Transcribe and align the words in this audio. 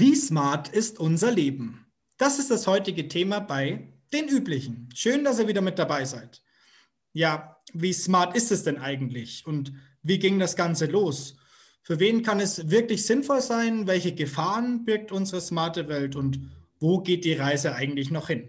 Wie 0.00 0.14
smart 0.14 0.68
ist 0.70 0.98
unser 0.98 1.30
Leben? 1.30 1.84
Das 2.16 2.38
ist 2.38 2.50
das 2.50 2.66
heutige 2.66 3.06
Thema 3.06 3.38
bei 3.38 3.92
den 4.14 4.28
üblichen. 4.28 4.88
Schön, 4.94 5.24
dass 5.24 5.38
ihr 5.38 5.46
wieder 5.46 5.60
mit 5.60 5.78
dabei 5.78 6.06
seid. 6.06 6.42
Ja, 7.12 7.58
wie 7.74 7.92
smart 7.92 8.34
ist 8.34 8.50
es 8.50 8.64
denn 8.64 8.78
eigentlich 8.78 9.46
und 9.46 9.74
wie 10.02 10.18
ging 10.18 10.38
das 10.38 10.56
Ganze 10.56 10.86
los? 10.86 11.36
Für 11.82 12.00
wen 12.00 12.22
kann 12.22 12.40
es 12.40 12.70
wirklich 12.70 13.04
sinnvoll 13.04 13.42
sein? 13.42 13.86
Welche 13.86 14.14
Gefahren 14.14 14.86
birgt 14.86 15.12
unsere 15.12 15.42
smarte 15.42 15.86
Welt 15.88 16.16
und 16.16 16.50
wo 16.78 17.00
geht 17.02 17.26
die 17.26 17.34
Reise 17.34 17.74
eigentlich 17.74 18.10
noch 18.10 18.28
hin? 18.28 18.48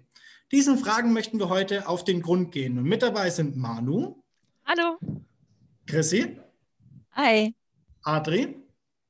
Diesen 0.54 0.78
Fragen 0.78 1.12
möchten 1.12 1.38
wir 1.38 1.50
heute 1.50 1.90
auf 1.90 2.06
den 2.06 2.22
Grund 2.22 2.54
gehen. 2.54 2.78
Und 2.78 2.86
mit 2.86 3.02
dabei 3.02 3.30
sind 3.30 3.58
Manu. 3.58 4.24
Hallo. 4.64 4.98
Chrissy. 5.86 6.38
Hi. 7.12 7.54
Adri. 8.04 8.56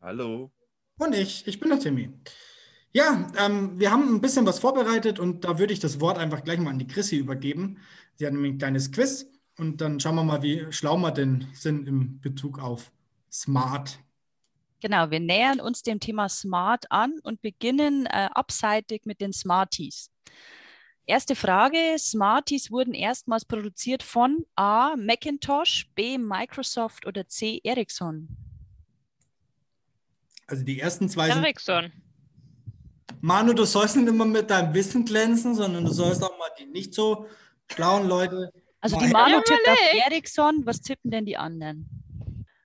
Hallo. 0.01 0.51
Und 1.01 1.15
ich, 1.15 1.47
ich 1.47 1.59
bin 1.59 1.69
der 1.69 1.79
Timmy. 1.79 2.11
Ja, 2.93 3.27
ähm, 3.43 3.79
wir 3.79 3.89
haben 3.89 4.13
ein 4.13 4.21
bisschen 4.21 4.45
was 4.45 4.59
vorbereitet 4.59 5.17
und 5.17 5.43
da 5.43 5.57
würde 5.57 5.73
ich 5.73 5.79
das 5.79 5.99
Wort 5.99 6.19
einfach 6.19 6.43
gleich 6.43 6.59
mal 6.59 6.69
an 6.69 6.77
die 6.77 6.85
Chrissy 6.85 7.17
übergeben. 7.17 7.79
Sie 8.17 8.25
hat 8.27 8.33
nämlich 8.33 8.53
ein 8.53 8.57
kleines 8.59 8.91
Quiz 8.91 9.25
und 9.57 9.81
dann 9.81 9.99
schauen 9.99 10.13
wir 10.13 10.23
mal, 10.23 10.43
wie 10.43 10.67
schlau 10.69 10.97
wir 10.97 11.09
denn 11.09 11.47
sind 11.53 11.87
im 11.87 12.19
Bezug 12.21 12.59
auf 12.59 12.91
Smart. 13.31 13.97
Genau, 14.79 15.09
wir 15.09 15.19
nähern 15.19 15.59
uns 15.59 15.81
dem 15.81 15.99
Thema 15.99 16.29
Smart 16.29 16.85
an 16.91 17.15
und 17.23 17.41
beginnen 17.41 18.05
äh, 18.05 18.29
abseitig 18.35 19.07
mit 19.07 19.21
den 19.21 19.33
Smarties. 19.33 20.11
Erste 21.07 21.35
Frage: 21.35 21.97
Smarties 21.97 22.69
wurden 22.69 22.93
erstmals 22.93 23.45
produziert 23.45 24.03
von 24.03 24.45
A. 24.55 24.95
Macintosh, 24.97 25.89
B. 25.95 26.19
Microsoft 26.19 27.07
oder 27.07 27.27
C. 27.27 27.59
Ericsson? 27.63 28.50
Also 30.51 30.65
die 30.65 30.79
ersten 30.81 31.07
zwei 31.07 31.31
sind. 31.31 31.43
Ericsson. 31.43 31.91
Manu, 33.21 33.53
du 33.53 33.63
sollst 33.65 33.95
nicht 33.95 34.07
immer 34.09 34.25
mit 34.25 34.49
deinem 34.49 34.73
Wissen 34.73 35.05
glänzen, 35.05 35.55
sondern 35.55 35.85
du 35.85 35.91
sollst 35.91 36.21
auch 36.23 36.37
mal 36.37 36.49
die 36.59 36.65
nicht 36.65 36.93
so 36.93 37.27
schlauen 37.71 38.07
Leute. 38.07 38.51
Also 38.81 38.97
die 38.99 39.07
Manu 39.07 39.39
tippt 39.45 39.67
auf 39.69 39.77
Ericsson. 40.05 40.65
Was 40.65 40.81
tippen 40.81 41.09
denn 41.11 41.25
die 41.25 41.37
anderen? 41.37 41.87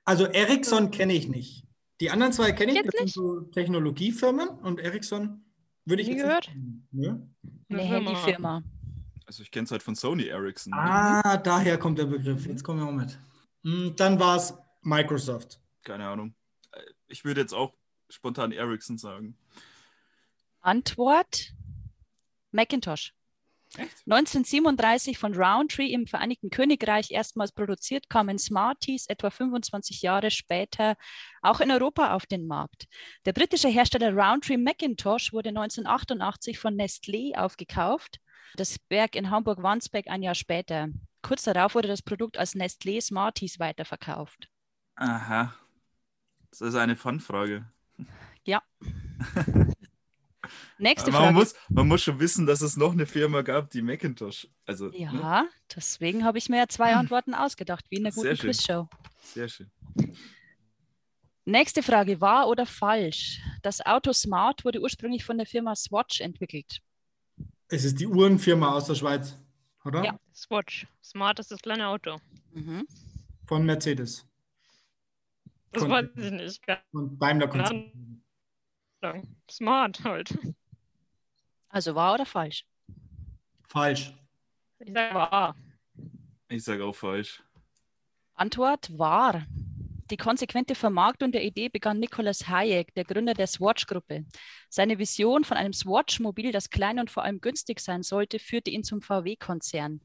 Also 0.05 0.25
Ericsson 0.27 0.91
kenne 0.91 1.13
ich 1.13 1.29
nicht. 1.29 1.65
Die 2.01 2.11
anderen 2.11 2.33
zwei 2.33 2.53
kenne 2.53 2.73
ich, 2.73 2.79
Jetzt 2.79 2.87
das 2.89 2.95
sind 2.95 3.05
nicht? 3.05 3.15
so 3.15 3.41
Technologiefirmen 3.53 4.49
und 4.49 4.81
Ericsson 4.81 5.45
würde 5.85 6.03
ich 6.03 6.09
Nie 6.09 6.15
jetzt 6.15 6.23
gehört? 6.25 6.51
nicht. 6.55 6.93
Ne? 6.93 7.29
Eine 7.69 7.81
Eine 7.83 7.89
Firma. 7.89 8.11
Handyfirma. 8.11 8.63
Also 9.27 9.43
ich 9.43 9.51
kenne 9.51 9.65
es 9.65 9.71
halt 9.71 9.83
von 9.83 9.95
Sony 9.95 10.25
Ericsson. 10.27 10.73
Ah, 10.75 11.37
daher 11.37 11.79
kommt 11.79 11.99
der 11.99 12.07
Begriff. 12.07 12.47
Jetzt 12.47 12.63
kommen 12.65 12.81
wir 12.81 12.87
auch 12.89 12.93
mit. 12.93 13.19
Hm, 13.65 13.95
Dann 13.97 14.19
war 14.21 14.37
es 14.37 14.55
Microsoft. 14.83 15.61
Keine 15.85 16.07
Ahnung. 16.09 16.35
Ich 17.09 17.25
würde 17.25 17.41
jetzt 17.41 17.53
auch 17.53 17.75
spontan 18.09 18.53
Ericsson 18.53 18.99
sagen. 18.99 19.37
Antwort: 20.61 21.53
Macintosh. 22.51 23.13
1937 23.79 25.19
von 25.19 25.35
Roundtree 25.35 25.93
im 25.93 26.07
Vereinigten 26.07 26.51
Königreich 26.51 27.11
erstmals 27.11 27.53
produziert, 27.53 28.09
kamen 28.09 28.39
Smarties 28.39 29.07
etwa 29.07 29.29
25 29.31 30.03
Jahre 30.03 30.31
später 30.31 30.97
auch 31.43 31.61
in 31.61 31.71
Europa 31.71 32.15
auf 32.15 32.27
den 32.27 32.47
Markt. 32.47 32.87
Der 33.27 33.33
britische 33.33 33.69
Hersteller 33.69 34.15
Roundtree 34.15 34.57
Macintosh 34.57 35.33
wurde 35.33 35.51
1988 35.51 36.59
von 36.59 36.75
Nestlé 36.75 37.37
aufgekauft. 37.37 38.21
Das 38.55 38.79
Werk 38.89 39.17
in 39.17 39.31
Hamburg-Wandsbek 39.31 40.09
ein 40.09 40.23
Jahr 40.23 40.35
später. 40.35 40.89
Kurz 41.21 41.43
darauf 41.43 41.75
wurde 41.75 41.89
das 41.89 42.03
Produkt 42.03 42.39
als 42.39 42.55
Nestlé 42.55 43.01
Smarties 43.01 43.59
weiterverkauft. 43.59 44.49
Aha. 44.95 45.55
Das 46.59 46.69
ist 46.69 46.75
eine 46.75 46.97
Fun-Frage. 46.97 47.67
Ja. 48.45 48.63
Nächste 50.79 51.11
Man 51.11 51.21
Frage. 51.23 51.35
muss, 51.35 51.55
man 51.69 51.89
muss 51.89 52.03
schon 52.03 52.21
wissen, 52.21 52.47
dass 52.47 52.61
es 52.61 52.77
noch 52.77 52.93
eine 52.93 53.07
Firma 53.07 53.43
gab, 53.43 53.71
die 53.71 53.83
Macintosh. 53.83 54.49
Also, 54.67 54.89
ne? 54.89 54.99
Ja, 54.99 55.49
deswegen 55.75 56.25
habe 56.25 56.39
ich 56.39 56.49
mir 56.49 56.59
ja 56.59 56.69
zwei 56.69 56.95
Antworten 56.95 57.35
ausgedacht, 57.35 57.87
wie 57.91 57.97
in 57.97 58.07
einer 58.07 58.15
guten. 58.15 58.37
Quizshow. 58.37 58.89
Sehr 59.23 59.49
schön. 59.49 59.71
Nächste 61.45 61.83
Frage, 61.83 62.21
wahr 62.21 62.49
oder 62.49 62.67
falsch? 62.67 63.41
Das 63.63 63.85
Auto 63.85 64.13
Smart 64.13 64.65
wurde 64.65 64.81
ursprünglich 64.81 65.25
von 65.25 65.39
der 65.39 65.47
Firma 65.47 65.75
Swatch 65.75 66.21
entwickelt. 66.21 66.81
Es 67.69 67.85
ist 67.85 68.01
die 68.01 68.07
Uhrenfirma 68.07 68.73
aus 68.73 68.87
der 68.87 68.95
Schweiz, 68.95 69.37
oder? 69.85 70.05
Ja. 70.05 70.19
Swatch. 70.35 70.87
Smart 71.03 71.39
ist 71.39 71.51
das 71.51 71.61
kleine 71.61 71.89
Auto. 71.89 72.19
Mhm. 72.53 72.87
Von 73.47 73.65
Mercedes. 73.65 74.27
Das 75.77 75.83
Von- 75.83 75.91
weiß 75.93 76.07
ich 76.17 76.31
nicht. 76.33 76.63
Und 76.93 77.19
Daimler 77.21 77.49
Konzern. 77.49 78.23
Smart 79.51 80.03
halt. 80.05 80.39
Also 81.69 81.95
wahr 81.95 82.15
oder 82.15 82.25
falsch? 82.25 82.65
Falsch. 83.69 84.15
Ich 84.79 84.91
sage 84.91 85.33
A. 85.33 85.55
Ich 86.49 86.65
sage 86.65 86.83
auch 86.83 86.95
falsch. 86.95 87.43
Antwort 88.35 88.97
wahr. 88.99 89.45
Die 90.11 90.17
konsequente 90.17 90.75
Vermarktung 90.75 91.31
der 91.31 91.45
Idee 91.45 91.69
begann 91.69 91.99
Nicholas 91.99 92.49
Hayek, 92.49 92.95
der 92.95 93.05
Gründer 93.05 93.35
der 93.35 93.49
Swatch-Gruppe. 93.49 94.25
Seine 94.71 94.99
Vision 94.99 95.45
von 95.45 95.59
einem 95.59 95.75
Swatch-Mobil, 95.75 96.53
das 96.53 96.71
klein 96.71 96.99
und 96.99 97.11
vor 97.11 97.23
allem 97.25 97.41
günstig 97.43 97.81
sein 97.81 98.03
sollte, 98.03 98.39
führte 98.39 98.71
ihn 98.71 98.83
zum 98.83 99.03
VW-Konzern. 99.03 100.01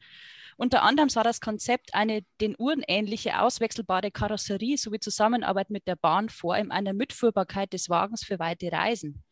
Unter 0.62 0.84
anderem 0.84 1.10
sah 1.10 1.24
das 1.24 1.42
Konzept 1.42 1.96
eine 1.96 2.22
den 2.40 2.54
Uhren 2.56 2.84
ähnliche 2.88 3.42
auswechselbare 3.42 4.12
Karosserie 4.12 4.78
sowie 4.78 5.00
Zusammenarbeit 5.00 5.72
mit 5.72 5.88
der 5.88 5.96
Bahn 5.96 6.30
vor 6.30 6.56
in 6.56 6.70
einer 6.70 6.94
Mitführbarkeit 6.94 7.74
des 7.74 7.90
Wagens 7.90 8.24
für 8.24 8.38
weite 8.38 8.72
Reisen. 8.72 9.24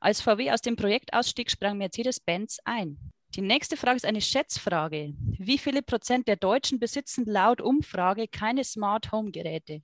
Als 0.00 0.22
VW 0.22 0.52
aus 0.52 0.62
dem 0.62 0.76
Projekt 0.76 1.12
ausstieg, 1.12 1.50
sprang 1.50 1.76
Mercedes-Benz 1.76 2.60
ein. 2.64 2.96
Die 3.34 3.42
nächste 3.42 3.76
Frage 3.76 3.96
ist 3.96 4.06
eine 4.06 4.22
Schätzfrage. 4.22 5.12
Wie 5.38 5.58
viele 5.58 5.82
Prozent 5.82 6.26
der 6.26 6.36
Deutschen 6.36 6.80
besitzen 6.80 7.26
laut 7.26 7.60
Umfrage 7.60 8.26
keine 8.26 8.64
Smart 8.64 9.12
Home 9.12 9.32
Geräte? 9.32 9.82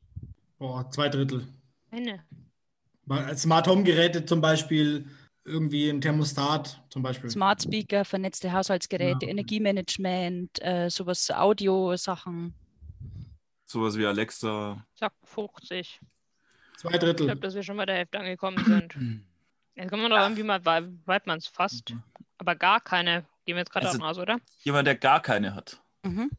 Boah, 0.58 0.90
zwei 0.90 1.10
Drittel. 1.10 1.46
Eine. 1.90 2.24
Smart 3.36 3.68
Home 3.68 3.84
Geräte 3.84 4.24
zum 4.24 4.40
Beispiel 4.40 5.04
irgendwie 5.46 5.88
ein 5.88 6.00
Thermostat 6.00 6.82
zum 6.90 7.02
Beispiel. 7.02 7.30
Smart 7.30 7.62
Speaker, 7.62 8.04
vernetzte 8.04 8.52
Haushaltsgeräte, 8.52 9.24
Ja. 9.26 9.30
Energiemanagement, 9.30 10.62
äh, 10.62 10.88
sowas 10.90 11.30
Audio-Sachen. 11.30 12.54
Sowas 13.64 13.96
wie 13.96 14.06
Alexa. 14.06 14.84
Sag 14.94 15.12
50. 15.24 16.00
Zwei 16.76 16.90
Ich 16.92 16.98
Drittel. 16.98 17.26
glaube, 17.26 17.40
dass 17.40 17.54
wir 17.54 17.62
schon 17.62 17.76
bei 17.76 17.86
der 17.86 17.96
Hälfte 17.96 18.18
angekommen 18.18 18.64
sind. 18.64 18.94
Jetzt 19.76 19.90
kommen 19.90 20.02
wir 20.02 20.08
doch 20.08 20.18
irgendwie 20.20 20.42
mal, 20.42 20.64
wei- 20.64 20.88
weit 21.04 21.26
man 21.26 21.38
es 21.38 21.46
fast. 21.46 21.94
Aber 22.38 22.54
gar 22.54 22.80
keine. 22.80 23.24
Gehen 23.44 23.56
wir 23.56 23.58
jetzt 23.58 23.70
gerade 23.70 23.86
Also- 23.86 23.98
davon 23.98 24.10
aus, 24.10 24.18
oder? 24.18 24.38
Jemand, 24.64 24.86
der 24.86 24.94
gar 24.96 25.20
keine 25.20 25.54
hat. 25.54 25.80
Mhm. 26.02 26.30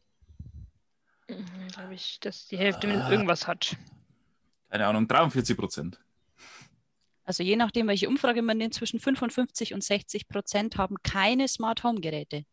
Glaube 1.72 1.94
ich, 1.94 2.18
dass 2.20 2.46
die 2.46 2.56
Hälfte 2.58 2.86
mit 2.86 2.96
Ah. 2.96 3.10
irgendwas 3.10 3.46
hat. 3.46 3.76
Keine 4.70 4.86
Ahnung, 4.86 5.06
43 5.08 5.56
Prozent. 5.56 6.00
Also 7.28 7.42
je 7.42 7.56
nachdem, 7.56 7.88
welche 7.88 8.08
Umfrage 8.08 8.40
man 8.40 8.56
nimmt, 8.56 8.72
zwischen 8.72 9.00
55 9.00 9.74
und 9.74 9.84
60 9.84 10.28
Prozent 10.28 10.78
haben 10.78 10.96
keine 11.02 11.46
Smart 11.46 11.84
Home 11.84 12.00
Geräte. 12.00 12.46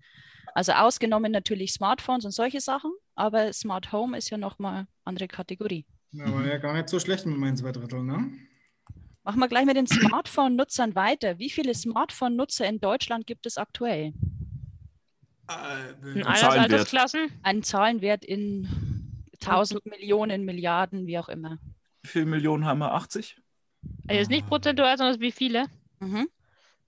Also 0.53 0.73
ausgenommen 0.73 1.31
natürlich 1.31 1.71
Smartphones 1.71 2.25
und 2.25 2.31
solche 2.31 2.59
Sachen, 2.59 2.91
aber 3.15 3.53
Smart 3.53 3.93
Home 3.93 4.17
ist 4.17 4.29
ja 4.31 4.37
nochmal 4.37 4.85
andere 5.05 5.29
Kategorie. 5.29 5.85
Ja, 6.11 6.29
war 6.33 6.45
ja 6.45 6.57
gar 6.57 6.73
nicht 6.73 6.89
so 6.89 6.99
schlecht 6.99 7.25
mit 7.25 7.37
meinen 7.37 7.55
zwei 7.55 7.71
Dritteln, 7.71 8.05
ne? 8.05 8.33
Machen 9.23 9.39
wir 9.39 9.47
gleich 9.47 9.65
mit 9.65 9.77
den 9.77 9.87
Smartphone-Nutzern 9.87 10.93
weiter. 10.93 11.39
Wie 11.39 11.49
viele 11.49 11.73
Smartphone-Nutzer 11.73 12.67
in 12.67 12.81
Deutschland 12.81 13.25
gibt 13.27 13.45
es 13.45 13.57
aktuell? 13.57 14.07
In 14.07 14.17
Äh, 15.47 16.23
allen 16.23 16.35
Zahlenwert. 16.35 16.59
Altersklassen? 16.59 17.31
Einen 17.43 17.63
Zahlenwert 17.63 18.25
in 18.25 18.67
1000 19.41 19.85
Millionen, 19.85 20.43
Milliarden, 20.43 21.07
wie 21.07 21.17
auch 21.17 21.29
immer. 21.29 21.59
Wie 22.01 22.09
viele 22.09 22.25
Millionen 22.25 22.65
haben 22.65 22.79
wir? 22.79 22.93
80? 22.93 23.37
Also 24.07 24.19
jetzt 24.19 24.29
nicht 24.29 24.47
prozentual, 24.47 24.97
sondern 24.97 25.19
wie 25.19 25.31
viele? 25.31 25.65
Mhm. 25.99 26.27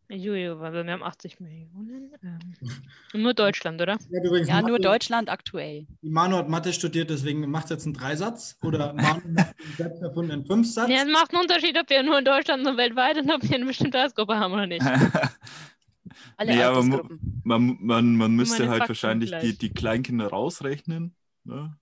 Juju, 0.10 0.60
weil 0.62 0.72
wir 0.86 0.90
haben 0.94 1.04
80 1.04 1.42
Millionen. 1.42 2.14
Ähm, 2.24 3.20
nur 3.22 3.34
Deutschland, 3.34 3.82
oder? 3.82 3.98
ja, 4.10 4.38
Ja, 4.46 4.62
nur 4.62 4.72
Mathe- 4.78 4.82
Deutschland 4.84 5.30
aktuell. 5.30 5.86
Die 6.02 6.10
Manu 6.10 6.38
hat 6.38 6.48
Mathe 6.48 6.72
studiert, 6.72 7.10
deswegen 7.10 7.50
macht 7.52 7.70
jetzt 7.72 7.84
einen 7.86 7.94
Dreisatz. 7.94 8.58
Oder 8.64 8.94
Manu 8.94 9.20
macht 9.28 9.56
einen 9.60 9.76
selbst 9.76 10.02
erfundenen 10.02 10.46
Fünfsatz. 10.46 10.90
Ja, 10.90 10.98
es 11.04 11.12
macht 11.12 11.34
einen 11.34 11.42
Unterschied, 11.42 11.78
ob 11.78 11.90
wir 11.90 12.02
nur 12.04 12.18
in 12.20 12.24
Deutschland 12.24 12.66
und 12.66 12.78
weltweit 12.78 13.18
und 13.18 13.30
ob 13.30 13.44
wir 13.44 13.54
eine 13.56 13.66
bestimmte 13.66 13.98
Altersgruppe 14.00 14.38
haben 14.38 14.54
oder 14.54 14.68
nicht. 14.68 14.82
Alle 16.38 16.56
mu- 16.56 16.62
Altersgruppen. 16.62 17.42
man, 17.44 17.78
man, 17.82 18.16
man 18.16 18.32
müsste 18.34 18.70
halt 18.70 18.78
Fakten 18.80 18.90
wahrscheinlich 18.90 19.32
die, 19.32 19.40
gleich. 19.40 19.58
die 19.58 19.70
Kleinkinder 19.74 20.28
rausrechnen. 20.28 21.16
Ne? 21.44 21.76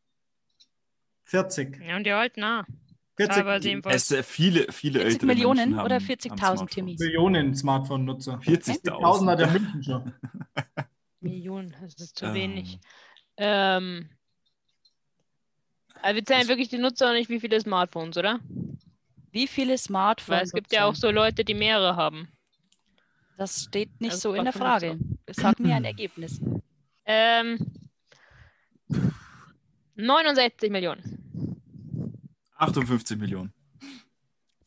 40. 1.25 1.79
Ja, 1.87 1.95
und 1.97 2.05
die 2.05 2.13
halt 2.13 2.37
nah. 2.37 2.65
40 3.17 3.35
Teilweise 3.35 3.69
jedenfalls. 3.69 3.95
Es, 3.95 4.11
äh, 4.11 4.23
viele, 4.23 4.71
viele 4.71 4.99
40 4.99 5.13
ältere 5.13 5.27
Millionen 5.27 5.57
Menschen 5.57 5.77
haben, 5.77 5.85
oder 5.85 5.95
haben 5.95 6.05
40.000 6.05 6.37
Smartphones. 6.37 6.71
Timmy? 6.71 6.95
Millionen 6.99 7.55
Smartphone-Nutzer. 7.55 8.39
10.000 8.43 8.73
hat 8.73 8.85
40.000. 8.99 9.35
der 9.37 9.47
München 9.51 9.83
schon. 9.83 10.13
Millionen, 11.21 11.75
das 11.81 11.95
ist 11.95 12.17
zu 12.17 12.25
Ähm. 12.25 12.33
wenig. 12.33 12.79
Ähm, 13.37 14.09
also 16.01 16.15
wir 16.15 16.25
zählen 16.25 16.47
wirklich 16.47 16.69
die 16.69 16.77
Nutzer 16.77 17.09
und 17.09 17.15
nicht 17.15 17.29
wie 17.29 17.39
viele 17.39 17.59
Smartphones, 17.59 18.17
oder? 18.17 18.39
Wie 19.31 19.47
viele 19.47 19.77
Smartphones? 19.77 20.37
Weil 20.37 20.43
es 20.43 20.51
gibt 20.51 20.71
ja 20.71 20.85
auch 20.85 20.95
so 20.95 21.09
Leute, 21.09 21.43
die 21.43 21.53
mehrere 21.53 21.95
haben. 21.95 22.27
Das 23.37 23.63
steht 23.63 23.89
nicht 23.99 24.13
Das 24.13 24.21
so 24.21 24.33
in 24.33 24.43
der 24.45 24.53
Frage. 24.53 24.97
Sag 25.27 25.59
mir 25.59 25.75
ein 25.75 25.83
Ergebnis. 25.83 26.39
Ähm, 27.05 27.57
69 29.95 30.71
Millionen. 30.71 31.14
58 32.55 33.17
Millionen. 33.17 33.53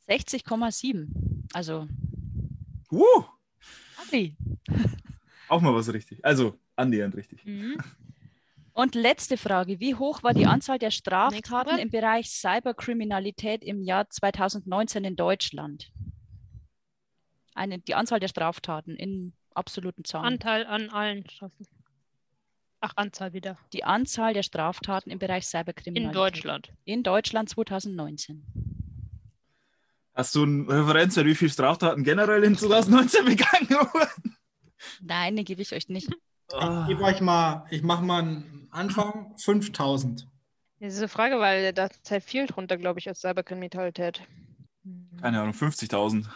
60,7. 0.08 1.08
Also, 1.52 1.88
Uh, 2.90 3.22
Adri. 4.02 4.36
auch 5.48 5.60
mal 5.60 5.74
was 5.74 5.92
richtig. 5.92 6.24
Also 6.24 6.58
annähernd 6.76 7.14
richtig. 7.16 7.44
Mhm. 7.44 7.76
Und 8.72 8.94
letzte 8.94 9.36
Frage. 9.36 9.80
Wie 9.80 9.94
hoch 9.96 10.22
war 10.22 10.34
die 10.34 10.46
Anzahl 10.46 10.78
der 10.78 10.92
Straftaten 10.92 11.78
im 11.78 11.90
Bereich 11.90 12.30
Cyberkriminalität 12.30 13.64
im 13.64 13.82
Jahr 13.82 14.08
2019 14.08 15.04
in 15.04 15.16
Deutschland? 15.16 15.90
Eine, 17.54 17.80
die 17.80 17.96
Anzahl 17.96 18.20
der 18.20 18.28
Straftaten 18.28 18.94
in 18.94 19.32
absoluten 19.52 20.04
Zahlen. 20.04 20.26
Anteil 20.26 20.64
an 20.64 20.90
allen 20.90 21.28
Strafen. 21.28 21.66
Ach, 22.80 22.92
Anzahl 22.96 23.32
wieder. 23.32 23.58
die 23.72 23.84
Anzahl 23.84 24.34
der 24.34 24.42
Straftaten 24.42 25.10
im 25.10 25.18
Bereich 25.18 25.44
In 25.44 25.48
Cyberkriminalität. 25.48 26.14
Deutschland. 26.16 26.72
In 26.84 27.02
Deutschland 27.02 27.48
2019. 27.48 28.44
Hast 30.14 30.34
du 30.34 30.42
einen 30.42 30.68
Referenzwert, 30.70 31.26
wie 31.26 31.34
viele 31.34 31.50
Straftaten 31.50 32.02
generell 32.04 32.42
in 32.44 32.56
2019 32.56 33.24
begangen 33.24 33.68
wurden? 33.70 34.36
Nein, 35.00 35.36
den 35.36 35.44
gebe 35.44 35.62
ich 35.62 35.72
euch 35.72 35.88
nicht. 35.88 36.08
Ah. 36.52 36.82
Ich 36.82 36.88
gebe 36.88 37.02
euch 37.04 37.20
mal, 37.20 37.66
ich 37.70 37.82
mache 37.82 38.02
mal 38.04 38.22
einen 38.22 38.68
Anfang 38.70 39.34
5000. 39.38 40.26
Das 40.80 40.92
ist 40.94 40.98
eine 41.00 41.08
Frage, 41.08 41.38
weil 41.40 41.72
da 41.72 41.90
zählt 42.02 42.22
viel 42.24 42.46
drunter, 42.46 42.76
glaube 42.76 43.00
ich, 43.00 43.08
als 43.08 43.20
Cyberkriminalität. 43.20 44.22
Keine 45.20 45.40
Ahnung, 45.40 45.52
50.000. 45.54 46.24
50 46.24 46.28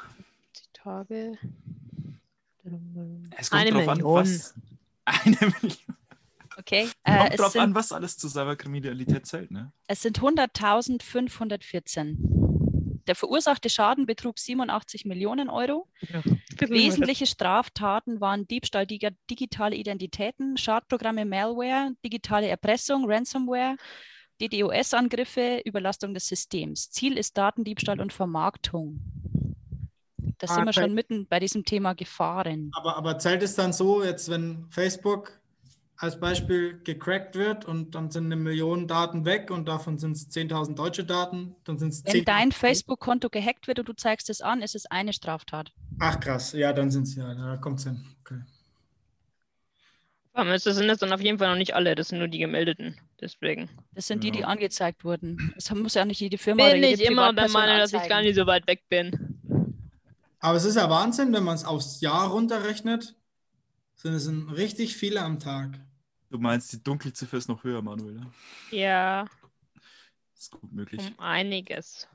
Tage. 0.73 1.39
Es 3.37 3.51
kommt 3.51 3.63
Eine 3.63 3.71
drauf 3.71 3.87
Million. 3.87 4.17
an, 4.19 4.25
was. 4.25 4.55
Eine 5.05 5.37
Million. 5.61 5.77
Okay, 6.59 6.89
Kommt 7.05 7.33
äh, 7.33 7.37
drauf 7.37 7.57
an, 7.57 7.69
sind, 7.69 7.75
was 7.75 7.93
alles 7.93 8.17
zu 8.19 8.29
Cyberkriminalität 8.29 9.27
zählt, 9.27 9.51
ne? 9.51 9.73
es 9.87 10.03
sind 10.03 10.21
100.514. 10.21 12.17
Der 13.07 13.15
verursachte 13.17 13.69
Schaden 13.69 14.07
betrug 14.07 14.39
87 14.39 15.05
Millionen 15.07 15.49
Euro. 15.51 15.89
Wesentliche 16.61 17.27
Straftaten 17.27 18.21
waren 18.21 18.47
Diebstahl 18.47 18.87
dig- 18.87 19.17
digitale 19.29 19.75
Identitäten, 19.75 20.57
Schadprogramme, 20.57 21.25
Malware, 21.25 21.91
digitale 22.05 22.47
Erpressung, 22.47 23.11
Ransomware, 23.11 23.77
DDoS-Angriffe, 24.41 25.63
Überlastung 25.65 26.15
des 26.15 26.27
Systems. 26.29 26.91
Ziel 26.91 27.19
ist 27.19 27.37
Datendiebstahl 27.37 28.01
und 28.01 28.13
Vermarktung. 28.13 29.01
Da 30.39 30.47
Ah, 30.49 30.55
sind 30.55 30.65
wir 30.67 30.73
schon 30.73 30.95
mitten 30.95 31.27
bei 31.29 31.41
diesem 31.41 31.65
Thema 31.65 31.95
Gefahren. 31.95 32.71
Aber, 32.75 32.97
aber 32.97 33.19
zählt 33.19 33.43
es 33.43 33.55
dann 33.57 33.73
so, 33.73 34.03
jetzt 34.05 34.29
wenn 34.31 34.67
Facebook 34.71 35.41
als 36.03 36.19
Beispiel 36.19 36.81
gecrackt 36.83 37.37
wird 37.37 37.65
und 37.65 37.95
dann 37.95 38.11
sind 38.11 38.27
eine 38.27 38.37
Million 38.37 38.89
Daten 38.89 39.25
weg 39.25 39.51
und 39.53 39.69
davon 39.69 39.99
sind 39.99 40.17
es 40.17 40.29
10.000 40.31 40.75
deutsche 40.75 41.05
Daten, 41.05 41.55
dann 41.65 41.79
sind 41.79 41.93
es 41.93 42.05
Wenn 42.05 42.25
dein 42.25 42.51
Facebook-Konto 42.51 43.31
gehackt 43.31 43.69
wird 43.69 43.79
und 43.79 43.89
du 43.89 43.93
zeigst 43.93 44.29
es 44.29 44.41
an, 44.41 44.63
ist 44.63 44.75
es 44.75 44.87
eine 44.87 45.13
Straftat. 45.13 45.73
Ach 46.01 46.19
krass, 46.19 46.53
ja, 46.55 46.73
dann 46.73 46.91
sind 46.91 47.05
es 47.05 47.15
ja, 47.15 47.33
da 47.35 47.57
kommt 47.57 47.79
es 47.79 47.85
hin. 47.85 48.05
Okay. 48.25 48.41
Aber 50.35 50.51
das 50.51 50.65
sind 50.65 50.89
das 50.89 50.99
dann 50.99 51.13
auf 51.13 51.21
jeden 51.21 51.39
Fall 51.39 51.51
noch 51.51 51.57
nicht 51.59 51.75
alle, 51.75 51.95
das 51.95 52.09
sind 52.09 52.19
nur 52.19 52.29
die 52.29 52.39
gemeldeten. 52.39 52.97
Deswegen. 53.21 53.69
Das 53.95 54.09
sind 54.09 54.25
die, 54.25 54.31
die 54.33 54.41
Ja. 54.41 54.47
angezeigt 54.47 55.05
wurden. 55.05 55.55
Es 55.57 55.71
muss 55.71 55.95
ja 55.95 56.05
nicht 56.05 56.21
jede 56.21 56.39
Firma 56.39 56.65
oder 56.65 56.73
Bin 56.73 56.83
jede 56.83 57.03
ich 57.03 57.09
immer 57.09 57.33
der 57.33 57.49
Meinung, 57.51 57.79
dass 57.79 57.93
ich 57.93 58.09
gar 58.09 58.23
nicht 58.23 58.35
so 58.35 58.47
weit 58.47 58.67
weg 58.67 58.83
bin. 58.89 59.39
Aber 60.41 60.57
es 60.57 60.65
ist 60.65 60.77
ja 60.77 60.91
Wahnsinn, 60.91 61.33
wenn 61.33 61.45
man 61.45 61.55
es 61.55 61.65
aufs 61.65 62.01
Jahr 62.01 62.29
runterrechnet, 62.31 63.15
sind 63.97 64.15
es 64.15 64.25
sind 64.25 64.51
richtig 64.51 64.97
viele 64.97 65.23
am 65.23 65.39
Tag. 65.39 65.81
Du 66.33 66.39
meinst, 66.39 66.73
die 66.73 66.83
Dunkelziffer 66.83 67.37
ist 67.37 67.49
noch 67.49 67.63
höher, 67.63 67.83
Manuel. 67.83 68.15
ne? 68.15 68.33
Ja, 68.71 69.27
ist 70.35 70.51
gut 70.51 70.73
möglich. 70.73 71.01
um 71.07 71.21
einiges. 71.21 72.09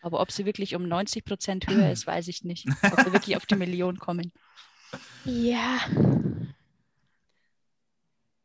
Aber 0.00 0.20
ob 0.20 0.32
sie 0.32 0.46
wirklich 0.46 0.74
um 0.74 0.88
90 0.88 1.22
Prozent 1.26 1.68
höher 1.68 1.90
ist, 1.92 2.06
weiß 2.06 2.28
ich 2.28 2.44
nicht. 2.44 2.66
Ob 2.82 3.04
wir 3.04 3.12
wirklich 3.12 3.36
auf 3.36 3.44
die 3.44 3.56
Million 3.56 3.98
kommen. 3.98 4.32
Ja. 5.26 5.80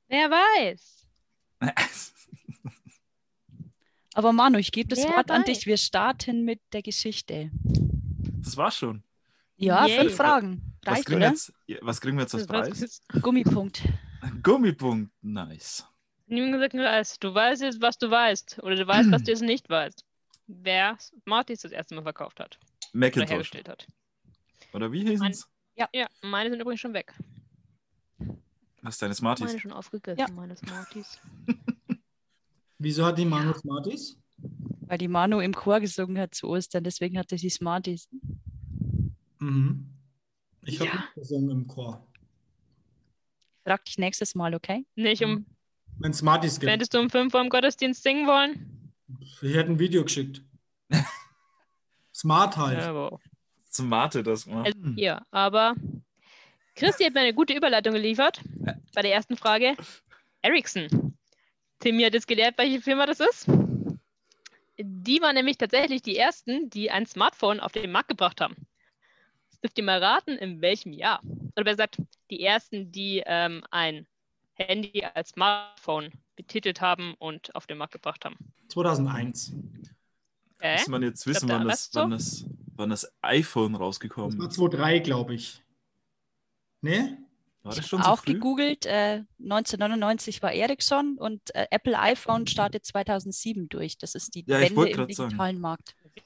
Wer 0.09 0.29
weiß. 0.29 1.07
Aber 4.13 4.33
Manu, 4.33 4.57
ich 4.57 4.73
gebe 4.73 4.89
das 4.89 4.99
Wer 4.99 5.11
Wort 5.15 5.31
an 5.31 5.41
weiß. 5.41 5.45
dich. 5.45 5.67
Wir 5.67 5.77
starten 5.77 6.43
mit 6.43 6.59
der 6.73 6.81
Geschichte. 6.81 7.49
Das 8.41 8.57
war's 8.57 8.75
schon. 8.75 9.03
Ja, 9.55 9.85
Yay. 9.85 9.99
fünf 9.99 10.15
Fragen. 10.15 10.75
Was 10.83 10.95
Reicht, 10.95 11.05
kriegen, 11.05 11.21
wir 11.21 11.27
oder? 11.27 11.35
jetzt, 11.35 11.53
was 11.81 12.01
kriegen 12.01 12.17
wir 12.17 12.23
jetzt 12.23 12.35
als 12.35 12.45
Preis? 12.45 13.01
Gummipunkt. 13.21 13.83
Ein 14.21 14.41
Gummipunkt. 14.43 15.11
Nice. 15.21 15.85
niemand 16.27 16.53
gesagt, 16.53 16.73
du 16.73 16.79
weißt. 16.79 17.23
Du 17.23 17.33
weißt 17.33 17.61
jetzt, 17.61 17.81
was 17.81 17.97
du 17.97 18.09
weißt. 18.11 18.59
Oder 18.63 18.75
du 18.75 18.85
weißt, 18.87 19.11
was 19.11 19.23
du 19.23 19.31
jetzt 19.31 19.41
nicht 19.41 19.69
weißt. 19.69 20.03
Wer 20.47 20.97
Smarties 20.99 21.61
das 21.61 21.71
erste 21.71 21.95
Mal 21.95 22.03
verkauft 22.03 22.39
hat. 22.39 22.57
Oder 22.93 22.99
Macintosh. 22.99 23.29
hergestellt 23.29 23.69
hat. 23.69 23.87
Oder 24.73 24.91
wie 24.91 25.05
hießen 25.07 25.27
es? 25.27 25.47
Ja, 25.75 25.87
meine 26.21 26.49
sind 26.49 26.59
übrigens 26.59 26.81
schon 26.81 26.93
weg. 26.93 27.13
Was 28.81 28.95
ist 28.95 29.01
deine 29.01 29.13
Smarties? 29.13 29.47
Meine 29.47 29.59
schon 29.59 29.71
aufgegessen, 29.71 30.19
Ja. 30.19 30.27
meine 30.33 30.55
Smarties. 30.55 31.19
Wieso 32.77 33.05
hat 33.05 33.17
die 33.17 33.25
Manu 33.25 33.53
Smarties? 33.53 34.17
Weil 34.87 34.97
die 34.97 35.07
Manu 35.07 35.39
im 35.41 35.53
Chor 35.53 35.79
gesungen 35.81 36.17
hat 36.17 36.33
zu 36.33 36.47
Ostern, 36.47 36.83
deswegen 36.83 37.17
hatte 37.17 37.37
sie 37.37 37.49
Smarties. 37.49 38.07
Mhm. 39.39 39.85
Ich 40.65 40.79
habe 40.79 40.89
Ja. 40.89 40.95
nicht 40.95 41.13
gesungen 41.15 41.49
im 41.51 41.67
Chor. 41.67 42.05
Frag 43.63 43.85
dich 43.85 43.97
nächstes 43.97 44.35
Mal, 44.35 44.55
okay? 44.55 44.85
Nicht 44.95 45.23
um, 45.23 45.45
Wenn 45.99 46.11
es 46.11 46.19
Smarties 46.19 46.59
gibt. 46.59 46.71
hättest 46.71 46.93
du 46.93 46.99
um 46.99 47.09
5 47.09 47.33
Uhr 47.33 47.41
im 47.41 47.49
Gottesdienst 47.49 48.03
singen 48.03 48.27
wollen? 48.27 48.93
Ich 49.21 49.41
hätte 49.41 49.71
ein 49.71 49.79
Video 49.79 50.03
geschickt. 50.03 50.41
Smart 52.13 52.57
halt. 52.57 52.79
Ja, 52.79 52.93
wow. 52.93 53.19
Smarte 53.71 54.23
das 54.23 54.45
mal. 54.45 54.63
Also, 54.65 54.77
ja, 54.95 55.25
aber 55.31 55.75
Christi 56.75 57.03
hat 57.03 57.13
mir 57.13 57.21
eine 57.21 57.33
gute 57.33 57.53
Überleitung 57.53 57.93
geliefert 57.93 58.41
bei 58.95 59.01
der 59.01 59.13
ersten 59.13 59.37
Frage. 59.37 59.75
Ericsson. 60.41 61.17
Timmy 61.79 62.03
hat 62.03 62.13
jetzt 62.13 62.27
gelehrt, 62.27 62.57
welche 62.57 62.81
Firma 62.81 63.05
das 63.05 63.19
ist. 63.19 63.47
Die 64.77 65.21
waren 65.21 65.35
nämlich 65.35 65.57
tatsächlich 65.57 66.01
die 66.01 66.17
ersten, 66.17 66.69
die 66.69 66.89
ein 66.89 67.05
Smartphone 67.05 67.59
auf 67.59 67.73
den 67.73 67.91
Markt 67.91 68.09
gebracht 68.09 68.39
haben. 68.41 68.55
Jetzt 69.49 69.63
dürft 69.63 69.77
ihr 69.77 69.83
mal 69.83 70.01
raten, 70.01 70.31
in 70.31 70.61
welchem 70.61 70.93
Jahr. 70.93 71.21
Oder 71.55 71.63
besser 71.63 71.75
gesagt, 71.87 71.97
die 72.29 72.43
ersten, 72.43 72.91
die 72.91 73.23
ähm, 73.25 73.63
ein 73.71 74.07
Handy 74.53 75.03
als 75.13 75.29
Smartphone 75.29 76.11
betitelt 76.35 76.81
haben 76.81 77.15
und 77.19 77.53
auf 77.55 77.67
den 77.67 77.77
Markt 77.77 77.93
gebracht 77.93 78.25
haben. 78.25 78.37
2001. 78.69 79.53
Äh? 80.59 80.77
Muss 80.77 80.87
man 80.87 81.03
jetzt 81.03 81.25
wissen, 81.25 81.47
Glaubt 81.47 81.61
wann 81.61 81.67
das, 81.69 81.89
das 81.89 81.95
wann, 82.03 82.11
das, 82.11 82.45
wann 82.75 82.89
das 82.89 83.11
iPhone 83.21 83.73
Das 83.73 83.81
rausgekommen 83.81 84.37
war 84.39 84.47
ist. 84.49 84.55
2003, 84.55 84.99
glaube 84.99 85.35
ich. 85.35 85.63
Ne? 86.81 87.17
War 87.63 87.75
das 87.75 87.79
Ich 87.79 87.87
schon 87.87 87.99
habe 87.99 88.07
so 88.07 88.13
auch 88.13 88.23
früh? 88.23 88.33
gegoogelt. 88.33 88.85
Äh, 88.85 89.23
1999 89.41 90.41
war 90.41 90.51
Ericsson 90.53 91.17
und 91.17 91.41
äh, 91.55 91.67
Apple 91.71 91.97
iPhone 91.99 92.47
startet 92.47 92.85
2007 92.85 93.69
durch. 93.69 93.97
Das 93.97 94.15
ist 94.15 94.35
die 94.35 94.45
Ja, 94.47 94.59
ich 94.59 94.69
Wende 94.69 94.89
im 94.89 94.95
grad 94.97 95.13
sagen. 95.13 95.29
digitalen 95.29 95.59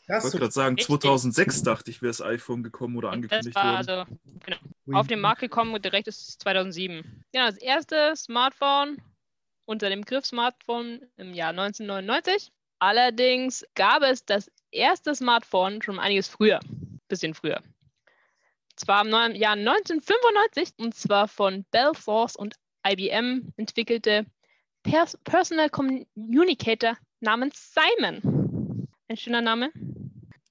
Ich 0.01 0.09
wollte 0.09 0.38
gerade 0.38 0.51
sagen, 0.51 0.75
Richtig. 0.75 0.88
2006 1.01 1.63
dachte 1.63 1.91
ich, 1.91 2.01
wäre 2.01 2.09
das 2.09 2.21
iPhone 2.21 2.63
gekommen 2.63 2.97
oder 2.97 3.09
Das 3.09 3.15
angekündigt 3.15 3.55
war 3.55 3.77
worden. 3.77 3.89
also 3.89 4.05
genau, 4.45 5.00
auf 5.00 5.07
den 5.07 5.19
Markt 5.19 5.41
gekommen 5.41 5.73
und 5.73 5.83
direkt 5.85 6.07
ist 6.07 6.27
es 6.29 6.38
2007. 6.39 7.23
Ja, 7.33 7.47
das 7.47 7.57
erste 7.57 8.13
Smartphone 8.15 9.01
unter 9.65 9.89
dem 9.89 10.03
Griff 10.03 10.25
Smartphone 10.25 11.01
im 11.17 11.33
Jahr 11.33 11.50
1999. 11.50 12.51
Allerdings 12.79 13.65
gab 13.75 14.03
es 14.03 14.25
das 14.25 14.51
erste 14.71 15.15
Smartphone 15.15 15.81
schon 15.81 16.00
einiges 16.00 16.27
früher, 16.27 16.59
bisschen 17.07 17.33
früher. 17.33 17.62
Zwar 18.75 19.05
im 19.05 19.35
Jahr 19.35 19.53
1995 19.53 20.73
und 20.79 20.95
zwar 20.95 21.27
von 21.27 21.63
Bell 21.71 21.93
Force 21.93 22.35
und 22.35 22.55
IBM 22.85 23.53
entwickelte 23.55 24.25
Pers 24.83 25.17
Personal 25.23 25.69
Communicator 25.69 26.97
namens 27.21 27.73
Simon. 27.73 28.32
Ein 29.13 29.17
schöner 29.17 29.41
Name. 29.41 29.72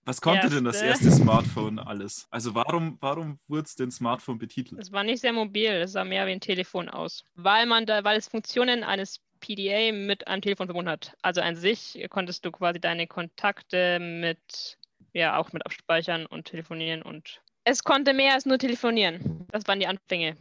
Was 0.05 0.21
konnte 0.21 0.49
denn 0.49 0.63
das 0.63 0.81
erste- 0.81 1.07
erste 1.09 1.21
Smartphone 1.21 1.81
alles? 1.81 2.29
Also 2.31 2.55
warum, 2.55 2.97
warum 3.01 3.41
wurde 3.49 3.65
es 3.65 3.75
denn 3.75 3.91
Smartphone 3.91 4.39
betitelt? 4.39 4.81
Es 4.81 4.93
war 4.93 5.03
nicht 5.03 5.21
sehr 5.21 5.33
mobil, 5.33 5.67
es 5.67 5.91
sah 5.91 6.05
mehr 6.05 6.29
wie 6.29 6.31
ein 6.31 6.39
Telefon 6.41 6.89
aus, 6.89 7.25
weil 7.35 7.67
man 7.67 7.87
da, 7.87 8.05
weil 8.05 8.17
es 8.17 8.29
Funktionen 8.29 8.85
eines 8.85 9.19
PDA 9.41 9.91
mit 9.91 10.29
einem 10.29 10.43
Telefon 10.43 10.69
verbunden 10.69 10.91
hat. 10.93 11.17
Also 11.23 11.41
an 11.41 11.57
sich 11.57 12.07
konntest 12.09 12.45
du 12.45 12.53
quasi 12.53 12.79
deine 12.79 13.09
Kontakte 13.09 13.99
mit, 13.99 14.79
ja, 15.13 15.37
auch 15.39 15.53
mit 15.53 15.67
abspeichern 15.67 16.27
und 16.27 16.45
telefonieren 16.45 17.03
und 17.03 17.43
es 17.65 17.83
konnte 17.83 18.15
mehr 18.15 18.35
als 18.35 18.47
nur 18.47 18.59
telefonieren. 18.59 19.45
Das 19.51 19.67
waren 19.67 19.81
die 19.81 19.89
Anfänge. 19.89 20.37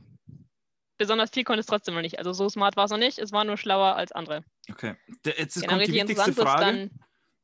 Besonders 1.00 1.32
viel 1.32 1.44
konnte 1.44 1.62
es 1.62 1.66
trotzdem 1.66 1.96
noch 1.96 2.04
nicht. 2.04 2.20
Also 2.20 2.34
so 2.34 2.48
smart 2.50 2.76
war 2.76 2.86
es 2.86 2.92
noch 2.92 3.00
nicht, 3.00 3.18
es 3.18 3.32
war 3.32 3.46
nur 3.46 3.58
schlauer 3.58 3.96
als 3.96 4.12
andere. 4.12 4.44
Okay. 4.70 4.94
Jetzt 5.26 5.56
Genau, 5.56 5.70
kommt 5.74 5.88
die 5.88 5.94
wichtigste 5.94 6.34
Frage. 6.34 6.66
dann. 6.66 6.92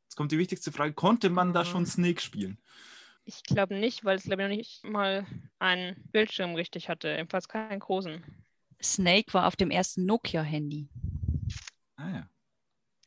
Jetzt 0.08 0.16
kommt 0.16 0.32
die 0.32 0.38
wichtigste 0.38 0.72
Frage. 0.72 0.94
Konnte 0.94 1.30
man 1.30 1.54
da 1.54 1.62
Mhm. 1.62 1.66
schon 1.66 1.86
Snake 1.86 2.22
spielen? 2.22 2.58
Ich 3.26 3.44
glaube 3.44 3.76
nicht, 3.76 4.06
weil 4.06 4.16
es 4.18 4.24
glaube 4.24 4.44
ich 4.44 4.50
noch 4.50 4.56
nicht 4.56 4.84
mal 4.86 5.26
einen 5.60 5.96
Bildschirm 6.14 6.56
richtig 6.56 6.88
hatte, 6.88 7.10
jedenfalls 7.10 7.50
keinen 7.50 7.80
großen. 7.82 8.24
Snake 8.82 9.34
war 9.34 9.48
auf 9.48 9.56
dem 9.58 9.70
ersten 9.70 10.06
Nokia-Handy. 10.06 10.88
Ah 11.98 12.10
ja. 12.10 12.30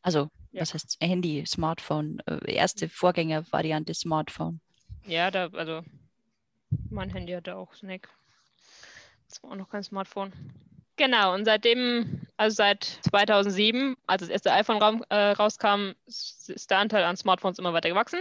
Also, 0.03 0.29
Ja. 0.51 0.61
was 0.61 0.73
heißt 0.73 0.97
Handy, 1.01 1.43
Smartphone, 1.47 2.19
äh, 2.27 2.53
erste 2.53 2.87
Vorgängervariante 2.87 3.93
Smartphone. 3.93 4.59
Ja, 5.07 5.31
da, 5.31 5.47
also 5.47 5.81
mein 6.89 7.09
Handy 7.09 7.33
hatte 7.33 7.55
auch 7.55 7.73
Snake. 7.73 8.09
Das 9.27 9.41
war 9.41 9.51
auch 9.51 9.55
noch 9.55 9.69
kein 9.69 9.83
Smartphone. 9.83 10.33
Genau, 11.01 11.33
und 11.33 11.45
seitdem, 11.45 12.27
also 12.37 12.57
seit 12.57 12.83
2007, 12.83 13.97
als 14.05 14.21
das 14.21 14.29
erste 14.29 14.51
iPhone 14.51 15.03
äh, 15.09 15.31
rauskam, 15.31 15.93
ist 16.05 16.47
ist 16.47 16.69
der 16.69 16.77
Anteil 16.77 17.03
an 17.03 17.17
Smartphones 17.17 17.57
immer 17.57 17.73
weiter 17.73 17.89
gewachsen. 17.89 18.19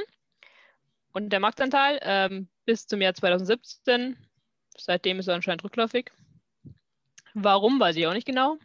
Und 1.13 1.29
der 1.29 1.41
Marktanteil 1.41 1.99
ähm, 2.01 2.49
bis 2.65 2.87
zum 2.87 3.03
Jahr 3.03 3.13
2017, 3.13 4.17
seitdem 4.79 5.19
ist 5.19 5.29
er 5.29 5.35
anscheinend 5.35 5.63
rückläufig. 5.63 6.11
Warum, 7.35 7.79
weiß 7.79 7.97
ich 7.97 8.07
auch 8.07 8.15
nicht 8.15 8.27
genau. 8.27 8.57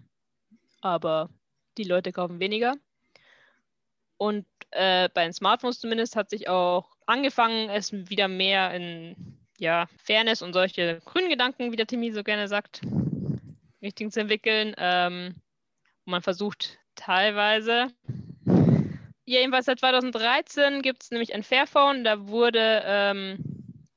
Aber 0.80 1.30
die 1.78 1.84
Leute 1.84 2.14
kaufen 2.14 2.40
weniger. 2.40 2.76
Und 4.16 4.46
äh, 4.72 5.10
bei 5.14 5.26
den 5.26 5.34
Smartphones 5.34 5.82
zumindest 5.82 6.16
hat 6.16 6.30
sich 6.30 6.48
auch 6.48 6.96
angefangen, 7.06 7.70
es 7.70 7.92
wieder 7.92 8.30
mehr 8.30 8.74
in 8.74 9.38
ja, 9.58 9.88
Fairness 9.98 10.42
und 10.42 10.54
solche 10.54 11.02
grünen 11.04 11.28
Gedanken, 11.28 11.74
wie 11.74 11.76
der 11.76 11.88
Timmy 11.88 12.14
so 12.14 12.24
gerne 12.24 12.48
sagt, 12.48 12.80
Richtung 13.86 14.12
zu 14.12 14.20
entwickeln. 14.20 14.74
Ähm, 14.78 15.36
man 16.06 16.22
versucht 16.22 16.78
teilweise. 16.96 17.88
Ja, 19.26 19.40
jedenfalls 19.40 19.66
seit 19.66 19.80
2013 19.80 20.82
gibt 20.82 21.04
es 21.04 21.12
nämlich 21.12 21.34
ein 21.34 21.44
Fairphone. 21.44 22.04
Da 22.04 22.28
wurde 22.28 22.84
ähm, 22.86 23.38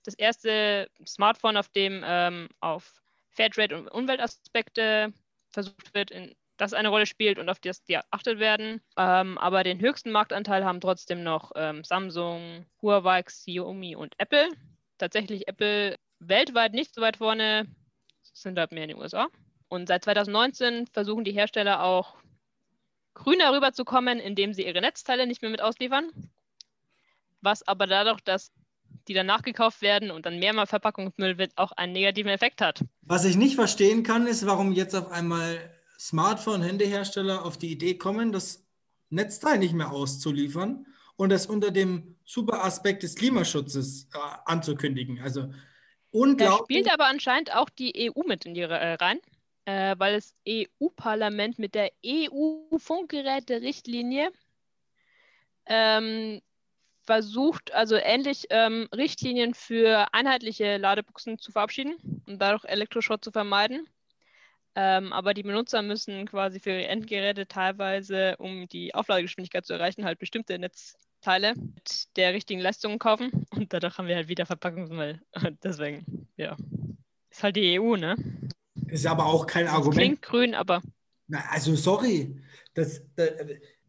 das 0.05 0.15
erste 0.15 0.89
Smartphone, 1.07 1.57
auf 1.57 1.69
dem 1.69 2.03
ähm, 2.05 2.49
auf 2.61 3.03
Fairtrade 3.31 3.77
und 3.77 3.89
Umweltaspekte 3.89 5.13
versucht 5.51 5.95
wird, 5.95 6.11
in, 6.11 6.35
das 6.57 6.73
eine 6.73 6.89
Rolle 6.89 7.07
spielt 7.07 7.39
und 7.39 7.49
auf 7.49 7.61
das 7.61 7.85
die 7.85 7.99
achtet 8.11 8.39
werden. 8.39 8.81
Ähm, 8.97 9.39
aber 9.39 9.65
den 9.65 9.81
höchsten 9.81 10.11
Marktanteil 10.11 10.65
haben 10.65 10.81
trotzdem 10.81 11.23
noch 11.23 11.53
ähm, 11.55 11.85
Samsung, 11.85 12.67
Huawei, 12.83 13.23
Xiaomi 13.23 13.97
und 13.97 14.15
Apple. 14.19 14.49
Tatsächlich 14.99 15.47
Apple 15.47 15.97
weltweit 16.19 16.73
nicht 16.73 16.95
so 16.95 17.01
weit 17.01 17.19
vorne, 17.19 17.67
sind 18.23 18.59
halt 18.59 18.73
mehr 18.73 18.85
in 18.85 18.91
den 18.91 18.99
USA. 18.99 19.29
Und 19.69 19.89
seit 19.89 20.05
2019 20.05 20.87
versuchen 20.87 21.25
die 21.25 21.33
Hersteller 21.33 21.83
auch 21.83 22.17
grüner 23.15 23.53
rüberzukommen, 23.53 24.19
indem 24.19 24.55
sie 24.55 24.65
ihre 24.67 24.81
Netzteile 24.81 25.27
nicht 25.27 25.43
mehr 25.43 25.51
mit 25.51 25.61
ausliefern. 25.61 26.11
Was 27.41 27.67
aber 27.67 27.87
dadurch, 27.87 28.21
dass 28.21 28.51
die 29.07 29.15
dann 29.15 29.27
nachgekauft 29.27 29.81
werden 29.83 30.11
und 30.11 30.27
dann 30.27 30.39
mehrmal 30.39 30.67
Verpackungsmüll 30.67 31.39
wird, 31.39 31.53
auch 31.57 31.73
einen 31.73 31.93
negativen 31.93 32.31
Effekt 32.31 32.61
hat. 32.61 32.85
Was 33.03 33.25
ich 33.25 33.37
nicht 33.37 33.55
verstehen 33.55 34.03
kann, 34.03 34.27
ist, 34.27 34.47
warum 34.47 34.73
jetzt 34.73 34.95
auf 34.95 35.11
einmal 35.11 35.59
Smartphone-Handyhersteller 35.99 37.45
auf 37.45 37.59
die 37.59 37.71
Idee 37.73 37.97
kommen, 37.97 38.33
das 38.33 38.67
Netzteil 39.11 39.59
nicht 39.59 39.73
mehr 39.75 39.91
auszuliefern 39.91 40.87
und 41.17 41.31
das 41.31 41.47
unter 41.47 41.71
dem 41.71 42.17
super 42.25 42.65
Aspekt 42.65 43.03
des 43.03 43.15
Klimaschutzes 43.17 44.09
äh, 44.15 44.19
anzukündigen. 44.45 45.21
Also 45.21 45.43
Da 45.43 45.53
unglaublich. 46.13 46.79
spielt 46.79 46.93
aber 46.93 47.07
anscheinend 47.07 47.55
auch 47.55 47.71
die 47.71 48.11
EU 48.15 48.23
mit 48.27 48.45
in 48.47 48.55
die 48.55 48.61
äh, 48.61 48.95
rein, 48.95 49.19
äh, 49.69 49.95
weil 49.99 50.15
das 50.15 50.35
EU-Parlament 50.49 51.59
mit 51.59 51.75
der 51.75 51.91
EU-Funkgeräte-Richtlinie 52.03 54.33
ähm, 55.67 56.41
versucht, 57.03 57.75
also 57.75 57.97
ähnlich 57.97 58.47
ähm, 58.49 58.89
Richtlinien 58.95 59.53
für 59.53 60.07
einheitliche 60.15 60.79
Ladebuchsen 60.79 61.39
zu 61.39 61.53
verabschieden 61.53 61.97
und 62.27 62.41
dadurch 62.41 62.65
Elektroschrott 62.65 63.23
zu 63.23 63.31
vermeiden. 63.31 63.87
Ähm, 64.75 65.13
aber 65.13 65.35
die 65.35 65.43
Benutzer 65.43 65.83
müssen 65.83 66.25
quasi 66.25 66.61
für 66.61 66.71
ihre 66.71 66.87
Endgeräte 66.87 67.47
teilweise, 67.47 68.37
um 68.39 68.69
die 68.69 68.95
Aufladegeschwindigkeit 68.95 69.67
zu 69.67 69.75
erreichen, 69.75 70.07
halt 70.07 70.19
bestimmte 70.19 70.59
Netzteile 70.59 71.53
mit 71.57 72.17
der 72.17 72.33
richtigen 72.33 72.63
Leistung 72.63 72.99
kaufen. 72.99 73.45
Und 73.51 73.71
dadurch 73.71 73.99
haben 73.99 74.09
wir 74.09 74.17
halt 74.17 74.29
wieder 74.29 74.47
Verpackungsmüll. 74.47 75.21
Und 75.45 75.63
Deswegen, 75.63 76.27
ja. 76.39 76.57
Ist 77.29 77.43
halt 77.43 77.57
die 77.57 77.79
EU, 77.79 77.97
ne? 77.97 78.17
Ist 78.87 79.07
aber 79.07 79.27
auch 79.27 79.47
kein 79.47 79.67
Das 79.67 79.75
Argument. 79.75 79.97
klingt 79.97 80.23
grün, 80.23 80.55
aber 80.55 80.81
Na, 81.27 81.41
also 81.51 81.75
sorry, 81.77 82.37
das, 82.75 83.03
das, 83.17 83.31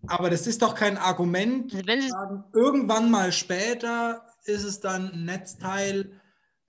aber 0.08 0.30
das 0.30 0.48
ist 0.48 0.62
doch 0.62 0.76
kein 0.76 0.98
Argument. 0.98 1.74
Also 1.74 1.88
wenn 1.88 2.02
sie 2.02 2.10
sagen, 2.10 2.44
irgendwann 2.54 3.12
mal 3.12 3.32
später 3.32 4.26
ist 4.46 4.64
es 4.64 4.80
dann 4.80 5.12
ein 5.12 5.26
Netzteil, 5.26 6.20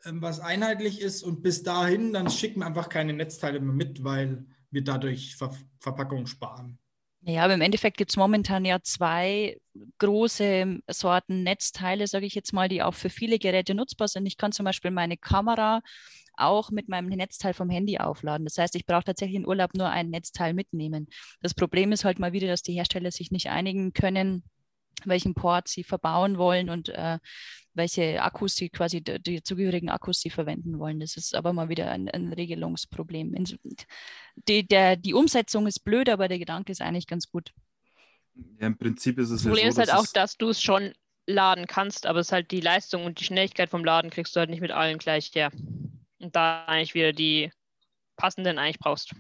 ähm, 0.05 0.23
was 0.23 0.41
einheitlich 0.41 1.01
ist 1.01 1.23
und 1.23 1.43
bis 1.43 1.63
dahin, 1.63 2.13
dann 2.13 2.31
schicken 2.31 2.61
wir 2.61 2.67
einfach 2.67 2.89
keine 2.89 3.13
Netzteile 3.13 3.61
mehr 3.61 3.75
mit, 3.75 4.05
weil 4.05 4.45
wir 4.71 4.85
dadurch 4.85 5.37
Ver 5.37 5.55
Verpackung 5.81 6.27
sparen. 6.27 6.79
Ja, 7.23 7.45
aber 7.45 7.55
im 7.55 7.61
Endeffekt 7.61 7.99
gibt 7.99 8.11
es 8.13 8.17
momentan 8.17 8.65
ja 8.65 8.81
zwei 8.83 9.59
große 9.99 10.79
Sorten 10.89 11.43
Netzteile, 11.43 12.07
sage 12.07 12.25
ich 12.27 12.35
jetzt 12.35 12.53
mal, 12.53 12.69
die 12.69 12.83
auch 12.83 12.95
für 12.95 13.11
viele 13.11 13.39
Geräte 13.39 13.75
nutzbar 13.75 14.09
sind. 14.09 14.27
Ich 14.27 14.39
kann 14.39 14.53
zum 14.53 14.65
Beispiel 14.65 14.91
meine 14.91 15.19
Kamera 15.19 15.83
auch 16.41 16.71
mit 16.71 16.89
meinem 16.89 17.09
Netzteil 17.09 17.55
vom 17.55 17.71
Handy 17.71 17.99
aufladen. 17.99 18.45
Das 18.47 18.59
heißt, 18.59 18.75
ich 18.77 18.87
brauche 18.87 19.05
tatsächlich 19.05 19.37
in 19.37 19.47
Urlaub 19.47 19.75
nur 19.75 19.89
ein 19.89 20.11
Netzteil 20.11 20.55
mitnehmen. 20.55 21.09
Das 21.43 21.55
Problem 21.55 21.93
ist 21.93 22.05
halt 22.05 22.19
mal 22.19 22.33
wieder, 22.33 22.49
dass 22.49 22.63
die 22.63 22.73
Hersteller 22.75 23.11
sich 23.11 23.31
nicht 23.31 23.49
einigen 23.51 23.93
können, 23.93 24.45
welchen 25.05 25.35
Port 25.35 25.69
sie 25.69 25.85
verbauen 25.85 26.37
wollen 26.39 26.69
und 26.69 26.91
äh, 26.91 27.19
welche 27.73 28.23
Akkus 28.23 28.57
sie 28.57 28.69
quasi, 28.69 29.01
die, 29.03 29.21
die 29.23 29.43
zugehörigen 29.43 29.89
Akkus 29.89 30.21
sie 30.21 30.31
verwenden 30.31 30.79
wollen. 30.79 31.01
Das 31.01 31.17
ist 31.17 31.35
aber 31.35 31.53
mal 31.53 31.69
wieder 31.69 31.91
ein, 31.91 32.09
ein 32.11 32.33
Regelungsproblem. 32.33 33.33
Ins- 33.35 33.57
Die, 34.49 34.67
der, 34.67 34.97
die 34.97 35.15
Umsetzung 35.15 35.67
ist 35.67 35.81
blöd, 35.85 36.09
aber 36.09 36.29
der 36.29 36.39
Gedanke 36.39 36.73
ist 36.73 36.83
eigentlich 36.83 37.07
ganz 37.07 37.31
gut. 37.31 37.53
Ja, 38.61 38.67
Im 38.67 38.77
Prinzip 38.77 39.19
ist 39.19 39.31
es 39.31 39.43
Das 39.43 39.49
Problem 39.49 39.65
ja 39.65 39.69
ist 39.69 39.75
so, 39.77 39.81
halt 39.81 39.91
dass 39.91 39.99
auch, 40.01 40.13
dass 40.13 40.37
du 40.37 40.49
es 40.51 40.63
schon 40.63 40.93
laden 41.27 41.67
kannst, 41.67 42.07
aber 42.07 42.19
es 42.21 42.29
ist 42.29 42.33
halt 42.33 42.51
die 42.51 42.61
Leistung 42.61 43.05
und 43.05 43.21
die 43.21 43.25
Schnelligkeit 43.25 43.71
vom 43.71 43.85
Laden 43.85 44.11
kriegst 44.11 44.35
du 44.35 44.41
halt 44.41 44.51
nicht 44.51 44.61
mit 44.61 44.73
allen 44.73 44.99
gleich 44.99 45.31
her. 45.35 45.51
Und 46.21 46.37
da 46.37 46.67
eigentlich 46.67 46.95
wieder 46.95 47.13
die 47.13 47.51
passenden 48.17 48.59
eigentlich 48.59 48.79
brauchst. 48.79 49.13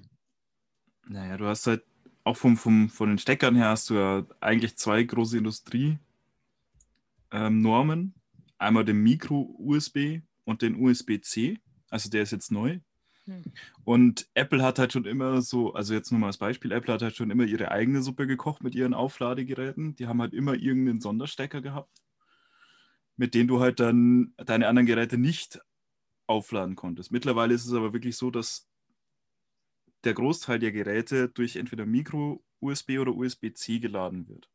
Naja, 1.09 1.37
du 1.37 1.47
hast 1.47 1.67
halt 1.67 1.83
auch 2.25 2.37
vom, 2.37 2.57
vom, 2.57 2.91
von 2.91 3.09
den 3.09 3.19
Steckern 3.19 3.55
her 3.57 3.71
hast 3.71 3.91
du 3.91 3.95
ja 3.95 4.25
eigentlich 4.41 4.77
zwei 4.77 5.03
große 5.03 5.39
Industrie-Normen. 5.39 8.15
Einmal 8.59 8.85
den 8.85 9.03
Micro-USB 9.03 10.21
und 10.45 10.63
den 10.63 10.77
USB-C. 10.77 11.59
Also 11.89 12.11
der 12.11 12.23
ist 12.23 12.31
jetzt 12.33 12.53
neu. 12.53 12.81
Hm. 13.25 13.43
Und 13.85 14.29
Apple 14.35 14.63
hat 14.63 14.79
halt 14.79 14.93
schon 14.93 15.07
immer 15.07 15.41
so, 15.41 15.73
also 15.73 15.95
jetzt 15.95 16.11
nur 16.11 16.21
mal 16.21 16.27
als 16.29 16.39
Beispiel, 16.39 16.73
Apple 16.73 16.93
hat 16.93 17.03
halt 17.03 17.17
schon 17.17 17.31
immer 17.31 17.45
ihre 17.45 17.71
eigene 17.71 18.03
Suppe 18.03 18.27
gekocht 18.27 18.63
mit 18.63 18.75
ihren 18.75 18.93
Aufladegeräten. 18.93 19.97
Die 19.97 20.07
haben 20.07 20.21
halt 20.21 20.35
immer 20.35 20.53
irgendeinen 20.55 21.01
Sonderstecker 21.01 21.63
gehabt, 21.63 22.03
mit 23.17 23.35
dem 23.35 23.49
du 23.49 23.61
halt 23.61 23.81
dann 23.81 24.35
deine 24.37 24.69
anderen 24.69 24.87
Geräte 24.87 25.17
nicht 25.17 25.61
aufladen 26.31 26.77
konntest. 26.77 27.11
Mittlerweile 27.11 27.55
ist 27.55 27.67
es 27.67 27.75
aber 27.75 27.93
wirklich 27.93 28.17
so, 28.17 28.31
dass 28.31 28.69
der 30.05 30.15
Großteil 30.15 30.61
der 30.61 30.73
Geräte 30.73 31.29
durch 31.29 31.57
entweder 31.57 31.85
Micro-USB 31.85 32.99
oder 33.01 33.15
USB-C 33.15 33.81
geladen 33.81 34.29
wird. 34.29 34.49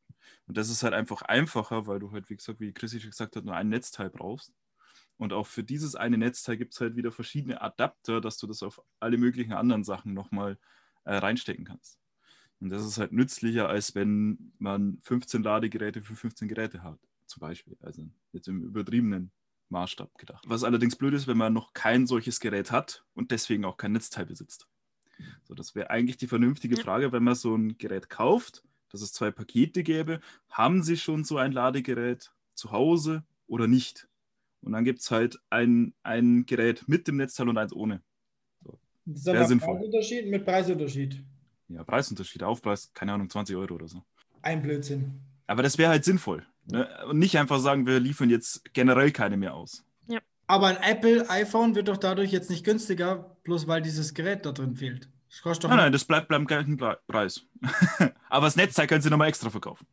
Und 0.48 0.58
das 0.58 0.70
ist 0.70 0.84
halt 0.84 0.94
einfach 0.94 1.22
einfacher, 1.22 1.86
weil 1.86 2.00
du 2.00 2.12
halt, 2.12 2.29
wie 2.29 2.36
gesagt, 2.38 2.60
wie 2.60 2.74
Chrissy 2.74 3.00
schon 3.00 3.12
gesagt 3.12 3.36
hat, 3.36 3.46
nur 3.46 3.55
ein 3.55 3.70
Netzteil 3.70 4.10
brauchst. 4.10 4.53
Und 5.17 5.34
auch 5.34 5.48
für 5.48 5.63
dieses 5.63 5.96
eine 5.96 6.17
Netzteil 6.17 6.58
gibt 6.58 6.74
es 6.74 6.82
halt 6.82 6.96
wieder 6.96 7.12
verschiedene 7.12 7.62
Adapter, 7.62 8.22
dass 8.22 8.38
du 8.38 8.48
das 8.48 8.63
auf 8.63 8.82
alle 9.00 9.17
möglichen 9.17 9.53
anderen 9.53 9.84
Sachen 9.84 10.13
nochmal 10.13 10.58
äh, 11.03 11.15
reinstecken 11.15 11.65
kannst. 11.65 12.00
Und 12.60 12.70
das 12.70 12.86
ist 12.86 12.98
halt 12.98 13.12
nützlicher, 13.12 13.67
als 13.67 13.96
wenn 13.96 14.53
man 14.60 14.98
15 15.01 15.44
Ladegeräte 15.44 16.01
für 16.01 16.15
15 16.15 16.48
Geräte 16.48 16.84
hat, 16.84 17.00
zum 17.27 17.41
Beispiel. 17.41 17.77
Also 17.82 18.10
jetzt 18.32 18.48
im 18.48 18.63
übertriebenen 18.63 19.32
Maßstab 19.69 20.17
gedacht. 20.17 20.43
Was 20.48 20.63
allerdings 20.63 20.95
blöd 20.95 21.13
ist, 21.13 21.27
wenn 21.27 21.38
man 21.38 21.53
noch 21.53 21.74
kein 21.74 22.07
solches 22.07 22.39
Gerät 22.39 22.72
hat 22.72 23.03
und 23.13 23.31
deswegen 23.31 23.65
auch 23.65 23.77
kein 23.77 23.91
Netzteil 23.93 24.25
besitzt. 24.25 24.67
So, 25.43 25.53
das 25.53 25.75
wäre 25.75 25.89
eigentlich 25.89 26.17
die 26.17 26.27
vernünftige. 26.27 26.77
Frage, 26.77 27.12
wenn 27.12 27.24
man 27.24 27.36
so 27.36 27.55
ein 27.55 27.77
Gerät 27.77 28.10
kauft, 28.10 28.63
dass 28.89 29.01
es 29.01 29.13
zwei 29.13 29.31
Pakete 29.31 29.84
gäbe. 29.84 30.19
Haben 30.50 30.84
Sie 30.84 30.98
schon 30.98 31.24
so 31.24 31.38
ein 31.38 31.51
Ladegerät 31.51 32.31
zu 32.53 32.72
Hause 32.72 33.24
oder 33.48 33.67
nicht? 33.67 34.07
Und 34.62 34.72
dann 34.72 34.84
gibt 34.84 35.00
es 35.00 35.12
halt 35.12 35.39
ein, 35.50 35.93
ein 36.03 36.45
Gerät 36.45 36.88
mit 36.88 37.07
dem 37.07 37.17
Netzteil 37.17 37.50
und 37.50 37.57
eins 37.57 37.74
ohne. 37.74 38.01
Das 39.05 39.22
ist 39.22 39.27
aber 39.27 39.45
sinnvoll. 39.45 39.75
Preisunterschied 39.75 40.27
mit 40.27 40.45
Preisunterschied. 40.45 41.24
Ja, 41.67 41.84
Preisunterschied, 41.84 42.43
Aufpreis, 42.43 42.91
keine 42.93 43.13
Ahnung, 43.13 43.29
20 43.29 43.55
Euro 43.55 43.75
oder 43.75 43.88
so. 43.88 44.03
Ein 44.41 44.62
Blödsinn. 44.62 45.22
Aber 45.48 45.64
das 45.64 45.78
wäre 45.78 45.90
halt 45.92 46.04
sinnvoll. 46.04 46.46
Ne? 46.66 46.88
Und 47.10 47.20
nicht 47.20 47.38
einfach 47.38 47.60
sagen, 47.60 47.86
wir 47.86 48.00
liefern 48.00 48.30
jetzt 48.30 48.74
generell 48.74 49.12
keine 49.12 49.38
mehr 49.38 49.54
aus. 49.54 49.84
Aber 50.48 50.68
ein 50.68 50.78
Apple 50.78 51.28
iPhone 51.28 51.74
wird 51.74 51.88
doch 51.88 51.98
dadurch 51.98 52.32
jetzt 52.32 52.52
nicht 52.52 52.64
günstiger, 52.64 53.36
bloß 53.44 53.68
weil 53.68 53.82
dieses 53.82 54.14
Gerät 54.14 54.46
da 54.46 54.52
drin 54.52 54.75
fehlt. 54.75 55.10
Das 55.28 55.42
kostet 55.42 55.64
doch 55.64 55.70
Nein, 55.70 55.80
nein, 55.80 55.92
das 55.92 56.06
bleibt 56.06 56.28
beim 56.28 56.46
gleichen 56.46 56.78
Preis. 56.78 57.42
Aber 58.30 58.46
das 58.46 58.56
Netzteil 58.56 58.86
können 58.86 59.02
Sie 59.02 59.10
nochmal 59.10 59.28
extra 59.30 59.50
verkaufen. 59.50 59.88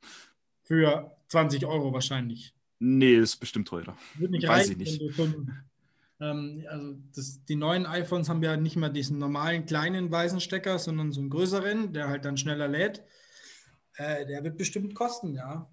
für 0.62 1.16
20 1.28 1.64
Euro 1.64 1.94
wahrscheinlich. 1.94 2.54
Nee, 2.78 3.14
ist 3.14 3.36
bestimmt 3.36 3.66
teurer. 3.68 3.96
Wird 4.14 4.30
nicht 4.32 4.46
Weiß 4.46 4.68
reichen, 4.68 4.80
ich 4.82 5.00
nicht. 5.00 5.16
schon, 5.16 5.50
ähm, 6.20 6.64
also 6.68 6.96
das, 7.14 7.42
die 7.46 7.56
neuen 7.56 7.86
iPhones 7.86 8.28
haben 8.28 8.42
ja 8.42 8.56
nicht 8.58 8.76
mehr 8.76 8.90
diesen 8.90 9.16
normalen 9.18 9.64
kleinen 9.64 10.10
weißen 10.10 10.40
Stecker, 10.40 10.78
sondern 10.78 11.12
so 11.12 11.20
einen 11.20 11.30
größeren, 11.30 11.94
der 11.94 12.08
halt 12.08 12.26
dann 12.26 12.36
schneller 12.36 12.68
lädt. 12.68 13.02
Äh, 13.96 14.26
der 14.26 14.44
wird 14.44 14.56
bestimmt 14.56 14.94
kosten, 14.94 15.34
ja. 15.34 15.70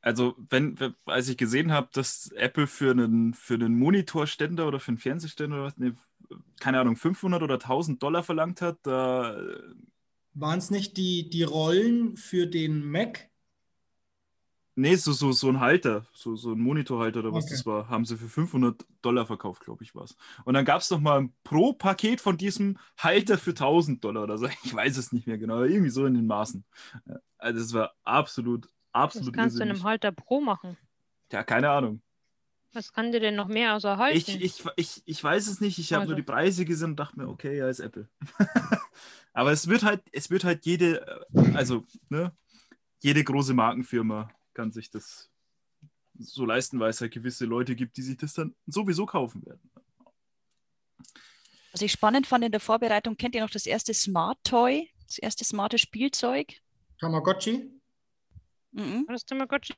Also, 0.00 0.34
wenn, 0.50 0.76
als 1.06 1.28
ich 1.28 1.38
gesehen 1.38 1.72
habe, 1.72 1.88
dass 1.92 2.30
Apple 2.32 2.66
für 2.66 2.90
einen, 2.90 3.32
für 3.32 3.54
einen 3.54 3.78
Monitorständer 3.78 4.68
oder 4.68 4.78
für 4.78 4.88
einen 4.88 4.98
Fernsehständer 4.98 5.56
oder 5.56 5.64
was, 5.64 5.78
nee, 5.78 5.92
keine 6.60 6.80
Ahnung, 6.80 6.96
500 6.96 7.42
oder 7.42 7.54
1000 7.54 8.02
Dollar 8.02 8.22
verlangt 8.22 8.60
hat, 8.60 8.78
da, 8.82 9.34
Waren 10.34 10.58
es 10.58 10.70
nicht 10.70 10.96
die, 10.96 11.30
die 11.30 11.44
Rollen 11.44 12.16
für 12.16 12.48
den 12.48 12.84
Mac? 12.84 13.30
Nee, 14.74 14.94
so, 14.96 15.12
so, 15.12 15.32
so 15.32 15.48
ein 15.48 15.60
Halter, 15.60 16.06
so, 16.12 16.36
so 16.36 16.52
ein 16.52 16.60
Monitorhalter 16.60 17.20
oder 17.20 17.32
was 17.32 17.44
Okay. 17.44 17.54
das 17.54 17.66
war, 17.66 17.88
haben 17.88 18.04
sie 18.04 18.16
für 18.16 18.28
500 18.28 18.84
Dollar 19.02 19.26
verkauft, 19.26 19.62
glaube 19.64 19.84
ich, 19.84 19.94
was. 19.94 20.16
Und 20.44 20.54
dann 20.54 20.64
gab 20.64 20.80
es 20.80 20.90
noch 20.90 21.00
mal 21.00 21.20
ein 21.20 21.34
Pro-Paket 21.44 22.20
von 22.20 22.36
diesem 22.36 22.78
Halter 22.98 23.38
für 23.38 23.50
1000 23.50 24.02
Dollar 24.02 24.22
oder 24.24 24.38
so. 24.38 24.48
Ich 24.64 24.74
weiß 24.74 24.96
es 24.96 25.12
nicht 25.12 25.26
mehr 25.26 25.38
genau, 25.38 25.56
aber 25.56 25.68
irgendwie 25.68 25.90
so 25.90 26.06
in 26.06 26.14
den 26.14 26.26
Maßen. 26.26 26.64
Also, 27.38 27.60
es 27.60 27.72
war 27.72 27.94
absolut, 28.04 28.66
Was 28.66 28.72
absolut 28.92 29.34
kannst 29.34 29.58
du 29.58 29.62
in 29.62 29.70
einem. 29.70 29.82
Halter 29.84 30.12
Pro 30.12 30.40
machen? 30.40 30.76
Ja, 31.32 31.42
keine 31.42 31.70
Ahnung. 31.70 32.00
Was 32.72 32.92
kann 32.92 33.12
dir 33.12 33.20
denn 33.20 33.36
noch 33.36 33.46
mehr 33.46 33.76
außer 33.76 33.98
halten? 33.98 34.18
Ich, 34.18 34.42
ich, 34.42 34.64
ich, 34.76 35.02
ich 35.04 35.22
weiß 35.22 35.46
es 35.46 35.60
nicht. 35.60 35.78
Ich 35.78 35.92
habe 35.92 36.06
nur 36.06 36.14
Also. 36.14 36.16
die 36.16 36.22
Preise 36.24 36.64
gesehen 36.64 36.90
und 36.90 36.96
dachte 36.96 37.18
mir, 37.18 37.28
okay, 37.28 37.56
ja, 37.56 37.68
ist 37.68 37.78
Apple. 37.78 38.08
Aber 39.32 39.52
es 39.52 39.68
wird 39.68 39.84
halt, 39.84 40.02
es 40.12 40.30
wird 40.30 40.42
halt 40.44 40.64
jede, 40.66 41.06
äh, 41.34 41.54
also, 41.54 41.84
ne, 42.08 42.32
jede 43.00 43.22
große 43.22 43.54
Markenfirma 43.54 44.28
kann 44.54 44.72
sich 44.72 44.90
das 44.90 45.30
so 46.18 46.44
leisten, 46.46 46.78
weil 46.80 46.90
es 46.90 47.00
halt 47.00 47.12
gewisse 47.12 47.44
Leute 47.44 47.74
gibt, 47.74 47.96
die 47.96 48.02
sich 48.02 48.16
das 48.16 48.34
dann 48.34 48.54
sowieso 48.66 49.04
kaufen 49.04 49.44
werden. 49.44 49.70
Was 51.72 51.82
ich 51.82 51.90
spannend 51.90 52.26
fand 52.26 52.44
in 52.44 52.52
der 52.52 52.60
Vorbereitung, 52.60 53.16
kennt 53.16 53.34
ihr 53.34 53.42
noch 53.42 53.50
das 53.50 53.66
erste 53.66 53.92
Smart 53.92 54.38
Toy, 54.44 54.88
das 55.06 55.18
erste 55.18 55.44
smarte 55.44 55.78
Spielzeug? 55.78 56.54
Tamagotchi? 57.00 57.68
Mhm. 58.76 59.06
War 59.06 59.14
das 59.14 59.24
Tamagotchi? 59.24 59.74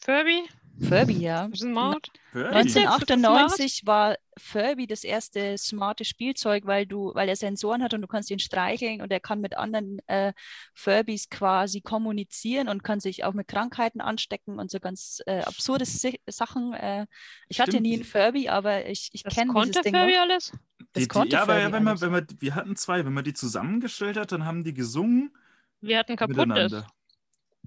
Furby? 0.00 0.48
Furby, 0.80 1.18
ja. 1.18 1.48
Smart? 1.54 2.08
Furby. 2.32 2.48
1998 2.56 3.82
war 3.84 4.16
Furby 4.38 4.86
das 4.86 5.04
erste 5.04 5.58
smarte 5.58 6.04
Spielzeug, 6.06 6.64
weil 6.64 6.86
du, 6.86 7.14
weil 7.14 7.28
er 7.28 7.36
Sensoren 7.36 7.82
hat 7.82 7.92
und 7.92 8.00
du 8.00 8.06
kannst 8.06 8.30
ihn 8.30 8.38
streicheln 8.38 9.02
und 9.02 9.10
er 9.12 9.20
kann 9.20 9.40
mit 9.42 9.58
anderen 9.58 9.98
äh, 10.06 10.32
Furbys 10.74 11.28
quasi 11.28 11.82
kommunizieren 11.82 12.68
und 12.68 12.82
kann 12.84 13.00
sich 13.00 13.24
auch 13.24 13.34
mit 13.34 13.48
Krankheiten 13.48 14.00
anstecken 14.00 14.58
und 14.58 14.70
so 14.70 14.80
ganz 14.80 15.20
äh, 15.26 15.40
absurde 15.40 15.84
Si- 15.84 16.20
Sachen. 16.26 16.72
Äh, 16.72 17.06
ich 17.48 17.60
hatte 17.60 17.72
Stimmt. 17.72 17.82
nie 17.86 17.94
einen 17.94 18.04
Furby, 18.04 18.48
aber 18.48 18.86
ich, 18.86 19.10
ich 19.12 19.24
kenne 19.24 19.52
konnte 19.52 19.70
dieses 19.72 19.82
Ding 19.82 19.94
Furby 19.94 20.12
noch. 20.12 20.20
alles? 20.20 20.52
Das 20.52 20.58
Die, 20.94 21.00
die, 21.00 21.08
konnte 21.08 21.36
ja, 21.36 21.42
aber 21.42 21.60
Furby 21.60 21.72
wenn 21.74 21.84
man, 21.84 22.00
wenn 22.00 22.12
man, 22.12 22.26
wir 22.38 22.54
hatten 22.54 22.76
zwei, 22.76 23.04
wenn 23.04 23.12
man 23.12 23.24
die 23.24 23.34
zusammengestellt 23.34 24.16
hat, 24.16 24.32
dann 24.32 24.46
haben 24.46 24.64
die 24.64 24.72
gesungen 24.74 25.36
Wir 25.82 25.98
hatten 25.98 26.16
kaputtes. 26.16 26.72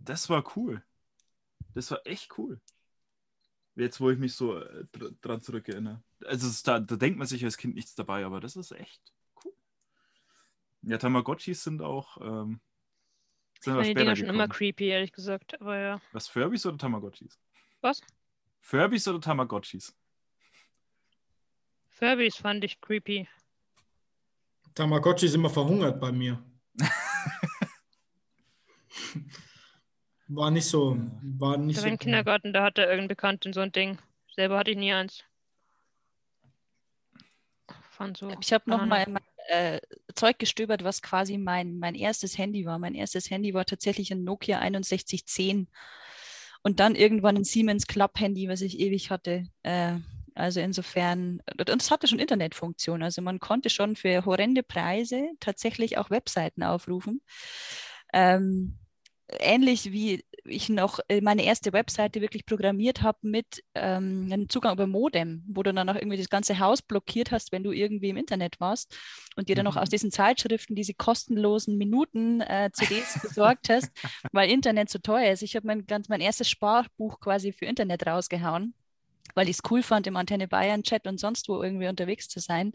Das 0.04 0.30
war 0.30 0.44
cool. 0.56 0.84
Das 1.74 1.92
war 1.92 2.06
echt 2.06 2.38
cool. 2.38 2.60
Jetzt, 3.76 4.02
wo 4.02 4.10
ich 4.10 4.20
mich 4.20 4.36
so 4.36 4.58
äh, 4.58 4.86
dr- 4.92 5.12
dran 5.22 5.42
zurückerinnere. 5.42 6.04
Also 6.26 6.48
es, 6.48 6.64
da, 6.64 6.80
da 6.80 6.98
denkt 6.98 7.18
man 7.18 7.28
sich 7.28 7.44
als 7.46 7.58
Kind 7.58 7.76
nichts 7.76 7.96
dabei, 7.96 8.26
aber 8.26 8.42
das 8.42 8.56
ist 8.56 8.72
echt 8.72 9.02
cool. 9.44 9.54
Ja, 10.82 10.98
Tamagotchis 10.98 11.64
sind 11.64 11.82
auch 11.82 12.18
ähm, 12.18 12.60
sind 13.62 13.80
Ich 13.80 13.96
fand 13.96 13.98
die 13.98 14.16
schon 14.16 14.30
immer 14.30 14.48
creepy, 14.48 14.88
ehrlich 14.88 15.14
gesagt. 15.14 15.62
Aber 15.62 15.78
ja. 15.78 16.02
Was, 16.12 16.28
Furbies 16.28 16.66
oder 16.66 16.78
Tamagotchis? 16.78 17.40
Was? 17.80 18.02
Furbies 18.60 19.08
oder 19.08 19.22
Tamagotchis? 19.22 19.96
Furbys 21.90 22.36
fand 22.36 22.64
ich 22.64 22.82
creepy. 22.82 23.28
Tamagotchi 24.74 25.28
ist 25.28 25.36
immer 25.36 25.50
verhungert 25.50 26.00
bei 26.00 26.12
mir. 26.12 26.44
War 30.34 30.50
nicht 30.50 30.66
so, 30.66 30.98
war 31.38 31.58
nicht 31.58 31.78
Da 31.78 31.82
so. 31.82 31.86
war 31.86 31.92
im 31.92 32.00
Kindergarten, 32.00 32.54
da 32.54 32.64
hatte 32.64 32.84
irgendein 32.84 33.10
Bekannten 33.10 33.52
so 33.52 33.60
ein 33.60 33.72
Ding. 33.74 33.98
Selber 34.34 34.58
hatte 34.58 34.72
ich 34.72 34.78
nie 34.78 34.94
eins. 34.94 35.26
Fand 37.90 38.18
so. 38.18 38.32
Ich 38.40 38.54
habe 38.54 38.70
noch 38.70 38.78
keine 38.78 38.90
mal 38.90 38.96
Ahnung. 39.04 39.08
in 39.08 39.14
mein 39.14 39.24
äh, 39.76 39.82
Zeug 40.16 40.40
gestöbert, 40.40 40.86
was 40.86 41.02
quasi 41.02 41.38
mein, 41.38 41.78
mein 41.80 41.96
erstes 41.96 42.38
Handy 42.38 42.66
war. 42.66 42.80
Mein 42.80 42.96
erstes 42.96 43.30
Handy 43.30 43.54
war 43.54 43.66
tatsächlich 43.66 44.12
ein 44.14 44.24
Nokia 44.24 44.60
6110 44.62 45.68
und 46.64 46.80
dann 46.80 46.96
irgendwann 46.96 47.36
ein 47.36 47.44
Siemens 47.44 47.86
Club 47.86 48.18
Handy, 48.18 48.48
was 48.48 48.62
ich 48.62 48.80
ewig 48.80 49.10
hatte. 49.12 49.44
Äh, 49.64 49.98
also 50.34 50.62
insofern, 50.62 51.42
und 51.58 51.70
es 51.70 51.92
hatte 51.92 52.08
schon 52.08 52.20
Internetfunktion. 52.20 53.04
Also 53.04 53.22
man 53.22 53.40
konnte 53.40 53.70
schon 53.70 53.98
für 53.98 54.24
horrende 54.24 54.64
Preise 54.64 55.30
tatsächlich 55.42 55.98
auch 55.98 56.10
Webseiten 56.10 56.64
aufrufen. 56.64 57.22
Ähm, 58.14 58.78
ähnlich 59.40 59.92
wie 59.92 60.24
ich 60.46 60.70
noch 60.70 61.00
äh, 61.08 61.22
meine 61.22 61.44
erste 61.44 61.72
Webseite 61.74 62.22
wirklich 62.22 62.46
programmiert 62.46 63.02
habe 63.04 63.20
mit 63.22 63.64
ähm, 63.76 64.28
einem 64.32 64.50
Zugang 64.50 64.74
über 64.74 64.88
Modem, 64.88 65.44
wo 65.48 65.64
du 65.64 65.74
dann 65.74 65.88
auch 65.90 65.96
irgendwie 65.96 66.18
das 66.18 66.30
ganze 66.30 66.60
Haus 66.60 66.82
blockiert 66.82 67.32
hast, 67.32 67.52
wenn 67.52 67.64
du 67.64 67.72
irgendwie 67.72 68.10
im 68.10 68.18
Internet 68.18 68.60
warst 68.60 68.96
und 69.36 69.50
dir 69.50 69.56
dann 69.56 69.66
noch 69.66 69.76
Mhm. 69.76 69.78
aus 69.78 69.90
diesen 69.90 70.12
Zeitschriften 70.12 70.76
diese 70.76 70.94
kostenlosen 70.96 71.78
Minuten 71.78 72.42
äh, 72.42 72.72
CDs 72.74 73.20
besorgt 73.22 73.70
hast, 73.70 73.92
weil 74.32 74.50
Internet 74.50 74.90
so 74.90 75.00
teuer 75.00 75.32
ist. 75.32 75.44
Ich 75.44 75.56
habe 75.56 75.68
mein 75.68 75.86
ganz 75.86 76.10
mein 76.10 76.22
erstes 76.22 76.50
Sparbuch 76.50 77.20
quasi 77.20 77.52
für 77.52 77.66
Internet 77.66 78.08
rausgehauen, 78.08 78.74
weil 79.36 79.50
ich 79.50 79.58
es 79.58 79.72
cool 79.72 79.84
fand, 79.84 80.08
im 80.08 80.18
Antenne 80.18 80.48
Bayern 80.48 80.84
Chat 80.84 81.08
und 81.08 81.20
sonst 81.20 81.48
wo 81.50 81.62
irgendwie 81.64 81.88
unterwegs 81.88 82.28
zu 82.30 82.40
sein 82.40 82.74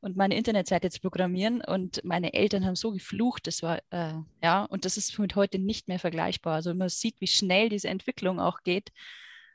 und 0.00 0.16
meine 0.16 0.36
Internetseite 0.36 0.90
zu 0.90 1.00
programmieren. 1.00 1.60
Und 1.60 2.02
meine 2.04 2.32
Eltern 2.32 2.64
haben 2.64 2.76
so 2.76 2.92
geflucht, 2.92 3.46
das 3.46 3.62
war, 3.62 3.78
äh, 3.90 4.14
ja, 4.42 4.64
und 4.64 4.84
das 4.84 4.96
ist 4.96 5.18
mit 5.18 5.36
heute 5.36 5.58
nicht 5.58 5.88
mehr 5.88 5.98
vergleichbar. 5.98 6.54
Also 6.54 6.74
man 6.74 6.88
sieht, 6.88 7.20
wie 7.20 7.26
schnell 7.26 7.68
diese 7.68 7.88
Entwicklung 7.88 8.40
auch 8.40 8.62
geht. 8.62 8.92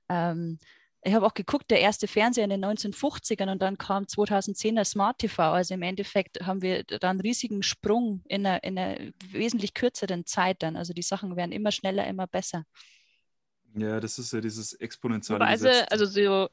Ähm, 0.10 0.60
ich 1.08 1.13
habe 1.13 1.25
auch 1.25 1.36
geguckt, 1.36 1.69
der 1.69 1.81
erste 1.81 2.08
Fernseher 2.08 2.45
in 2.45 2.49
den 2.49 2.65
1950ern 2.65 3.51
und 3.51 3.62
dann 3.62 3.77
kam 3.77 4.08
2010 4.08 4.75
der 4.75 4.86
Smart 4.86 5.19
TV. 5.19 5.51
Also 5.51 5.75
im 5.75 5.84
Endeffekt 5.84 6.43
haben 6.43 6.63
wir 6.63 6.84
da 6.84 7.12
einen 7.12 7.21
riesigen 7.21 7.62
Sprung 7.62 8.23
in 8.27 8.45
einer, 8.45 8.63
in 8.63 8.77
einer 8.77 9.12
wesentlich 9.31 9.75
kürzeren 9.75 10.25
Zeit 10.25 10.63
dann. 10.63 10.75
Also 10.75 10.93
die 10.93 11.03
Sachen 11.03 11.36
werden 11.36 11.51
immer 11.51 11.71
schneller, 11.71 12.08
immer 12.08 12.25
besser. 12.25 12.65
Ja, 13.75 13.99
das 13.99 14.17
ist 14.17 14.34
ja 14.34 14.41
dieses 14.41 14.73
exponentielle 14.73 15.45
Gesetz. 15.45 15.86
also 15.91 16.05
so 16.05 16.49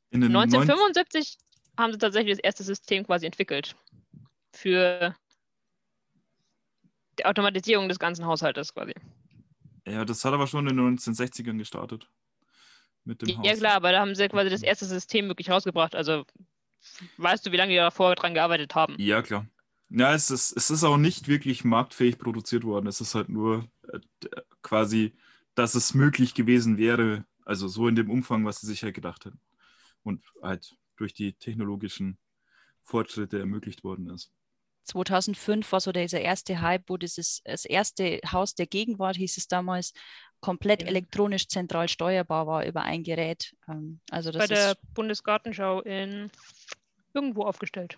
in 0.09 0.21
den 0.21 0.31
neun- 0.31 0.49
1975 0.49 1.37
haben 1.77 1.91
sie 1.91 1.99
tatsächlich 1.99 2.37
das 2.37 2.43
erste 2.43 2.63
System 2.63 3.05
quasi 3.05 3.25
entwickelt 3.25 3.75
für 4.55 5.15
die 7.19 7.25
Automatisierung 7.25 7.89
des 7.89 7.99
ganzen 7.99 8.25
Haushaltes 8.25 8.73
quasi. 8.73 8.93
Ja, 9.87 10.05
das 10.05 10.23
hat 10.25 10.33
aber 10.33 10.47
schon 10.47 10.67
in 10.67 10.75
den 10.75 10.97
1960ern 10.97 11.57
gestartet. 11.57 12.09
Mit 13.05 13.21
dem 13.21 13.29
Ja 13.29 13.37
Haus. 13.37 13.59
klar, 13.59 13.73
aber 13.73 13.91
da 13.91 14.01
haben 14.01 14.15
sie 14.15 14.27
quasi 14.27 14.49
das 14.49 14.63
erste 14.63 14.85
System 14.85 15.27
wirklich 15.27 15.49
rausgebracht. 15.49 15.95
Also 15.95 16.25
weißt 17.17 17.45
du, 17.45 17.51
wie 17.51 17.57
lange 17.57 17.71
die 17.71 17.77
davor 17.77 18.15
dran 18.15 18.33
gearbeitet 18.33 18.75
haben? 18.75 18.95
Ja, 18.99 19.21
klar. 19.21 19.47
Ja, 19.89 20.13
es 20.13 20.29
ist, 20.29 20.51
es 20.51 20.69
ist 20.69 20.83
auch 20.83 20.97
nicht 20.97 21.29
wirklich 21.29 21.63
marktfähig 21.63 22.17
produziert 22.17 22.65
worden. 22.65 22.87
Es 22.87 22.99
ist 22.99 23.15
halt 23.15 23.29
nur 23.29 23.69
äh, 23.93 23.99
quasi, 24.61 25.13
dass 25.55 25.75
es 25.75 25.93
möglich 25.93 26.33
gewesen 26.33 26.77
wäre, 26.77 27.25
also 27.45 27.69
so 27.69 27.87
in 27.87 27.95
dem 27.95 28.09
Umfang, 28.09 28.45
was 28.45 28.59
sie 28.59 28.67
sich 28.67 28.83
halt 28.83 28.95
gedacht 28.95 29.25
hätten. 29.25 29.39
Und 30.03 30.23
halt 30.41 30.75
durch 30.97 31.13
die 31.13 31.33
technologischen 31.33 32.17
Fortschritte 32.83 33.39
ermöglicht 33.39 33.83
worden 33.85 34.09
ist. 34.09 34.31
2005 34.87 35.71
war 35.71 35.79
so 35.79 35.91
dieser 35.91 36.21
erste 36.21 36.61
Hype, 36.61 36.89
wo 36.89 36.97
dieses 36.97 37.41
das 37.43 37.65
erste 37.65 38.19
Haus 38.31 38.55
der 38.55 38.67
Gegenwart, 38.67 39.17
hieß 39.17 39.37
es 39.37 39.47
damals, 39.47 39.93
komplett 40.39 40.81
Ja. 40.83 40.87
elektronisch 40.89 41.47
zentral 41.47 41.87
steuerbar 41.89 42.47
war 42.47 42.65
über 42.65 42.81
ein 42.83 43.03
Gerät. 43.03 43.53
Ähm, 43.67 43.99
also 44.11 44.31
das 44.31 44.47
Bei 44.47 44.47
der 44.47 44.71
ist 44.71 44.93
Bundesgartenschau 44.93 45.81
in 45.81 46.31
irgendwo 47.13 47.43
aufgestellt. 47.43 47.97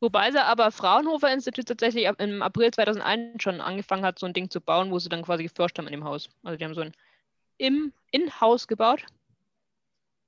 Wobei 0.00 0.32
sie 0.32 0.44
aber 0.44 0.72
Fraunhofer 0.72 1.32
Institut 1.32 1.66
tatsächlich 1.68 2.06
im 2.18 2.42
April 2.42 2.72
2001 2.72 3.40
schon 3.40 3.60
angefangen 3.60 4.04
hat, 4.04 4.18
so 4.18 4.26
ein 4.26 4.32
Ding 4.32 4.50
zu 4.50 4.60
bauen, 4.60 4.90
wo 4.90 4.98
sie 4.98 5.08
dann 5.08 5.22
quasi 5.22 5.44
geforscht 5.44 5.78
haben 5.78 5.86
in 5.86 5.92
dem 5.92 6.04
Haus. 6.04 6.28
Also 6.42 6.56
die 6.58 6.64
haben 6.64 6.74
so 6.74 6.80
ein 6.80 6.92
im 7.58 7.92
In-Haus 8.10 8.66
gebaut 8.66 9.06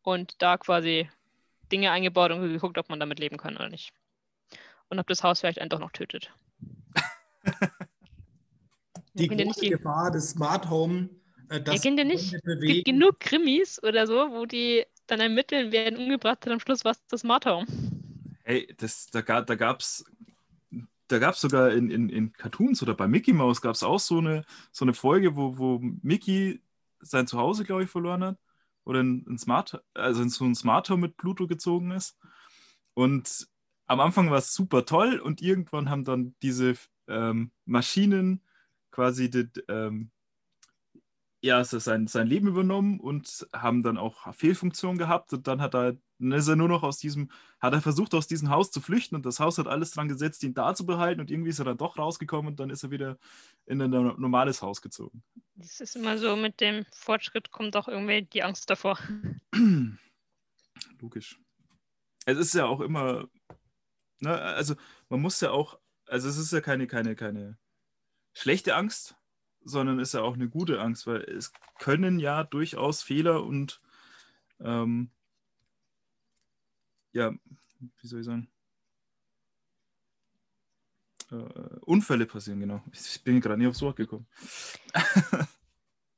und 0.03 0.41
da 0.41 0.57
quasi 0.59 1.11
Dinge 1.75 1.91
eingebaut 1.91 2.31
und 2.31 2.41
geguckt, 2.41 2.79
ob 2.79 2.89
man 2.89 3.01
damit 3.01 3.19
leben 3.19 3.37
kann 3.37 3.57
oder 3.57 3.69
nicht. 3.69 3.93
Und 4.89 5.01
ob 5.01 5.09
das 5.09 5.25
Haus 5.25 5.41
vielleicht 5.41 5.61
einen 5.61 5.71
doch 5.71 5.81
noch 5.81 5.91
tötet. 5.91 6.33
Die 9.15 9.25
ihr 9.25 9.29
große 9.29 9.45
nicht 9.45 9.63
die- 9.63 9.71
Gefahr 9.71 10.11
des 10.13 10.31
Smart 10.31 10.71
Home, 10.71 11.09
äh, 11.49 11.61
kennt 11.61 11.99
ihr 11.99 12.05
nicht? 12.05 12.33
Es 12.33 12.43
gibt 12.61 12.85
genug 12.85 13.19
Krimis 13.21 13.83
oder 13.83 14.07
so, 14.07 14.15
wo 14.31 14.47
die 14.47 14.85
dann 15.09 15.21
ermitteln, 15.21 15.73
werden 15.73 15.99
umgebracht 15.99 16.47
und 16.47 16.53
am 16.53 16.61
Schluss 16.61 16.85
was 16.85 17.05
das 17.07 17.21
Smart 17.23 17.45
Home. 17.47 17.67
Hey, 18.45 18.73
das, 18.79 19.07
da, 19.07 19.23
da 19.23 19.55
gab 19.55 19.81
es 19.81 20.05
da 21.09 21.19
gab's 21.19 21.41
sogar 21.41 21.71
in, 21.73 21.91
in, 21.91 22.09
in 22.09 22.33
Cartoons 22.33 22.83
oder 22.83 22.95
bei 22.95 23.07
Mickey 23.07 23.33
Mouse 23.33 23.61
gab 23.61 23.75
es 23.75 23.83
auch 23.83 24.01
so 24.01 24.19
eine, 24.19 24.45
so 24.73 24.85
eine 24.85 24.95
Folge, 24.95 25.37
wo, 25.37 25.59
wo 25.59 25.79
Mickey 26.03 26.61
sein 27.01 27.27
Zuhause, 27.27 27.65
glaube 27.65 27.85
ich, 27.85 27.91
verloren 27.91 28.25
hat. 28.25 28.39
Oder 28.85 29.03
ein, 29.03 29.25
ein 29.29 29.39
Smart, 29.39 29.83
also 29.95 30.23
in 30.23 30.29
so 30.29 30.45
ein 30.45 30.55
Smart 30.55 30.91
Home 30.91 31.03
mit 31.03 31.17
Pluto 31.17 31.47
gezogen 31.47 31.91
ist. 31.91 32.19
Und 32.95 33.49
am 33.87 34.01
Anfang 34.01 34.31
war 34.31 34.39
es 34.39 34.55
super 34.55 34.85
toll 34.85 35.19
und 35.19 35.43
irgendwann 35.43 35.91
haben 35.91 36.05
dann 36.05 36.35
diese 36.43 36.75
ähm, 37.09 37.51
Maschinen 37.65 38.43
quasi 38.91 39.31
die, 39.31 39.49
ähm, 39.69 40.11
ja, 41.45 41.63
so 41.63 41.79
sein, 41.79 42.07
sein 42.07 42.27
Leben 42.27 42.49
übernommen 42.49 42.99
und 42.99 43.47
haben 43.53 43.83
dann 43.83 43.99
auch 43.99 44.33
Fehlfunktionen 44.35 44.97
gehabt 44.97 45.31
und 45.35 45.47
dann 45.47 45.61
hat 45.61 45.75
er, 45.75 45.95
dann 46.19 46.33
ist 46.33 46.49
er 46.49 46.57
nur 46.57 46.69
noch 46.69 46.83
aus 46.83 46.97
diesem, 46.97 47.31
hat 47.61 47.75
er 47.75 47.83
versucht, 47.83 48.15
aus 48.15 48.27
diesem 48.27 48.49
Haus 48.49 48.71
zu 48.71 48.81
flüchten 48.81 49.15
und 49.15 49.27
das 49.27 49.41
Haus 49.41 49.59
hat 49.59 49.67
alles 49.67 49.91
dran 49.91 50.09
gesetzt, 50.09 50.43
ihn 50.43 50.55
da 50.55 50.75
zu 50.75 50.87
behalten 50.87 51.21
und 51.21 51.31
irgendwie 51.31 51.51
ist 51.51 51.59
er 51.59 51.67
dann 51.67 51.77
doch 51.77 51.99
rausgekommen 51.99 52.53
und 52.53 52.61
dann 52.61 52.71
ist 52.71 52.83
er 52.83 52.91
wieder 52.91 53.19
in 53.67 53.83
ein 53.83 53.91
no- 53.91 54.15
normales 54.17 54.63
Haus 54.63 54.81
gezogen. 54.81 55.23
Das 55.57 55.81
ist 55.81 55.97
immer 55.97 56.17
so, 56.17 56.35
mit 56.35 56.63
dem 56.63 56.87
Fortschritt 56.93 57.51
kommt 57.51 57.77
auch 57.77 57.89
irgendwie 57.89 58.23
die 58.23 58.43
Angst 58.43 58.71
davor. 58.71 58.99
Logisch. 60.99 61.39
Es 62.25 62.39
ist 62.39 62.55
ja 62.55 62.65
auch 62.65 62.81
immer, 62.81 63.29
ne, 64.21 64.41
also 64.41 64.77
man 65.11 65.21
muss 65.21 65.43
ja 65.43 65.51
auch, 65.51 65.79
also 66.07 66.27
es 66.27 66.39
ist 66.39 66.55
ja 66.55 66.63
keine, 66.63 66.87
keine, 66.87 67.17
keine 67.17 67.59
schlechte 68.33 68.77
Angst, 68.77 69.15
sondern 69.65 69.99
ist 69.99 70.15
ja 70.15 70.23
auch 70.23 70.35
eine 70.35 70.49
gute 70.49 70.81
Angst, 70.81 71.07
weil 71.07 71.23
es 71.23 71.53
können 71.79 72.19
ja 72.19 72.45
durchaus 72.45 73.03
Fehler 73.03 73.45
und 73.45 73.81
ähm, 74.61 75.11
ja, 77.13 77.33
wie 78.01 78.07
soll 78.07 78.21
ich 78.21 78.27
sagen? 78.27 78.49
Äh, 81.31 81.37
Unfälle 81.83 82.27
passieren, 82.27 82.61
genau. 82.61 82.83
Ich 82.93 83.23
bin 83.23 83.41
gerade 83.41 83.59
nicht 83.59 83.69
aufs 83.69 83.83
Wort 83.83 83.97
gekommen. 83.97 84.27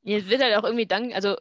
Ja, 0.02 0.16
Es 0.18 0.28
wird 0.28 0.42
halt 0.42 0.56
auch 0.56 0.64
irgendwie 0.64 0.86
dann, 0.86 1.12
also 1.12 1.36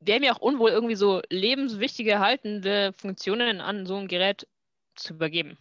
wäre 0.00 0.20
mir 0.20 0.34
auch 0.34 0.40
unwohl, 0.40 0.70
irgendwie 0.70 0.96
so 0.96 1.22
lebenswichtige, 1.30 2.12
erhaltende 2.12 2.92
Funktionen 2.94 3.60
an 3.60 3.86
so 3.86 3.96
ein 3.96 4.08
Gerät 4.08 4.48
zu 4.96 5.14
übergeben. 5.14 5.58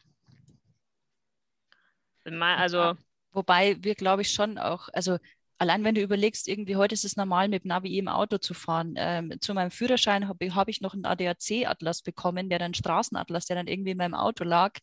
Also, 2.57 2.97
Wobei 3.33 3.75
wir, 3.83 3.95
glaube 3.95 4.21
ich, 4.21 4.31
schon 4.31 4.57
auch, 4.57 4.87
also 4.93 5.17
allein 5.57 5.83
wenn 5.83 5.95
du 5.95 6.01
überlegst, 6.01 6.47
irgendwie 6.47 6.75
heute 6.75 6.93
ist 6.93 7.05
es 7.05 7.15
normal, 7.15 7.47
mit 7.49 7.65
Navi 7.65 7.97
im 7.97 8.07
Auto 8.07 8.37
zu 8.37 8.53
fahren. 8.53 8.95
Ähm, 8.97 9.33
zu 9.39 9.53
meinem 9.53 9.71
Führerschein 9.71 10.27
habe 10.27 10.53
hab 10.53 10.67
ich 10.67 10.81
noch 10.81 10.93
einen 10.93 11.05
ADAC-Atlas 11.05 12.01
bekommen, 12.01 12.49
der 12.49 12.59
dann 12.59 12.73
Straßenatlas, 12.73 13.45
der 13.45 13.55
dann 13.55 13.67
irgendwie 13.67 13.91
in 13.91 13.97
meinem 13.97 14.15
Auto 14.15 14.43
lag. 14.43 14.73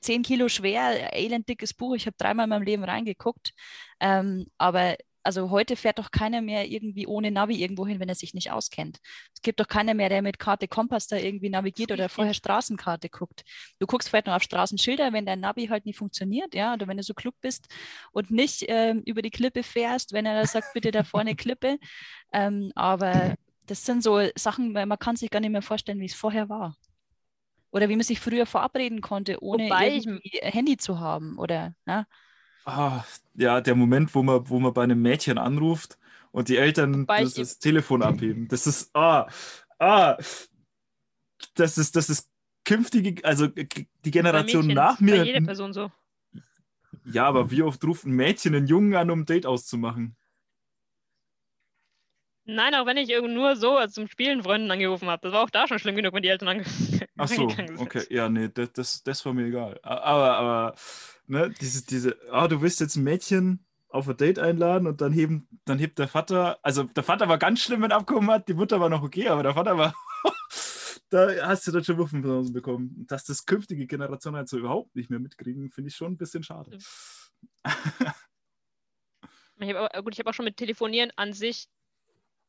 Zehn 0.00 0.22
Kilo 0.22 0.48
schwer, 0.48 1.14
elenddickes 1.14 1.74
Buch. 1.74 1.94
Ich 1.94 2.06
habe 2.06 2.16
dreimal 2.18 2.44
in 2.44 2.50
meinem 2.50 2.62
Leben 2.62 2.84
reingeguckt. 2.84 3.52
Ähm, 4.00 4.46
aber 4.58 4.96
also 5.26 5.50
heute 5.50 5.76
fährt 5.76 5.98
doch 5.98 6.10
keiner 6.10 6.40
mehr 6.40 6.70
irgendwie 6.70 7.06
ohne 7.06 7.30
Navi 7.30 7.60
irgendwo 7.60 7.86
hin, 7.86 8.00
wenn 8.00 8.08
er 8.08 8.14
sich 8.14 8.32
nicht 8.32 8.52
auskennt. 8.52 8.98
Es 9.34 9.42
gibt 9.42 9.60
doch 9.60 9.68
keiner 9.68 9.92
mehr, 9.92 10.08
der 10.08 10.22
mit 10.22 10.38
Karte 10.38 10.68
Kompass 10.68 11.08
da 11.08 11.16
irgendwie 11.16 11.50
navigiert 11.50 11.90
oder 11.92 12.08
vorher 12.08 12.32
Straßenkarte 12.32 13.08
guckt. 13.08 13.44
Du 13.80 13.86
guckst 13.86 14.08
vielleicht 14.08 14.28
noch 14.28 14.34
auf 14.34 14.42
Straßenschilder, 14.42 15.12
wenn 15.12 15.26
dein 15.26 15.40
Navi 15.40 15.66
halt 15.66 15.84
nicht 15.84 15.98
funktioniert, 15.98 16.54
ja, 16.54 16.72
oder 16.72 16.86
wenn 16.86 16.96
du 16.96 17.02
so 17.02 17.12
klug 17.12 17.34
bist 17.40 17.66
und 18.12 18.30
nicht 18.30 18.64
ähm, 18.68 19.02
über 19.04 19.20
die 19.20 19.30
Klippe 19.30 19.62
fährst, 19.62 20.12
wenn 20.12 20.26
er 20.26 20.40
da 20.40 20.46
sagt, 20.46 20.72
bitte 20.72 20.92
da 20.92 21.02
vorne 21.02 21.34
Klippe. 21.36 21.78
Ähm, 22.32 22.72
aber 22.74 23.34
das 23.66 23.84
sind 23.84 24.02
so 24.02 24.20
Sachen, 24.36 24.74
weil 24.74 24.86
man 24.86 24.98
kann 24.98 25.16
sich 25.16 25.30
gar 25.30 25.40
nicht 25.40 25.50
mehr 25.50 25.62
vorstellen, 25.62 26.00
wie 26.00 26.06
es 26.06 26.14
vorher 26.14 26.48
war. 26.48 26.76
Oder 27.72 27.88
wie 27.88 27.96
man 27.96 28.04
sich 28.04 28.20
früher 28.20 28.46
verabreden 28.46 29.00
konnte, 29.00 29.42
ohne 29.42 29.64
Wobei 29.64 29.96
irgendwie 29.96 30.38
Handy 30.40 30.76
zu 30.76 31.00
haben. 31.00 31.36
Oder 31.36 31.74
ja. 31.86 32.06
Ah, 32.66 33.04
ja, 33.34 33.60
der 33.60 33.76
Moment, 33.76 34.14
wo 34.14 34.24
man, 34.24 34.48
wo 34.50 34.58
man 34.58 34.74
bei 34.74 34.82
einem 34.82 35.00
Mädchen 35.00 35.38
anruft 35.38 35.98
und 36.32 36.48
die 36.48 36.56
Eltern 36.56 37.06
das, 37.06 37.34
das 37.34 37.58
Telefon 37.60 38.02
abheben. 38.02 38.48
Das 38.48 38.66
ist, 38.66 38.94
ah, 38.94 39.28
ah, 39.78 40.16
das 41.54 41.78
ist, 41.78 41.94
das 41.94 42.10
ist 42.10 42.28
künftige, 42.64 43.24
also 43.24 43.46
die 43.46 43.64
bei 43.64 44.10
Generation 44.10 44.66
Mädchen, 44.66 44.74
nach 44.74 44.98
Bei 44.98 45.04
mir. 45.04 45.24
jeder 45.24 45.42
Person 45.42 45.72
so. 45.72 45.92
Ja, 47.04 47.26
aber 47.26 47.52
wie 47.52 47.62
oft 47.62 47.82
ruft 47.84 48.04
ein 48.04 48.12
Mädchen 48.12 48.54
einen 48.54 48.66
Jungen 48.66 48.96
an, 48.96 49.12
um 49.12 49.20
ein 49.20 49.26
Date 49.26 49.46
auszumachen? 49.46 50.16
Nein, 52.46 52.74
auch 52.74 52.86
wenn 52.86 52.96
ich 52.96 53.08
nur 53.08 53.56
so 53.56 53.76
als 53.76 53.94
zum 53.94 54.08
Spielen 54.08 54.42
Freunden 54.42 54.70
angerufen 54.70 55.08
habe. 55.08 55.22
Das 55.22 55.32
war 55.32 55.42
auch 55.42 55.50
da 55.50 55.68
schon 55.68 55.78
schlimm 55.78 55.96
genug, 55.96 56.14
wenn 56.14 56.22
die 56.22 56.28
Eltern 56.28 56.48
ange 56.48 56.64
Ach 57.16 57.28
so, 57.28 57.48
sind. 57.48 57.78
okay, 57.78 58.04
ja, 58.10 58.28
nee, 58.28 58.48
das, 58.48 58.72
das, 58.72 59.02
das 59.02 59.24
war 59.24 59.34
mir 59.34 59.46
egal. 59.46 59.78
Aber, 59.82 60.36
aber, 60.36 60.74
ne, 61.26 61.52
diese, 61.60 61.84
diese, 61.86 62.16
ah, 62.30 62.48
du 62.48 62.60
willst 62.60 62.80
jetzt 62.80 62.96
ein 62.96 63.04
Mädchen 63.04 63.64
auf 63.88 64.08
ein 64.08 64.16
Date 64.16 64.38
einladen 64.38 64.86
und 64.86 65.00
dann 65.00 65.12
heben, 65.12 65.48
dann 65.64 65.78
hebt 65.78 65.98
der 65.98 66.08
Vater, 66.08 66.58
also 66.62 66.84
der 66.84 67.02
Vater 67.02 67.28
war 67.28 67.38
ganz 67.38 67.60
schlimm, 67.60 67.82
wenn 67.82 67.90
er 67.90 67.98
abgekommen 67.98 68.30
hat, 68.30 68.48
die 68.48 68.54
Mutter 68.54 68.80
war 68.80 68.88
noch 68.88 69.02
okay, 69.02 69.28
aber 69.28 69.42
der 69.42 69.54
Vater 69.54 69.78
war, 69.78 69.94
da 71.10 71.46
hast 71.46 71.66
du 71.66 71.72
dann 71.72 71.84
schon 71.84 71.96
Muffen 71.96 72.52
bekommen. 72.52 73.06
Dass 73.06 73.24
das 73.24 73.46
künftige 73.46 73.86
Generationen 73.86 74.36
halt 74.36 74.48
so 74.48 74.58
überhaupt 74.58 74.94
nicht 74.96 75.10
mehr 75.10 75.20
mitkriegen, 75.20 75.70
finde 75.70 75.88
ich 75.88 75.96
schon 75.96 76.12
ein 76.12 76.18
bisschen 76.18 76.42
schade. 76.42 76.76
Ich 79.58 79.72
hab, 79.72 80.04
gut, 80.04 80.12
ich 80.12 80.18
habe 80.18 80.28
auch 80.28 80.34
schon 80.34 80.44
mit 80.44 80.58
Telefonieren 80.58 81.10
an 81.16 81.32
sich 81.32 81.68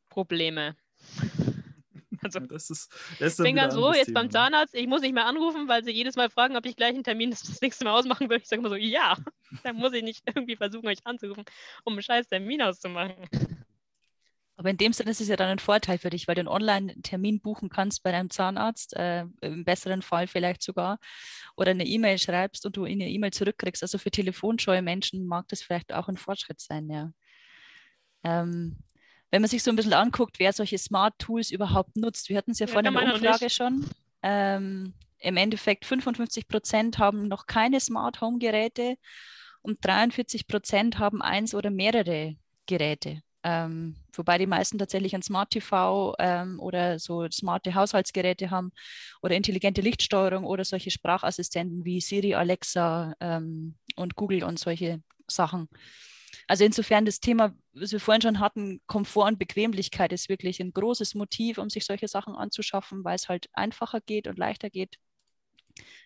Probleme. 0.10 0.76
Also, 2.24 2.40
Das 2.40 2.70
ist, 2.70 2.92
das 3.20 3.34
ist 3.34 3.34
ich 3.34 3.38
dann 3.38 3.44
bin 3.44 3.56
ganz 3.56 3.74
anderes 3.74 3.98
jetzt 3.98 4.14
beim 4.14 4.30
Thema, 4.30 4.50
ne? 4.50 4.52
Zahnarzt, 4.52 4.76
ich 4.76 4.88
muss 4.88 5.02
nicht 5.02 5.14
mehr 5.14 5.26
anrufen, 5.26 5.68
weil 5.68 5.84
sie 5.84 5.92
jedes 5.92 6.16
Mal 6.16 6.30
fragen, 6.30 6.56
ob 6.56 6.66
ich 6.66 6.76
gleich 6.76 6.94
einen 6.94 7.04
Termin 7.04 7.32
das, 7.32 7.44
das 7.44 7.62
nächste 7.62 7.86
Mal 7.86 7.92
ausmachen 7.92 8.30
will. 8.30 8.38
Ich 8.38 8.48
sage 8.48 8.60
immer 8.60 8.70
so, 8.70 8.76
ja, 8.76 9.16
dann 9.64 9.76
muss 9.76 9.94
ich 9.94 10.04
nicht 10.04 10.24
irgendwie 10.26 10.56
versuchen, 10.56 10.88
euch 10.88 11.06
anzurufen, 11.06 11.46
um 11.84 11.94
einen 11.94 12.02
scheiß 12.02 12.28
Termin 12.28 12.62
auszumachen. 12.62 13.16
Aber 14.60 14.72
in 14.72 14.78
dem 14.78 14.92
Sinne 14.92 15.12
ist 15.12 15.22
es 15.22 15.28
ja 15.28 15.36
dann 15.36 15.50
ein 15.50 15.60
Vorteil 15.60 16.00
für 16.00 16.10
dich, 16.10 16.28
weil 16.28 16.34
du 16.34 16.42
einen 16.42 16.48
Online-Termin 16.48 17.42
buchen 17.42 17.70
kannst 17.70 18.02
bei 18.02 18.12
deinem 18.12 18.32
Zahnarzt, 18.32 18.96
äh, 18.96 19.26
im 19.42 19.64
besseren 19.64 20.02
Fall 20.02 20.26
vielleicht 20.26 20.64
sogar, 20.64 20.98
oder 21.56 21.72
eine 21.72 21.86
E-Mail 21.86 22.18
schreibst 22.18 22.66
und 22.66 22.76
du 22.76 22.86
in 22.86 23.00
eine 23.00 23.10
E-Mail 23.10 23.32
zurückkriegst. 23.32 23.84
Also 23.84 24.00
für 24.00 24.10
telefonscheue 24.10 24.82
Menschen 24.82 25.28
mag 25.28 25.48
das 25.50 25.62
vielleicht 25.62 25.94
auch 25.94 26.08
ein 26.08 26.18
Fortschritt 26.18 26.60
sein, 26.60 26.90
ja. 26.90 27.12
Ähm, 28.24 28.78
wenn 29.32 29.42
man 29.42 29.50
sich 29.50 29.64
so 29.64 29.72
ein 29.72 29.76
bisschen 29.76 29.94
anguckt, 29.94 30.40
wer 30.40 30.54
solche 30.54 30.78
Smart 30.78 31.14
Tools 31.20 31.52
überhaupt 31.52 31.98
nutzt, 31.98 32.30
wir 32.30 32.38
hatten 32.38 32.52
es 32.52 32.60
ja, 32.60 32.68
Ja, 32.68 32.74
vorhin 32.74 32.94
in 32.94 33.00
der 33.00 33.14
Umfrage 33.16 33.50
schon. 33.50 33.86
Ähm, 34.24 34.94
Im 35.20 35.38
Endeffekt 35.38 35.86
55 35.86 36.48
Prozent 36.48 36.98
haben 36.98 37.28
noch 37.28 37.46
keine 37.46 37.80
Smart 37.80 38.22
Home 38.22 38.40
Geräte 38.40 38.96
und 39.62 39.84
43 39.86 40.48
Prozent 40.48 41.00
haben 41.00 41.22
eins 41.22 41.54
oder 41.54 41.70
mehrere 41.70 42.36
Geräte. 42.66 43.22
Ähm, 43.44 43.96
wobei 44.14 44.38
die 44.38 44.48
meisten 44.48 44.78
tatsächlich 44.78 45.16
ein 45.16 45.22
Smart 45.22 45.52
TV 45.52 46.16
ähm, 46.20 46.60
oder 46.60 47.00
so 47.00 47.30
smarte 47.30 47.76
Haushaltsgeräte 47.76 48.50
haben 48.50 48.72
oder 49.22 49.36
intelligente 49.36 49.82
Lichtsteuerung 49.82 50.44
oder 50.44 50.66
solche 50.66 50.92
Sprachassistenten 50.92 51.86
wie 51.86 52.02
Siri, 52.02 52.34
Alexa 52.34 53.14
ähm, 53.20 53.76
und 53.96 54.16
Google 54.16 54.44
und 54.44 54.60
solche 54.60 55.02
Sachen. 55.28 55.70
Also 56.48 56.64
insofern 56.64 57.06
das 57.06 57.20
Thema, 57.20 57.56
was 57.74 57.92
wir 57.92 58.00
vorhin 58.00 58.22
schon 58.22 58.40
hatten, 58.40 58.82
Komfort 58.88 59.28
und 59.28 59.40
Bequemlichkeit 59.40 60.14
ist 60.14 60.30
wirklich 60.30 60.60
ein 60.60 60.74
großes 60.74 61.16
Motiv, 61.16 61.58
um 61.58 61.70
sich 61.70 61.86
solche 61.86 62.08
Sachen 62.08 62.36
anzuschaffen, 62.36 63.04
weil 63.04 63.16
es 63.16 63.30
halt 63.30 63.50
einfacher 63.54 64.02
geht 64.02 64.28
und 64.28 64.38
leichter 64.38 64.70
geht. 64.70 64.98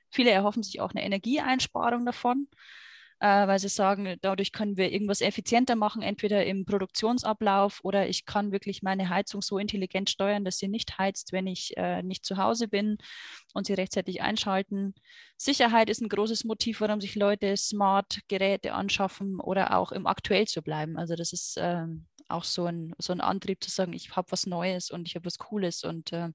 Viele 0.10 0.32
erhoffen 0.32 0.63
sich 0.63 0.82
auch 0.82 0.91
eine 0.91 1.04
Energieeinsparung 1.04 2.06
davon. 2.06 2.48
Äh, 3.21 3.47
weil 3.47 3.60
sie 3.60 3.69
sagen, 3.69 4.17
dadurch 4.21 4.51
können 4.51 4.77
wir 4.77 4.91
irgendwas 4.91 5.21
effizienter 5.21 5.75
machen, 5.75 6.01
entweder 6.01 6.43
im 6.43 6.65
Produktionsablauf 6.65 7.79
oder 7.84 8.10
ich 8.10 8.25
kann 8.25 8.51
wirklich 8.51 8.81
meine 8.81 9.10
Heizung 9.10 9.43
so 9.43 9.60
intelligent 9.60 10.10
steuern, 10.10 10.43
dass 10.43 10.57
sie 10.57 10.67
nicht 10.67 10.97
heizt, 10.97 11.31
wenn 11.31 11.45
ich 11.45 11.77
äh, 11.77 12.01
nicht 12.01 12.25
zu 12.25 12.38
Hause 12.38 12.67
bin 12.67 12.97
und 13.53 13.67
sie 13.67 13.75
rechtzeitig 13.75 14.23
einschalten. 14.23 14.95
Sicherheit 15.38 15.91
ist 15.91 16.01
ein 16.01 16.10
großes 16.10 16.45
Motiv, 16.45 16.81
warum 16.81 16.99
sich 16.99 17.13
Leute 17.13 17.55
Smart-Geräte 17.55 18.73
anschaffen 18.73 19.39
oder 19.39 19.77
auch 19.77 19.91
im 19.91 20.07
Aktuell 20.07 20.47
zu 20.47 20.63
bleiben. 20.63 20.97
Also 20.97 21.15
das 21.15 21.31
ist 21.31 21.57
äh, 21.57 21.86
auch 22.27 22.43
so 22.43 22.65
ein, 22.65 22.95
so 22.97 23.13
ein 23.13 23.21
Antrieb 23.21 23.63
zu 23.63 23.69
sagen, 23.69 23.93
ich 23.93 24.15
habe 24.15 24.31
was 24.31 24.47
Neues 24.47 24.89
und 24.89 25.07
ich 25.07 25.13
habe 25.13 25.25
was 25.25 25.38
Cooles 25.38 25.84
und 25.84 26.12
äh, 26.12 26.29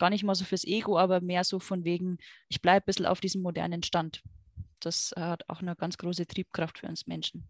gar 0.00 0.10
nicht 0.10 0.24
mal 0.24 0.34
so 0.34 0.44
fürs 0.44 0.64
Ego, 0.64 0.98
aber 0.98 1.20
mehr 1.20 1.44
so 1.44 1.60
von 1.60 1.84
wegen, 1.84 2.18
ich 2.48 2.60
bleibe 2.60 2.82
ein 2.82 2.86
bisschen 2.86 3.06
auf 3.06 3.20
diesem 3.20 3.42
modernen 3.42 3.84
Stand 3.84 4.20
das 4.84 5.12
hat 5.16 5.48
auch 5.48 5.60
eine 5.60 5.76
ganz 5.76 5.98
große 5.98 6.26
Triebkraft 6.26 6.78
für 6.78 6.86
uns 6.86 7.06
Menschen. 7.06 7.46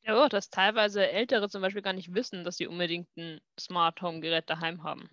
Ich 0.00 0.06
glaube 0.06 0.24
auch, 0.24 0.28
dass 0.28 0.50
teilweise 0.50 1.06
Ältere 1.08 1.48
zum 1.48 1.60
Beispiel 1.60 1.82
gar 1.82 1.92
nicht 1.92 2.14
wissen, 2.14 2.44
dass 2.44 2.56
sie 2.56 2.66
unbedingt 2.66 3.08
ein 3.16 3.40
Smart 3.58 4.00
Home 4.00 4.20
Gerät 4.20 4.48
daheim 4.48 4.82
haben. 4.82 5.10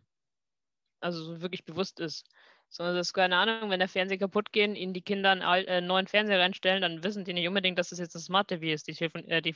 Also 1.01 1.23
so 1.23 1.41
wirklich 1.41 1.65
bewusst 1.65 1.99
ist. 1.99 2.27
Sondern 2.69 2.95
das 2.95 3.07
ist 3.07 3.13
keine 3.13 3.37
Ahnung, 3.37 3.69
wenn 3.69 3.79
der 3.79 3.89
Fernseher 3.89 4.17
kaputt 4.17 4.51
geht, 4.51 4.75
ihnen 4.75 4.93
die 4.93 5.01
Kinder 5.01 5.31
einen 5.31 5.41
äh, 5.41 5.81
neuen 5.81 6.07
Fernseher 6.07 6.39
reinstellen, 6.39 6.81
dann 6.81 7.03
wissen 7.03 7.25
die 7.25 7.33
nicht 7.33 7.47
unbedingt, 7.47 7.77
dass 7.77 7.89
das 7.89 7.99
jetzt 7.99 8.15
ein 8.15 8.21
Smart 8.21 8.47
TV 8.47 8.65
ist. 8.65 8.87
Die, 8.87 9.03
äh, 9.03 9.41
die 9.41 9.55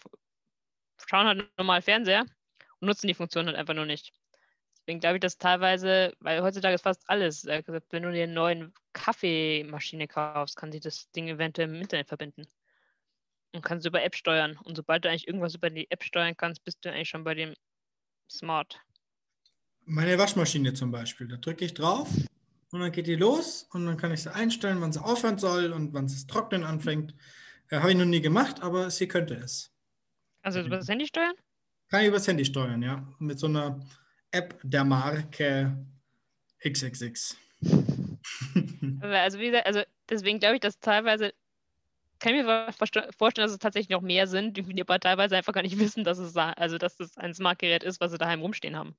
schauen 1.08 1.28
halt 1.28 1.58
normal 1.58 1.82
Fernseher 1.82 2.26
und 2.80 2.88
nutzen 2.88 3.08
die 3.08 3.14
Funktion 3.14 3.48
halt 3.48 3.56
einfach 3.56 3.74
nur 3.74 3.86
nicht. 3.86 4.14
Deswegen 4.82 5.00
glaube 5.00 5.18
ich, 5.18 5.22
dass 5.22 5.38
teilweise, 5.38 6.14
weil 6.20 6.42
heutzutage 6.42 6.76
ist 6.76 6.82
fast 6.82 7.08
alles, 7.10 7.46
äh, 7.46 7.64
wenn 7.90 8.04
du 8.04 8.12
dir 8.12 8.24
einen 8.24 8.34
neuen 8.34 8.74
Kaffeemaschine 8.94 10.08
kaufst, 10.08 10.56
kann 10.56 10.72
sich 10.72 10.82
das 10.82 11.12
Ding 11.12 11.28
eventuell 11.28 11.70
im 11.70 11.82
Internet 11.82 12.08
verbinden. 12.08 12.48
Und 13.54 13.64
kannst 13.64 13.86
über 13.86 14.04
App 14.04 14.16
steuern. 14.16 14.58
Und 14.64 14.76
sobald 14.76 15.06
du 15.06 15.10
eigentlich 15.10 15.28
irgendwas 15.28 15.56
über 15.56 15.70
die 15.70 15.90
App 15.90 16.04
steuern 16.04 16.38
kannst, 16.38 16.64
bist 16.64 16.86
du 16.86 16.92
eigentlich 16.92 17.10
schon 17.10 17.24
bei 17.24 17.34
dem 17.34 17.54
Smart. 18.30 18.80
Meine 19.86 20.18
Waschmaschine 20.20 20.74
zum 20.74 20.92
Beispiel, 20.92 21.28
da 21.28 21.38
drücke 21.38 21.66
ich 21.66 21.74
drauf 21.74 22.10
und 22.72 22.80
dann 22.80 22.92
geht 22.92 23.08
die 23.08 23.16
los 23.16 23.68
und 23.72 23.88
dann 23.88 23.98
kann 23.98 24.12
ich 24.12 24.22
sie 24.22 24.34
einstellen, 24.34 24.82
wann 24.82 24.94
sie 24.94 25.04
aufhören 25.04 25.40
soll 25.40 25.74
und 25.74 25.94
wann 25.94 26.06
es 26.06 26.28
trocknen 26.28 26.64
anfängt. 26.64 27.16
Äh, 27.70 27.80
Habe 27.80 27.92
ich 27.92 27.98
noch 27.98 28.06
nie 28.06 28.22
gemacht, 28.22 28.62
aber 28.62 28.92
sie 28.92 29.08
könnte 29.08 29.36
es. 29.36 29.72
Also 30.42 30.62
über 30.62 30.78
das 30.78 30.88
Handy 30.88 31.08
steuern? 31.08 31.34
Kann 31.90 32.02
ich 32.02 32.08
über 32.08 32.18
das 32.18 32.28
Handy 32.28 32.46
steuern, 32.46 32.82
ja. 32.82 33.08
Mit 33.18 33.40
so 33.40 33.48
einer 33.48 33.80
App 34.32 34.60
der 34.64 34.84
Marke 34.84 35.76
XXX. 36.66 37.38
also, 39.02 39.40
wie 39.40 39.48
gesagt, 39.48 39.66
also 39.66 39.82
deswegen 40.10 40.40
glaube 40.40 40.56
ich, 40.56 40.62
dass 40.62 40.80
teilweise, 40.80 41.34
kann 42.20 42.36
ich 42.36 42.44
mir 42.44 42.72
vorstellen, 42.74 43.46
dass 43.46 43.52
es 43.52 43.60
tatsächlich 43.60 43.90
noch 43.90 44.02
mehr 44.02 44.28
sind, 44.28 44.58
die 44.58 44.82
aber 44.82 45.00
teilweise 45.00 45.38
einfach 45.38 45.54
gar 45.54 45.62
nicht 45.62 45.80
wissen, 45.80 46.04
dass 46.04 46.20
es, 46.20 46.36
also, 46.36 46.78
dass 46.78 46.98
das 46.98 47.18
ein 47.18 47.34
Smartgerät 47.34 47.84
ist, 47.84 48.00
was 48.00 48.12
sie 48.12 48.18
daheim 48.18 48.42
rumstehen 48.42 48.76
haben. 48.76 48.96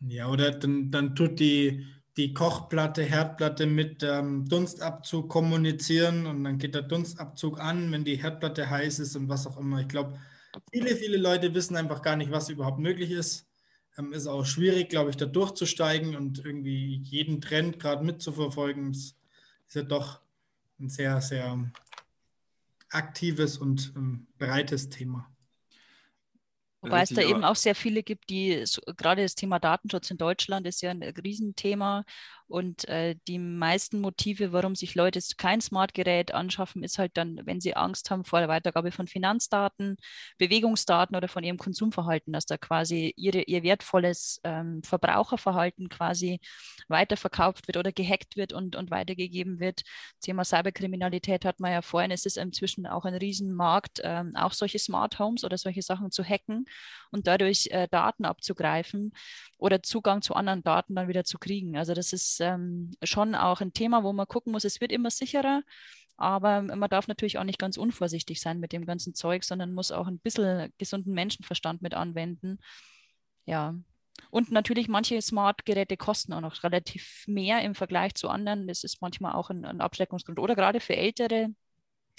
Ja, 0.00 0.28
oder 0.28 0.50
dann, 0.50 0.90
dann 0.90 1.14
tut 1.14 1.38
die, 1.38 1.86
die 2.16 2.34
Kochplatte, 2.34 3.04
Herdplatte 3.04 3.66
mit 3.66 4.02
ähm, 4.02 4.48
Dunstabzug 4.48 5.28
kommunizieren 5.28 6.26
und 6.26 6.42
dann 6.42 6.58
geht 6.58 6.74
der 6.74 6.82
Dunstabzug 6.82 7.60
an, 7.60 7.92
wenn 7.92 8.04
die 8.04 8.16
Herdplatte 8.16 8.68
heiß 8.68 8.98
ist 8.98 9.14
und 9.14 9.28
was 9.28 9.46
auch 9.46 9.56
immer. 9.58 9.80
Ich 9.80 9.88
glaube, 9.88 10.18
viele, 10.72 10.96
viele 10.96 11.18
Leute 11.18 11.54
wissen 11.54 11.76
einfach 11.76 12.02
gar 12.02 12.16
nicht, 12.16 12.32
was 12.32 12.48
überhaupt 12.48 12.80
möglich 12.80 13.12
ist 13.12 13.51
ähm, 13.98 14.12
ist 14.12 14.26
auch 14.26 14.44
schwierig, 14.44 14.88
glaube 14.88 15.10
ich, 15.10 15.16
da 15.16 15.26
durchzusteigen 15.26 16.16
und 16.16 16.44
irgendwie 16.44 16.96
jeden 17.02 17.40
Trend 17.40 17.78
gerade 17.78 18.04
mitzuverfolgen. 18.04 18.92
Das 18.92 19.14
ist 19.68 19.74
ja 19.74 19.82
doch 19.82 20.20
ein 20.80 20.88
sehr, 20.88 21.20
sehr 21.20 21.70
aktives 22.90 23.58
und 23.58 23.92
ähm, 23.96 24.26
breites 24.38 24.88
Thema. 24.88 25.28
Wobei 26.82 27.02
es 27.02 27.10
da 27.10 27.22
eben 27.22 27.44
auch 27.44 27.54
sehr 27.54 27.76
viele 27.76 28.02
gibt, 28.02 28.28
die 28.28 28.66
so, 28.66 28.82
gerade 28.96 29.22
das 29.22 29.36
Thema 29.36 29.60
Datenschutz 29.60 30.10
in 30.10 30.16
Deutschland 30.16 30.66
ist 30.66 30.82
ja 30.82 30.90
ein 30.90 31.02
Riesenthema 31.02 32.04
und 32.52 32.86
äh, 32.86 33.16
die 33.28 33.38
meisten 33.38 34.02
Motive, 34.02 34.52
warum 34.52 34.74
sich 34.74 34.94
Leute 34.94 35.20
kein 35.38 35.62
Smartgerät 35.62 36.34
anschaffen, 36.34 36.84
ist 36.84 36.98
halt 36.98 37.16
dann, 37.16 37.40
wenn 37.46 37.62
sie 37.62 37.74
Angst 37.74 38.10
haben 38.10 38.26
vor 38.26 38.40
der 38.40 38.48
Weitergabe 38.50 38.92
von 38.92 39.06
Finanzdaten, 39.06 39.96
Bewegungsdaten 40.36 41.16
oder 41.16 41.28
von 41.28 41.44
ihrem 41.44 41.56
Konsumverhalten, 41.56 42.30
dass 42.30 42.44
da 42.44 42.58
quasi 42.58 43.14
ihre, 43.16 43.40
ihr 43.40 43.62
wertvolles 43.62 44.38
ähm, 44.44 44.82
Verbraucherverhalten 44.82 45.88
quasi 45.88 46.40
weiterverkauft 46.88 47.68
wird 47.68 47.78
oder 47.78 47.90
gehackt 47.90 48.36
wird 48.36 48.52
und, 48.52 48.76
und 48.76 48.90
weitergegeben 48.90 49.58
wird. 49.58 49.80
Thema 50.20 50.44
Cyberkriminalität 50.44 51.46
hat 51.46 51.58
man 51.58 51.72
ja 51.72 51.80
vorhin, 51.80 52.10
es 52.10 52.26
ist 52.26 52.36
inzwischen 52.36 52.86
auch 52.86 53.06
ein 53.06 53.14
Riesenmarkt, 53.14 54.00
ähm, 54.04 54.36
auch 54.36 54.52
solche 54.52 54.78
Smart 54.78 55.18
Homes 55.18 55.42
oder 55.44 55.56
solche 55.56 55.80
Sachen 55.80 56.10
zu 56.10 56.22
hacken 56.22 56.66
und 57.10 57.26
dadurch 57.26 57.68
äh, 57.70 57.88
Daten 57.90 58.26
abzugreifen 58.26 59.12
oder 59.56 59.82
Zugang 59.82 60.20
zu 60.20 60.34
anderen 60.34 60.62
Daten 60.62 60.94
dann 60.96 61.08
wieder 61.08 61.24
zu 61.24 61.38
kriegen. 61.38 61.78
Also 61.78 61.94
das 61.94 62.12
ist 62.12 62.41
ähm, 62.42 62.90
schon 63.02 63.34
auch 63.34 63.60
ein 63.60 63.72
Thema, 63.72 64.04
wo 64.04 64.12
man 64.12 64.26
gucken 64.26 64.52
muss, 64.52 64.64
es 64.64 64.80
wird 64.80 64.92
immer 64.92 65.10
sicherer, 65.10 65.62
aber 66.16 66.62
man 66.62 66.90
darf 66.90 67.08
natürlich 67.08 67.38
auch 67.38 67.44
nicht 67.44 67.58
ganz 67.58 67.76
unvorsichtig 67.76 68.40
sein 68.40 68.60
mit 68.60 68.72
dem 68.72 68.86
ganzen 68.86 69.14
Zeug, 69.14 69.44
sondern 69.44 69.72
muss 69.72 69.90
auch 69.90 70.06
ein 70.06 70.18
bisschen 70.18 70.72
gesunden 70.78 71.14
Menschenverstand 71.14 71.82
mit 71.82 71.94
anwenden. 71.94 72.58
Ja. 73.46 73.74
Und 74.30 74.52
natürlich, 74.52 74.88
manche 74.88 75.20
Smart-Geräte 75.20 75.96
kosten 75.96 76.32
auch 76.32 76.40
noch 76.40 76.62
relativ 76.62 77.24
mehr 77.26 77.62
im 77.62 77.74
Vergleich 77.74 78.14
zu 78.14 78.28
anderen. 78.28 78.68
Das 78.68 78.84
ist 78.84 79.00
manchmal 79.00 79.34
auch 79.34 79.50
ein, 79.50 79.64
ein 79.64 79.80
Abschreckungsgrund. 79.80 80.38
Oder 80.38 80.54
gerade 80.54 80.80
für 80.80 80.96
Ältere, 80.96 81.48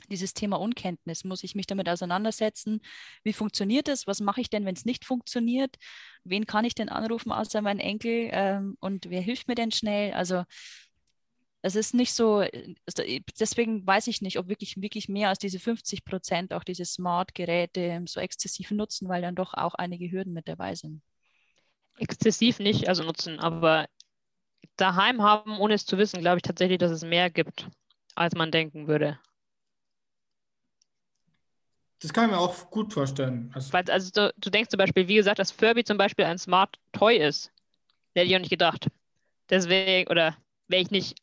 dieses 0.09 0.33
Thema 0.33 0.59
Unkenntnis. 0.59 1.23
Muss 1.23 1.43
ich 1.43 1.55
mich 1.55 1.67
damit 1.67 1.89
auseinandersetzen? 1.89 2.81
Wie 3.23 3.33
funktioniert 3.33 3.87
es? 3.87 4.07
Was 4.07 4.19
mache 4.19 4.41
ich 4.41 4.49
denn, 4.49 4.65
wenn 4.65 4.75
es 4.75 4.85
nicht 4.85 5.05
funktioniert? 5.05 5.77
Wen 6.23 6.45
kann 6.45 6.65
ich 6.65 6.75
denn 6.75 6.89
anrufen 6.89 7.31
außer 7.31 7.61
meinen 7.61 7.79
Enkel? 7.79 8.29
Ähm, 8.31 8.77
und 8.79 9.09
wer 9.09 9.21
hilft 9.21 9.47
mir 9.47 9.55
denn 9.55 9.71
schnell? 9.71 10.13
Also 10.13 10.43
es 11.65 11.75
ist 11.75 11.93
nicht 11.93 12.13
so, 12.13 12.43
deswegen 13.39 13.87
weiß 13.87 14.07
ich 14.07 14.21
nicht, 14.21 14.37
ob 14.37 14.49
wirklich, 14.49 14.81
wirklich 14.81 15.07
mehr 15.07 15.29
als 15.29 15.39
diese 15.39 15.59
50 15.59 16.03
Prozent 16.03 16.53
auch 16.53 16.65
diese 16.65 16.83
Smart-Geräte 16.83 18.03
so 18.05 18.19
exzessiv 18.19 18.71
nutzen, 18.71 19.07
weil 19.07 19.21
dann 19.21 19.35
doch 19.35 19.53
auch 19.53 19.73
einige 19.73 20.11
Hürden 20.11 20.33
mit 20.33 20.49
dabei 20.49 20.75
sind. 20.75 21.01
Exzessiv 21.97 22.59
nicht, 22.59 22.89
also 22.89 23.03
nutzen, 23.03 23.39
aber 23.39 23.87
daheim 24.75 25.21
haben, 25.21 25.57
ohne 25.57 25.75
es 25.75 25.85
zu 25.85 25.97
wissen, 25.97 26.19
glaube 26.19 26.37
ich 26.37 26.41
tatsächlich, 26.41 26.79
dass 26.79 26.91
es 26.91 27.03
mehr 27.03 27.29
gibt, 27.29 27.69
als 28.13 28.35
man 28.35 28.51
denken 28.51 28.87
würde. 28.87 29.17
Das 32.03 32.11
kann 32.11 32.25
ich 32.25 32.31
mir 32.31 32.37
auch 32.37 32.69
gut 32.69 32.91
vorstellen. 32.91 33.49
Also, 33.55 33.71
Weil, 33.71 33.89
also 33.89 34.11
du, 34.11 34.33
du, 34.37 34.49
denkst 34.49 34.69
zum 34.69 34.77
Beispiel, 34.77 35.07
wie 35.07 35.15
gesagt, 35.15 35.39
dass 35.39 35.51
Furby 35.51 35.85
zum 35.85 35.97
Beispiel 35.97 36.25
ein 36.25 36.37
Smart 36.37 36.77
Toy 36.91 37.15
ist. 37.15 37.49
Hätte 38.13 38.27
ich 38.27 38.35
auch 38.35 38.39
nicht 38.39 38.49
gedacht. 38.49 38.87
Deswegen, 39.49 40.11
oder 40.11 40.35
wäre 40.67 40.81
ich 40.81 40.91
nicht, 40.91 41.17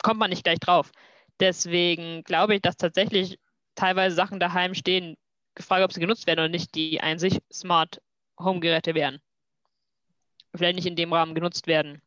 kommt 0.00 0.20
man 0.20 0.30
nicht 0.30 0.44
gleich 0.44 0.60
drauf. 0.60 0.92
Deswegen 1.40 2.22
glaube 2.22 2.54
ich, 2.54 2.62
dass 2.62 2.76
tatsächlich 2.76 3.40
teilweise 3.74 4.14
Sachen 4.14 4.38
daheim 4.38 4.74
stehen, 4.74 5.16
gefragt, 5.56 5.82
ob 5.82 5.92
sie 5.92 6.00
genutzt 6.00 6.28
werden 6.28 6.38
oder 6.38 6.48
nicht, 6.48 6.72
die 6.76 7.00
ein 7.00 7.18
sich 7.18 7.40
Smart 7.52 8.00
Home 8.38 8.60
Geräte 8.60 8.94
wären. 8.94 9.18
Vielleicht 10.54 10.76
nicht 10.76 10.86
in 10.86 10.94
dem 10.94 11.12
Rahmen 11.12 11.34
genutzt 11.34 11.66
werden. 11.66 12.00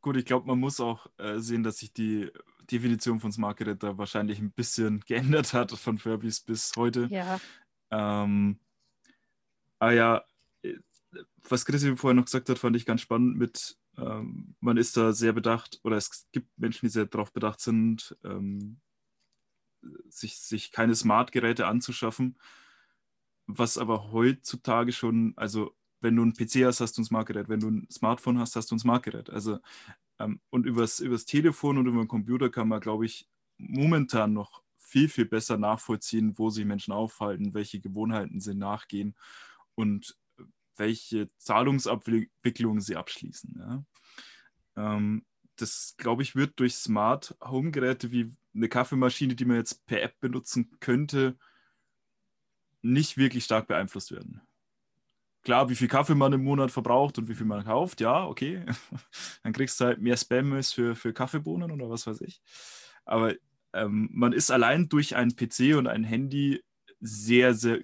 Gut, 0.00 0.16
ich 0.16 0.24
glaube, 0.24 0.46
man 0.46 0.60
muss 0.60 0.78
auch 0.78 1.08
äh, 1.18 1.40
sehen, 1.40 1.64
dass 1.64 1.78
sich 1.78 1.92
die 1.92 2.30
Definition 2.70 3.20
von 3.20 3.32
Smart 3.32 3.56
Gerät 3.56 3.82
da 3.82 3.98
wahrscheinlich 3.98 4.38
ein 4.38 4.52
bisschen 4.52 5.00
geändert 5.06 5.52
hat 5.52 5.72
von 5.72 5.98
Furbies 5.98 6.40
bis 6.40 6.72
heute. 6.76 7.08
Ja. 7.10 7.40
Ähm, 7.90 8.58
ah 9.78 9.90
ja, 9.90 10.24
äh, 10.62 10.74
was 11.48 11.64
Chrissy 11.64 11.96
vorher 11.96 12.14
noch 12.14 12.24
gesagt 12.24 12.48
hat, 12.48 12.58
fand 12.58 12.76
ich 12.76 12.86
ganz 12.86 13.00
spannend 13.00 13.36
mit, 13.36 13.78
ähm, 13.96 14.54
man 14.60 14.76
ist 14.76 14.96
da 14.96 15.12
sehr 15.12 15.32
bedacht 15.32 15.80
oder 15.82 15.96
es 15.96 16.28
gibt 16.32 16.48
Menschen, 16.58 16.86
die 16.86 16.90
sehr 16.90 17.06
darauf 17.06 17.32
bedacht 17.32 17.60
sind, 17.60 18.16
ähm, 18.24 18.80
sich, 20.08 20.38
sich 20.38 20.72
keine 20.72 20.94
Smart-Geräte 20.94 21.66
anzuschaffen, 21.66 22.38
was 23.46 23.78
aber 23.78 24.12
heutzutage 24.12 24.92
schon, 24.92 25.32
also 25.36 25.74
wenn 26.00 26.16
du 26.16 26.24
ein 26.24 26.34
PC 26.34 26.64
hast, 26.64 26.80
hast 26.80 26.96
du 26.96 27.02
ein 27.02 27.04
Smartgerät. 27.04 27.48
Wenn 27.48 27.60
du 27.60 27.70
ein 27.70 27.88
Smartphone 27.90 28.38
hast, 28.38 28.56
hast 28.56 28.70
du 28.70 28.76
ein 28.76 28.78
Smartgerät. 28.78 29.30
Also 29.30 29.58
ähm, 30.18 30.40
und 30.50 30.66
übers, 30.66 31.00
übers 31.00 31.24
Telefon 31.24 31.78
und 31.78 31.86
über 31.86 32.02
den 32.02 32.08
Computer 32.08 32.50
kann 32.50 32.68
man, 32.68 32.80
glaube 32.80 33.06
ich, 33.06 33.28
momentan 33.56 34.32
noch 34.32 34.62
viel, 34.76 35.08
viel 35.08 35.26
besser 35.26 35.58
nachvollziehen, 35.58 36.38
wo 36.38 36.50
sich 36.50 36.64
Menschen 36.64 36.92
aufhalten, 36.92 37.54
welche 37.54 37.80
Gewohnheiten 37.80 38.40
sie 38.40 38.54
nachgehen 38.54 39.14
und 39.74 40.16
welche 40.76 41.28
Zahlungsabwicklungen 41.38 42.80
sie 42.80 42.96
abschließen. 42.96 43.56
Ja. 43.58 43.84
Ähm, 44.76 45.24
das, 45.56 45.94
glaube 45.98 46.22
ich, 46.22 46.36
wird 46.36 46.58
durch 46.60 46.76
Smart 46.76 47.36
Home 47.42 47.72
Geräte 47.72 48.12
wie 48.12 48.32
eine 48.54 48.68
Kaffeemaschine, 48.68 49.34
die 49.34 49.44
man 49.44 49.56
jetzt 49.56 49.84
per 49.86 50.02
App 50.02 50.18
benutzen 50.20 50.70
könnte, 50.80 51.36
nicht 52.80 53.16
wirklich 53.16 53.44
stark 53.44 53.66
beeinflusst 53.66 54.12
werden 54.12 54.40
klar, 55.42 55.68
wie 55.68 55.74
viel 55.74 55.88
Kaffee 55.88 56.14
man 56.14 56.32
im 56.32 56.44
Monat 56.44 56.70
verbraucht 56.70 57.18
und 57.18 57.28
wie 57.28 57.34
viel 57.34 57.46
man 57.46 57.64
kauft, 57.64 58.00
ja, 58.00 58.26
okay. 58.26 58.64
Dann 59.42 59.52
kriegst 59.52 59.80
du 59.80 59.86
halt 59.86 60.00
mehr 60.00 60.16
Spam 60.16 60.62
für, 60.62 60.94
für 60.94 61.12
Kaffeebohnen 61.12 61.70
oder 61.70 61.90
was 61.90 62.06
weiß 62.06 62.20
ich. 62.22 62.42
Aber 63.04 63.34
ähm, 63.72 64.08
man 64.12 64.32
ist 64.32 64.50
allein 64.50 64.88
durch 64.88 65.16
einen 65.16 65.36
PC 65.36 65.76
und 65.76 65.86
ein 65.86 66.04
Handy 66.04 66.62
sehr, 67.00 67.54
sehr 67.54 67.80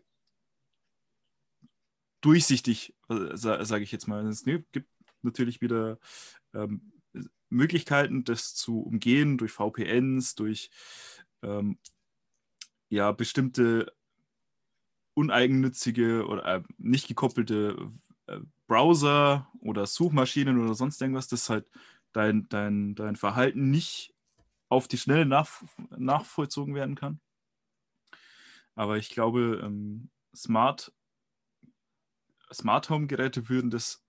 durchsichtig, 2.21 2.95
sage 3.09 3.85
ich 3.85 3.93
jetzt 3.93 4.09
mal. 4.09 4.27
Es 4.27 4.45
gibt 4.45 4.87
natürlich 5.23 5.61
wieder 5.61 5.99
ähm, 6.55 6.93
Möglichkeiten, 7.51 8.25
das 8.25 8.55
zu 8.55 8.81
umgehen 8.81 9.39
durch 9.39 9.53
VPNs, 9.53 10.35
durch 10.35 10.71
ähm, 11.43 11.79
ja, 12.89 13.13
bestimmte 13.13 13.93
uneigennützige 15.15 16.27
oder 16.27 16.45
äh, 16.45 16.63
nicht 16.79 17.09
gekoppelte 17.09 17.91
äh, 18.27 18.41
Browser 18.67 19.49
oder 19.61 19.87
Suchmaschinen 19.87 20.61
oder 20.63 20.75
sonst 20.75 21.01
irgendwas, 21.01 21.29
das 21.29 21.49
halt 21.49 21.71
dein, 22.13 22.49
dein, 22.49 22.95
dein 22.95 23.17
Verhalten 23.17 23.71
nicht 23.71 24.15
auf 24.69 24.89
die 24.89 24.99
Schnelle 24.99 25.27
nach, 25.27 25.63
nachvollzogen 25.97 26.75
werden 26.75 26.97
kann. 26.97 27.21
Aber 28.75 28.97
ich 28.97 29.11
glaube, 29.11 29.61
ähm, 29.63 30.11
Smart, 30.35 30.93
Smart 32.53 32.91
Home 32.91 33.07
Geräte 33.07 33.49
würden 33.49 33.71
das 33.71 34.05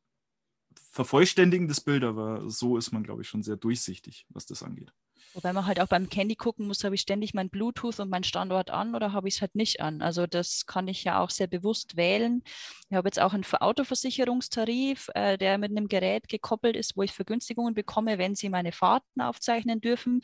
vervollständigen, 0.91 1.67
das 1.67 1.81
Bild, 1.81 2.03
aber 2.03 2.49
so 2.49 2.77
ist 2.77 2.91
man, 2.91 3.03
glaube 3.03 3.21
ich, 3.21 3.27
schon 3.27 3.43
sehr 3.43 3.57
durchsichtig, 3.57 4.25
was 4.29 4.45
das 4.45 4.63
angeht. 4.63 4.93
Wobei 5.33 5.51
man 5.51 5.65
halt 5.65 5.81
auch 5.81 5.87
beim 5.87 6.09
Candy 6.09 6.35
gucken 6.35 6.67
muss, 6.67 6.83
habe 6.83 6.95
ich 6.95 7.01
ständig 7.01 7.33
mein 7.33 7.49
Bluetooth 7.49 7.99
und 7.99 8.09
meinen 8.09 8.23
Standort 8.23 8.69
an 8.69 8.95
oder 8.95 9.11
habe 9.11 9.27
ich 9.27 9.35
es 9.35 9.41
halt 9.41 9.55
nicht 9.55 9.81
an. 9.81 10.01
Also 10.01 10.27
das 10.27 10.65
kann 10.65 10.87
ich 10.87 11.03
ja 11.03 11.19
auch 11.19 11.29
sehr 11.29 11.47
bewusst 11.47 11.97
wählen. 11.97 12.41
Ich 12.89 12.95
habe 12.95 13.07
jetzt 13.07 13.19
auch 13.19 13.33
einen 13.33 13.45
Autoversicherungstarif, 13.45 15.09
äh, 15.13 15.37
der 15.37 15.57
mit 15.57 15.71
einem 15.71 15.87
Gerät 15.89 16.29
gekoppelt 16.29 16.77
ist, 16.77 16.95
wo 16.95 17.03
ich 17.03 17.11
Vergünstigungen 17.11 17.73
bekomme, 17.73 18.17
wenn 18.17 18.35
Sie 18.35 18.49
meine 18.49 18.71
Fahrten 18.71 19.21
aufzeichnen 19.21 19.81
dürfen. 19.81 20.21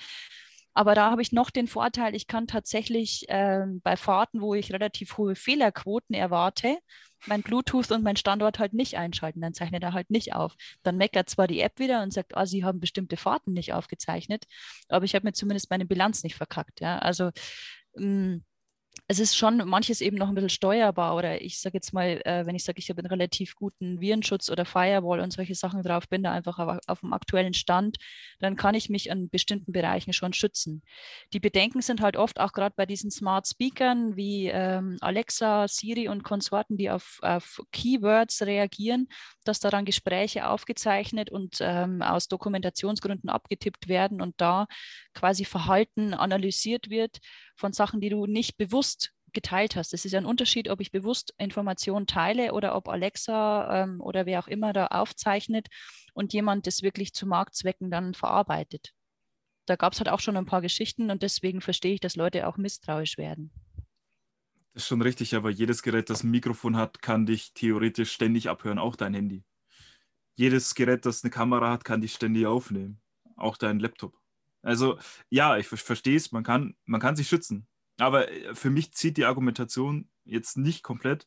Aber 0.73 0.95
da 0.95 1.11
habe 1.11 1.21
ich 1.21 1.33
noch 1.33 1.49
den 1.49 1.67
Vorteil, 1.67 2.15
ich 2.15 2.27
kann 2.27 2.47
tatsächlich 2.47 3.27
äh, 3.27 3.65
bei 3.83 3.97
Fahrten, 3.97 4.41
wo 4.41 4.53
ich 4.53 4.71
relativ 4.71 5.17
hohe 5.17 5.35
Fehlerquoten 5.35 6.15
erwarte, 6.15 6.77
mein 7.27 7.41
Bluetooth 7.41 7.91
und 7.91 8.03
mein 8.03 8.15
Standort 8.15 8.59
halt 8.59 8.73
nicht 8.73 8.97
einschalten. 8.97 9.41
Dann 9.41 9.53
zeichnet 9.53 9.83
er 9.83 9.93
halt 9.93 10.09
nicht 10.09 10.33
auf. 10.33 10.55
Dann 10.83 10.97
meckert 10.97 11.29
zwar 11.29 11.47
die 11.47 11.61
App 11.61 11.79
wieder 11.79 12.01
und 12.03 12.13
sagt, 12.13 12.33
oh, 12.35 12.45
Sie 12.45 12.63
haben 12.63 12.79
bestimmte 12.79 13.17
Fahrten 13.17 13.53
nicht 13.53 13.73
aufgezeichnet, 13.73 14.45
aber 14.89 15.05
ich 15.05 15.15
habe 15.15 15.25
mir 15.27 15.33
zumindest 15.33 15.69
meine 15.69 15.85
Bilanz 15.85 16.23
nicht 16.23 16.35
verkackt. 16.35 16.81
Ja? 16.81 16.99
Also 16.99 17.31
mh, 17.95 18.05
mm, 18.05 18.45
es 19.11 19.19
ist 19.19 19.35
schon 19.35 19.57
manches 19.67 19.99
eben 19.99 20.15
noch 20.15 20.29
ein 20.29 20.35
bisschen 20.35 20.49
steuerbar 20.49 21.17
oder 21.17 21.41
ich 21.41 21.59
sage 21.59 21.75
jetzt 21.75 21.91
mal, 21.91 22.21
äh, 22.23 22.45
wenn 22.45 22.55
ich 22.55 22.63
sage, 22.63 22.79
ich 22.79 22.89
habe 22.89 22.99
einen 22.99 23.09
relativ 23.09 23.55
guten 23.55 23.99
Virenschutz 23.99 24.49
oder 24.49 24.63
Firewall 24.63 25.19
und 25.19 25.33
solche 25.33 25.53
Sachen 25.53 25.83
drauf, 25.83 26.07
bin 26.07 26.23
da 26.23 26.31
einfach 26.31 26.59
auf, 26.59 26.79
auf, 26.87 26.99
dem 27.01 27.11
aktuellen 27.11 27.53
Stand, 27.53 27.97
dann 28.39 28.55
kann 28.55 28.73
ich 28.73 28.89
mich 28.89 29.11
an 29.11 29.29
bestimmten 29.29 29.73
Bereichen 29.73 30.13
schon 30.13 30.31
schützen. 30.31 30.81
Die 31.33 31.41
Bedenken 31.41 31.81
sind 31.81 31.99
halt 31.99 32.15
oft 32.15 32.39
auch 32.39 32.53
gerade 32.53 32.73
bei 32.75 32.85
diesen 32.85 33.11
Smart 33.11 33.47
Speakern 33.47 34.15
wie 34.15 34.47
ähm, 34.47 34.97
Alexa, 35.01 35.67
Siri 35.67 36.07
und 36.07 36.23
Konsorten, 36.23 36.77
die 36.77 36.89
auf, 36.89 37.19
auf, 37.21 37.61
Keywords 37.73 38.43
reagieren, 38.43 39.09
dass 39.43 39.59
daran 39.59 39.83
Gespräche 39.83 40.47
aufgezeichnet 40.47 41.29
und 41.29 41.57
ähm, 41.59 42.01
aus 42.01 42.29
Dokumentationsgründen 42.29 43.29
abgetippt 43.29 43.89
werden 43.89 44.21
und 44.21 44.39
da 44.39 44.67
quasi 45.13 45.43
Verhalten 45.43 46.13
analysiert 46.13 46.89
wird 46.89 47.19
von 47.55 47.73
Sachen, 47.73 48.01
die 48.01 48.09
du 48.09 48.25
nicht 48.25 48.57
bewusst 48.57 49.13
geteilt 49.33 49.75
hast. 49.75 49.93
Es 49.93 50.05
ist 50.05 50.11
ja 50.11 50.19
ein 50.19 50.25
Unterschied, 50.25 50.69
ob 50.69 50.81
ich 50.81 50.91
bewusst 50.91 51.33
Informationen 51.37 52.07
teile 52.07 52.53
oder 52.53 52.75
ob 52.75 52.89
Alexa 52.89 53.83
ähm, 53.83 54.01
oder 54.01 54.25
wer 54.25 54.39
auch 54.39 54.47
immer 54.47 54.73
da 54.73 54.87
aufzeichnet 54.87 55.67
und 56.13 56.33
jemand 56.33 56.67
das 56.67 56.81
wirklich 56.81 57.13
zu 57.13 57.25
Marktzwecken 57.25 57.89
dann 57.89 58.13
verarbeitet. 58.13 58.91
Da 59.65 59.75
gab 59.75 59.93
es 59.93 59.99
halt 59.99 60.09
auch 60.09 60.19
schon 60.19 60.37
ein 60.37 60.45
paar 60.45 60.61
Geschichten 60.61 61.11
und 61.11 61.23
deswegen 61.23 61.61
verstehe 61.61 61.93
ich, 61.93 61.99
dass 61.99 62.15
Leute 62.15 62.47
auch 62.47 62.57
misstrauisch 62.57 63.17
werden. 63.17 63.51
Das 64.73 64.83
ist 64.83 64.87
schon 64.87 65.01
richtig, 65.01 65.35
aber 65.35 65.49
jedes 65.49 65.83
Gerät, 65.83 66.09
das 66.09 66.23
ein 66.23 66.31
Mikrofon 66.31 66.77
hat, 66.77 67.01
kann 67.01 67.25
dich 67.25 67.53
theoretisch 67.53 68.11
ständig 68.11 68.49
abhören, 68.49 68.79
auch 68.79 68.95
dein 68.95 69.13
Handy. 69.13 69.43
Jedes 70.35 70.75
Gerät, 70.75 71.05
das 71.05 71.23
eine 71.23 71.31
Kamera 71.31 71.71
hat, 71.71 71.83
kann 71.83 72.01
dich 72.01 72.13
ständig 72.13 72.45
aufnehmen, 72.45 73.01
auch 73.35 73.57
dein 73.57 73.79
Laptop. 73.79 74.20
Also 74.61 74.99
ja, 75.29 75.57
ich 75.57 75.67
verstehe 75.67 76.17
es, 76.17 76.31
man 76.31 76.43
kann, 76.43 76.75
man 76.85 77.01
kann 77.01 77.15
sich 77.15 77.27
schützen. 77.27 77.67
Aber 77.97 78.31
äh, 78.31 78.55
für 78.55 78.69
mich 78.69 78.93
zieht 78.93 79.17
die 79.17 79.25
Argumentation 79.25 80.09
jetzt 80.25 80.57
nicht 80.57 80.83
komplett. 80.83 81.25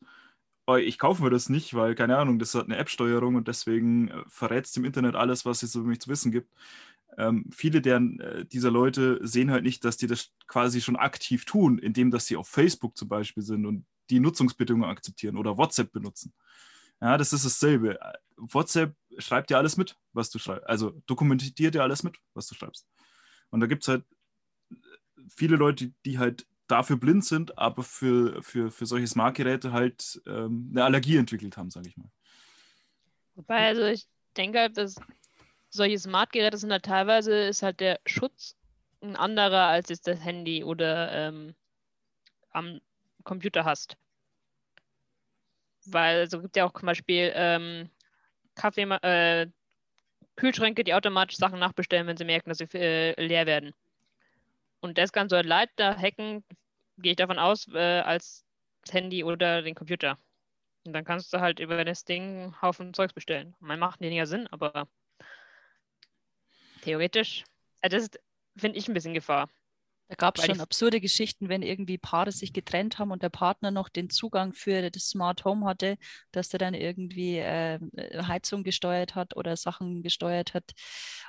Oh, 0.67 0.75
ich 0.77 0.97
kaufe 0.97 1.23
mir 1.23 1.29
das 1.29 1.49
nicht, 1.49 1.73
weil, 1.75 1.95
keine 1.95 2.17
Ahnung, 2.17 2.39
das 2.39 2.55
hat 2.55 2.65
eine 2.65 2.77
App-Steuerung 2.77 3.35
und 3.35 3.47
deswegen 3.47 4.09
äh, 4.09 4.23
verrät 4.27 4.65
es 4.65 4.75
im 4.77 4.85
Internet 4.85 5.15
alles, 5.15 5.45
was 5.45 5.63
es 5.63 5.75
über 5.75 5.85
mich 5.85 5.99
zu 6.01 6.09
wissen 6.09 6.31
gibt. 6.31 6.51
Ähm, 7.17 7.45
viele 7.53 7.81
deren, 7.81 8.19
äh, 8.19 8.45
dieser 8.45 8.71
Leute 8.71 9.19
sehen 9.21 9.51
halt 9.51 9.63
nicht, 9.63 9.85
dass 9.85 9.97
die 9.97 10.07
das 10.07 10.31
quasi 10.47 10.81
schon 10.81 10.95
aktiv 10.95 11.45
tun, 11.45 11.77
indem 11.77 12.11
dass 12.11 12.25
sie 12.25 12.35
auf 12.35 12.49
Facebook 12.49 12.97
zum 12.97 13.07
Beispiel 13.09 13.43
sind 13.43 13.65
und 13.65 13.85
die 14.09 14.19
Nutzungsbedingungen 14.19 14.89
akzeptieren 14.89 15.37
oder 15.37 15.57
WhatsApp 15.57 15.91
benutzen. 15.91 16.33
Ja, 17.01 17.17
das 17.17 17.33
ist 17.33 17.45
dasselbe. 17.45 17.99
WhatsApp 18.37 18.95
schreibt 19.17 19.49
dir 19.49 19.57
alles 19.57 19.77
mit, 19.77 19.97
was 20.13 20.29
du 20.29 20.39
schreibst. 20.39 20.67
Also 20.67 21.01
dokumentiert 21.05 21.73
dir 21.73 21.83
alles 21.83 22.03
mit, 22.03 22.17
was 22.33 22.47
du 22.47 22.55
schreibst. 22.55 22.87
Und 23.55 23.61
da 23.61 23.67
gibt 23.67 23.83
es 23.83 23.87
halt 23.87 24.03
viele 25.29 25.55
Leute, 25.55 25.93
die 26.03 26.19
halt 26.19 26.45
dafür 26.67 26.97
blind 26.97 27.23
sind, 27.23 27.57
aber 27.57 27.83
für, 27.83 28.43
für, 28.43 28.69
für 28.69 28.85
solche 28.85 29.07
Smart-Geräte 29.07 29.71
halt 29.71 30.21
ähm, 30.27 30.67
eine 30.71 30.83
Allergie 30.83 31.15
entwickelt 31.15 31.55
haben, 31.55 31.69
sage 31.69 31.87
ich 31.87 31.95
mal. 31.95 32.11
Wobei, 33.35 33.67
also 33.67 33.85
ich 33.85 34.07
denke 34.35 34.59
halt, 34.59 34.75
dass 34.75 34.95
solche 35.69 35.97
Smart-Geräte 35.97 36.57
sind 36.57 36.73
halt 36.73 36.83
teilweise 36.83 37.33
ist 37.45 37.63
halt 37.63 37.79
der 37.79 38.01
Schutz 38.05 38.57
ein 38.99 39.15
anderer, 39.15 39.67
als 39.67 39.87
jetzt 39.87 40.05
das 40.05 40.19
Handy 40.19 40.61
oder 40.61 41.13
ähm, 41.13 41.55
am 42.51 42.81
Computer 43.23 43.63
hast. 43.63 43.95
Weil 45.85 46.17
es 46.17 46.33
also 46.33 46.41
gibt 46.41 46.57
ja 46.57 46.65
auch 46.65 46.73
zum 46.73 46.87
Beispiel 46.87 47.31
ähm, 47.33 47.89
Kaffee, 48.55 48.81
äh, 48.81 49.47
Kühlschränke, 50.35 50.83
die 50.83 50.93
automatisch 50.93 51.37
Sachen 51.37 51.59
nachbestellen, 51.59 52.07
wenn 52.07 52.17
sie 52.17 52.25
merken, 52.25 52.49
dass 52.49 52.57
sie 52.57 52.67
äh, 52.73 53.19
leer 53.21 53.45
werden. 53.45 53.73
Und 54.81 54.97
das 54.97 55.11
kann 55.11 55.29
so 55.29 55.35
ein 55.35 55.45
Leiter 55.45 55.97
hacken, 55.97 56.43
gehe 56.97 57.11
ich 57.11 57.17
davon 57.17 57.39
aus, 57.39 57.67
äh, 57.73 58.01
als 58.01 58.45
Handy 58.89 59.23
oder 59.23 59.61
den 59.61 59.75
Computer. 59.75 60.17
Und 60.85 60.93
dann 60.93 61.05
kannst 61.05 61.33
du 61.33 61.39
halt 61.39 61.59
über 61.59 61.83
das 61.83 62.05
Ding 62.05 62.21
einen 62.21 62.61
Haufen 62.61 62.93
Zeugs 62.93 63.13
bestellen. 63.13 63.55
Man 63.59 63.79
macht 63.79 64.01
weniger 64.01 64.27
Sinn, 64.27 64.47
aber 64.51 64.87
theoretisch, 66.81 67.43
äh, 67.81 67.89
das 67.89 68.09
finde 68.55 68.77
ich 68.77 68.87
ein 68.87 68.93
bisschen 68.93 69.13
Gefahr. 69.13 69.49
Da 70.07 70.15
gab 70.15 70.37
es 70.37 70.45
schon 70.45 70.61
absurde 70.61 71.01
Geschichten, 71.01 71.49
wenn 71.49 71.63
irgendwie 71.63 71.97
Paare 71.97 72.31
sich 72.31 72.53
getrennt 72.53 72.99
haben 72.99 73.11
und 73.11 73.23
der 73.23 73.29
Partner 73.29 73.71
noch 73.71 73.89
den 73.89 74.11
Zugang 74.11 74.53
für 74.53 74.89
das 74.91 75.09
Smart 75.09 75.45
Home 75.45 75.65
hatte, 75.65 75.97
dass 76.31 76.49
der 76.49 76.59
dann 76.59 76.75
irgendwie 76.75 77.37
äh, 77.37 77.79
Heizung 78.27 78.63
gesteuert 78.63 79.15
hat 79.15 79.35
oder 79.35 79.57
Sachen 79.57 80.03
gesteuert 80.03 80.53
hat 80.53 80.73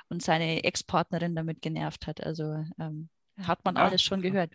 und 0.09 0.21
seine 0.21 0.63
Ex-Partnerin 0.63 1.35
damit 1.35 1.61
genervt 1.63 2.05
hat. 2.05 2.21
Also 2.23 2.63
ähm, 2.79 3.09
hat 3.41 3.65
man 3.65 3.75
ja, 3.75 3.85
alles 3.85 4.03
schon 4.03 4.21
gehört. 4.21 4.51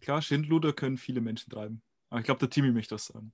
Klar, 0.00 0.20
Schindluder 0.20 0.72
können 0.72 0.98
viele 0.98 1.20
Menschen 1.20 1.50
treiben. 1.50 1.80
Aber 2.10 2.20
ich 2.20 2.26
glaube, 2.26 2.40
der 2.40 2.50
Timmy 2.50 2.72
möchte 2.72 2.96
das 2.96 3.06
sagen. 3.06 3.32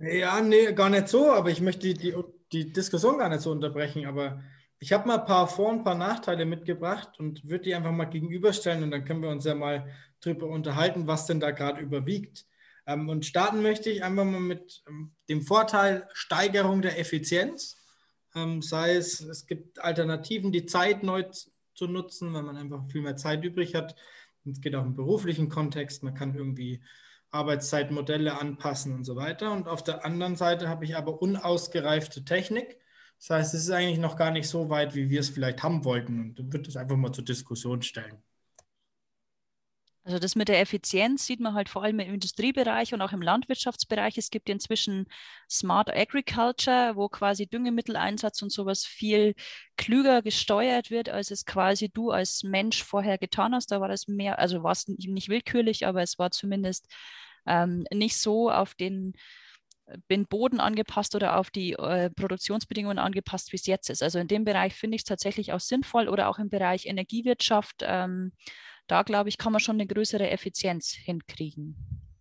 Ja, 0.00 0.40
nee, 0.40 0.72
gar 0.72 0.90
nicht 0.90 1.08
so, 1.08 1.32
aber 1.32 1.50
ich 1.50 1.60
möchte 1.60 1.92
die, 1.92 1.94
die, 1.94 2.14
die 2.52 2.72
Diskussion 2.72 3.18
gar 3.18 3.28
nicht 3.28 3.42
so 3.42 3.50
unterbrechen, 3.50 4.06
aber 4.06 4.42
ich 4.82 4.92
habe 4.92 5.06
mal 5.06 5.20
ein 5.20 5.26
paar 5.26 5.46
Vor- 5.46 5.68
und 5.68 5.78
ein 5.78 5.84
paar 5.84 5.94
Nachteile 5.94 6.44
mitgebracht 6.44 7.20
und 7.20 7.48
würde 7.48 7.66
die 7.66 7.74
einfach 7.76 7.92
mal 7.92 8.06
gegenüberstellen 8.06 8.82
und 8.82 8.90
dann 8.90 9.04
können 9.04 9.22
wir 9.22 9.28
uns 9.28 9.44
ja 9.44 9.54
mal 9.54 9.86
drüber 10.20 10.48
unterhalten, 10.48 11.06
was 11.06 11.26
denn 11.26 11.38
da 11.38 11.52
gerade 11.52 11.80
überwiegt. 11.80 12.46
Ähm, 12.88 13.08
und 13.08 13.24
starten 13.24 13.62
möchte 13.62 13.90
ich 13.90 14.02
einfach 14.02 14.24
mal 14.24 14.40
mit 14.40 14.82
ähm, 14.88 15.12
dem 15.28 15.42
Vorteil 15.42 16.08
Steigerung 16.14 16.82
der 16.82 16.98
Effizienz. 16.98 17.76
Ähm, 18.34 18.60
sei 18.60 18.96
es, 18.96 19.20
es 19.20 19.46
gibt 19.46 19.78
Alternativen, 19.78 20.50
die 20.50 20.66
Zeit 20.66 21.04
neu 21.04 21.22
zu 21.74 21.86
nutzen, 21.86 22.34
weil 22.34 22.42
man 22.42 22.56
einfach 22.56 22.84
viel 22.88 23.02
mehr 23.02 23.16
Zeit 23.16 23.44
übrig 23.44 23.76
hat. 23.76 23.94
Es 24.50 24.60
geht 24.60 24.74
auch 24.74 24.84
im 24.84 24.96
beruflichen 24.96 25.48
Kontext. 25.48 26.02
Man 26.02 26.14
kann 26.14 26.34
irgendwie 26.34 26.82
Arbeitszeitmodelle 27.30 28.36
anpassen 28.36 28.96
und 28.96 29.04
so 29.04 29.14
weiter. 29.14 29.52
Und 29.52 29.68
auf 29.68 29.84
der 29.84 30.04
anderen 30.04 30.34
Seite 30.34 30.68
habe 30.68 30.84
ich 30.84 30.96
aber 30.96 31.22
unausgereifte 31.22 32.24
Technik 32.24 32.81
das 33.22 33.30
heißt, 33.30 33.54
es 33.54 33.62
ist 33.64 33.70
eigentlich 33.70 34.00
noch 34.00 34.16
gar 34.16 34.32
nicht 34.32 34.48
so 34.48 34.68
weit, 34.68 34.96
wie 34.96 35.08
wir 35.08 35.20
es 35.20 35.30
vielleicht 35.30 35.62
haben 35.62 35.84
wollten. 35.84 36.18
Und 36.18 36.38
dann 36.40 36.52
wird 36.52 36.66
es 36.66 36.76
einfach 36.76 36.96
mal 36.96 37.12
zur 37.12 37.24
Diskussion 37.24 37.80
stellen. 37.80 38.20
Also 40.02 40.18
das 40.18 40.34
mit 40.34 40.48
der 40.48 40.60
Effizienz 40.60 41.24
sieht 41.26 41.38
man 41.38 41.54
halt 41.54 41.68
vor 41.68 41.84
allem 41.84 42.00
im 42.00 42.14
Industriebereich 42.14 42.92
und 42.92 43.00
auch 43.00 43.12
im 43.12 43.22
Landwirtschaftsbereich. 43.22 44.18
Es 44.18 44.30
gibt 44.30 44.48
inzwischen 44.48 45.06
Smart 45.48 45.88
Agriculture, 45.94 46.96
wo 46.96 47.08
quasi 47.08 47.46
Düngemitteleinsatz 47.46 48.42
und 48.42 48.50
sowas 48.50 48.84
viel 48.84 49.34
klüger 49.76 50.20
gesteuert 50.22 50.90
wird, 50.90 51.08
als 51.08 51.30
es 51.30 51.46
quasi 51.46 51.90
du 51.90 52.10
als 52.10 52.42
Mensch 52.42 52.82
vorher 52.82 53.18
getan 53.18 53.54
hast. 53.54 53.70
Da 53.70 53.80
war 53.80 53.86
das 53.86 54.08
mehr, 54.08 54.40
also 54.40 54.64
war 54.64 54.72
es 54.72 54.88
nicht 54.88 55.28
willkürlich, 55.28 55.86
aber 55.86 56.02
es 56.02 56.18
war 56.18 56.32
zumindest 56.32 56.88
ähm, 57.46 57.86
nicht 57.92 58.16
so 58.16 58.50
auf 58.50 58.74
den 58.74 59.14
den 60.10 60.26
Boden 60.26 60.60
angepasst 60.60 61.14
oder 61.14 61.38
auf 61.38 61.50
die 61.50 61.72
äh, 61.72 62.10
Produktionsbedingungen 62.10 62.98
angepasst, 62.98 63.52
wie 63.52 63.56
es 63.56 63.66
jetzt 63.66 63.90
ist. 63.90 64.02
Also 64.02 64.18
in 64.18 64.28
dem 64.28 64.44
Bereich 64.44 64.74
finde 64.74 64.96
ich 64.96 65.02
es 65.02 65.06
tatsächlich 65.06 65.52
auch 65.52 65.60
sinnvoll 65.60 66.08
oder 66.08 66.28
auch 66.28 66.38
im 66.38 66.48
Bereich 66.48 66.86
Energiewirtschaft. 66.86 67.82
Ähm, 67.82 68.32
da 68.86 69.02
glaube 69.02 69.28
ich, 69.28 69.38
kann 69.38 69.52
man 69.52 69.60
schon 69.60 69.76
eine 69.76 69.86
größere 69.86 70.30
Effizienz 70.30 70.90
hinkriegen. 70.90 71.76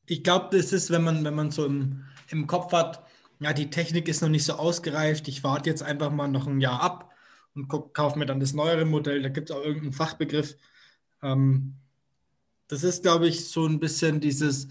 Ich 0.08 0.24
glaube, 0.24 0.56
das 0.56 0.74
ist, 0.74 0.90
wenn 0.92 1.04
man, 1.04 1.24
wenn 1.24 1.36
man 1.36 1.52
so 1.52 1.66
im, 1.66 2.06
im 2.30 2.48
Kopf 2.48 2.74
hat, 2.74 3.06
ja, 3.40 3.54
die 3.54 3.70
Technik 3.70 4.08
ist 4.08 4.22
noch 4.22 4.30
nicht 4.30 4.46
so 4.46 4.54
ausgereift, 4.54 5.28
ich 5.28 5.44
warte 5.44 5.70
jetzt 5.70 5.84
einfach 5.84 6.12
mal 6.12 6.28
noch 6.28 6.48
ein 6.48 6.62
Jahr 6.62 6.82
ab 6.82 7.12
und 7.56 7.68
kaufe 7.68 8.18
mir 8.18 8.26
dann 8.26 8.40
das 8.40 8.54
neuere 8.54 8.86
Modell, 8.86 9.22
da 9.22 9.30
gibt 9.30 9.50
es 9.50 9.56
auch 9.56 9.64
irgendeinen 9.64 9.94
Fachbegriff. 9.94 10.56
Ähm, 11.24 11.76
das 12.68 12.84
ist, 12.84 13.04
glaube 13.04 13.28
ich, 13.28 13.50
so 13.50 13.66
ein 13.66 13.80
bisschen 13.80 14.22
dieses 14.22 14.70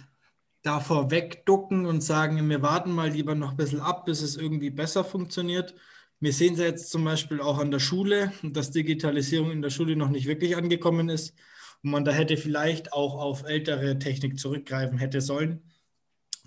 davor 0.62 1.10
wegducken 1.10 1.86
und 1.86 2.02
sagen, 2.02 2.48
wir 2.48 2.62
warten 2.62 2.92
mal 2.92 3.10
lieber 3.10 3.34
noch 3.34 3.52
ein 3.52 3.56
bisschen 3.56 3.80
ab, 3.80 4.04
bis 4.04 4.20
es 4.22 4.36
irgendwie 4.36 4.70
besser 4.70 5.04
funktioniert. 5.04 5.74
Wir 6.20 6.32
sehen 6.32 6.54
es 6.54 6.60
ja 6.60 6.66
jetzt 6.66 6.90
zum 6.90 7.04
Beispiel 7.04 7.40
auch 7.40 7.58
an 7.58 7.70
der 7.70 7.78
Schule, 7.78 8.32
dass 8.42 8.70
Digitalisierung 8.70 9.50
in 9.50 9.62
der 9.62 9.70
Schule 9.70 9.96
noch 9.96 10.10
nicht 10.10 10.26
wirklich 10.26 10.56
angekommen 10.56 11.08
ist 11.08 11.34
und 11.82 11.90
man 11.90 12.04
da 12.04 12.12
hätte 12.12 12.36
vielleicht 12.36 12.92
auch 12.92 13.14
auf 13.14 13.44
ältere 13.44 13.98
Technik 13.98 14.38
zurückgreifen 14.38 14.98
hätte 14.98 15.20
sollen, 15.20 15.62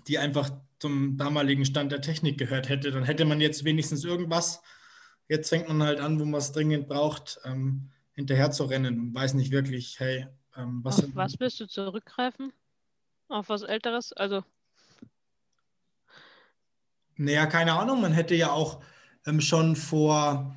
die 0.06 0.18
einfach 0.18 0.50
zum 0.78 1.16
damaligen 1.16 1.64
Stand 1.64 1.90
der 1.90 2.00
Technik 2.00 2.38
gehört 2.38 2.68
hätte. 2.68 2.90
Dann 2.92 3.04
hätte 3.04 3.24
man 3.24 3.40
jetzt 3.40 3.64
wenigstens 3.64 4.04
irgendwas. 4.04 4.62
Jetzt 5.28 5.48
fängt 5.48 5.68
man 5.68 5.82
halt 5.82 5.98
an, 5.98 6.20
wo 6.20 6.24
man 6.24 6.38
es 6.38 6.52
dringend 6.52 6.88
braucht, 6.88 7.40
ähm, 7.44 7.90
hinterher 8.12 8.50
zu 8.50 8.64
rennen 8.64 9.00
und 9.00 9.14
weiß 9.14 9.34
nicht 9.34 9.50
wirklich, 9.50 9.98
hey, 9.98 10.26
ähm, 10.56 10.80
was. 10.84 11.02
Auf 11.02 11.14
was 11.14 11.40
willst 11.40 11.58
du 11.58 11.66
zurückgreifen? 11.66 12.52
Auf 13.28 13.48
was 13.48 13.62
Älteres? 13.62 14.12
Also. 14.12 14.44
Naja, 17.16 17.46
keine 17.46 17.74
Ahnung. 17.74 18.00
Man 18.00 18.12
hätte 18.12 18.34
ja 18.34 18.50
auch 18.50 18.82
ähm, 19.26 19.40
schon 19.40 19.76
vor, 19.76 20.56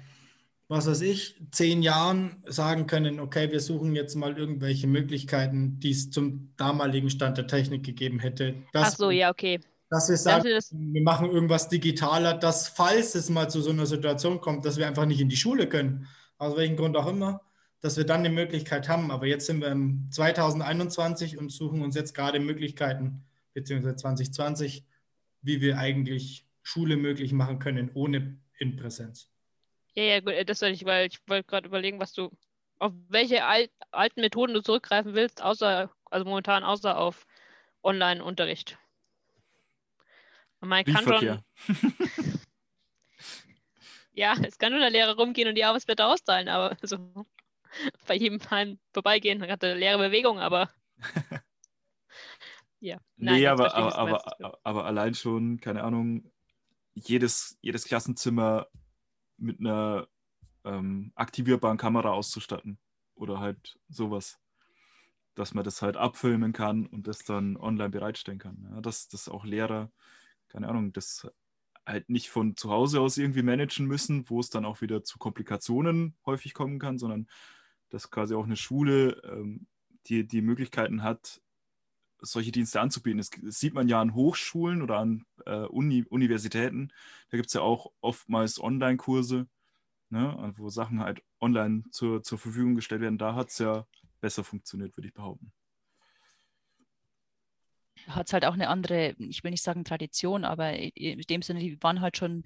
was 0.67 0.87
weiß 0.87 1.01
ich, 1.01 1.41
zehn 1.51 1.81
Jahren 1.81 2.43
sagen 2.47 2.87
können, 2.87 3.19
okay, 3.19 3.51
wir 3.51 3.59
suchen 3.59 3.95
jetzt 3.95 4.15
mal 4.15 4.37
irgendwelche 4.37 4.87
Möglichkeiten, 4.87 5.79
die 5.79 5.91
es 5.91 6.11
zum 6.11 6.53
damaligen 6.57 7.09
Stand 7.09 7.37
der 7.37 7.47
Technik 7.47 7.85
gegeben 7.85 8.19
hätte. 8.19 8.55
Ach 8.73 8.91
so, 8.91 9.11
ja, 9.11 9.29
okay. 9.29 9.59
Dass 9.89 10.09
wir 10.09 10.17
sagen, 10.17 10.49
das 10.49 10.73
wir 10.73 11.01
machen 11.01 11.31
irgendwas 11.31 11.69
digitaler, 11.69 12.33
dass 12.33 12.67
falls 12.67 13.15
es 13.15 13.29
mal 13.29 13.49
zu 13.49 13.61
so 13.61 13.69
einer 13.69 13.85
Situation 13.85 14.41
kommt, 14.41 14.65
dass 14.65 14.77
wir 14.77 14.85
einfach 14.85 15.05
nicht 15.05 15.21
in 15.21 15.29
die 15.29 15.37
Schule 15.37 15.69
können, 15.69 16.07
aus 16.37 16.57
welchem 16.57 16.75
Grund 16.75 16.97
auch 16.97 17.07
immer, 17.07 17.41
dass 17.81 17.97
wir 17.97 18.05
dann 18.05 18.23
die 18.23 18.29
Möglichkeit 18.29 18.89
haben. 18.89 19.11
Aber 19.11 19.25
jetzt 19.25 19.45
sind 19.45 19.61
wir 19.61 19.69
im 19.69 20.09
2021 20.11 21.37
und 21.37 21.51
suchen 21.51 21.81
uns 21.81 21.95
jetzt 21.95 22.13
gerade 22.13 22.39
Möglichkeiten, 22.39 23.25
beziehungsweise 23.53 23.95
2020, 23.95 24.85
wie 25.41 25.61
wir 25.61 25.77
eigentlich 25.77 26.45
Schule 26.63 26.97
möglich 26.97 27.31
machen 27.31 27.59
können 27.59 27.91
ohne 27.93 28.37
in 28.57 28.75
Präsenz. 28.75 29.31
Ja, 29.93 30.03
ja, 30.03 30.19
gut, 30.19 30.33
das 30.47 30.59
soll 30.59 30.69
ich, 30.69 30.85
weil 30.85 31.07
ich 31.07 31.19
wollte 31.27 31.47
gerade 31.47 31.67
überlegen, 31.67 31.99
was 31.99 32.13
du, 32.13 32.29
auf 32.79 32.93
welche 33.07 33.45
alt, 33.45 33.71
alten 33.91 34.21
Methoden 34.21 34.53
du 34.53 34.61
zurückgreifen 34.61 35.15
willst, 35.15 35.41
außer, 35.41 35.89
also 36.05 36.25
momentan 36.25 36.63
außer 36.63 36.97
auf 36.97 37.25
Online-Unterricht. 37.83 38.77
Man 40.59 40.83
kann 40.85 41.03
schon. 41.05 41.41
ja, 44.13 44.35
es 44.43 44.57
kann 44.57 44.71
nur 44.71 44.81
der 44.81 44.89
Lehrer 44.89 45.15
rumgehen 45.15 45.47
und 45.47 45.55
die 45.55 45.63
Arbeitsblätter 45.63 46.07
austeilen, 46.07 46.49
aber 46.49 46.75
so 46.81 46.97
bei 48.07 48.15
jedem 48.15 48.39
Mal 48.49 48.77
vorbeigehen, 48.93 49.39
dann 49.39 49.49
hat 49.49 49.63
er 49.63 49.75
leere 49.75 49.97
Bewegung, 49.97 50.39
aber. 50.39 50.69
ja. 52.79 52.99
Nein, 53.15 53.35
nee, 53.35 53.47
aber, 53.47 53.75
aber, 53.75 53.97
aber, 53.97 54.59
aber, 54.63 54.85
allein 54.85 55.13
schon, 55.13 55.59
keine 55.59 55.83
Ahnung, 55.83 56.31
jedes, 56.93 57.57
jedes 57.61 57.85
Klassenzimmer 57.85 58.67
mit 59.37 59.59
einer 59.59 60.07
ähm, 60.63 61.11
aktivierbaren 61.15 61.77
Kamera 61.77 62.11
auszustatten 62.11 62.79
oder 63.15 63.39
halt 63.39 63.79
sowas, 63.87 64.39
dass 65.35 65.53
man 65.53 65.63
das 65.63 65.81
halt 65.81 65.97
abfilmen 65.97 66.53
kann 66.53 66.87
und 66.87 67.07
das 67.07 67.19
dann 67.19 67.57
online 67.57 67.89
bereitstellen 67.89 68.39
kann. 68.39 68.67
Ja, 68.71 68.81
dass, 68.81 69.07
dass 69.07 69.29
auch 69.29 69.45
Lehrer, 69.45 69.91
keine 70.47 70.67
Ahnung, 70.67 70.93
das 70.93 71.27
halt 71.85 72.09
nicht 72.09 72.29
von 72.29 72.57
zu 72.57 72.69
Hause 72.69 72.99
aus 72.99 73.17
irgendwie 73.17 73.43
managen 73.43 73.85
müssen, 73.85 74.29
wo 74.29 74.39
es 74.39 74.49
dann 74.49 74.65
auch 74.65 74.81
wieder 74.81 75.03
zu 75.03 75.17
Komplikationen 75.17 76.17
häufig 76.25 76.53
kommen 76.53 76.79
kann, 76.79 76.97
sondern 76.97 77.27
dass 77.89 78.09
quasi 78.11 78.35
auch 78.35 78.45
eine 78.45 78.55
Schule 78.55 79.21
ähm, 79.23 79.67
die, 80.07 80.27
die 80.27 80.41
Möglichkeiten 80.41 81.03
hat, 81.03 81.41
solche 82.19 82.51
Dienste 82.51 82.81
anzubieten. 82.81 83.17
Das, 83.17 83.29
sieht 83.59 83.73
man 83.73 83.87
ja 83.87 84.01
an 84.01 84.13
Hochschulen 84.13 84.81
oder 84.81 84.97
an 84.97 85.25
äh, 85.45 85.65
Uni, 85.65 86.03
Universitäten. 86.09 86.91
Da 87.29 87.37
gibt 87.37 87.47
es 87.47 87.53
ja 87.53 87.61
auch 87.61 87.91
oftmals 88.01 88.61
Online-Kurse, 88.61 89.47
ne, 90.09 90.53
wo 90.57 90.69
Sachen 90.69 90.99
halt 90.99 91.21
online 91.39 91.83
zur, 91.91 92.23
zur 92.23 92.37
Verfügung 92.37 92.75
gestellt 92.75 93.01
werden. 93.01 93.17
Da 93.17 93.35
hat 93.35 93.49
es 93.49 93.59
ja 93.59 93.85
besser 94.19 94.43
funktioniert, 94.43 94.95
würde 94.97 95.07
ich 95.07 95.13
behaupten. 95.13 95.51
Hat 98.07 98.27
es 98.27 98.33
halt 98.33 98.45
auch 98.45 98.53
eine 98.53 98.69
andere, 98.69 99.15
ich 99.17 99.43
will 99.43 99.51
nicht 99.51 99.63
sagen 99.63 99.83
Tradition, 99.83 100.45
aber 100.45 100.73
in 100.73 101.19
dem 101.21 101.41
Sinne, 101.41 101.59
die 101.59 101.81
waren 101.83 101.99
halt 101.99 102.15
schon 102.15 102.45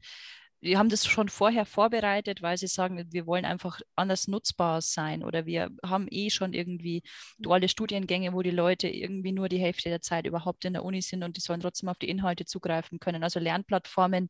die 0.62 0.78
haben 0.78 0.90
das 0.90 1.06
schon 1.06 1.30
vorher 1.30 1.66
vorbereitet, 1.66 2.42
weil 2.42 2.58
sie 2.58 2.68
sagen, 2.68 3.04
wir 3.12 3.26
wollen 3.26 3.46
einfach 3.46 3.82
anders 3.96 4.28
nutzbar 4.28 4.82
sein 4.82 5.24
oder 5.24 5.46
wir 5.46 5.70
haben 5.84 6.08
eh 6.10 6.30
schon 6.30 6.54
irgendwie 6.54 7.04
duale 7.40 7.68
Studiengänge, 7.68 8.34
wo 8.34 8.42
die 8.44 8.52
Leute 8.52 8.88
irgendwie 8.88 9.32
nur 9.32 9.50
die 9.50 9.58
Hälfte 9.60 9.90
der 9.90 10.02
Zeit 10.02 10.28
überhaupt 10.28 10.66
in 10.66 10.74
der 10.74 10.86
Uni 10.86 11.02
sind 11.02 11.24
und 11.24 11.36
die 11.38 11.42
sollen 11.42 11.62
trotzdem 11.62 11.90
auf 11.90 11.98
die 11.98 12.10
Inhalte 12.10 12.46
zugreifen 12.46 13.00
können. 13.00 13.24
Also 13.24 13.40
Lernplattformen 13.40 14.30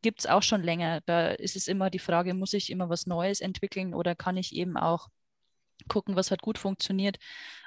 gibt 0.00 0.20
es 0.20 0.26
auch 0.26 0.42
schon 0.42 0.62
länger. 0.62 1.00
Da 1.04 1.30
ist 1.32 1.56
es 1.56 1.68
immer 1.68 1.90
die 1.90 1.98
Frage, 1.98 2.34
muss 2.34 2.54
ich 2.54 2.70
immer 2.70 2.88
was 2.88 3.06
Neues 3.06 3.40
entwickeln 3.40 3.94
oder 3.94 4.14
kann 4.14 4.36
ich 4.36 4.54
eben 4.54 4.76
auch 4.76 5.08
gucken, 5.88 6.16
was 6.16 6.30
hat 6.30 6.42
gut 6.42 6.58
funktioniert. 6.58 7.18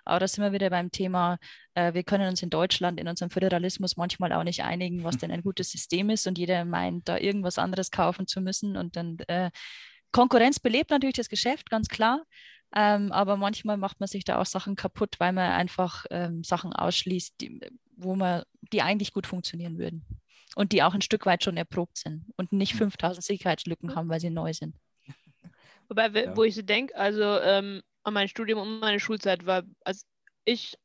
Aber 0.06 0.20
da 0.20 0.28
sind 0.28 0.44
wir 0.44 0.52
wieder 0.52 0.70
beim 0.70 0.92
Thema, 0.92 1.38
äh, 1.74 1.94
wir 1.94 2.04
können 2.04 2.30
uns 2.30 2.42
in 2.44 2.50
Deutschland, 2.50 3.00
in 3.00 3.08
unserem 3.08 3.30
Föderalismus 3.30 3.98
manchmal 3.98 4.32
auch 4.34 4.44
nicht 4.44 4.64
einigen, 4.64 5.04
was 5.04 5.18
denn 5.18 5.32
ein 5.32 5.42
gutes 5.42 5.72
System 5.72 6.10
ist 6.10 6.28
und 6.28 6.38
jeder 6.38 6.64
meint, 6.66 7.10
da 7.10 7.18
irgendwas 7.18 7.58
anderes 7.58 7.92
kaufen 7.92 8.28
zu 8.28 8.42
müssen. 8.42 8.78
Und 8.78 8.96
dann 8.96 9.18
äh, 9.28 9.52
Konkurrenz 10.12 10.60
belebt 10.60 10.92
natürlich 10.92 11.16
das 11.16 11.30
Geschäft, 11.30 11.70
ganz 11.70 11.88
klar. 11.90 12.24
Ähm, 12.76 13.12
aber 13.12 13.38
manchmal 13.38 13.78
macht 13.78 14.00
man 14.00 14.08
sich 14.08 14.26
da 14.26 14.40
auch 14.40 14.46
Sachen 14.46 14.76
kaputt, 14.76 15.16
weil 15.20 15.34
man 15.34 15.52
einfach 15.52 16.06
ähm, 16.10 16.44
Sachen 16.44 16.74
ausschließt, 16.74 17.36
die, 17.40 17.60
wo 17.96 18.16
man, 18.16 18.44
die 18.74 18.82
eigentlich 18.82 19.14
gut 19.14 19.28
funktionieren 19.28 19.78
würden. 19.78 20.06
Und 20.56 20.72
die 20.72 20.84
auch 20.84 20.94
ein 20.94 21.02
Stück 21.02 21.26
weit 21.26 21.44
schon 21.44 21.58
erprobt 21.58 21.98
sind 21.98 22.26
und 22.38 22.54
nicht 22.54 22.76
5000 22.76 23.18
hm. 23.18 23.22
Sicherheitslücken 23.22 23.96
haben, 23.96 24.10
weil 24.10 24.20
sie 24.22 24.30
neu 24.30 24.54
sind. 24.54 24.78
Wobei, 25.90 26.08
ja. 26.08 26.36
wo 26.36 26.44
ich 26.44 26.56
so 26.56 26.62
denke, 26.62 26.96
also 26.96 27.40
ähm, 27.42 27.82
an 28.06 28.14
mein 28.14 28.28
Studium 28.28 28.60
und 28.60 28.80
meine 28.80 29.00
Schulzeit 29.00 29.46
war, 29.46 29.64
als 29.84 30.06
ich 30.46 30.78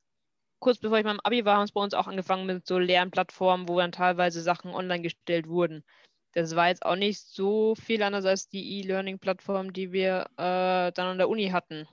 kurz 0.59 0.79
bevor 0.79 0.99
ich 0.99 1.05
meinem 1.05 1.21
Abi 1.23 1.45
war, 1.45 1.57
haben 1.57 1.64
es 1.64 1.73
bei 1.73 1.81
uns 1.83 1.95
auch 1.95 2.07
angefangen 2.07 2.47
mit 2.47 2.66
so 2.66 2.79
Lernplattformen, 2.79 3.68
wo 3.68 3.79
dann 3.79 3.93
teilweise 3.93 4.43
Sachen 4.43 4.73
online 4.73 5.03
gestellt 5.03 5.49
wurden. 5.49 5.85
Das 6.33 6.55
war 6.55 6.68
jetzt 6.68 6.85
auch 6.85 6.97
nicht 6.97 7.21
so 7.21 7.75
viel 7.75 8.03
anders 8.03 8.25
als 8.25 8.49
die 8.49 8.79
E-Learning-Plattform, 8.79 9.73
die 9.73 9.93
wir 9.93 10.27
äh, 10.37 10.93
dann 10.93 11.09
an 11.09 11.18
der 11.18 11.29
Uni 11.29 11.49
hatten. 11.49 11.89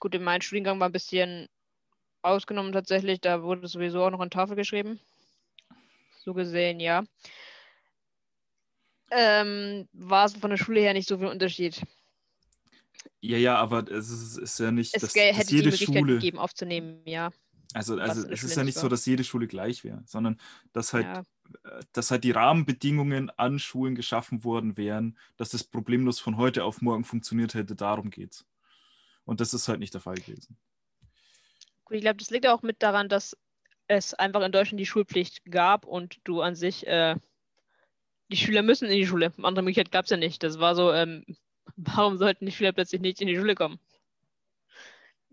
Gut, 0.00 0.14
in 0.14 0.24
meinem 0.24 0.40
Studiengang 0.40 0.80
war 0.80 0.88
ein 0.88 0.92
bisschen 0.92 1.48
ausgenommen 2.22 2.72
tatsächlich, 2.72 3.20
da 3.20 3.42
wurde 3.42 3.68
sowieso 3.68 4.04
auch 4.04 4.10
noch 4.10 4.20
an 4.20 4.30
Tafel 4.30 4.56
geschrieben. 4.56 5.00
So 6.24 6.34
gesehen, 6.34 6.80
ja. 6.80 7.04
Ähm, 9.10 9.88
war 9.92 10.24
es 10.24 10.36
von 10.36 10.50
der 10.50 10.56
Schule 10.56 10.80
her 10.80 10.94
nicht 10.94 11.08
so 11.08 11.18
viel 11.18 11.26
Unterschied. 11.26 11.82
Ja, 13.20 13.38
ja, 13.38 13.56
aber 13.56 13.90
es 13.90 14.10
ist, 14.10 14.38
ist 14.38 14.58
ja 14.58 14.70
nicht, 14.70 14.94
es 14.94 15.02
dass, 15.02 15.14
hätte 15.14 15.38
dass 15.38 15.50
jede 15.50 15.70
die 15.70 15.84
Schule 15.84 16.14
gegeben, 16.14 16.38
aufzunehmen, 16.38 17.02
ja. 17.06 17.30
Also, 17.74 17.98
also 17.98 18.28
es 18.28 18.42
ist 18.42 18.56
ja 18.56 18.64
nicht 18.64 18.76
so, 18.76 18.88
dass 18.88 19.06
jede 19.06 19.24
Schule 19.24 19.46
gleich 19.46 19.82
wäre, 19.84 20.02
sondern 20.04 20.38
dass 20.72 20.92
halt, 20.92 21.06
ja. 21.06 21.22
Äh, 21.64 21.82
dass 21.92 22.10
halt 22.10 22.24
die 22.24 22.30
Rahmenbedingungen 22.30 23.30
an 23.30 23.58
Schulen 23.58 23.94
geschaffen 23.94 24.44
worden 24.44 24.76
wären, 24.76 25.18
dass 25.36 25.50
das 25.50 25.64
problemlos 25.64 26.20
von 26.20 26.36
heute 26.36 26.64
auf 26.64 26.82
morgen 26.82 27.04
funktioniert 27.04 27.54
hätte. 27.54 27.74
Darum 27.74 28.10
geht's. 28.10 28.44
Und 29.24 29.40
das 29.40 29.54
ist 29.54 29.68
halt 29.68 29.80
nicht 29.80 29.94
der 29.94 30.00
Fall 30.00 30.16
gewesen. 30.16 30.58
Gut, 31.84 31.96
ich 31.96 32.02
glaube, 32.02 32.16
das 32.16 32.30
liegt 32.30 32.46
auch 32.46 32.62
mit 32.62 32.82
daran, 32.82 33.08
dass 33.08 33.36
es 33.88 34.14
einfach 34.14 34.42
in 34.42 34.52
Deutschland 34.52 34.80
die 34.80 34.86
Schulpflicht 34.86 35.44
gab 35.50 35.84
und 35.84 36.18
du 36.24 36.40
an 36.40 36.54
sich, 36.54 36.86
äh, 36.86 37.16
die 38.30 38.36
Schüler 38.36 38.62
müssen 38.62 38.88
in 38.88 38.96
die 38.96 39.06
Schule. 39.06 39.32
Andere 39.42 39.62
Möglichkeit 39.62 39.92
gab 39.92 40.04
es 40.04 40.10
ja 40.10 40.16
nicht. 40.16 40.42
Das 40.42 40.58
war 40.58 40.74
so, 40.74 40.92
ähm, 40.92 41.24
Warum 41.76 42.16
sollten 42.18 42.46
die 42.46 42.52
Schüler 42.52 42.72
plötzlich 42.72 43.00
nicht 43.00 43.20
in 43.20 43.28
die 43.28 43.36
Schule 43.36 43.54
kommen? 43.54 43.78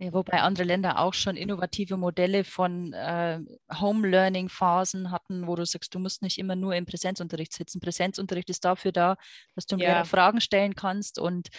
Ja, 0.01 0.13
wobei 0.13 0.39
andere 0.39 0.63
Länder 0.63 0.97
auch 0.99 1.13
schon 1.13 1.35
innovative 1.35 1.97
Modelle 1.97 2.45
von 2.45 2.93
äh, 2.93 3.41
Home-Learning-Phasen 3.69 5.11
hatten, 5.11 5.45
wo 5.45 5.55
du 5.55 5.65
sagst, 5.65 5.93
du 5.93 5.99
musst 5.99 6.21
nicht 6.21 6.37
immer 6.37 6.55
nur 6.55 6.73
im 6.73 6.85
Präsenzunterricht 6.85 7.51
sitzen. 7.51 7.81
Präsenzunterricht 7.81 8.49
ist 8.49 8.63
dafür 8.63 8.93
da, 8.93 9.17
dass 9.55 9.65
du 9.65 9.75
ja. 9.75 10.05
Fragen 10.05 10.39
stellen 10.39 10.73
kannst 10.73 11.19
und 11.19 11.49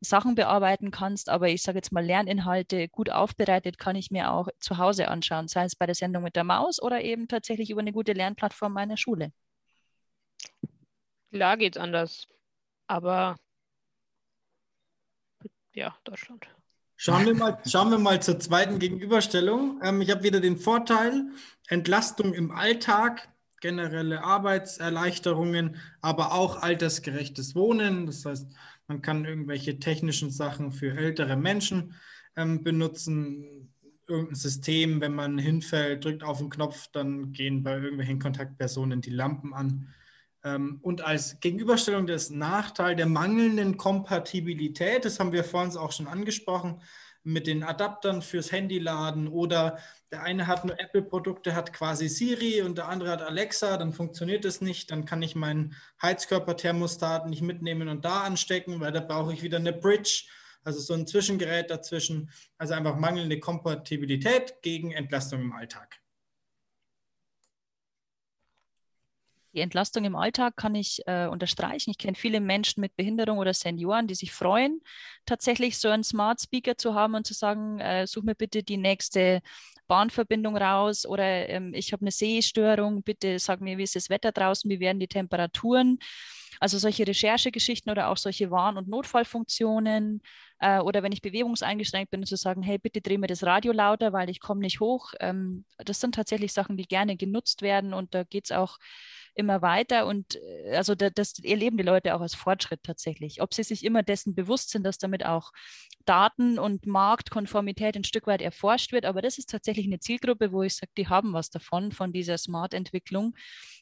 Sachen 0.00 0.36
bearbeiten 0.36 0.92
kannst. 0.92 1.28
Aber 1.28 1.48
ich 1.48 1.62
sage 1.64 1.78
jetzt 1.78 1.90
mal, 1.90 2.04
Lerninhalte 2.04 2.88
gut 2.88 3.10
aufbereitet 3.10 3.78
kann 3.78 3.96
ich 3.96 4.12
mir 4.12 4.30
auch 4.30 4.46
zu 4.60 4.78
Hause 4.78 5.08
anschauen, 5.08 5.48
sei 5.48 5.64
es 5.64 5.74
bei 5.74 5.86
der 5.86 5.96
Sendung 5.96 6.22
mit 6.22 6.36
der 6.36 6.44
Maus 6.44 6.80
oder 6.80 7.02
eben 7.02 7.26
tatsächlich 7.26 7.68
über 7.70 7.80
eine 7.80 7.92
gute 7.92 8.12
Lernplattform 8.12 8.74
meiner 8.74 8.96
Schule. 8.96 9.32
Klar 11.32 11.56
geht 11.56 11.74
es 11.74 11.82
anders. 11.82 12.28
Aber 12.86 13.34
ja, 15.78 15.96
Deutschland. 16.04 16.46
Schauen 16.96 17.26
wir 17.26 17.34
mal, 17.34 17.58
schauen 17.64 17.90
wir 17.90 17.98
mal 17.98 18.20
zur 18.20 18.40
zweiten 18.40 18.80
Gegenüberstellung. 18.80 19.80
Ähm, 19.84 20.00
ich 20.00 20.10
habe 20.10 20.24
wieder 20.24 20.40
den 20.40 20.58
Vorteil, 20.58 21.26
Entlastung 21.68 22.34
im 22.34 22.50
Alltag, 22.50 23.28
generelle 23.60 24.24
Arbeitserleichterungen, 24.24 25.76
aber 26.00 26.32
auch 26.32 26.60
altersgerechtes 26.60 27.54
Wohnen. 27.54 28.06
Das 28.06 28.24
heißt, 28.24 28.52
man 28.88 29.00
kann 29.00 29.24
irgendwelche 29.24 29.78
technischen 29.78 30.30
Sachen 30.30 30.72
für 30.72 30.96
ältere 30.96 31.36
Menschen 31.36 31.94
ähm, 32.36 32.64
benutzen. 32.64 33.72
Irgendein 34.08 34.34
System, 34.34 35.00
wenn 35.00 35.14
man 35.14 35.38
hinfällt, 35.38 36.04
drückt 36.04 36.24
auf 36.24 36.38
den 36.38 36.50
Knopf, 36.50 36.88
dann 36.92 37.32
gehen 37.32 37.62
bei 37.62 37.76
irgendwelchen 37.76 38.18
Kontaktpersonen 38.18 39.02
die 39.02 39.10
Lampen 39.10 39.54
an. 39.54 39.94
Ähm, 40.44 40.78
und 40.82 41.02
als 41.02 41.40
Gegenüberstellung 41.40 42.06
des 42.06 42.30
Nachteil 42.30 42.96
der 42.96 43.06
mangelnden 43.06 43.76
Kompatibilität, 43.76 45.04
das 45.04 45.18
haben 45.18 45.32
wir 45.32 45.44
vorhin 45.44 45.76
auch 45.76 45.92
schon 45.92 46.06
angesprochen, 46.06 46.80
mit 47.24 47.46
den 47.46 47.62
Adaptern 47.62 48.22
fürs 48.22 48.52
Handy 48.52 48.78
laden 48.78 49.28
oder 49.28 49.78
der 50.10 50.22
eine 50.22 50.46
hat 50.46 50.64
nur 50.64 50.80
Apple-Produkte, 50.80 51.54
hat 51.54 51.72
quasi 51.72 52.08
Siri 52.08 52.62
und 52.62 52.78
der 52.78 52.88
andere 52.88 53.10
hat 53.10 53.22
Alexa, 53.22 53.76
dann 53.76 53.92
funktioniert 53.92 54.44
das 54.44 54.60
nicht, 54.62 54.90
dann 54.90 55.04
kann 55.04 55.20
ich 55.20 55.34
meinen 55.34 55.74
Heizkörperthermostat 56.00 57.28
nicht 57.28 57.42
mitnehmen 57.42 57.88
und 57.88 58.04
da 58.04 58.22
anstecken, 58.22 58.80
weil 58.80 58.92
da 58.92 59.00
brauche 59.00 59.34
ich 59.34 59.42
wieder 59.42 59.58
eine 59.58 59.74
Bridge, 59.74 60.24
also 60.64 60.80
so 60.80 60.94
ein 60.94 61.06
Zwischengerät 61.06 61.70
dazwischen, 61.70 62.30
also 62.56 62.74
einfach 62.74 62.96
mangelnde 62.96 63.38
Kompatibilität 63.40 64.62
gegen 64.62 64.92
Entlastung 64.92 65.42
im 65.42 65.52
Alltag. 65.52 66.00
Die 69.58 69.62
Entlastung 69.62 70.04
im 70.04 70.14
Alltag 70.14 70.56
kann 70.56 70.76
ich 70.76 71.02
äh, 71.06 71.26
unterstreichen. 71.26 71.90
Ich 71.90 71.98
kenne 71.98 72.14
viele 72.14 72.38
Menschen 72.38 72.80
mit 72.80 72.94
Behinderung 72.94 73.38
oder 73.38 73.52
Senioren, 73.52 74.06
die 74.06 74.14
sich 74.14 74.30
freuen, 74.30 74.80
tatsächlich 75.26 75.78
so 75.78 75.88
einen 75.88 76.04
Smart 76.04 76.40
Speaker 76.40 76.78
zu 76.78 76.94
haben 76.94 77.16
und 77.16 77.26
zu 77.26 77.34
sagen, 77.34 77.80
äh, 77.80 78.06
such 78.06 78.22
mir 78.22 78.36
bitte 78.36 78.62
die 78.62 78.76
nächste 78.76 79.40
Bahnverbindung 79.88 80.56
raus 80.56 81.06
oder 81.06 81.48
ähm, 81.48 81.74
ich 81.74 81.92
habe 81.92 82.02
eine 82.02 82.12
Sehstörung, 82.12 83.02
bitte 83.02 83.40
sag 83.40 83.60
mir, 83.60 83.78
wie 83.78 83.82
ist 83.82 83.96
das 83.96 84.10
Wetter 84.10 84.30
draußen, 84.30 84.70
wie 84.70 84.78
werden 84.78 85.00
die 85.00 85.08
Temperaturen. 85.08 85.98
Also 86.60 86.78
solche 86.78 87.04
Recherchegeschichten 87.04 87.90
oder 87.90 88.08
auch 88.08 88.16
solche 88.16 88.52
Warn- 88.52 88.76
und 88.76 88.86
Notfallfunktionen 88.88 90.22
äh, 90.60 90.78
oder 90.78 91.02
wenn 91.02 91.12
ich 91.12 91.22
bewegungseingeschränkt 91.22 92.10
bin, 92.10 92.24
zu 92.26 92.36
sagen, 92.36 92.62
hey, 92.62 92.78
bitte 92.78 93.00
dreh 93.00 93.18
mir 93.18 93.26
das 93.26 93.44
Radio 93.44 93.72
lauter, 93.72 94.12
weil 94.12 94.30
ich 94.30 94.40
komme 94.40 94.60
nicht 94.60 94.80
hoch. 94.80 95.14
Ähm, 95.20 95.64
das 95.78 96.00
sind 96.00 96.14
tatsächlich 96.14 96.52
Sachen, 96.52 96.76
die 96.76 96.86
gerne 96.86 97.16
genutzt 97.16 97.62
werden 97.62 97.94
und 97.94 98.14
da 98.14 98.24
geht 98.24 98.46
es 98.46 98.52
auch 98.52 98.78
immer 99.34 99.62
weiter 99.62 100.06
und 100.06 100.36
äh, 100.36 100.76
also 100.76 100.94
das, 100.94 101.12
das 101.14 101.38
erleben 101.44 101.76
die 101.76 101.84
Leute 101.84 102.14
auch 102.14 102.20
als 102.20 102.34
Fortschritt 102.34 102.82
tatsächlich. 102.82 103.42
Ob 103.42 103.54
sie 103.54 103.62
sich 103.62 103.84
immer 103.84 104.02
dessen 104.02 104.34
bewusst 104.34 104.70
sind, 104.70 104.84
dass 104.84 104.98
damit 104.98 105.24
auch 105.24 105.52
Daten- 106.04 106.58
und 106.58 106.86
Marktkonformität 106.86 107.96
ein 107.96 108.04
Stück 108.04 108.26
weit 108.26 108.42
erforscht 108.42 108.92
wird, 108.92 109.04
aber 109.04 109.22
das 109.22 109.38
ist 109.38 109.50
tatsächlich 109.50 109.86
eine 109.86 110.00
Zielgruppe, 110.00 110.52
wo 110.52 110.62
ich 110.62 110.76
sage, 110.76 110.92
die 110.96 111.08
haben 111.08 111.32
was 111.32 111.50
davon, 111.50 111.92
von 111.92 112.12
dieser 112.12 112.38
Smart-Entwicklung, 112.38 113.34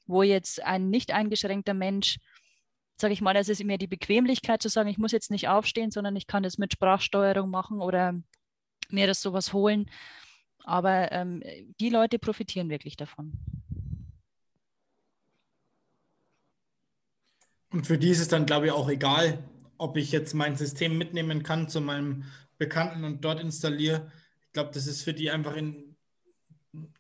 wo 0.07 0.23
jetzt 0.23 0.63
ein 0.63 0.91
nicht 0.91 1.13
eingeschränkter 1.13 1.75
Mensch 1.75 2.19
sage 2.99 3.13
ich 3.13 3.21
mal, 3.21 3.35
das 3.35 3.49
ist 3.49 3.63
mir 3.63 3.79
die 3.79 3.87
Bequemlichkeit 3.87 4.63
zu 4.63 4.69
sagen, 4.69 4.89
ich 4.89 4.99
muss 4.99 5.13
jetzt 5.13 5.31
nicht 5.31 5.49
aufstehen, 5.49 5.91
sondern 5.91 6.17
ich 6.17 6.27
kann 6.27 6.43
das 6.43 6.59
mit 6.59 6.73
Sprachsteuerung 6.73 7.51
machen 7.51 7.81
oder 7.81 8.15
mir 8.89 9.07
das 9.07 9.21
sowas 9.21 9.53
holen. 9.53 9.91
Aber 10.65 11.13
ähm, 11.13 11.43
die 11.79 11.91
Leute 11.91 12.19
profitieren 12.19 12.71
wirklich 12.71 12.97
davon. 12.97 13.33
Und 17.71 17.87
für 17.87 17.99
die 17.99 18.11
ist 18.11 18.21
es 18.21 18.29
dann, 18.29 18.47
glaube 18.47 18.67
ich, 18.67 18.73
auch 18.73 18.89
egal, 18.89 19.43
ob 19.79 19.97
ich 19.97 20.13
jetzt 20.13 20.35
mein 20.35 20.57
System 20.57 20.97
mitnehmen 20.97 21.43
kann 21.43 21.69
zu 21.69 21.81
meinem 21.81 22.25
Bekannten 22.59 23.05
und 23.05 23.25
dort 23.25 23.41
installiere. 23.41 24.11
Ich 24.47 24.53
glaube, 24.53 24.71
das 24.73 24.87
ist 24.87 25.03
für 25.03 25.13
die 25.13 25.31
einfach 25.31 25.57
in 25.57 25.97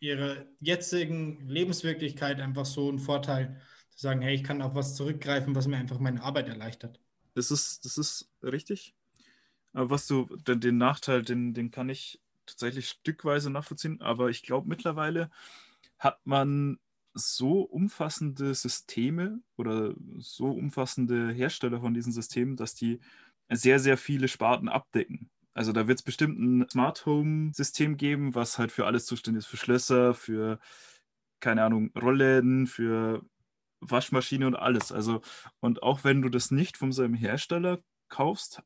ihrer 0.00 0.44
jetzigen 0.60 1.48
Lebenswirklichkeit 1.48 2.40
einfach 2.40 2.66
so 2.66 2.90
ein 2.90 2.98
Vorteil, 2.98 3.60
zu 3.90 4.02
sagen, 4.02 4.20
hey, 4.20 4.34
ich 4.34 4.44
kann 4.44 4.60
auf 4.60 4.74
was 4.74 4.94
zurückgreifen, 4.94 5.54
was 5.54 5.66
mir 5.66 5.78
einfach 5.78 5.98
meine 5.98 6.22
Arbeit 6.22 6.48
erleichtert. 6.48 7.00
Das 7.34 7.50
ist, 7.50 7.84
das 7.84 7.96
ist 7.96 8.30
richtig. 8.42 8.94
Aber 9.72 9.90
was 9.90 10.06
du, 10.06 10.24
den, 10.46 10.60
den 10.60 10.76
Nachteil, 10.76 11.22
den, 11.22 11.54
den 11.54 11.70
kann 11.70 11.88
ich 11.88 12.20
tatsächlich 12.44 12.88
stückweise 12.88 13.50
nachvollziehen, 13.50 14.00
aber 14.00 14.28
ich 14.28 14.42
glaube 14.42 14.68
mittlerweile 14.68 15.30
hat 15.98 16.18
man 16.24 16.78
so 17.16 17.62
umfassende 17.62 18.54
Systeme 18.54 19.40
oder 19.56 19.94
so 20.18 20.50
umfassende 20.50 21.32
Hersteller 21.32 21.80
von 21.80 21.94
diesen 21.94 22.12
Systemen, 22.12 22.56
dass 22.56 22.74
die 22.74 23.00
sehr, 23.48 23.78
sehr 23.78 23.96
viele 23.96 24.28
Sparten 24.28 24.68
abdecken. 24.68 25.30
Also 25.54 25.72
da 25.72 25.88
wird 25.88 25.98
es 25.98 26.04
bestimmt 26.04 26.38
ein 26.38 26.68
Smart 26.68 27.06
Home 27.06 27.52
System 27.54 27.96
geben, 27.96 28.34
was 28.34 28.58
halt 28.58 28.70
für 28.70 28.84
alles 28.84 29.06
zuständig 29.06 29.44
ist, 29.44 29.46
für 29.46 29.56
Schlösser, 29.56 30.12
für, 30.12 30.58
keine 31.40 31.64
Ahnung, 31.64 31.90
Rollläden, 31.96 32.66
für 32.66 33.24
Waschmaschine 33.80 34.46
und 34.46 34.54
alles. 34.54 34.92
Also, 34.92 35.22
und 35.60 35.82
auch 35.82 36.04
wenn 36.04 36.20
du 36.20 36.28
das 36.28 36.50
nicht 36.50 36.76
von 36.76 36.92
seinem 36.92 37.14
Hersteller 37.14 37.82
kaufst, 38.08 38.62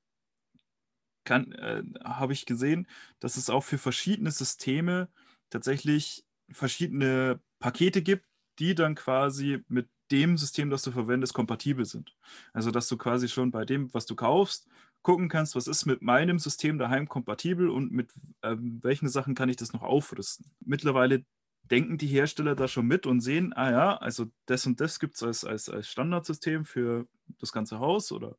äh, 1.28 1.82
habe 2.02 2.32
ich 2.32 2.46
gesehen, 2.46 2.88
dass 3.20 3.36
es 3.36 3.50
auch 3.50 3.62
für 3.62 3.78
verschiedene 3.78 4.32
Systeme 4.32 5.08
tatsächlich 5.50 6.24
verschiedene 6.50 7.40
Pakete 7.60 8.02
gibt, 8.02 8.26
die 8.60 8.74
dann 8.74 8.94
quasi 8.94 9.64
mit 9.68 9.88
dem 10.10 10.36
System, 10.36 10.70
das 10.70 10.82
du 10.82 10.90
verwendest, 10.90 11.34
kompatibel 11.34 11.84
sind. 11.84 12.14
Also, 12.52 12.70
dass 12.70 12.88
du 12.88 12.96
quasi 12.96 13.28
schon 13.28 13.50
bei 13.50 13.64
dem, 13.64 13.92
was 13.94 14.06
du 14.06 14.14
kaufst, 14.14 14.68
gucken 15.02 15.28
kannst, 15.28 15.56
was 15.56 15.66
ist 15.66 15.86
mit 15.86 16.02
meinem 16.02 16.38
System 16.38 16.78
daheim 16.78 17.08
kompatibel 17.08 17.70
und 17.70 17.92
mit 17.92 18.12
ähm, 18.42 18.80
welchen 18.82 19.08
Sachen 19.08 19.34
kann 19.34 19.48
ich 19.48 19.56
das 19.56 19.72
noch 19.72 19.82
aufrüsten. 19.82 20.50
Mittlerweile 20.60 21.24
denken 21.70 21.96
die 21.96 22.08
Hersteller 22.08 22.54
da 22.54 22.68
schon 22.68 22.86
mit 22.86 23.06
und 23.06 23.20
sehen, 23.20 23.52
ah 23.54 23.70
ja, 23.70 23.96
also 23.96 24.26
das 24.46 24.66
und 24.66 24.80
das 24.80 24.98
gibt 24.98 25.14
es 25.14 25.22
als, 25.22 25.44
als, 25.44 25.68
als 25.68 25.88
Standardsystem 25.88 26.64
für 26.64 27.06
das 27.38 27.52
ganze 27.52 27.78
Haus 27.78 28.12
oder 28.12 28.36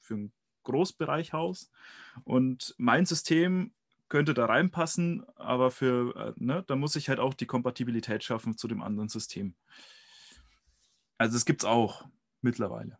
für 0.00 0.14
ein 0.14 0.32
Großbereichhaus. 0.64 1.70
Und 2.24 2.74
mein 2.78 3.06
System 3.06 3.72
könnte 4.08 4.34
da 4.34 4.46
reinpassen, 4.46 5.24
aber 5.36 5.70
für, 5.70 6.16
äh, 6.16 6.32
ne, 6.36 6.64
da 6.66 6.76
muss 6.76 6.96
ich 6.96 7.08
halt 7.08 7.20
auch 7.20 7.34
die 7.34 7.46
Kompatibilität 7.46 8.24
schaffen 8.24 8.56
zu 8.56 8.68
dem 8.68 8.82
anderen 8.82 9.08
System. 9.08 9.54
Also 11.18 11.36
es 11.36 11.44
gibt 11.44 11.62
es 11.62 11.68
auch 11.68 12.04
mittlerweile. 12.40 12.98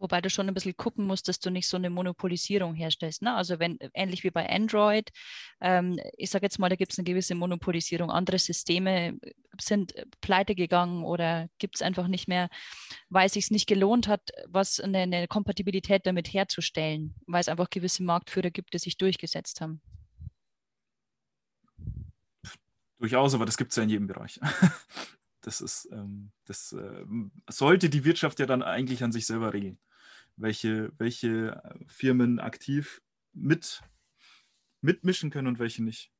Wobei 0.00 0.20
du 0.20 0.30
schon 0.30 0.48
ein 0.48 0.54
bisschen 0.54 0.76
gucken 0.76 1.06
musst, 1.06 1.26
dass 1.26 1.40
du 1.40 1.50
nicht 1.50 1.66
so 1.66 1.76
eine 1.76 1.90
Monopolisierung 1.90 2.74
herstellst. 2.74 3.20
Ne? 3.20 3.34
Also 3.34 3.58
wenn, 3.58 3.78
ähnlich 3.94 4.22
wie 4.22 4.30
bei 4.30 4.48
Android, 4.48 5.10
ähm, 5.60 5.98
ich 6.16 6.30
sage 6.30 6.46
jetzt 6.46 6.58
mal, 6.58 6.68
da 6.68 6.76
gibt 6.76 6.92
es 6.92 6.98
eine 6.98 7.04
gewisse 7.04 7.34
Monopolisierung. 7.34 8.10
Andere 8.10 8.38
Systeme 8.38 9.18
sind 9.60 9.94
pleite 10.20 10.54
gegangen 10.54 11.04
oder 11.04 11.48
gibt 11.58 11.76
es 11.76 11.82
einfach 11.82 12.06
nicht 12.06 12.28
mehr, 12.28 12.48
weil 13.08 13.26
es 13.26 13.32
sich 13.32 13.50
nicht 13.50 13.66
gelohnt 13.66 14.06
hat, 14.06 14.30
was 14.46 14.78
eine, 14.78 14.98
eine 14.98 15.26
Kompatibilität 15.26 16.06
damit 16.06 16.32
herzustellen, 16.32 17.16
weil 17.26 17.40
es 17.40 17.48
einfach 17.48 17.68
gewisse 17.68 18.04
Marktführer 18.04 18.50
gibt, 18.50 18.74
die 18.74 18.78
sich 18.78 18.98
durchgesetzt 18.98 19.60
haben. 19.60 19.82
Durchaus, 22.98 23.34
aber 23.34 23.46
das 23.46 23.56
gibt 23.56 23.70
es 23.70 23.76
ja 23.76 23.82
in 23.82 23.90
jedem 23.90 24.06
Bereich. 24.06 24.40
Das 25.40 25.60
ist, 25.60 25.88
ähm, 25.92 26.32
das 26.44 26.72
äh, 26.72 27.04
sollte 27.48 27.88
die 27.88 28.04
Wirtschaft 28.04 28.40
ja 28.40 28.44
dann 28.44 28.62
eigentlich 28.62 29.02
an 29.04 29.12
sich 29.12 29.24
selber 29.24 29.54
regeln. 29.54 29.78
Welche, 30.36 30.92
welche 30.98 31.62
äh, 31.64 31.84
Firmen 31.86 32.38
aktiv 32.38 33.00
mit, 33.32 33.82
mitmischen 34.80 35.30
können 35.30 35.46
und 35.46 35.58
welche 35.58 35.82
nicht. 35.82 36.12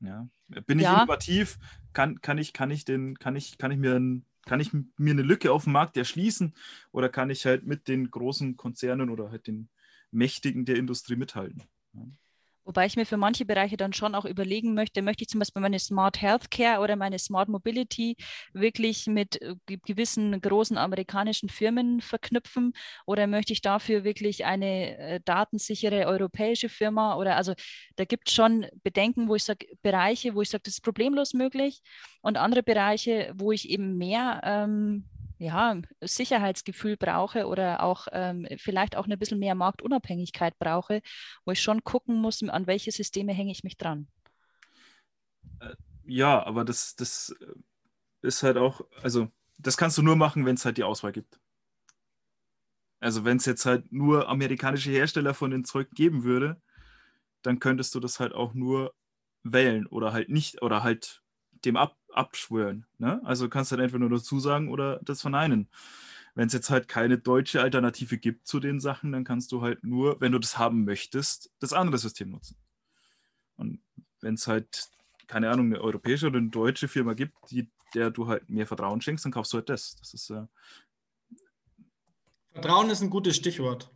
Ja. 0.00 0.28
Bin 0.66 0.78
ich 0.78 0.84
ja. 0.84 0.96
innovativ, 0.96 1.58
kann, 1.92 2.20
kann, 2.20 2.38
ich, 2.38 2.52
kann, 2.52 2.70
ich 2.70 2.84
den, 2.84 3.18
kann, 3.18 3.36
ich, 3.36 3.58
kann, 3.58 3.70
ich 3.70 3.78
mir 3.78 3.94
ein, 3.94 4.24
kann 4.46 4.60
ich 4.60 4.72
mir 4.72 5.10
eine 5.10 5.22
Lücke 5.22 5.52
auf 5.52 5.64
dem 5.64 5.74
Markt 5.74 5.96
erschließen 5.96 6.54
oder 6.90 7.08
kann 7.08 7.30
ich 7.30 7.44
halt 7.44 7.66
mit 7.66 7.86
den 7.86 8.10
großen 8.10 8.56
Konzernen 8.56 9.10
oder 9.10 9.30
halt 9.30 9.46
den 9.46 9.68
Mächtigen 10.10 10.64
der 10.64 10.76
Industrie 10.76 11.16
mithalten? 11.16 11.64
Ja. 11.92 12.06
Wobei 12.68 12.84
ich 12.84 12.96
mir 12.96 13.06
für 13.06 13.16
manche 13.16 13.46
Bereiche 13.46 13.78
dann 13.78 13.94
schon 13.94 14.14
auch 14.14 14.26
überlegen 14.26 14.74
möchte, 14.74 15.00
möchte 15.00 15.22
ich 15.22 15.28
zum 15.28 15.38
Beispiel 15.38 15.62
meine 15.62 15.78
Smart 15.78 16.20
Healthcare 16.20 16.82
oder 16.82 16.96
meine 16.96 17.18
Smart 17.18 17.48
Mobility 17.48 18.14
wirklich 18.52 19.06
mit 19.06 19.40
äh, 19.40 19.54
gewissen 19.86 20.38
großen 20.38 20.76
amerikanischen 20.76 21.48
Firmen 21.48 22.02
verknüpfen? 22.02 22.74
Oder 23.06 23.26
möchte 23.26 23.54
ich 23.54 23.62
dafür 23.62 24.04
wirklich 24.04 24.44
eine 24.44 24.98
äh, 24.98 25.20
datensichere 25.24 26.04
europäische 26.04 26.68
Firma? 26.68 27.16
Oder 27.16 27.36
also 27.36 27.54
da 27.96 28.04
gibt 28.04 28.28
es 28.28 28.34
schon 28.34 28.66
Bedenken, 28.82 29.30
wo 29.30 29.34
ich 29.34 29.44
sage, 29.44 29.66
Bereiche, 29.80 30.34
wo 30.34 30.42
ich 30.42 30.50
sage, 30.50 30.64
das 30.66 30.74
ist 30.74 30.82
problemlos 30.82 31.32
möglich. 31.32 31.80
Und 32.20 32.36
andere 32.36 32.62
Bereiche, 32.62 33.32
wo 33.34 33.50
ich 33.50 33.70
eben 33.70 33.96
mehr 33.96 34.42
ähm, 34.44 35.08
ja, 35.38 35.80
Sicherheitsgefühl 36.00 36.96
brauche 36.96 37.46
oder 37.46 37.82
auch 37.82 38.08
ähm, 38.12 38.46
vielleicht 38.58 38.96
auch 38.96 39.06
ein 39.06 39.18
bisschen 39.18 39.38
mehr 39.38 39.54
Marktunabhängigkeit 39.54 40.58
brauche, 40.58 41.00
wo 41.44 41.52
ich 41.52 41.62
schon 41.62 41.84
gucken 41.84 42.16
muss, 42.16 42.42
an 42.42 42.66
welche 42.66 42.92
Systeme 42.92 43.32
hänge 43.32 43.52
ich 43.52 43.64
mich 43.64 43.76
dran. 43.76 44.08
Äh, 45.60 45.74
ja, 46.04 46.44
aber 46.44 46.64
das, 46.64 46.96
das 46.96 47.34
äh, 47.40 47.54
ist 48.26 48.42
halt 48.42 48.56
auch, 48.56 48.82
also 49.02 49.28
das 49.58 49.76
kannst 49.76 49.98
du 49.98 50.02
nur 50.02 50.16
machen, 50.16 50.46
wenn 50.46 50.54
es 50.54 50.64
halt 50.64 50.76
die 50.78 50.84
Auswahl 50.84 51.12
gibt. 51.12 51.40
Also 53.00 53.24
wenn 53.24 53.36
es 53.36 53.46
jetzt 53.46 53.64
halt 53.66 53.92
nur 53.92 54.28
amerikanische 54.28 54.90
Hersteller 54.90 55.34
von 55.34 55.50
den 55.50 55.64
Zeug 55.64 55.88
geben 55.92 56.24
würde, 56.24 56.60
dann 57.42 57.60
könntest 57.60 57.94
du 57.94 58.00
das 58.00 58.20
halt 58.20 58.32
auch 58.32 58.54
nur 58.54 58.94
wählen 59.44 59.86
oder 59.86 60.12
halt 60.12 60.28
nicht 60.30 60.62
oder 60.62 60.82
halt 60.82 61.22
dem 61.64 61.76
ab, 61.76 61.97
abschwören. 62.12 62.86
Ne? 62.98 63.20
Also 63.24 63.48
kannst 63.48 63.70
du 63.70 63.76
halt 63.76 63.84
entweder 63.84 64.08
nur 64.08 64.18
dazu 64.18 64.40
sagen 64.40 64.70
oder 64.70 65.00
das 65.02 65.20
verneinen. 65.20 65.68
Wenn 66.34 66.46
es 66.46 66.52
jetzt 66.52 66.70
halt 66.70 66.88
keine 66.88 67.18
deutsche 67.18 67.60
Alternative 67.60 68.18
gibt 68.18 68.46
zu 68.46 68.60
den 68.60 68.80
Sachen, 68.80 69.12
dann 69.12 69.24
kannst 69.24 69.50
du 69.52 69.62
halt 69.62 69.82
nur, 69.82 70.20
wenn 70.20 70.32
du 70.32 70.38
das 70.38 70.58
haben 70.58 70.84
möchtest, 70.84 71.50
das 71.58 71.72
andere 71.72 71.98
System 71.98 72.30
nutzen. 72.30 72.56
Und 73.56 73.80
wenn 74.20 74.34
es 74.34 74.46
halt, 74.46 74.88
keine 75.26 75.50
Ahnung, 75.50 75.66
eine 75.66 75.80
europäische 75.80 76.28
oder 76.28 76.38
eine 76.38 76.50
deutsche 76.50 76.88
Firma 76.88 77.14
gibt, 77.14 77.34
die, 77.50 77.68
der 77.94 78.10
du 78.10 78.28
halt 78.28 78.48
mehr 78.48 78.66
Vertrauen 78.66 79.00
schenkst, 79.00 79.24
dann 79.24 79.32
kaufst 79.32 79.52
du 79.52 79.58
halt 79.58 79.68
das. 79.68 79.96
Das 79.96 80.14
ist 80.14 80.30
äh 80.30 80.46
Vertrauen 82.52 82.90
ist 82.90 83.02
ein 83.02 83.10
gutes 83.10 83.36
Stichwort. 83.36 83.90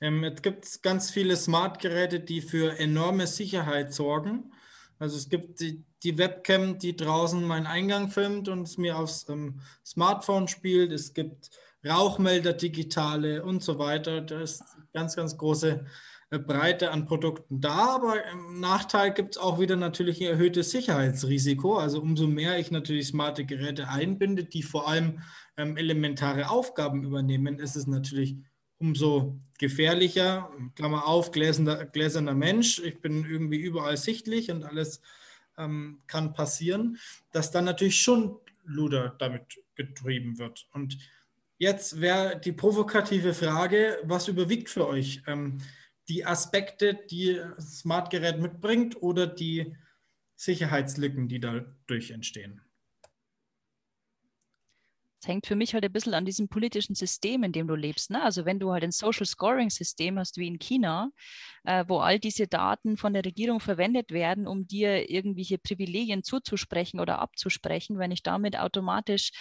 Ähm, 0.00 0.24
jetzt 0.24 0.42
gibt 0.42 0.82
ganz 0.82 1.10
viele 1.10 1.36
Smart-Geräte, 1.36 2.20
die 2.20 2.40
für 2.40 2.78
enorme 2.78 3.26
Sicherheit 3.26 3.92
sorgen. 3.92 4.52
Also 5.00 5.16
es 5.16 5.30
gibt 5.30 5.60
die, 5.60 5.82
die, 6.02 6.18
Webcam, 6.18 6.78
die 6.78 6.94
draußen 6.94 7.42
meinen 7.42 7.66
Eingang 7.66 8.10
filmt 8.10 8.48
und 8.48 8.62
es 8.62 8.76
mir 8.76 8.98
aufs 8.98 9.26
ähm, 9.30 9.60
Smartphone 9.84 10.46
spielt. 10.46 10.92
Es 10.92 11.14
gibt 11.14 11.50
Rauchmelder, 11.84 12.52
digitale 12.52 13.42
und 13.42 13.62
so 13.62 13.78
weiter. 13.78 14.20
Da 14.20 14.42
ist 14.42 14.62
ganz, 14.92 15.16
ganz 15.16 15.38
große 15.38 15.86
äh, 16.28 16.38
Breite 16.38 16.90
an 16.90 17.06
Produkten 17.06 17.62
da, 17.62 17.94
aber 17.94 18.26
im 18.30 18.60
Nachteil 18.60 19.14
gibt 19.14 19.36
es 19.36 19.42
auch 19.42 19.58
wieder 19.58 19.76
natürlich 19.76 20.20
ein 20.20 20.26
erhöhtes 20.26 20.70
Sicherheitsrisiko. 20.70 21.78
Also 21.78 22.02
umso 22.02 22.26
mehr 22.26 22.58
ich 22.58 22.70
natürlich 22.70 23.08
smarte 23.08 23.46
Geräte 23.46 23.88
einbinde, 23.88 24.44
die 24.44 24.62
vor 24.62 24.86
allem 24.86 25.22
ähm, 25.56 25.78
elementare 25.78 26.50
Aufgaben 26.50 27.04
übernehmen, 27.04 27.58
ist 27.58 27.74
es 27.74 27.86
natürlich 27.86 28.36
umso 28.80 29.38
gefährlicher. 29.58 30.50
Klammer 30.74 31.06
auf, 31.06 31.30
gläserner, 31.30 31.84
gläserner 31.84 32.34
Mensch, 32.34 32.80
ich 32.80 33.00
bin 33.00 33.24
irgendwie 33.24 33.58
überall 33.58 33.96
sichtlich 33.96 34.50
und 34.50 34.64
alles 34.64 35.00
ähm, 35.56 36.00
kann 36.08 36.32
passieren, 36.32 36.98
dass 37.30 37.52
dann 37.52 37.66
natürlich 37.66 38.00
schon 38.00 38.36
Luder 38.64 39.14
damit 39.18 39.60
getrieben 39.76 40.38
wird. 40.38 40.66
Und 40.72 40.98
Jetzt 41.60 42.00
wäre 42.00 42.40
die 42.40 42.52
provokative 42.52 43.34
Frage, 43.34 43.98
was 44.04 44.28
überwiegt 44.28 44.70
für 44.70 44.88
euch? 44.88 45.22
Ähm, 45.26 45.58
die 46.08 46.24
Aspekte, 46.24 46.94
die 46.94 47.34
das 47.34 47.80
Smart-Gerät 47.80 48.40
mitbringt 48.40 49.02
oder 49.02 49.26
die 49.26 49.76
Sicherheitslücken, 50.36 51.28
die 51.28 51.38
dadurch 51.38 52.12
entstehen? 52.12 52.62
Es 55.20 55.28
hängt 55.28 55.46
für 55.46 55.54
mich 55.54 55.74
halt 55.74 55.84
ein 55.84 55.92
bisschen 55.92 56.14
an 56.14 56.24
diesem 56.24 56.48
politischen 56.48 56.94
System, 56.94 57.42
in 57.42 57.52
dem 57.52 57.68
du 57.68 57.74
lebst. 57.74 58.10
Ne? 58.10 58.22
Also 58.22 58.46
wenn 58.46 58.58
du 58.58 58.72
halt 58.72 58.82
ein 58.82 58.90
Social 58.90 59.26
Scoring-System 59.26 60.18
hast 60.18 60.38
wie 60.38 60.46
in 60.46 60.58
China, 60.58 61.10
äh, 61.64 61.84
wo 61.88 61.98
all 61.98 62.18
diese 62.18 62.46
Daten 62.46 62.96
von 62.96 63.12
der 63.12 63.24
Regierung 63.24 63.60
verwendet 63.60 64.12
werden, 64.12 64.46
um 64.46 64.66
dir 64.66 65.10
irgendwelche 65.10 65.58
Privilegien 65.58 66.22
zuzusprechen 66.22 67.00
oder 67.00 67.18
abzusprechen, 67.18 67.98
wenn 67.98 68.12
ich 68.12 68.22
damit 68.22 68.58
automatisch 68.58 69.32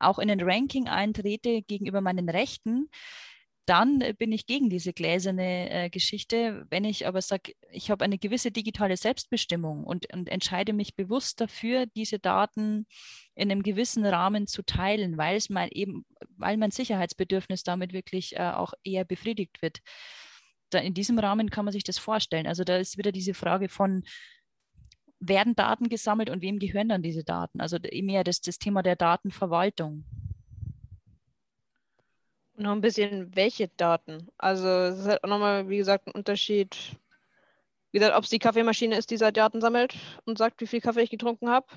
auch 0.00 0.18
in 0.18 0.28
ein 0.28 0.40
Ranking 0.40 0.88
eintrete 0.88 1.62
gegenüber 1.62 2.00
meinen 2.00 2.28
Rechten, 2.28 2.88
dann 3.68 4.02
bin 4.18 4.32
ich 4.32 4.46
gegen 4.46 4.70
diese 4.70 4.94
gläserne 4.94 5.70
äh, 5.70 5.90
Geschichte. 5.90 6.66
Wenn 6.70 6.84
ich 6.84 7.06
aber 7.06 7.20
sage, 7.20 7.52
ich 7.70 7.90
habe 7.90 8.04
eine 8.04 8.18
gewisse 8.18 8.50
digitale 8.50 8.96
Selbstbestimmung 8.96 9.84
und, 9.84 10.12
und, 10.14 10.28
entscheide 10.28 10.72
mich 10.72 10.96
bewusst 10.96 11.40
dafür, 11.40 11.84
diese 11.86 12.18
Daten 12.18 12.86
in 13.34 13.50
einem 13.50 13.62
gewissen 13.62 14.06
Rahmen 14.06 14.46
zu 14.46 14.62
teilen, 14.62 15.18
weil 15.18 15.36
es 15.36 15.50
mein 15.50 15.68
eben, 15.70 16.06
weil 16.36 16.56
mein 16.56 16.70
Sicherheitsbedürfnis 16.70 17.62
damit 17.62 17.92
wirklich 17.92 18.36
äh, 18.36 18.52
auch 18.52 18.72
eher 18.84 19.04
befriedigt 19.04 19.60
wird. 19.60 19.80
Da 20.70 20.78
in 20.78 20.94
diesem 20.94 21.18
Rahmen 21.18 21.50
kann 21.50 21.66
man 21.66 21.72
sich 21.72 21.84
das 21.84 21.98
vorstellen. 21.98 22.46
Also 22.46 22.64
da 22.64 22.78
ist 22.78 22.96
wieder 22.96 23.12
diese 23.12 23.34
Frage 23.34 23.68
von, 23.68 24.02
werden 25.20 25.56
Daten 25.56 25.88
gesammelt 25.88 26.30
und 26.30 26.42
wem 26.42 26.58
gehören 26.58 26.88
dann 26.88 27.02
diese 27.02 27.24
Daten? 27.24 27.60
Also 27.60 27.78
mehr 27.92 28.24
das, 28.24 28.40
das 28.40 28.58
Thema 28.58 28.82
der 28.82 28.96
Datenverwaltung. 28.96 30.04
Noch 32.58 32.72
ein 32.72 32.80
bisschen, 32.80 33.36
welche 33.36 33.68
Daten? 33.68 34.28
Also 34.36 34.66
es 34.66 34.98
ist 34.98 35.06
halt 35.06 35.22
auch 35.22 35.28
nochmal, 35.28 35.68
wie 35.68 35.76
gesagt, 35.76 36.08
ein 36.08 36.12
Unterschied. 36.12 36.98
Wie 37.92 38.00
gesagt, 38.00 38.16
ob 38.16 38.24
es 38.24 38.30
die 38.30 38.40
Kaffeemaschine 38.40 38.98
ist, 38.98 39.12
die 39.12 39.16
seit 39.16 39.36
Daten 39.36 39.60
sammelt 39.60 39.96
und 40.24 40.38
sagt, 40.38 40.60
wie 40.60 40.66
viel 40.66 40.80
Kaffee 40.80 41.02
ich 41.02 41.10
getrunken 41.10 41.48
habe. 41.48 41.68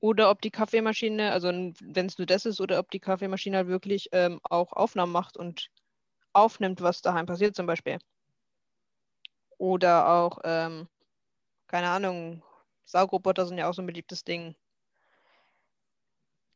Oder 0.00 0.30
ob 0.30 0.40
die 0.40 0.50
Kaffeemaschine, 0.50 1.32
also 1.32 1.48
wenn 1.48 2.06
es 2.06 2.16
nur 2.16 2.24
das 2.24 2.46
ist, 2.46 2.62
oder 2.62 2.78
ob 2.78 2.90
die 2.90 2.98
Kaffeemaschine 2.98 3.58
halt 3.58 3.68
wirklich 3.68 4.08
ähm, 4.12 4.40
auch 4.42 4.72
Aufnahmen 4.72 5.12
macht 5.12 5.36
und 5.36 5.68
aufnimmt, 6.32 6.80
was 6.80 7.02
daheim 7.02 7.26
passiert 7.26 7.54
zum 7.54 7.66
Beispiel. 7.66 7.98
Oder 9.58 10.08
auch, 10.08 10.38
ähm, 10.44 10.88
keine 11.66 11.90
Ahnung, 11.90 12.42
Saugroboter 12.86 13.44
sind 13.44 13.58
ja 13.58 13.68
auch 13.68 13.74
so 13.74 13.82
ein 13.82 13.86
beliebtes 13.86 14.24
Ding. 14.24 14.54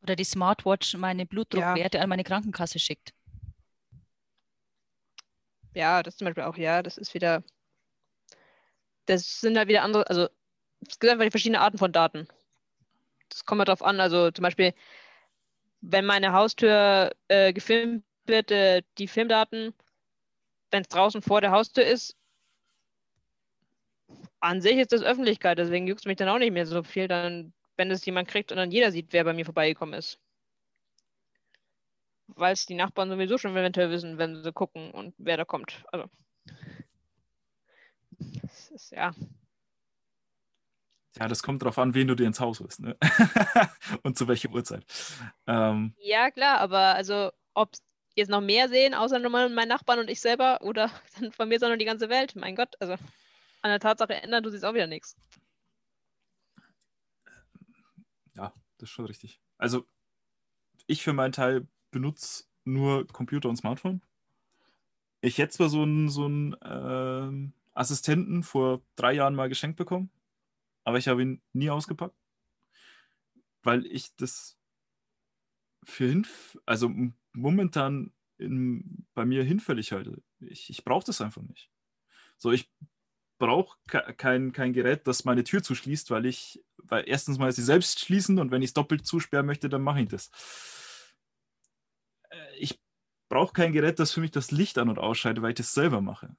Oder 0.02 0.16
die 0.16 0.24
Smartwatch 0.24 0.94
meine 0.96 1.26
Blutdruckwerte 1.26 1.98
ja. 1.98 2.04
an 2.04 2.08
meine 2.08 2.24
Krankenkasse 2.24 2.78
schickt. 2.78 3.12
Ja, 5.74 6.02
das 6.02 6.16
zum 6.16 6.26
Beispiel 6.26 6.44
auch, 6.44 6.56
ja, 6.56 6.82
das 6.82 6.96
ist 6.98 7.14
wieder, 7.14 7.42
das 9.06 9.40
sind 9.40 9.56
halt 9.58 9.68
wieder 9.68 9.82
andere, 9.82 10.08
also 10.08 10.28
es 10.88 10.98
gibt 10.98 11.12
einfach 11.12 11.24
die 11.24 11.30
verschiedenen 11.30 11.60
Arten 11.62 11.78
von 11.78 11.92
Daten. 11.92 12.28
Das 13.28 13.44
kommt 13.44 13.60
halt 13.60 13.68
darauf 13.68 13.82
an, 13.82 14.00
also 14.00 14.30
zum 14.30 14.42
Beispiel, 14.42 14.74
wenn 15.80 16.04
meine 16.04 16.32
Haustür 16.32 17.12
äh, 17.28 17.52
gefilmt 17.52 18.04
wird, 18.26 18.50
äh, 18.50 18.82
die 18.98 19.08
Filmdaten, 19.08 19.74
wenn 20.72 20.82
es 20.82 20.88
draußen 20.88 21.22
vor 21.22 21.40
der 21.40 21.52
Haustür 21.52 21.84
ist, 21.86 22.16
an 24.40 24.60
sich 24.60 24.76
ist 24.76 24.92
das 24.92 25.02
Öffentlichkeit, 25.02 25.58
deswegen 25.58 25.86
juckt 25.86 26.00
es 26.00 26.06
mich 26.06 26.16
dann 26.16 26.28
auch 26.28 26.38
nicht 26.38 26.52
mehr 26.52 26.66
so 26.66 26.82
viel, 26.82 27.08
dann, 27.08 27.52
wenn 27.76 27.90
es 27.90 28.04
jemand 28.04 28.28
kriegt 28.28 28.50
und 28.52 28.58
dann 28.58 28.70
jeder 28.70 28.90
sieht, 28.92 29.12
wer 29.12 29.24
bei 29.24 29.32
mir 29.32 29.44
vorbeigekommen 29.44 29.94
ist. 29.94 30.18
Weil 32.36 32.52
es 32.52 32.66
die 32.66 32.74
Nachbarn 32.74 33.10
sowieso 33.10 33.38
schon 33.38 33.56
eventuell 33.56 33.90
wissen, 33.90 34.18
wenn 34.18 34.42
sie 34.42 34.52
gucken 34.52 34.90
und 34.90 35.14
wer 35.18 35.36
da 35.36 35.44
kommt. 35.44 35.84
Also. 35.92 36.08
Das 38.42 38.70
ist 38.70 38.92
ja. 38.92 39.12
Ja, 41.16 41.26
das 41.26 41.42
kommt 41.42 41.62
darauf 41.62 41.78
an, 41.78 41.94
wen 41.94 42.06
du 42.06 42.14
dir 42.14 42.26
ins 42.26 42.40
Haus 42.40 42.60
holst, 42.60 42.80
ne? 42.80 42.96
und 44.02 44.16
zu 44.16 44.28
welcher 44.28 44.50
Uhrzeit. 44.50 44.84
Ähm, 45.46 45.94
ja, 45.98 46.30
klar, 46.30 46.60
aber 46.60 46.94
also 46.94 47.30
ob 47.54 47.72
jetzt 48.14 48.30
noch 48.30 48.40
mehr 48.40 48.68
sehen, 48.68 48.94
außer 48.94 49.18
nur 49.18 49.30
mein 49.30 49.68
Nachbarn 49.68 49.98
und 49.98 50.10
ich 50.10 50.20
selber, 50.20 50.60
oder 50.62 50.90
dann 51.18 51.32
von 51.32 51.48
mir, 51.48 51.58
sondern 51.58 51.78
die 51.78 51.84
ganze 51.84 52.08
Welt. 52.08 52.36
Mein 52.36 52.54
Gott, 52.54 52.76
also 52.80 52.92
an 52.92 53.70
der 53.70 53.80
Tatsache 53.80 54.14
ändern 54.14 54.42
du 54.42 54.50
siehst 54.50 54.64
auch 54.64 54.74
wieder 54.74 54.86
nichts. 54.86 55.16
Ja, 58.36 58.54
das 58.78 58.88
ist 58.88 58.90
schon 58.90 59.06
richtig. 59.06 59.40
Also, 59.58 59.86
ich 60.86 61.02
für 61.02 61.12
meinen 61.12 61.32
Teil 61.32 61.66
benutze 61.90 62.44
nur 62.64 63.06
Computer 63.08 63.48
und 63.48 63.56
Smartphone. 63.56 64.02
Ich 65.20 65.38
hätte 65.38 65.52
zwar 65.52 65.68
so 65.68 65.82
einen, 65.82 66.08
so 66.08 66.24
einen 66.24 66.52
äh, 66.54 67.52
Assistenten 67.74 68.42
vor 68.42 68.82
drei 68.96 69.12
Jahren 69.12 69.34
mal 69.34 69.48
geschenkt 69.48 69.76
bekommen, 69.76 70.10
aber 70.84 70.98
ich 70.98 71.08
habe 71.08 71.22
ihn 71.22 71.42
nie 71.52 71.70
ausgepackt, 71.70 72.16
weil 73.62 73.86
ich 73.86 74.14
das 74.16 74.56
für 75.84 76.08
hinf 76.08 76.58
also 76.66 76.90
momentan 77.32 78.12
in, 78.38 79.06
bei 79.14 79.24
mir 79.24 79.44
hinfällig 79.44 79.92
halte. 79.92 80.22
Ich, 80.40 80.70
ich 80.70 80.84
brauche 80.84 81.04
das 81.04 81.20
einfach 81.20 81.42
nicht. 81.42 81.70
So, 82.36 82.52
ich 82.52 82.70
brauche 83.38 83.78
kein, 84.16 84.52
kein 84.52 84.72
Gerät, 84.72 85.06
das 85.06 85.24
meine 85.24 85.44
Tür 85.44 85.62
zuschließt, 85.62 86.10
weil 86.10 86.26
ich, 86.26 86.62
weil 86.78 87.04
erstens 87.06 87.38
mal 87.38 87.52
sie 87.52 87.62
selbst 87.62 88.00
schließen 88.00 88.38
und 88.38 88.50
wenn 88.50 88.62
ich 88.62 88.70
es 88.70 88.74
doppelt 88.74 89.06
zusperren 89.06 89.46
möchte, 89.46 89.68
dann 89.68 89.82
mache 89.82 90.02
ich 90.02 90.08
das. 90.08 90.30
Ich 92.58 92.80
brauche 93.28 93.52
kein 93.52 93.72
Gerät, 93.72 93.98
das 93.98 94.12
für 94.12 94.20
mich 94.20 94.30
das 94.30 94.50
Licht 94.50 94.78
an- 94.78 94.88
und 94.88 94.98
ausschaltet, 94.98 95.42
weil 95.42 95.50
ich 95.50 95.56
das 95.56 95.74
selber 95.74 96.00
mache. 96.00 96.36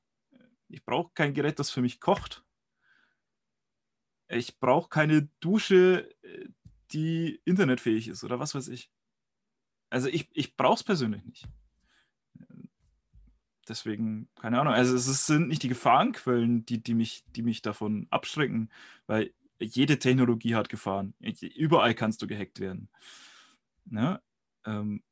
Ich 0.68 0.84
brauche 0.86 1.12
kein 1.14 1.34
Gerät, 1.34 1.60
das 1.60 1.72
für 1.72 1.82
mich 1.82 2.00
kocht. 2.00 2.44
Ich 4.28 4.60
brauche 4.60 4.90
keine 4.90 5.30
Dusche, 5.42 6.10
die 6.92 7.42
internetfähig 7.46 8.08
ist 8.08 8.24
oder 8.24 8.40
was 8.40 8.56
weiß 8.56 8.70
ich. 8.70 8.90
Also 9.90 10.08
ich, 10.08 10.30
ich 10.32 10.56
brauche 10.56 10.76
es 10.76 10.84
persönlich 10.84 11.24
nicht 11.26 11.48
deswegen, 13.72 14.28
keine 14.40 14.60
Ahnung. 14.60 14.74
Also 14.74 14.96
es 14.96 15.26
sind 15.26 15.48
nicht 15.48 15.64
die 15.64 15.70
Gefahrenquellen, 15.70 16.66
die, 16.66 16.84
die, 16.84 16.94
mich, 16.94 17.24
die 17.36 17.42
mich 17.42 17.62
davon 17.62 18.08
abschrecken, 18.10 18.70
weil 19.08 19.34
jede 19.60 19.98
Technologie 19.98 20.56
hat 20.56 20.70
Gefahren. 20.70 21.14
Überall 21.56 21.96
kannst 21.96 22.22
du 22.22 22.28
gehackt 22.28 22.60
werden. 22.60 22.90
Ne? 23.86 24.22
Ähm, 24.66 25.04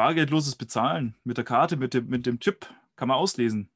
bargeldloses 0.00 0.56
Bezahlen 0.56 1.14
mit 1.24 1.36
der 1.36 1.44
Karte, 1.44 1.76
mit 1.76 1.92
dem, 1.92 2.08
mit 2.08 2.24
dem 2.24 2.40
Chip, 2.40 2.66
kann 2.96 3.08
man 3.08 3.18
auslesen. 3.18 3.68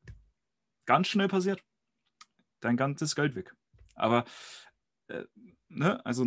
Ganz 0.87 1.09
schnell 1.09 1.29
passiert. 1.29 1.62
Dein 2.61 2.79
ganzes 2.79 3.14
Geld 3.14 3.35
weg. 3.35 3.55
Aber, 3.95 4.25
äh, 5.09 5.25
ne, 5.68 6.03
also 6.07 6.25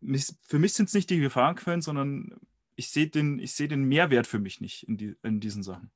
mich, 0.00 0.34
für 0.42 0.58
mich 0.58 0.74
sind 0.74 0.88
es 0.88 0.94
nicht 0.94 1.08
die 1.08 1.18
Gefahrenquellen, 1.18 1.80
sondern 1.80 2.38
ich 2.76 2.90
sehe 2.90 3.06
den, 3.06 3.40
seh 3.46 3.68
den 3.68 3.84
Mehrwert 3.84 4.26
für 4.26 4.38
mich 4.38 4.60
nicht 4.60 4.82
in, 4.82 4.98
die, 4.98 5.16
in 5.22 5.40
diesen 5.40 5.62
Sachen. 5.62 5.90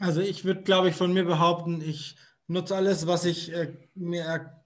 Also 0.00 0.22
ich 0.22 0.44
würde, 0.44 0.62
glaube 0.64 0.88
ich, 0.88 0.96
von 0.96 1.12
mir 1.12 1.24
behaupten, 1.24 1.82
ich 1.82 2.16
nutze 2.48 2.74
alles, 2.74 3.06
was 3.06 3.24
ich 3.24 3.52
äh, 3.52 3.72
mir, 3.94 4.60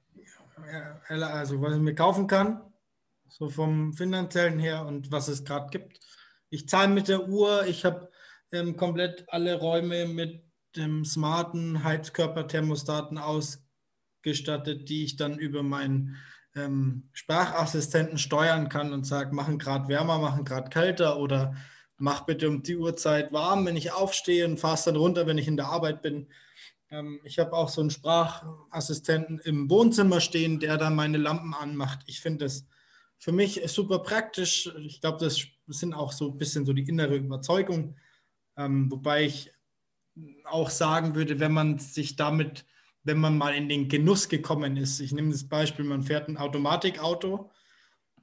äh, 1.10 1.14
also 1.20 1.60
was 1.60 1.74
ich 1.74 1.82
mir 1.82 1.94
kaufen 1.94 2.28
kann, 2.28 2.62
so 3.28 3.48
vom 3.48 3.92
finanziellen 3.94 4.58
her 4.58 4.86
und 4.86 5.12
was 5.12 5.28
es 5.28 5.44
gerade 5.44 5.68
gibt. 5.70 6.00
Ich 6.50 6.68
zahle 6.68 6.88
mit 6.88 7.08
der 7.08 7.28
Uhr, 7.28 7.66
ich 7.66 7.84
habe 7.84 8.10
ähm, 8.52 8.76
komplett 8.76 9.24
alle 9.28 9.58
Räume 9.58 10.06
mit 10.06 10.42
dem 10.76 11.04
smarten 11.04 11.84
Heizkörperthermostaten 11.84 13.18
ausgestattet, 13.18 14.88
die 14.88 15.04
ich 15.04 15.16
dann 15.16 15.38
über 15.38 15.62
meinen 15.62 16.16
ähm, 16.54 17.08
Sprachassistenten 17.12 18.18
steuern 18.18 18.68
kann 18.68 18.92
und 18.92 19.04
sage, 19.04 19.34
machen 19.34 19.58
gerade 19.58 19.88
wärmer, 19.88 20.18
machen 20.18 20.44
gerade 20.44 20.70
kälter 20.70 21.18
oder 21.18 21.54
mach 21.96 22.22
bitte 22.22 22.48
um 22.48 22.62
die 22.62 22.76
Uhrzeit 22.76 23.32
warm, 23.32 23.66
wenn 23.66 23.76
ich 23.76 23.92
aufstehe 23.92 24.46
und 24.46 24.60
fahre 24.60 24.74
es 24.74 24.84
dann 24.84 24.96
runter, 24.96 25.26
wenn 25.26 25.38
ich 25.38 25.48
in 25.48 25.56
der 25.56 25.66
Arbeit 25.66 26.02
bin. 26.02 26.28
Ähm, 26.90 27.20
ich 27.24 27.38
habe 27.38 27.52
auch 27.52 27.68
so 27.68 27.80
einen 27.80 27.90
Sprachassistenten 27.90 29.38
im 29.40 29.68
Wohnzimmer 29.68 30.20
stehen, 30.20 30.60
der 30.60 30.76
dann 30.78 30.94
meine 30.94 31.18
Lampen 31.18 31.54
anmacht. 31.54 32.00
Ich 32.06 32.20
finde 32.20 32.44
das 32.46 32.66
für 33.18 33.32
mich 33.32 33.60
super 33.66 33.98
praktisch. 33.98 34.70
Ich 34.78 35.00
glaube, 35.00 35.18
das 35.18 35.46
sind 35.66 35.92
auch 35.92 36.12
so 36.12 36.30
ein 36.30 36.38
bisschen 36.38 36.64
so 36.64 36.72
die 36.72 36.88
innere 36.88 37.16
Überzeugung. 37.16 37.96
Ähm, 38.56 38.90
wobei 38.90 39.24
ich 39.24 39.52
auch 40.44 40.70
sagen 40.70 41.14
würde, 41.14 41.40
wenn 41.40 41.52
man 41.52 41.78
sich 41.78 42.16
damit, 42.16 42.64
wenn 43.04 43.18
man 43.18 43.36
mal 43.36 43.54
in 43.54 43.68
den 43.68 43.88
Genuss 43.88 44.28
gekommen 44.28 44.76
ist, 44.76 45.00
ich 45.00 45.12
nehme 45.12 45.30
das 45.30 45.48
Beispiel, 45.48 45.84
man 45.84 46.02
fährt 46.02 46.28
ein 46.28 46.36
Automatikauto. 46.36 47.50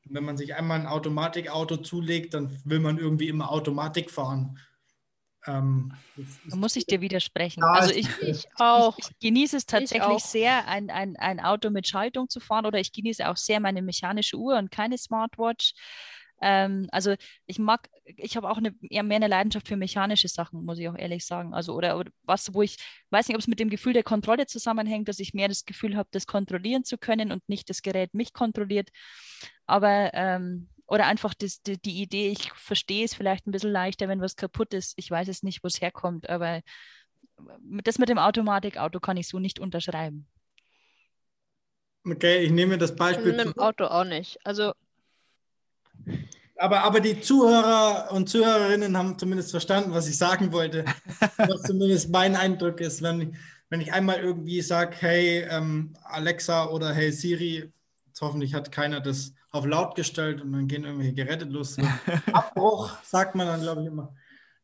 Wenn 0.07 0.23
man 0.23 0.37
sich 0.37 0.53
einmal 0.53 0.79
ein 0.79 0.87
Automatikauto 0.87 1.77
zulegt, 1.77 2.33
dann 2.33 2.57
will 2.63 2.79
man 2.79 2.97
irgendwie 2.97 3.27
immer 3.27 3.51
Automatik 3.51 4.11
fahren. 4.11 4.59
Ähm, 5.47 5.93
da 6.49 6.55
muss 6.55 6.75
ich 6.75 6.85
dir 6.85 7.01
widersprechen. 7.01 7.61
Ja, 7.61 7.71
also 7.71 7.91
ich, 7.91 8.07
ich 8.21 8.45
auch. 8.55 8.97
Ich, 8.97 9.09
ich, 9.09 9.19
genieße 9.19 9.57
es 9.57 9.65
tatsächlich 9.65 10.23
sehr, 10.23 10.67
ein, 10.67 10.89
ein, 10.89 11.15
ein 11.17 11.39
Auto 11.39 11.69
mit 11.69 11.87
Schaltung 11.87 12.29
zu 12.29 12.39
fahren 12.39 12.65
oder 12.65 12.79
ich 12.79 12.91
genieße 12.91 13.27
auch 13.27 13.37
sehr 13.37 13.59
meine 13.59 13.81
mechanische 13.81 14.37
Uhr 14.37 14.57
und 14.57 14.71
keine 14.71 14.97
Smartwatch. 14.97 15.73
Ähm, 16.41 16.87
also 16.91 17.15
ich 17.45 17.59
mag, 17.59 17.89
ich 18.17 18.35
habe 18.35 18.49
auch 18.49 18.57
eine, 18.57 18.73
eher 18.81 19.03
mehr 19.03 19.17
eine 19.17 19.27
Leidenschaft 19.27 19.67
für 19.67 19.77
mechanische 19.77 20.27
Sachen, 20.27 20.65
muss 20.65 20.79
ich 20.79 20.89
auch 20.89 20.97
ehrlich 20.97 21.25
sagen. 21.25 21.53
Also 21.53 21.73
oder, 21.73 21.97
oder 21.97 22.11
was, 22.23 22.53
wo 22.53 22.61
ich 22.61 22.77
weiß 23.09 23.27
nicht, 23.27 23.35
ob 23.35 23.41
es 23.41 23.47
mit 23.47 23.59
dem 23.59 23.69
Gefühl 23.69 23.93
der 23.93 24.03
Kontrolle 24.03 24.45
zusammenhängt, 24.45 25.07
dass 25.07 25.19
ich 25.19 25.33
mehr 25.33 25.47
das 25.47 25.65
Gefühl 25.65 25.95
habe, 25.95 26.09
das 26.11 26.27
kontrollieren 26.27 26.83
zu 26.83 26.97
können 26.97 27.31
und 27.31 27.47
nicht 27.47 27.69
das 27.69 27.81
Gerät 27.81 28.13
mich 28.13 28.33
kontrolliert. 28.33 28.89
Aber 29.65 30.11
ähm, 30.13 30.69
oder 30.87 31.07
einfach 31.07 31.33
das, 31.33 31.61
die, 31.61 31.77
die, 31.79 32.01
Idee, 32.01 32.29
ich 32.29 32.51
verstehe 32.53 33.05
es 33.05 33.15
vielleicht 33.15 33.47
ein 33.47 33.51
bisschen 33.51 33.71
leichter, 33.71 34.07
wenn 34.07 34.21
was 34.21 34.35
kaputt 34.35 34.73
ist. 34.73 34.93
Ich 34.97 35.09
weiß 35.09 35.27
es 35.27 35.43
nicht, 35.43 35.63
wo 35.63 35.67
es 35.67 35.81
herkommt, 35.81 36.29
aber 36.29 36.61
das 37.83 37.97
mit 37.97 38.09
dem 38.09 38.17
Automatikauto 38.17 38.99
kann 38.99 39.17
ich 39.17 39.27
so 39.27 39.39
nicht 39.39 39.59
unterschreiben. 39.59 40.27
Okay, 42.05 42.43
ich 42.43 42.51
nehme 42.51 42.77
das 42.77 42.95
Beispiel. 42.95 43.33
Mit 43.33 43.45
dem 43.45 43.57
Auto 43.57 43.85
auch 43.85 44.03
nicht. 44.03 44.37
Also. 44.43 44.73
Aber, 46.57 46.83
aber 46.83 46.99
die 46.99 47.19
Zuhörer 47.19 48.11
und 48.11 48.29
Zuhörerinnen 48.29 48.95
haben 48.95 49.17
zumindest 49.17 49.51
verstanden, 49.51 49.91
was 49.91 50.07
ich 50.07 50.17
sagen 50.17 50.51
wollte. 50.51 50.85
was 51.37 51.63
zumindest 51.63 52.09
mein 52.09 52.35
Eindruck 52.35 52.79
ist, 52.79 53.01
wenn, 53.01 53.35
wenn 53.69 53.81
ich 53.81 53.91
einmal 53.91 54.19
irgendwie 54.19 54.61
sage, 54.61 54.95
hey 54.99 55.47
ähm, 55.49 55.95
Alexa 56.03 56.69
oder 56.69 56.93
hey 56.93 57.11
Siri, 57.11 57.73
jetzt 58.05 58.21
hoffentlich 58.21 58.53
hat 58.53 58.71
keiner 58.71 59.01
das 59.01 59.33
auf 59.55 59.65
laut 59.65 59.95
gestellt 59.95 60.41
und 60.41 60.51
dann 60.51 60.67
gehen 60.67 60.83
irgendwelche 60.83 61.13
Geräte 61.13 61.45
los. 61.45 61.77
Abbruch, 62.33 62.91
sagt 63.03 63.35
man 63.35 63.47
dann, 63.47 63.61
glaube 63.61 63.81
ich, 63.81 63.87
immer. 63.87 64.13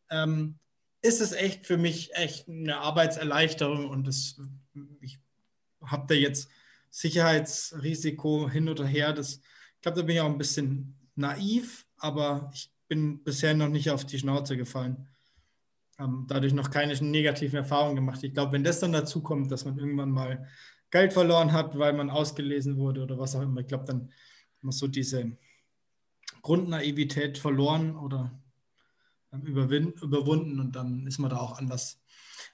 Ähm, 0.10 0.60
ist 1.02 1.22
es 1.22 1.32
echt 1.32 1.66
für 1.66 1.78
mich 1.78 2.14
echt 2.14 2.48
eine 2.48 2.78
Arbeitserleichterung 2.78 3.90
und 3.90 4.06
das, 4.06 4.40
ich 5.00 5.20
habe 5.84 6.06
da 6.08 6.14
jetzt 6.14 6.50
Sicherheitsrisiko 6.90 8.50
hin 8.50 8.68
oder 8.70 8.86
her. 8.86 9.14
Das, 9.14 9.36
ich 9.36 9.82
glaube, 9.82 10.00
da 10.00 10.06
bin 10.06 10.16
ich 10.16 10.22
auch 10.22 10.30
ein 10.30 10.38
bisschen 10.38 10.96
naiv, 11.16 11.86
aber 11.98 12.52
ich 12.54 12.72
bin 12.88 13.24
bisher 13.24 13.54
noch 13.54 13.70
nicht 13.70 13.90
auf 13.90 14.06
die 14.06 14.20
Schnauze 14.20 14.58
gefallen. 14.58 15.08
Ähm, 16.00 16.26
dadurch 16.28 16.54
noch 16.54 16.70
keine 16.70 16.94
negativen 16.96 17.58
Erfahrungen 17.58 17.96
gemacht. 17.96 18.22
Ich 18.24 18.34
glaube, 18.34 18.52
wenn 18.52 18.64
das 18.64 18.82
dann 18.82 18.92
dazu 18.92 19.24
kommt, 19.24 19.52
dass 19.52 19.64
man 19.64 19.80
irgendwann 19.80 20.12
mal 20.12 20.48
Geld 20.92 21.14
verloren 21.14 21.54
hat, 21.54 21.80
weil 21.80 21.94
man 21.94 22.10
ausgelesen 22.10 22.76
wurde 22.78 23.02
oder 23.02 23.18
was 23.18 23.36
auch 23.36 23.42
immer, 23.42 23.62
ich 23.62 23.68
glaube, 23.68 23.86
dann 23.86 24.12
man 24.64 24.72
so 24.72 24.88
diese 24.88 25.38
Grundnaivität 26.42 27.38
verloren 27.38 27.96
oder 27.96 28.32
überwunden 29.32 30.60
und 30.60 30.76
dann 30.76 31.08
ist 31.08 31.20
man 31.20 31.30
da 31.30 31.38
auch 31.38 31.58
anders. 31.58 32.02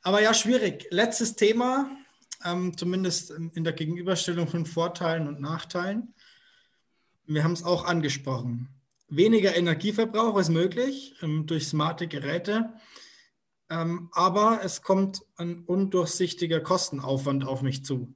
Aber 0.03 0.21
ja, 0.21 0.33
schwierig. 0.33 0.87
Letztes 0.91 1.35
Thema, 1.35 1.89
ähm, 2.45 2.77
zumindest 2.77 3.31
in 3.31 3.63
der 3.63 3.73
Gegenüberstellung 3.73 4.47
von 4.47 4.65
Vorteilen 4.65 5.27
und 5.27 5.41
Nachteilen. 5.41 6.13
Wir 7.25 7.43
haben 7.43 7.53
es 7.53 7.63
auch 7.63 7.85
angesprochen. 7.85 8.69
Weniger 9.09 9.55
Energieverbrauch 9.55 10.37
ist 10.37 10.49
möglich 10.49 11.15
ähm, 11.21 11.45
durch 11.45 11.67
smarte 11.67 12.07
Geräte, 12.07 12.73
ähm, 13.69 14.09
aber 14.11 14.61
es 14.63 14.81
kommt 14.81 15.21
ein 15.35 15.63
undurchsichtiger 15.63 16.59
Kostenaufwand 16.59 17.45
auf 17.45 17.61
mich 17.61 17.83
zu. 17.83 18.13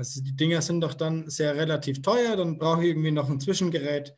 Also 0.00 0.22
die 0.22 0.34
Dinger 0.34 0.62
sind 0.62 0.80
doch 0.80 0.94
dann 0.94 1.28
sehr 1.28 1.54
relativ 1.56 2.00
teuer, 2.00 2.34
dann 2.34 2.56
brauche 2.56 2.80
ich 2.80 2.88
irgendwie 2.88 3.10
noch 3.10 3.28
ein 3.28 3.38
Zwischengerät. 3.38 4.16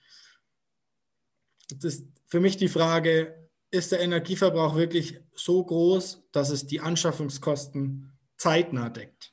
Das 1.70 1.82
ist 1.82 2.06
für 2.28 2.38
mich 2.38 2.56
die 2.56 2.68
Frage, 2.68 3.50
ist 3.72 3.90
der 3.90 3.98
Energieverbrauch 3.98 4.76
wirklich 4.76 5.18
so 5.34 5.64
groß, 5.64 6.28
dass 6.30 6.50
es 6.50 6.68
die 6.68 6.78
Anschaffungskosten 6.78 8.16
zeitnah 8.36 8.90
deckt? 8.90 9.32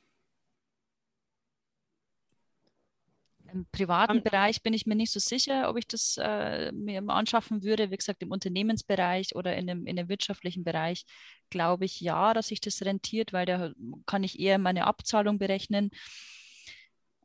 Im 3.52 3.66
privaten 3.70 4.24
Bereich 4.24 4.60
bin 4.64 4.74
ich 4.74 4.86
mir 4.86 4.96
nicht 4.96 5.12
so 5.12 5.20
sicher, 5.20 5.70
ob 5.70 5.76
ich 5.76 5.86
das 5.86 6.16
äh, 6.20 6.72
mir 6.72 7.00
anschaffen 7.08 7.62
würde. 7.62 7.92
Wie 7.92 7.96
gesagt, 7.96 8.22
im 8.22 8.32
Unternehmensbereich 8.32 9.36
oder 9.36 9.56
in 9.56 9.68
dem, 9.68 9.86
in 9.86 9.94
dem 9.94 10.08
wirtschaftlichen 10.08 10.64
Bereich 10.64 11.04
glaube 11.48 11.84
ich 11.84 12.00
ja, 12.00 12.34
dass 12.34 12.48
sich 12.48 12.60
das 12.60 12.82
rentiert, 12.82 13.32
weil 13.32 13.46
da 13.46 13.70
kann 14.06 14.24
ich 14.24 14.40
eher 14.40 14.58
meine 14.58 14.88
Abzahlung 14.88 15.38
berechnen. 15.38 15.90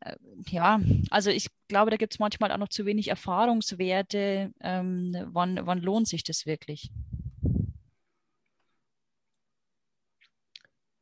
Äh, 0.02 0.16
ja, 0.48 0.80
also 1.10 1.30
ich 1.30 1.48
glaube, 1.68 1.92
da 1.92 1.98
gibt 1.98 2.14
es 2.14 2.20
manchmal 2.20 2.52
auch 2.52 2.58
noch 2.58 2.70
zu 2.70 2.86
wenig 2.86 3.08
Erfahrungswerte. 3.08 4.52
Ähm, 4.62 5.16
wann, 5.32 5.60
wann 5.66 5.80
lohnt 5.80 6.08
sich 6.08 6.24
das 6.24 6.46
wirklich? 6.46 6.92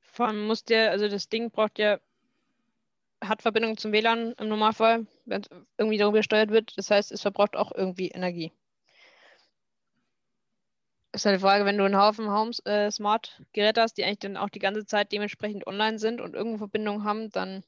Vor 0.02 0.28
allem 0.28 0.46
muss 0.46 0.64
der, 0.64 0.92
also 0.92 1.08
das 1.08 1.28
Ding 1.28 1.50
braucht 1.50 1.80
ja, 1.80 2.00
hat 3.24 3.42
Verbindung 3.42 3.78
zum 3.78 3.92
WLAN 3.92 4.34
im 4.34 4.48
Normalfall, 4.48 5.08
wenn 5.26 5.42
es 5.42 5.50
irgendwie 5.78 5.98
darüber 5.98 6.20
gesteuert 6.20 6.52
wird. 6.52 6.78
Das 6.78 6.92
heißt, 6.92 7.12
es 7.12 7.22
verbraucht 7.22 7.56
auch 7.56 7.72
irgendwie 7.72 8.10
Energie. 8.10 8.52
Ist 11.14 11.26
halt 11.26 11.38
die 11.38 11.42
Frage, 11.42 11.66
wenn 11.66 11.78
du 11.78 11.84
einen 11.84 11.98
Haufen 11.98 12.32
Homes, 12.32 12.60
äh, 12.66 12.90
Smart-Geräte 12.92 13.82
hast, 13.82 13.98
die 13.98 14.04
eigentlich 14.04 14.20
dann 14.20 14.38
auch 14.38 14.50
die 14.50 14.60
ganze 14.60 14.86
Zeit 14.86 15.12
dementsprechend 15.12 15.68
online 15.68 16.00
sind 16.00 16.22
und 16.22 16.34
irgendwo 16.34 16.58
Verbindung 16.58 17.04
haben, 17.04 17.30
dann 17.30 17.64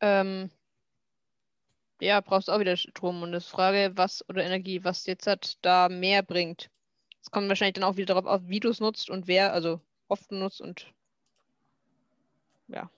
ähm, 0.00 0.50
ja, 2.00 2.20
brauchst 2.20 2.50
auch 2.50 2.60
wieder 2.60 2.76
Strom. 2.76 3.22
Und 3.22 3.32
das 3.32 3.46
Frage, 3.46 3.92
was 3.94 4.26
oder 4.28 4.44
Energie, 4.44 4.82
was 4.84 5.06
jetzt 5.06 5.26
hat, 5.26 5.58
da 5.62 5.88
mehr 5.88 6.22
bringt. 6.22 6.70
Es 7.22 7.30
kommt 7.30 7.48
wahrscheinlich 7.48 7.74
dann 7.74 7.84
auch 7.84 7.96
wieder 7.96 8.14
darauf 8.14 8.26
auf, 8.26 8.40
wie 8.46 8.60
du 8.60 8.70
es 8.70 8.80
nutzt 8.80 9.10
und 9.10 9.26
wer, 9.26 9.52
also 9.52 9.80
oft 10.08 10.32
nutzt 10.32 10.60
und 10.60 10.86
ja. 12.68 12.90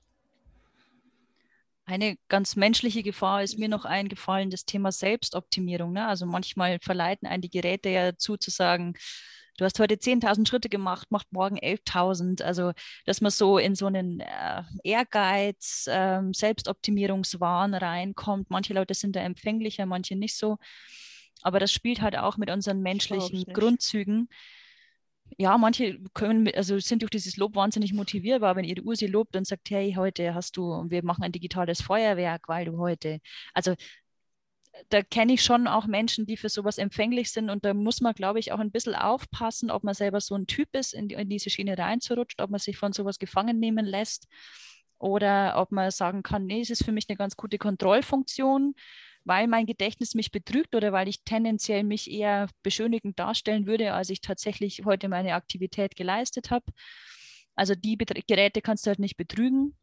Eine 1.85 2.17
ganz 2.29 2.55
menschliche 2.55 3.03
Gefahr 3.03 3.43
ist 3.43 3.59
mir 3.59 3.69
noch 3.69 3.85
eingefallen, 3.85 4.51
das 4.51 4.65
Thema 4.65 4.93
Selbstoptimierung. 4.93 5.93
Ne? 5.93 6.07
Also 6.07 6.27
manchmal 6.27 6.79
verleiten 6.81 7.27
einen 7.27 7.43
die 7.43 7.51
Geräte 7.51 7.89
ja 7.89 8.13
dazu 8.13 8.37
zu 8.37 8.51
sagen, 8.51 8.95
du 9.59 9.65
hast 9.65 9.79
heute 9.79 9.97
10.000 9.97 10.49
Schritte 10.49 10.69
gemacht, 10.69 11.11
macht 11.11 11.33
morgen 11.33 11.59
11.000. 11.59 12.43
Also, 12.43 12.73
dass 13.07 13.21
man 13.21 13.31
so 13.31 13.59
in 13.59 13.75
so 13.75 13.87
einen 13.87 14.21
äh, 14.21 14.63
Ehrgeiz, 14.85 15.87
äh, 15.89 16.21
Selbstoptimierungswahn 16.33 17.75
reinkommt. 17.75 18.51
Manche 18.51 18.75
Leute 18.75 18.95
sind 18.95 19.17
da 19.17 19.21
empfänglicher, 19.21 19.87
manche 19.87 20.17
nicht 20.17 20.37
so. 20.37 20.59
Aber 21.43 21.59
das 21.59 21.73
spielt 21.73 22.01
halt 22.01 22.17
auch 22.17 22.37
mit 22.37 22.51
unseren 22.51 22.81
menschlichen 22.81 23.45
Grundzügen. 23.53 24.29
Ja, 25.39 25.57
manche 25.57 25.99
können, 26.13 26.49
also 26.55 26.79
sind 26.79 27.03
durch 27.03 27.11
dieses 27.11 27.37
Lob 27.37 27.57
wahnsinnig 27.57 27.95
motivierbar, 27.95 28.55
wenn 28.55 28.65
ihre 28.65 28.83
Uhr 28.83 28.97
sie 28.97 29.07
lobt 29.07 29.35
und 29.35 29.47
sagt, 29.47 29.71
hey, 29.71 29.95
heute 29.97 30.35
hast 30.35 30.57
du, 30.57 30.85
wir 30.89 31.03
machen 31.05 31.25
ein 31.25 31.33
digitales 31.33 31.81
Feuerwerk, 31.81 32.49
weil 32.49 32.67
du 32.67 32.79
heute, 32.79 33.19
also 33.55 33.75
da 34.89 35.03
kenne 35.03 35.35
ich 35.35 35.43
schon 35.43 35.67
auch 35.67 35.87
Menschen, 35.87 36.27
die 36.27 36.37
für 36.37 36.49
sowas 36.49 36.79
empfänglich 36.79 37.31
sind. 37.33 37.51
Und 37.51 37.65
da 37.65 37.75
muss 37.75 38.01
man, 38.01 38.15
glaube 38.15 38.39
ich, 38.41 38.53
auch 38.53 38.59
ein 38.59 38.71
bisschen 38.71 38.95
aufpassen, 38.95 39.71
ob 39.71 39.85
man 39.85 39.95
selber 39.95 40.21
so 40.21 40.35
ein 40.35 40.47
Typ 40.47 40.69
ist, 40.75 40.95
in, 40.95 41.11
in 41.11 41.29
diese 41.29 41.51
Schiene 41.51 41.77
reinzurutscht, 41.79 42.41
ob 42.41 42.51
man 42.51 42.61
sich 42.61 42.77
von 42.79 42.93
sowas 42.93 43.19
gefangen 43.19 43.59
nehmen 43.61 43.85
lässt 43.87 44.29
oder 44.99 45.55
ob 45.57 45.73
man 45.73 45.91
sagen 45.91 46.23
kann, 46.23 46.47
nee, 46.47 46.61
es 46.61 46.71
ist 46.71 46.85
für 46.85 46.93
mich 46.93 47.07
eine 47.09 47.17
ganz 47.17 47.37
gute 47.37 47.59
Kontrollfunktion. 47.59 48.75
weil 49.25 49.47
mein 49.47 49.67
Gedächtnis 49.67 50.15
mich 50.15 50.33
betrügt 50.33 50.75
oder 50.75 50.93
weil 50.93 51.09
ich 51.09 51.23
tendenziell 51.25 51.85
mich 51.85 52.11
eher 52.11 52.49
beschönigend 52.63 53.19
darstellen 53.19 53.67
würde, 53.67 53.93
als 53.95 54.11
ich 54.11 54.21
tatsächlich 54.21 54.83
heute 54.85 55.09
meine 55.09 55.35
Aktivität 55.35 55.95
geleistet 55.97 56.51
habe. 56.51 56.65
Also 57.55 57.75
die 57.75 57.97
Geräte 57.99 58.63
kannst 58.63 58.87
du 58.87 58.89
halt 58.89 58.99
nicht 58.99 59.17
betrügen. 59.17 59.77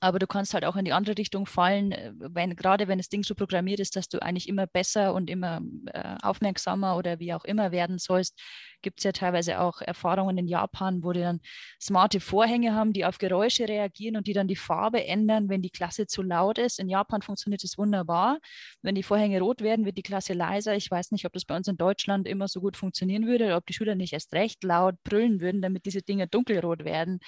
Aber 0.00 0.18
du 0.18 0.26
kannst 0.26 0.54
halt 0.54 0.64
auch 0.64 0.76
in 0.76 0.84
die 0.84 0.92
andere 0.92 1.18
Richtung 1.18 1.46
fallen, 1.46 1.92
äh, 1.92 2.12
wenn, 2.16 2.54
gerade 2.54 2.86
wenn 2.88 2.98
das 2.98 3.08
Ding 3.08 3.24
so 3.24 3.34
programmiert 3.34 3.80
ist, 3.80 3.96
dass 3.96 4.08
du 4.08 4.22
eigentlich 4.22 4.48
immer 4.48 4.66
besser 4.66 5.12
und 5.14 5.28
immer 5.28 5.60
äh, 5.86 6.16
aufmerksamer 6.22 6.96
oder 6.96 7.18
wie 7.18 7.34
auch 7.34 7.44
immer 7.44 7.72
werden 7.72 7.98
sollst. 7.98 8.40
Gibt 8.80 9.00
es 9.00 9.04
ja 9.04 9.12
teilweise 9.12 9.60
auch 9.60 9.80
Erfahrungen 9.80 10.38
in 10.38 10.46
Japan, 10.46 11.02
wo 11.02 11.12
die 11.12 11.20
dann 11.20 11.40
smarte 11.80 12.20
Vorhänge 12.20 12.74
haben, 12.74 12.92
die 12.92 13.04
auf 13.04 13.18
Geräusche 13.18 13.68
reagieren 13.68 14.16
und 14.16 14.28
die 14.28 14.32
dann 14.34 14.46
die 14.46 14.54
Farbe 14.56 15.04
ändern, 15.04 15.48
wenn 15.48 15.62
die 15.62 15.70
Klasse 15.70 16.06
zu 16.06 16.22
laut 16.22 16.58
ist. 16.58 16.78
In 16.78 16.88
Japan 16.88 17.22
funktioniert 17.22 17.64
das 17.64 17.76
wunderbar. 17.76 18.38
Wenn 18.82 18.94
die 18.94 19.02
Vorhänge 19.02 19.40
rot 19.40 19.62
werden, 19.62 19.84
wird 19.84 19.98
die 19.98 20.02
Klasse 20.02 20.32
leiser. 20.32 20.76
Ich 20.76 20.90
weiß 20.90 21.10
nicht, 21.10 21.24
ob 21.26 21.32
das 21.32 21.44
bei 21.44 21.56
uns 21.56 21.66
in 21.66 21.76
Deutschland 21.76 22.28
immer 22.28 22.46
so 22.46 22.60
gut 22.60 22.76
funktionieren 22.76 23.26
würde 23.26 23.46
oder 23.46 23.56
ob 23.56 23.66
die 23.66 23.74
Schüler 23.74 23.96
nicht 23.96 24.12
erst 24.12 24.32
recht 24.32 24.62
laut 24.62 24.94
brüllen 25.02 25.40
würden, 25.40 25.60
damit 25.60 25.84
diese 25.84 26.02
Dinge 26.02 26.28
dunkelrot 26.28 26.84
werden. 26.84 27.18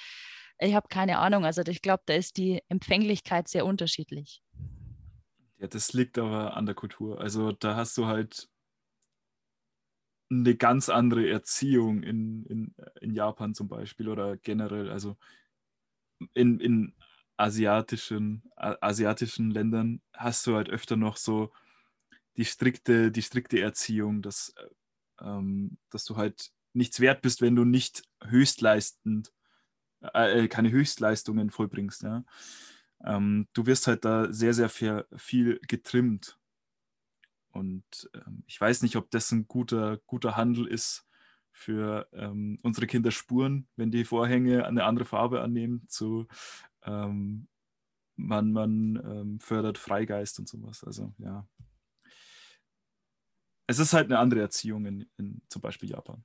Ich 0.61 0.75
habe 0.75 0.89
keine 0.89 1.19
Ahnung. 1.19 1.45
Also 1.47 1.63
ich 1.63 1.81
glaube, 1.81 2.03
da 2.07 2.15
ist 2.15 2.37
die 2.37 2.63
Empfänglichkeit 2.69 3.49
sehr 3.49 3.65
unterschiedlich. 3.65 4.43
Ja, 5.59 5.67
das 5.67 5.93
liegt 5.95 6.19
aber 6.19 6.57
an 6.57 6.67
der 6.67 6.75
Kultur. 6.75 7.21
Also 7.21 7.53
da 7.53 7.77
hast 7.77 7.97
du 7.97 8.07
halt 8.07 8.49
eine 10.31 10.55
ganz 10.57 10.89
andere 10.89 11.29
Erziehung 11.29 12.03
in, 12.03 12.45
in, 12.45 12.75
in 13.01 13.15
Japan 13.15 13.55
zum 13.55 13.69
Beispiel 13.69 14.09
oder 14.09 14.37
generell. 14.37 14.91
Also 14.91 15.17
in, 16.35 16.61
in 16.61 16.95
asiatischen, 17.39 18.43
asiatischen 18.57 19.51
Ländern 19.51 20.03
hast 20.13 20.47
du 20.47 20.57
halt 20.57 20.69
öfter 20.69 20.97
noch 20.97 21.17
so 21.17 21.53
die 22.37 22.45
strikte, 22.45 23.11
die 23.11 23.23
strikte 23.23 23.61
Erziehung, 23.61 24.21
dass, 24.21 24.55
ähm, 25.21 25.79
dass 25.89 26.05
du 26.05 26.17
halt 26.17 26.51
nichts 26.75 27.01
wert 27.01 27.23
bist, 27.23 27.41
wenn 27.41 27.57
du 27.57 27.65
nicht 27.65 28.05
höchstleistend 28.23 29.33
äh, 30.03 30.44
äh, 30.44 30.48
keine 30.48 30.70
Höchstleistungen 30.70 31.51
vollbringst. 31.51 32.03
Ja? 32.03 32.24
Ähm, 33.05 33.48
du 33.53 33.66
wirst 33.66 33.86
halt 33.86 34.05
da 34.05 34.32
sehr, 34.32 34.55
sehr 34.55 34.68
viel, 34.68 35.07
getrimmt. 35.66 36.38
Und 37.53 38.11
ähm, 38.14 38.44
ich 38.46 38.61
weiß 38.61 38.82
nicht, 38.82 38.96
ob 38.96 39.11
das 39.11 39.32
ein 39.32 39.48
guter, 39.48 39.98
guter 40.07 40.36
Handel 40.36 40.66
ist 40.66 41.07
für 41.53 42.09
ähm, 42.12 42.59
unsere 42.62 42.86
Kinder 42.86 43.11
Spuren, 43.11 43.66
wenn 43.76 43.90
die 43.90 44.05
Vorhänge 44.05 44.66
eine 44.66 44.84
andere 44.84 45.05
Farbe 45.05 45.42
annehmen, 45.42 45.84
zu 45.88 46.26
ähm, 46.84 47.48
man, 48.16 48.53
man 48.53 48.96
ähm, 48.96 49.40
fördert 49.40 49.78
Freigeist 49.78 50.38
und 50.38 50.48
sowas. 50.48 50.84
Also 50.84 51.12
ja. 51.18 51.46
Es 53.66 53.78
ist 53.78 53.92
halt 53.92 54.07
eine 54.07 54.18
andere 54.18 54.40
Erziehung 54.40 54.84
in, 54.86 55.11
in 55.16 55.42
zum 55.48 55.62
Beispiel 55.62 55.90
Japan. 55.90 56.24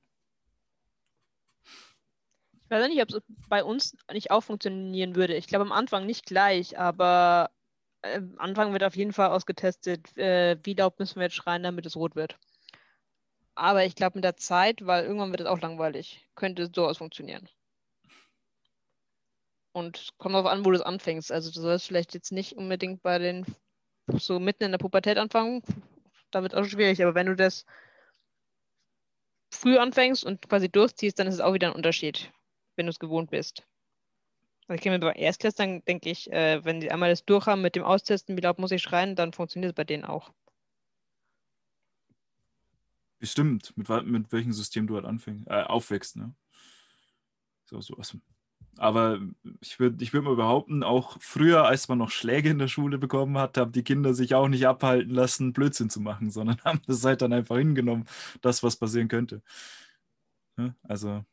Ich 2.66 2.72
weiß 2.72 2.88
nicht, 2.88 3.02
ob 3.02 3.10
es 3.10 3.22
bei 3.48 3.64
uns 3.64 3.96
nicht 4.12 4.32
auch 4.32 4.42
funktionieren 4.42 5.16
würde. 5.16 5.36
Ich 5.36 5.46
glaube 5.46 5.66
am 5.66 5.72
Anfang 5.72 6.08
nicht 6.08 6.26
gleich, 6.26 6.80
aber 6.80 7.52
äh, 8.02 8.18
am 8.18 8.40
Anfang 8.40 8.74
wird 8.74 8.84
auf 8.84 8.96
jeden 8.96 9.14
Fall 9.14 9.30
ausgetestet, 9.30 10.18
äh, 10.18 10.58
wie 10.64 10.74
laut 10.74 10.98
müssen 10.98 11.18
wir 11.18 11.24
jetzt 11.24 11.36
schreien, 11.36 11.62
damit 11.62 11.86
es 11.86 11.96
rot 11.96 12.16
wird. 12.16 12.40
Aber 13.54 13.86
ich 13.86 13.96
glaube 13.96 14.18
mit 14.18 14.24
der 14.24 14.36
Zeit, 14.36 14.84
weil 14.86 15.06
irgendwann 15.06 15.30
wird 15.30 15.42
es 15.42 15.48
auch 15.48 15.62
langweilig, 15.62 16.28
könnte 16.34 16.64
es 16.64 16.72
durchaus 16.72 16.98
funktionieren. 16.98 17.48
Und 19.72 20.10
kommt 20.18 20.34
darauf 20.34 20.50
an, 20.50 20.66
wo 20.66 20.72
du 20.72 20.78
es 20.78 20.82
anfängst. 20.82 21.32
Also 21.32 21.52
du 21.52 21.62
sollst 21.62 21.86
vielleicht 21.86 22.16
jetzt 22.16 22.32
nicht 22.32 22.54
unbedingt 22.54 23.04
bei 23.04 23.20
den 23.20 23.46
so 24.12 24.40
mitten 24.40 24.64
in 24.64 24.72
der 24.72 24.80
Pubertät 24.80 25.20
anfangen. 25.20 25.62
Da 26.32 26.42
wird 26.42 26.54
es 26.54 26.60
auch 26.60 26.66
schwierig, 26.66 27.02
aber 27.04 27.14
wenn 27.14 27.28
du 27.28 27.36
das 27.36 27.66
früh 29.52 29.78
anfängst 29.78 30.26
und 30.26 30.50
quasi 30.50 30.68
durchziehst, 30.70 31.20
dann 31.20 31.28
ist 31.28 31.36
es 31.36 31.42
auch 31.42 31.54
wieder 31.54 31.68
ein 31.68 31.76
Unterschied 31.76 32.32
wenn 32.76 32.86
du 32.86 32.92
es 32.92 33.00
gewohnt 33.00 33.32
bist. 33.32 33.68
Also 34.68 34.78
ich 34.78 34.82
kenne 34.82 35.00
bei 35.00 35.14
Erstklässlern, 35.14 35.84
denke 35.86 36.10
ich, 36.10 36.32
äh, 36.32 36.64
wenn 36.66 36.80
die 36.80 36.92
einmal 36.92 37.10
das 37.10 37.24
durch 37.24 37.46
haben 37.46 37.62
mit 37.62 37.76
dem 37.76 37.84
Austesten, 37.84 38.36
wie 38.36 38.42
laut 38.42 38.58
muss 38.58 38.72
ich 38.72 38.82
schreien, 38.82 39.16
dann 39.16 39.32
funktioniert 39.32 39.72
es 39.72 39.76
bei 39.76 39.84
denen 39.84 40.06
auch. 40.06 40.34
Bestimmt, 43.20 43.76
mit, 43.78 43.90
mit 44.06 44.32
welchem 44.32 44.54
System 44.54 44.88
du 44.88 44.96
halt 44.96 45.06
anfängst, 45.06 45.48
äh, 45.48 45.64
aufwächst, 45.64 46.16
ne? 46.16 46.34
So, 47.66 47.82
so 47.82 47.98
was. 47.98 48.18
Aber 48.78 49.20
ich 49.62 49.80
würde 49.80 50.04
ich 50.04 50.14
würd 50.14 50.26
mal 50.26 50.36
behaupten, 50.36 50.84
auch 50.84 51.18
früher, 51.22 51.66
als 51.66 51.88
man 51.88 51.98
noch 51.98 52.10
Schläge 52.10 52.50
in 52.50 52.60
der 52.60 52.68
Schule 52.68 52.98
bekommen 52.98 53.38
hat, 53.38 53.58
haben 53.58 53.72
die 53.72 53.84
Kinder 53.84 54.14
sich 54.14 54.36
auch 54.36 54.50
nicht 54.50 54.68
abhalten 54.68 55.14
lassen, 55.14 55.54
Blödsinn 55.54 55.90
zu 55.90 56.02
machen, 56.02 56.30
sondern 56.30 56.58
haben 56.66 56.82
das 56.88 57.06
halt 57.06 57.22
dann 57.22 57.34
einfach 57.34 57.58
hingenommen, 57.58 58.06
das, 58.42 58.64
was 58.64 58.76
passieren 58.76 59.08
könnte. 59.08 59.42
Ja, 60.58 60.76
also 60.84 61.24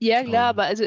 ja, 0.00 0.24
klar, 0.24 0.48
aber 0.48 0.64
also 0.64 0.86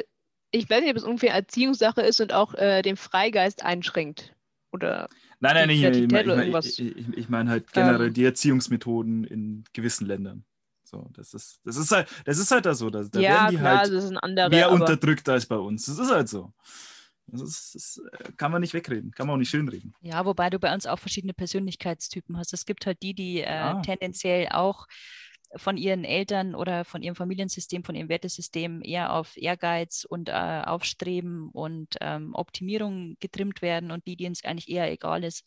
ich 0.52 0.70
weiß 0.70 0.82
nicht, 0.82 0.92
ob 0.92 0.98
es 0.98 1.04
ungefähr 1.04 1.34
Erziehungssache 1.34 2.02
ist 2.02 2.22
und 2.22 2.34
auch 2.34 2.54
äh, 2.54 2.82
den 2.82 2.98
Freigeist 2.98 3.64
einschränkt. 3.64 4.36
Oder 4.72 5.08
nein, 5.40 5.56
nein, 5.56 5.70
ich, 5.70 5.84
ich, 5.84 6.80
ich, 6.80 6.98
ich, 6.98 7.18
ich 7.18 7.30
meine 7.30 7.50
halt 7.50 7.72
generell 7.72 8.08
ähm, 8.08 8.14
die 8.14 8.26
Erziehungsmethoden 8.26 9.24
in 9.24 9.64
gewissen 9.74 10.08
Ländern. 10.08 10.46
So, 10.84 11.10
das 11.14 11.34
ist, 11.34 11.60
das 11.64 11.78
ist 11.78 11.92
halt, 11.92 12.08
das 12.26 12.38
ist 12.38 12.52
halt 12.52 12.66
da 12.66 12.76
so. 12.76 12.90
Da, 12.90 13.04
da 13.04 13.20
ja, 13.20 13.30
werden 13.30 13.52
die 13.52 13.58
klar, 13.58 13.78
halt 13.80 13.94
das 13.94 14.04
ist 14.04 14.12
ein 14.12 14.18
anderer, 14.18 14.50
mehr 14.50 14.72
unterdrückt 14.72 15.28
als 15.30 15.46
bei 15.46 15.56
uns. 15.56 15.86
Das 15.86 15.98
ist 15.98 16.12
halt 16.12 16.30
so. 16.30 16.54
Das, 17.28 17.42
ist, 17.42 17.76
das, 17.76 18.02
äh, 18.20 18.32
kann 18.38 18.52
man 18.52 18.62
nicht 18.62 18.74
wegreden, 18.74 19.12
kann 19.12 19.28
man 19.28 19.36
auch 19.36 19.40
nicht 19.40 19.50
schönreden. 19.50 19.96
Ja, 20.02 20.26
wobei 20.26 20.50
du 20.50 20.60
bei 20.60 20.74
uns 20.74 20.86
auch 20.86 21.00
verschiedene 21.00 21.34
Persönlichkeitstypen 21.34 22.38
hast. 22.38 22.54
Es 22.54 22.66
gibt 22.66 22.86
halt 22.86 23.02
die, 23.02 23.14
die 23.14 23.42
äh, 23.42 23.46
ja. 23.46 23.82
tendenziell 23.82 24.50
auch 24.50 24.88
von 25.56 25.78
ihren 25.78 26.04
Eltern 26.04 26.56
oder 26.56 26.86
von 26.86 27.04
ihrem 27.04 27.16
Familiensystem, 27.16 27.84
von 27.84 27.96
ihrem 27.96 28.10
Wertesystem 28.10 28.82
eher 28.84 29.14
auf 29.14 29.38
Ehrgeiz 29.38 30.06
und 30.08 30.30
äh, 30.30 30.62
Aufstreben 30.66 31.50
und 31.50 31.96
ähm, 32.02 32.34
Optimierung 32.34 33.18
getrimmt 33.20 33.62
werden 33.62 33.92
und 33.92 34.06
die, 34.08 34.16
denen 34.16 34.34
es 34.34 34.44
eigentlich 34.44 34.70
eher 34.70 34.92
egal 34.92 35.24
ist. 35.24 35.44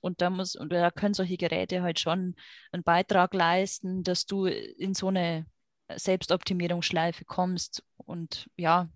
Und 0.00 0.20
da 0.20 0.30
muss, 0.30 0.56
und 0.56 0.72
da 0.72 0.90
können 0.90 1.14
solche 1.14 1.36
Geräte 1.36 1.82
halt 1.82 2.00
schon 2.00 2.34
einen 2.72 2.82
Beitrag 2.82 3.34
leisten, 3.34 4.02
dass 4.02 4.26
du 4.26 4.46
in 4.46 4.94
so 4.94 5.08
eine 5.08 5.46
Selbstoptimierungsschleife 5.94 7.24
kommst 7.24 7.82
und 7.96 8.48
ja, 8.56 8.88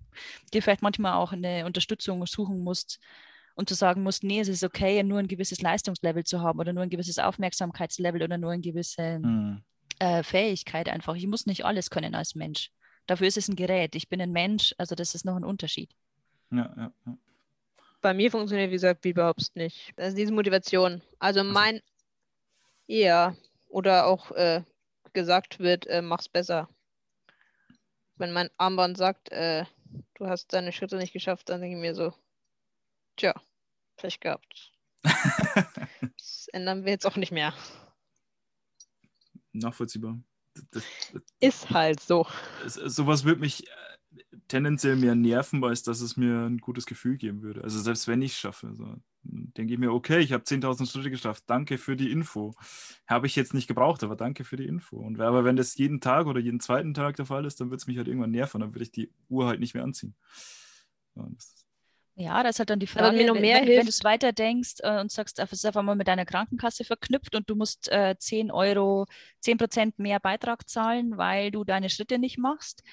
dir 0.52 0.62
vielleicht 0.62 0.82
manchmal 0.82 1.14
auch 1.14 1.32
eine 1.32 1.66
Unterstützung 1.66 2.24
suchen 2.26 2.62
musst, 2.62 3.00
und 3.56 3.68
zu 3.68 3.76
sagen 3.76 4.02
musst, 4.02 4.24
nee, 4.24 4.40
es 4.40 4.48
ist 4.48 4.64
okay, 4.64 5.00
nur 5.04 5.20
ein 5.20 5.28
gewisses 5.28 5.60
Leistungslevel 5.60 6.24
zu 6.24 6.40
haben 6.40 6.58
oder 6.58 6.72
nur 6.72 6.82
ein 6.82 6.90
gewisses 6.90 7.20
Aufmerksamkeitslevel 7.20 8.24
oder 8.24 8.36
nur 8.36 8.50
ein 8.50 8.62
gewisses 8.62 9.20
mhm 9.20 9.62
äh, 9.98 10.22
Fähigkeit 10.22 10.88
einfach. 10.88 11.14
Ich 11.14 11.26
muss 11.26 11.46
nicht 11.46 11.64
alles 11.64 11.90
können 11.90 12.14
als 12.14 12.34
Mensch. 12.34 12.70
Dafür 13.06 13.26
ist 13.26 13.36
es 13.36 13.48
ein 13.48 13.56
Gerät. 13.56 13.94
Ich 13.94 14.08
bin 14.08 14.20
ein 14.20 14.32
Mensch, 14.32 14.74
also 14.78 14.94
das 14.94 15.14
ist 15.14 15.24
noch 15.24 15.36
ein 15.36 15.44
Unterschied. 15.44 15.90
Ja, 16.50 16.72
ja, 16.76 16.92
ja. 17.06 17.18
Bei 18.00 18.14
mir 18.14 18.30
funktioniert, 18.30 18.70
wie 18.70 18.74
gesagt, 18.74 19.04
wie 19.04 19.10
überhaupt 19.10 19.56
nicht. 19.56 19.92
Das 19.96 20.08
ist 20.08 20.18
diese 20.18 20.32
Motivation. 20.32 21.02
Also 21.18 21.42
mein, 21.42 21.80
ja, 22.86 23.34
oder 23.68 24.06
auch 24.06 24.30
äh, 24.32 24.62
gesagt 25.12 25.58
wird, 25.58 25.86
äh, 25.86 26.02
mach's 26.02 26.28
besser. 26.28 26.68
Wenn 28.16 28.32
mein 28.32 28.50
Armband 28.58 28.96
sagt, 28.98 29.30
äh, 29.32 29.64
du 30.14 30.26
hast 30.26 30.52
deine 30.52 30.72
Schritte 30.72 30.96
nicht 30.96 31.12
geschafft, 31.12 31.48
dann 31.48 31.60
denke 31.60 31.76
ich 31.76 31.80
mir 31.80 31.94
so, 31.94 32.12
tja, 33.16 33.34
Pech 33.96 34.20
gehabt. 34.20 34.72
das 35.02 36.48
ändern 36.52 36.84
wir 36.84 36.92
jetzt 36.92 37.06
auch 37.06 37.16
nicht 37.16 37.32
mehr 37.32 37.54
nachvollziehbar. 39.54 40.18
Das, 40.70 40.84
das, 41.12 41.22
ist 41.40 41.70
halt 41.70 42.00
so. 42.00 42.26
Sowas 42.66 43.24
würde 43.24 43.40
mich 43.40 43.66
äh, 43.66 43.70
tendenziell 44.46 44.96
mehr 44.96 45.14
nerven, 45.14 45.64
als 45.64 45.82
dass 45.82 46.00
es 46.00 46.16
mir 46.16 46.46
ein 46.46 46.58
gutes 46.58 46.86
Gefühl 46.86 47.16
geben 47.16 47.42
würde. 47.42 47.64
Also 47.64 47.80
selbst 47.80 48.06
wenn 48.06 48.22
ich 48.22 48.32
es 48.32 48.38
schaffe, 48.38 48.72
so, 48.74 48.94
denke 49.22 49.72
ich 49.72 49.78
mir, 49.78 49.92
okay, 49.92 50.20
ich 50.20 50.32
habe 50.32 50.44
10.000 50.44 50.90
Schritte 50.90 51.10
geschafft, 51.10 51.44
danke 51.46 51.78
für 51.78 51.96
die 51.96 52.12
Info. 52.12 52.54
Habe 53.06 53.26
ich 53.26 53.34
jetzt 53.34 53.54
nicht 53.54 53.66
gebraucht, 53.66 54.04
aber 54.04 54.16
danke 54.16 54.44
für 54.44 54.56
die 54.56 54.66
Info. 54.66 54.96
Und 54.98 55.20
aber 55.20 55.44
wenn 55.44 55.56
das 55.56 55.76
jeden 55.76 56.00
Tag 56.00 56.26
oder 56.26 56.40
jeden 56.40 56.60
zweiten 56.60 56.94
Tag 56.94 57.16
der 57.16 57.26
Fall 57.26 57.44
ist, 57.46 57.60
dann 57.60 57.70
wird 57.70 57.80
es 57.80 57.86
mich 57.86 57.96
halt 57.96 58.08
irgendwann 58.08 58.30
nerven, 58.30 58.60
dann 58.60 58.74
würde 58.74 58.84
ich 58.84 58.92
die 58.92 59.10
Uhr 59.28 59.46
halt 59.46 59.60
nicht 59.60 59.74
mehr 59.74 59.82
anziehen. 59.82 60.14
Ja, 61.16 61.26
das 61.30 61.63
ja, 62.16 62.42
das 62.44 62.56
ist 62.56 62.58
halt 62.60 62.70
dann 62.70 62.78
die 62.78 62.86
Frage, 62.86 63.18
wenn, 63.18 63.34
wenn, 63.34 63.42
wenn 63.42 63.86
du 63.86 63.88
es 63.88 64.04
weiterdenkst 64.04 64.76
äh, 64.80 65.00
und 65.00 65.10
sagst, 65.10 65.40
es 65.40 65.52
ist 65.52 65.66
einfach 65.66 65.82
mal 65.82 65.96
mit 65.96 66.06
deiner 66.06 66.24
Krankenkasse 66.24 66.84
verknüpft 66.84 67.34
und 67.34 67.50
du 67.50 67.56
musst 67.56 67.90
äh, 67.90 68.14
10 68.16 68.52
Euro, 68.52 69.06
10 69.40 69.58
Prozent 69.58 69.98
mehr 69.98 70.20
Beitrag 70.20 70.68
zahlen, 70.68 71.16
weil 71.16 71.50
du 71.50 71.64
deine 71.64 71.90
Schritte 71.90 72.18
nicht 72.18 72.38
machst, 72.38 72.84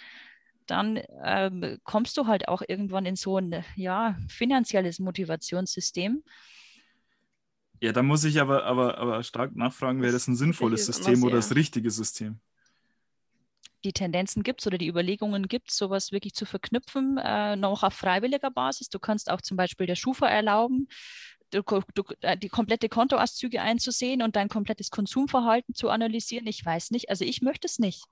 dann 0.66 1.00
ähm, 1.24 1.78
kommst 1.84 2.18
du 2.18 2.26
halt 2.26 2.48
auch 2.48 2.64
irgendwann 2.68 3.06
in 3.06 3.16
so 3.16 3.38
ein 3.38 3.64
ja, 3.76 4.18
finanzielles 4.28 5.00
Motivationssystem. 5.00 6.24
Ja, 7.80 7.92
da 7.92 8.02
muss 8.02 8.24
ich 8.24 8.40
aber, 8.42 8.64
aber, 8.66 8.98
aber 8.98 9.22
stark 9.24 9.56
nachfragen, 9.56 10.02
wäre 10.02 10.14
das 10.14 10.28
ein 10.28 10.36
sinnvolles 10.36 10.86
System 10.88 11.24
oder 11.24 11.36
das 11.36 11.56
richtige 11.56 11.92
System? 11.92 12.40
Die 13.84 13.94
Tendenzen 13.94 14.44
gibt 14.44 14.66
oder 14.66 14.78
die 14.78 14.88
Überlegungen 14.88 15.48
gibt, 15.48 15.72
sowas 15.72 16.12
wirklich 16.12 16.34
zu 16.34 16.46
verknüpfen, 16.46 17.18
äh, 17.18 17.56
noch 17.56 17.84
auf 17.84 17.94
freiwilliger 17.94 18.52
Basis. 18.52 18.90
Du 18.90 19.00
kannst 19.00 19.30
auch 19.30 19.42
zum 19.42 19.58
Beispiel 19.58 19.88
der 19.88 19.96
Schufa 19.96 20.28
erlauben, 20.28 20.88
die 21.52 22.50
komplette 22.50 22.90
Kontoauszüge 22.90 23.62
einzusehen 23.62 24.22
und 24.22 24.36
dein 24.36 24.50
komplettes 24.50 24.90
Konsumverhalten 24.90 25.74
zu 25.74 25.90
analysieren. 25.90 26.48
Ich 26.48 26.66
weiß 26.66 26.92
nicht, 26.92 27.10
also 27.10 27.26
ich 27.26 27.42
möchte 27.42 27.68
es 27.68 27.80
nicht. 27.80 28.06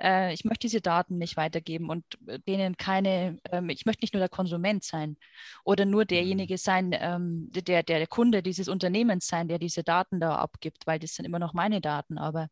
Äh, 0.00 0.32
ich 0.32 0.44
möchte 0.44 0.66
diese 0.66 0.80
Daten 0.80 1.18
nicht 1.18 1.36
weitergeben 1.36 1.90
und 1.90 2.04
äh, 2.26 2.38
denen 2.40 2.76
keine, 2.76 3.38
ähm, 3.50 3.68
ich 3.68 3.84
möchte 3.86 4.02
nicht 4.02 4.14
nur 4.14 4.20
der 4.20 4.28
Konsument 4.28 4.82
sein 4.84 5.16
oder 5.64 5.84
nur 5.84 6.02
mhm. 6.02 6.08
derjenige 6.08 6.58
sein, 6.58 6.90
ähm, 6.98 7.48
der, 7.52 7.82
der 7.82 8.06
Kunde 8.06 8.42
dieses 8.42 8.68
Unternehmens 8.68 9.26
sein, 9.26 9.48
der 9.48 9.58
diese 9.58 9.84
Daten 9.84 10.20
da 10.20 10.36
abgibt, 10.36 10.86
weil 10.86 10.98
das 10.98 11.14
sind 11.14 11.24
immer 11.24 11.38
noch 11.38 11.52
meine 11.52 11.80
Daten. 11.80 12.18
Aber 12.18 12.48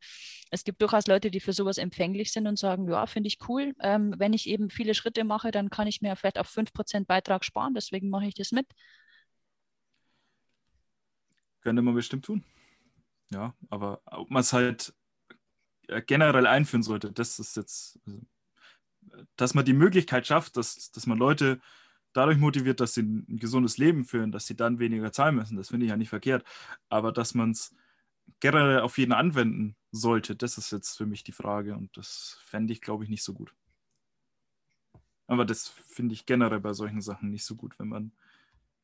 es 0.51 0.65
gibt 0.65 0.83
durchaus 0.83 1.07
Leute, 1.07 1.31
die 1.31 1.41
für 1.41 1.53
sowas 1.53 1.79
empfänglich 1.79 2.33
sind 2.33 2.47
und 2.47 2.59
sagen, 2.59 2.89
ja, 2.91 3.07
finde 3.07 3.29
ich 3.29 3.39
cool. 3.49 3.75
Ähm, 3.81 4.15
wenn 4.19 4.33
ich 4.33 4.49
eben 4.49 4.71
viele 4.71 4.95
Schritte 4.95 5.25
mache, 5.25 5.51
dann 5.51 5.71
kann 5.71 5.87
ich 5.87 6.03
mir 6.03 6.17
vielleicht 6.17 6.39
auf 6.39 6.49
5% 6.49 7.07
Beitrag 7.07 7.45
sparen, 7.45 7.75
deswegen 7.75 8.11
mache 8.11 8.27
ich 8.27 8.35
das 8.35 8.53
mit. 8.53 8.67
Könnte 11.61 11.83
man 11.83 11.95
bestimmt 11.95 12.25
tun. 12.25 12.45
Ja, 13.31 13.55
aber 13.69 14.01
ob 14.07 14.31
man 14.31 14.41
es 14.41 14.53
halt 14.53 14.95
äh, 15.89 16.03
generell 16.03 16.47
einführen 16.47 16.83
sollte, 16.83 17.13
das 17.13 17.39
ist 17.39 17.57
jetzt, 17.57 18.01
also, 18.07 18.21
dass 19.37 19.55
man 19.55 19.65
die 19.65 19.73
Möglichkeit 19.73 20.27
schafft, 20.27 20.57
dass, 20.57 20.91
dass 20.91 21.07
man 21.07 21.19
Leute 21.19 21.61
dadurch 22.13 22.39
motiviert, 22.39 22.81
dass 22.81 22.95
sie 22.95 23.03
ein 23.03 23.39
gesundes 23.39 23.79
Leben 23.79 24.05
führen, 24.05 24.33
dass 24.33 24.47
sie 24.47 24.57
dann 24.57 24.79
weniger 24.79 25.13
zahlen 25.13 25.37
müssen, 25.37 25.57
das 25.57 25.69
finde 25.69 25.87
ich 25.87 25.91
ja 25.91 25.97
nicht 25.97 26.09
verkehrt. 26.09 26.45
Aber 26.89 27.13
dass 27.13 27.35
man 27.35 27.53
es 27.53 27.75
generell 28.41 28.81
auf 28.81 28.99
jeden 28.99 29.13
anwenden 29.13 29.77
sollte, 29.93 30.37
das 30.37 30.59
ist 30.59 30.73
jetzt 30.73 30.97
für 30.97 31.07
mich 31.07 31.25
die 31.25 31.33
Frage 31.33 31.77
und 31.77 31.97
das 31.97 32.41
fände 32.45 32.73
ich, 32.73 32.81
glaube 32.81 33.05
ich, 33.05 33.11
nicht 33.11 33.23
so 33.23 33.33
gut. 33.33 33.55
Aber 35.27 35.45
das 35.45 35.69
finde 35.69 36.15
ich 36.15 36.27
generell 36.27 36.61
bei 36.61 36.73
solchen 36.73 37.01
Sachen 37.01 37.31
nicht 37.31 37.45
so 37.45 37.55
gut, 37.55 37.79
wenn 37.79 37.89
man 37.89 38.13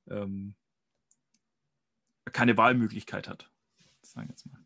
ähm, 0.08 0.54
keine 2.32 2.56
Wahlmöglichkeit 2.56 3.28
hat. 3.28 3.50
Sagen 4.02 4.28
jetzt 4.30 4.46
mal. 4.46 4.64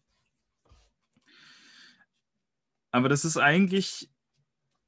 Aber 2.91 3.09
das 3.09 3.25
ist 3.25 3.37
eigentlich, 3.37 4.11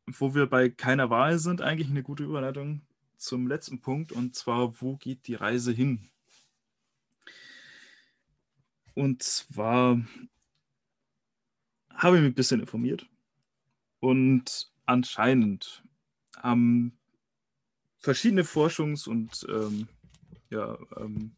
wo 0.07 0.35
wir 0.35 0.47
bei 0.47 0.69
keiner 0.69 1.11
Wahl 1.11 1.39
sind, 1.39 1.63
eigentlich 1.63 1.89
eine 1.89 2.03
gute 2.03 2.25
Überleitung 2.25 2.83
zum 3.17 3.47
letzten 3.47 3.81
Punkt 3.81 4.11
und 4.11 4.35
zwar, 4.35 4.81
wo 4.81 4.97
geht 4.97 5.27
die 5.29 5.37
Reise 5.37 5.73
hin? 5.73 6.11
Und 8.95 9.23
zwar 9.23 10.01
habe 11.91 12.17
ich 12.17 12.23
mich 12.23 12.33
ein 12.33 12.35
bisschen 12.35 12.61
informiert 12.61 13.09
und 14.01 14.73
anscheinend 14.87 15.85
haben 16.37 16.99
verschiedene 17.99 18.43
Forschungs- 18.43 19.09
und 19.09 19.47
ähm, 19.49 19.89
ja, 20.51 20.77
ähm, 20.97 21.37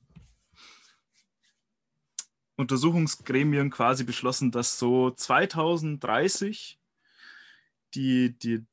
Untersuchungsgremien 2.56 3.70
quasi 3.70 4.04
beschlossen, 4.04 4.50
dass 4.50 4.78
so 4.78 5.10
2030 5.10 6.78
die, 7.94 8.36
die, 8.38 8.64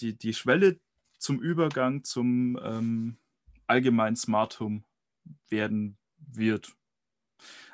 die, 0.00 0.16
die 0.16 0.34
Schwelle 0.34 0.78
zum 1.18 1.40
Übergang 1.40 2.04
zum 2.04 2.58
ähm, 2.62 3.16
allgemeinen 3.66 4.16
Smart 4.16 4.60
Home 4.60 4.82
werden 5.48 5.96
wird. 6.18 6.74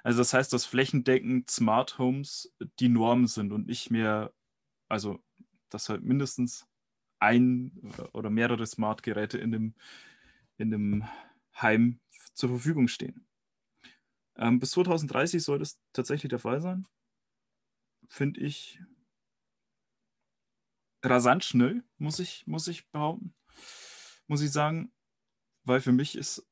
Also 0.03 0.18
das 0.18 0.35
heißt, 0.35 0.53
dass 0.53 0.66
flächendeckend 0.66 1.51
Smart 1.51 1.99
Homes 1.99 2.53
die 2.78 2.89
Norm 2.89 3.26
sind 3.26 3.53
und 3.53 3.66
nicht 3.66 3.91
mehr, 3.91 4.32
also 4.89 5.22
dass 5.70 5.89
halt 5.89 6.03
mindestens 6.03 6.66
ein 7.18 7.72
oder 8.12 8.28
mehrere 8.30 8.66
Smart-Geräte 8.66 9.39
in 9.39 9.51
dem, 9.51 9.74
in 10.59 10.70
dem 10.70 11.05
Heim 11.61 12.01
zur 12.35 12.51
Verfügung 12.51 12.89
stehen. 12.89 13.24
Ähm, 14.37 14.59
bis 14.59 14.72
2030 14.72 15.43
soll 15.43 15.59
das 15.59 15.80
tatsächlich 15.93 16.30
der 16.30 16.39
Fall 16.39 16.61
sein. 16.61 16.87
Finde 18.09 18.41
ich 18.41 18.80
rasant 21.03 21.45
schnell, 21.45 21.85
muss 21.99 22.18
ich, 22.18 22.47
muss 22.47 22.68
ich 22.68 22.91
behaupten. 22.91 23.35
Muss 24.26 24.43
ich 24.43 24.51
sagen, 24.51 24.93
weil 25.64 25.80
für 25.80 25.93
mich 25.93 26.16
ist, 26.16 26.47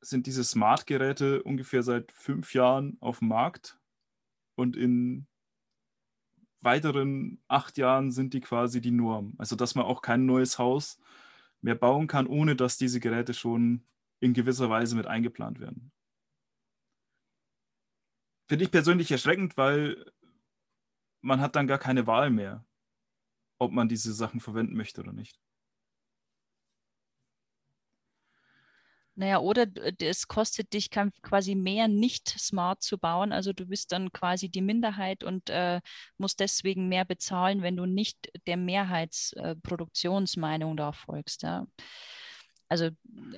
sind 0.00 0.26
diese 0.26 0.44
Smart-Geräte 0.44 1.42
ungefähr 1.42 1.82
seit 1.82 2.12
fünf 2.12 2.54
Jahren 2.54 2.96
auf 3.00 3.18
dem 3.18 3.28
Markt 3.28 3.78
und 4.54 4.76
in 4.76 5.26
weiteren 6.60 7.40
acht 7.48 7.78
Jahren 7.78 8.10
sind 8.10 8.34
die 8.34 8.40
quasi 8.40 8.80
die 8.80 8.90
Norm. 8.90 9.34
Also, 9.38 9.56
dass 9.56 9.74
man 9.74 9.84
auch 9.84 10.02
kein 10.02 10.26
neues 10.26 10.58
Haus 10.58 10.98
mehr 11.60 11.74
bauen 11.74 12.06
kann, 12.06 12.26
ohne 12.26 12.56
dass 12.56 12.78
diese 12.78 13.00
Geräte 13.00 13.34
schon 13.34 13.84
in 14.20 14.34
gewisser 14.34 14.68
Weise 14.70 14.96
mit 14.96 15.06
eingeplant 15.06 15.60
werden. 15.60 15.92
Finde 18.48 18.64
ich 18.64 18.70
persönlich 18.70 19.10
erschreckend, 19.10 19.58
weil 19.58 20.10
man 21.20 21.40
hat 21.40 21.54
dann 21.54 21.66
gar 21.66 21.78
keine 21.78 22.06
Wahl 22.06 22.30
mehr, 22.30 22.64
ob 23.58 23.72
man 23.72 23.88
diese 23.88 24.14
Sachen 24.14 24.40
verwenden 24.40 24.74
möchte 24.74 25.02
oder 25.02 25.12
nicht. 25.12 25.38
Naja, 29.16 29.40
oder 29.40 29.66
es 30.00 30.28
kostet 30.28 30.72
dich 30.72 30.90
quasi 30.90 31.56
mehr, 31.56 31.88
nicht 31.88 32.28
smart 32.28 32.82
zu 32.82 32.98
bauen. 32.98 33.32
Also 33.32 33.52
du 33.52 33.66
bist 33.66 33.90
dann 33.90 34.12
quasi 34.12 34.48
die 34.48 34.62
Minderheit 34.62 35.24
und 35.24 35.50
äh, 35.50 35.80
musst 36.18 36.38
deswegen 36.38 36.88
mehr 36.88 37.04
bezahlen, 37.04 37.62
wenn 37.62 37.76
du 37.76 37.84
nicht 37.84 38.30
der 38.46 38.56
Mehrheitsproduktionsmeinung 38.56 40.76
da 40.76 40.92
folgst. 40.92 41.42
Ja. 41.42 41.66
Also 42.68 42.90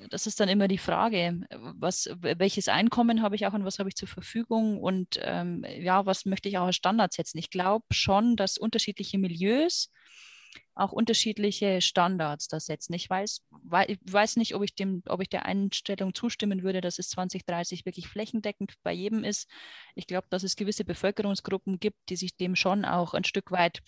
das 0.09 0.27
ist 0.27 0.39
dann 0.39 0.49
immer 0.49 0.67
die 0.67 0.77
Frage, 0.77 1.41
was, 1.49 2.09
welches 2.19 2.67
Einkommen 2.67 3.21
habe 3.21 3.35
ich 3.35 3.47
auch 3.47 3.53
und 3.53 3.63
was 3.63 3.79
habe 3.79 3.87
ich 3.87 3.95
zur 3.95 4.09
Verfügung 4.09 4.81
und 4.81 5.19
ähm, 5.21 5.65
ja, 5.79 6.05
was 6.05 6.25
möchte 6.25 6.49
ich 6.49 6.57
auch 6.57 6.65
als 6.65 6.75
Standard 6.75 7.13
setzen. 7.13 7.37
Ich 7.37 7.49
glaube 7.49 7.85
schon, 7.91 8.35
dass 8.35 8.57
unterschiedliche 8.57 9.17
Milieus 9.17 9.89
auch 10.73 10.91
unterschiedliche 10.91 11.81
Standards 11.81 12.47
da 12.47 12.59
setzen. 12.59 12.93
Ich 12.93 13.09
weiß, 13.09 13.41
ich 13.87 13.99
weiß 14.03 14.37
nicht, 14.37 14.55
ob 14.55 14.63
ich, 14.63 14.73
dem, 14.75 15.03
ob 15.07 15.21
ich 15.21 15.29
der 15.29 15.45
Einstellung 15.45 16.13
zustimmen 16.13 16.63
würde, 16.63 16.81
dass 16.81 16.99
es 16.99 17.09
2030 17.09 17.85
wirklich 17.85 18.07
flächendeckend 18.07 18.73
bei 18.83 18.93
jedem 18.93 19.23
ist. 19.23 19.49
Ich 19.95 20.07
glaube, 20.07 20.27
dass 20.29 20.43
es 20.43 20.55
gewisse 20.55 20.85
Bevölkerungsgruppen 20.85 21.79
gibt, 21.79 21.97
die 22.09 22.15
sich 22.15 22.35
dem 22.35 22.55
schon 22.55 22.85
auch 22.85 23.13
ein 23.13 23.23
Stück 23.23 23.51
weit 23.51 23.81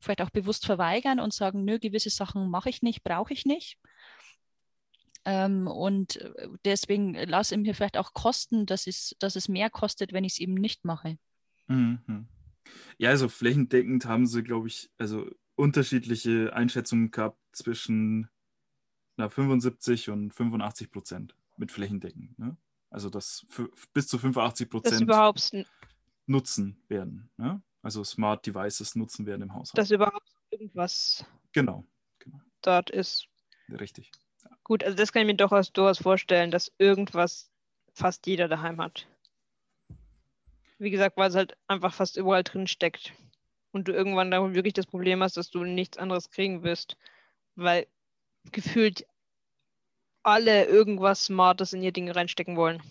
vielleicht 0.00 0.22
auch 0.22 0.30
bewusst 0.30 0.64
verweigern 0.64 1.20
und 1.20 1.34
sagen, 1.34 1.64
nö, 1.64 1.78
gewisse 1.78 2.10
Sachen 2.10 2.50
mache 2.50 2.70
ich 2.70 2.82
nicht, 2.82 3.02
brauche 3.02 3.32
ich 3.32 3.44
nicht. 3.44 3.78
Ähm, 5.24 5.66
und 5.66 6.16
äh, 6.16 6.48
deswegen 6.64 7.14
lasse 7.14 7.54
ich 7.54 7.60
mir 7.60 7.74
vielleicht 7.74 7.98
auch 7.98 8.14
kosten, 8.14 8.66
dass 8.66 8.86
es, 8.86 9.14
dass 9.18 9.36
es 9.36 9.48
mehr 9.48 9.70
kostet, 9.70 10.12
wenn 10.12 10.24
ich 10.24 10.34
es 10.34 10.38
eben 10.38 10.54
nicht 10.54 10.84
mache. 10.84 11.18
Mhm. 11.66 12.26
Ja, 12.98 13.10
also 13.10 13.28
flächendeckend 13.28 14.06
haben 14.06 14.26
sie, 14.26 14.42
glaube 14.42 14.68
ich, 14.68 14.90
also 14.98 15.30
unterschiedliche 15.56 16.52
Einschätzungen 16.54 17.10
gehabt 17.10 17.38
zwischen 17.52 18.28
na, 19.16 19.28
75 19.28 20.10
und 20.10 20.32
85 20.32 20.90
Prozent 20.90 21.36
mit 21.56 21.70
Flächendecken. 21.70 22.34
Ne? 22.38 22.56
Also 22.88 23.10
dass 23.10 23.46
bis 23.92 24.08
zu 24.08 24.18
85 24.18 24.70
Prozent 24.70 25.02
überhaupt 25.02 25.52
nutzen 26.26 26.82
werden. 26.88 27.30
Ne? 27.36 27.62
Also 27.82 28.04
Smart 28.04 28.46
Devices 28.46 28.96
nutzen 28.96 29.26
werden 29.26 29.42
im 29.42 29.54
Haushalt. 29.54 29.78
Dass 29.78 29.90
überhaupt 29.90 30.34
irgendwas 30.50 31.24
genau, 31.52 31.86
genau. 32.18 32.40
dort 32.62 32.90
ist. 32.90 33.28
Richtig. 33.68 34.10
Gut, 34.64 34.84
also 34.84 34.96
das 34.96 35.12
kann 35.12 35.22
ich 35.22 35.26
mir 35.26 35.36
durchaus, 35.36 35.72
durchaus 35.72 35.98
vorstellen, 35.98 36.50
dass 36.50 36.72
irgendwas 36.78 37.50
fast 37.92 38.26
jeder 38.26 38.48
daheim 38.48 38.80
hat. 38.80 39.06
Wie 40.78 40.90
gesagt, 40.90 41.16
weil 41.16 41.28
es 41.28 41.34
halt 41.36 41.56
einfach 41.66 41.92
fast 41.92 42.16
überall 42.16 42.44
drin 42.44 42.66
steckt 42.66 43.12
und 43.72 43.88
du 43.88 43.92
irgendwann 43.92 44.30
da 44.30 44.54
wirklich 44.54 44.74
das 44.74 44.86
Problem 44.86 45.22
hast, 45.22 45.36
dass 45.36 45.50
du 45.50 45.64
nichts 45.64 45.98
anderes 45.98 46.30
kriegen 46.30 46.62
wirst, 46.62 46.96
weil 47.56 47.86
gefühlt 48.52 49.06
alle 50.22 50.66
irgendwas 50.66 51.24
Smartes 51.24 51.72
in 51.72 51.82
ihr 51.82 51.92
Ding 51.92 52.10
reinstecken 52.10 52.56
wollen. 52.56 52.82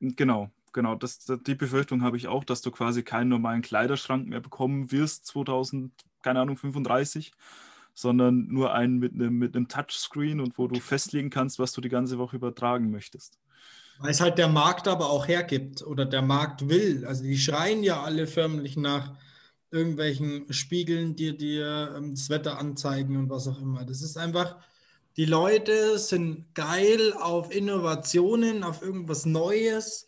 Genau, 0.00 0.50
genau. 0.72 0.94
Das, 0.94 1.26
die 1.46 1.54
Befürchtung 1.54 2.02
habe 2.02 2.16
ich 2.16 2.28
auch, 2.28 2.44
dass 2.44 2.62
du 2.62 2.70
quasi 2.70 3.02
keinen 3.02 3.28
normalen 3.28 3.62
Kleiderschrank 3.62 4.26
mehr 4.26 4.40
bekommen 4.40 4.92
wirst 4.92 5.26
2000, 5.26 5.92
keine 6.22 6.40
Ahnung, 6.40 6.56
35, 6.56 7.32
sondern 7.94 8.48
nur 8.48 8.74
einen 8.74 8.98
mit 8.98 9.14
einem, 9.14 9.38
mit 9.38 9.54
einem 9.54 9.68
Touchscreen 9.68 10.40
und 10.40 10.58
wo 10.58 10.66
du 10.66 10.80
festlegen 10.80 11.30
kannst, 11.30 11.58
was 11.58 11.72
du 11.72 11.80
die 11.80 11.88
ganze 11.88 12.18
Woche 12.18 12.36
übertragen 12.36 12.90
möchtest. 12.90 13.38
Weil 14.00 14.10
es 14.10 14.20
halt 14.20 14.38
der 14.38 14.48
Markt 14.48 14.88
aber 14.88 15.08
auch 15.08 15.28
hergibt 15.28 15.82
oder 15.82 16.04
der 16.04 16.22
Markt 16.22 16.68
will. 16.68 17.06
Also 17.06 17.22
die 17.22 17.38
schreien 17.38 17.84
ja 17.84 18.02
alle 18.02 18.26
förmlich 18.26 18.76
nach 18.76 19.16
irgendwelchen 19.70 20.52
Spiegeln, 20.52 21.14
die 21.14 21.36
dir 21.36 21.94
ähm, 21.96 22.10
das 22.10 22.28
Wetter 22.30 22.58
anzeigen 22.58 23.16
und 23.16 23.30
was 23.30 23.46
auch 23.46 23.60
immer. 23.60 23.84
Das 23.84 24.02
ist 24.02 24.16
einfach, 24.16 24.56
die 25.16 25.24
Leute 25.26 25.98
sind 25.98 26.54
geil 26.54 27.12
auf 27.12 27.54
Innovationen, 27.54 28.64
auf 28.64 28.82
irgendwas 28.82 29.26
Neues. 29.26 30.06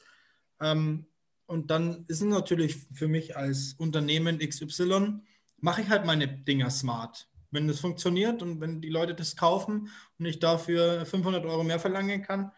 Ähm, 0.60 1.06
und 1.46 1.70
dann 1.70 2.04
ist 2.08 2.22
es 2.22 2.26
natürlich 2.26 2.76
für 2.92 3.06
mich 3.06 3.36
als 3.36 3.74
Unternehmen 3.78 4.40
XY, 4.40 5.20
mache 5.58 5.82
ich 5.82 5.88
halt 5.88 6.04
meine 6.04 6.26
Dinger 6.26 6.70
smart. 6.70 7.28
Wenn 7.50 7.68
das 7.68 7.80
funktioniert 7.80 8.42
und 8.42 8.60
wenn 8.60 8.80
die 8.80 8.88
Leute 8.88 9.14
das 9.14 9.36
kaufen 9.36 9.90
und 10.18 10.26
ich 10.26 10.38
dafür 10.38 11.06
500 11.06 11.44
Euro 11.44 11.64
mehr 11.64 11.78
verlangen 11.78 12.22
kann, 12.22 12.52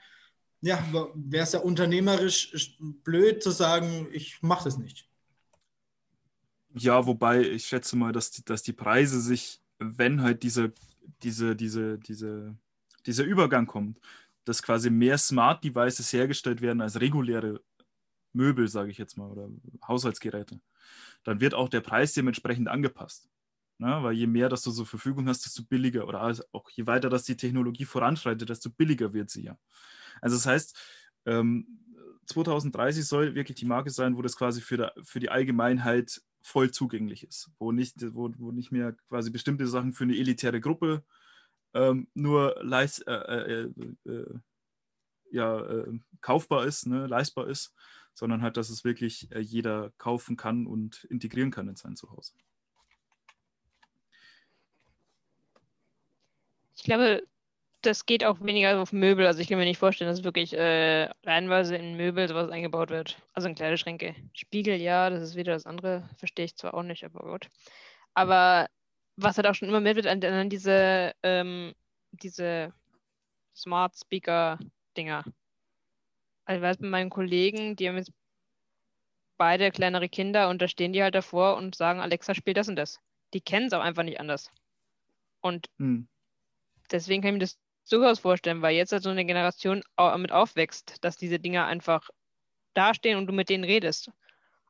ja, 0.61 0.83
wäre 1.15 1.45
es 1.45 1.53
ja 1.53 1.61
unternehmerisch 1.61 2.77
blöd 3.05 3.43
zu 3.43 3.51
sagen, 3.51 4.09
ich 4.13 4.43
mache 4.43 4.65
das 4.65 4.79
nicht. 4.79 5.09
Ja, 6.75 7.07
wobei 7.07 7.43
ich 7.43 7.67
schätze 7.67 7.97
mal, 7.97 8.13
dass 8.13 8.31
die, 8.31 8.45
dass 8.45 8.63
die 8.63 8.73
Preise 8.73 9.21
sich, 9.21 9.61
wenn 9.79 10.23
halt 10.23 10.43
diese, 10.43 10.73
diese, 11.23 11.57
diese, 11.57 11.99
diese, 11.99 12.57
dieser 13.07 13.25
Übergang 13.25 13.67
kommt, 13.67 13.99
dass 14.45 14.63
quasi 14.63 14.91
mehr 14.91 15.19
Smart 15.19 15.63
Devices 15.63 16.13
hergestellt 16.13 16.61
werden 16.61 16.81
als 16.81 17.01
reguläre 17.01 17.61
Möbel, 18.33 18.69
sage 18.69 18.91
ich 18.91 18.99
jetzt 18.99 19.17
mal, 19.17 19.31
oder 19.31 19.49
Haushaltsgeräte, 19.87 20.61
dann 21.25 21.41
wird 21.41 21.55
auch 21.55 21.69
der 21.69 21.81
Preis 21.81 22.13
dementsprechend 22.13 22.69
angepasst. 22.69 23.29
Ne? 23.79 24.03
Weil 24.03 24.15
je 24.15 24.27
mehr 24.27 24.49
das 24.49 24.63
du 24.63 24.73
zur 24.73 24.87
Verfügung 24.87 25.29
hast, 25.29 25.45
desto 25.45 25.63
billiger 25.65 26.07
oder 26.07 26.21
auch 26.53 26.71
je 26.71 26.87
weiter 26.87 27.09
das 27.09 27.25
die 27.25 27.37
Technologie 27.37 27.85
voranschreitet, 27.85 28.49
desto 28.49 28.71
billiger 28.71 29.13
wird 29.13 29.31
sie 29.31 29.45
ja. 29.45 29.59
Also 30.21 30.37
das 30.37 30.47
heißt, 30.47 30.77
ähm, 31.27 31.67
2030 32.27 33.07
soll 33.07 33.35
wirklich 33.35 33.59
die 33.59 33.67
Marke 33.67 33.91
sein, 33.91 34.17
wo 34.17 34.23
das 34.23 34.37
quasi 34.37 34.61
für, 34.61 34.77
der, 34.77 34.93
für 35.03 35.21
die 35.21 35.31
Allgemeinheit 35.31 36.21
voll 36.43 36.71
zugänglich 36.71 37.25
ist, 37.25 37.51
wo 37.59 37.73
nicht, 37.73 37.97
wo, 38.15 38.31
wo 38.39 38.53
nicht 38.53 38.73
mehr 38.73 38.93
quasi 39.09 39.31
bestimmte 39.31 39.67
Sachen 39.67 39.93
für 39.93 40.05
eine 40.05 40.17
elitäre 40.17 40.61
Gruppe 40.61 41.05
ähm, 41.75 42.09
nur 42.15 42.57
leist, 42.63 43.07
äh, 43.07 43.13
äh, 43.13 43.71
äh, 44.07 44.11
äh 44.11 44.39
ja, 45.31 45.61
äh, 45.61 45.99
kaufbar 46.23 46.65
ist, 46.65 46.87
ne, 46.87 47.07
leistbar 47.07 47.49
ist, 47.49 47.75
sondern 48.15 48.41
halt, 48.41 48.57
dass 48.57 48.71
es 48.71 48.83
wirklich 48.83 49.31
äh, 49.31 49.41
jeder 49.41 49.93
kaufen 49.99 50.37
kann 50.37 50.67
und 50.67 51.05
integrieren 51.05 51.51
kann 51.51 51.69
in 51.69 51.77
sein 51.77 51.97
Zuhause. 51.97 52.33
Ich 56.79 56.85
glaube, 56.85 57.27
das 57.83 58.07
geht 58.07 58.25
auch 58.25 58.41
weniger 58.41 58.81
auf 58.81 58.93
Möbel. 58.93 59.27
Also 59.27 59.41
ich 59.41 59.49
kann 59.49 59.59
mir 59.59 59.65
nicht 59.65 59.79
vorstellen, 59.79 60.11
dass 60.11 60.23
wirklich 60.23 60.53
äh, 60.53 61.09
reihenweise 61.25 61.75
in 61.77 61.97
Möbel 61.97 62.29
sowas 62.29 62.51
eingebaut 62.51 62.91
wird. 62.91 63.21
Also 63.33 63.49
in 63.49 63.57
Kleiderschränke. 63.57 64.15
Spiegel, 64.33 64.81
ja, 64.81 65.11
das 65.11 65.23
ist 65.23 65.37
wieder 65.37 65.55
das 65.55 65.67
andere. 65.67 66.09
Verstehe 66.19 66.45
ich 66.45 66.57
zwar 66.57 66.75
auch 66.75 66.85
nicht, 66.85 67.05
aber 67.05 67.21
gut. 67.21 67.49
Aber 68.15 68.69
was 69.17 69.37
halt 69.37 69.49
auch 69.49 69.55
schon 69.55 69.69
immer 69.69 69.81
mehr 69.81 69.97
wird 69.97 70.07
an, 70.07 70.23
an 70.23 70.49
diese, 70.49 71.15
ähm, 71.25 71.75
diese 72.13 72.73
Smart 73.57 73.97
Speaker-Dinger. 73.97 75.25
Also 76.45 76.57
ich 76.57 76.63
weiß 76.63 76.77
bei 76.79 76.87
meinen 76.87 77.11
Kollegen, 77.11 77.75
die 77.75 77.89
haben 77.89 77.97
jetzt 77.97 78.13
beide 79.37 79.73
kleinere 79.73 80.09
Kinder 80.09 80.49
und 80.49 80.63
da 80.63 80.69
stehen 80.69 80.93
die 80.93 81.03
halt 81.03 81.17
davor 81.17 81.57
und 81.57 81.75
sagen, 81.75 82.01
Alexa 82.01 82.35
spielt 82.35 82.57
das 82.57 82.69
und 82.69 82.77
das. 82.77 83.01
Die 83.35 83.41
kennen 83.41 83.67
es 83.67 83.73
auch 83.73 83.83
einfach 83.83 84.05
nicht 84.05 84.21
anders. 84.21 84.53
Und 85.41 85.69
hm. 85.79 86.09
Deswegen 86.91 87.23
kann 87.23 87.31
ich 87.31 87.35
mir 87.35 87.39
das 87.41 87.59
durchaus 87.89 88.19
vorstellen, 88.19 88.63
weil 88.63 88.77
jetzt 88.77 88.93
halt 88.93 89.03
so 89.03 89.11
eine 89.11 89.25
Generation 89.25 89.83
mit 90.17 90.33
aufwächst, 90.33 91.03
dass 91.03 91.17
diese 91.17 91.39
Dinger 91.39 91.67
einfach 91.67 92.11
dastehen 92.75 93.19
und 93.19 93.27
du 93.27 93.33
mit 93.33 93.49
denen 93.49 93.65
redest. 93.65 94.11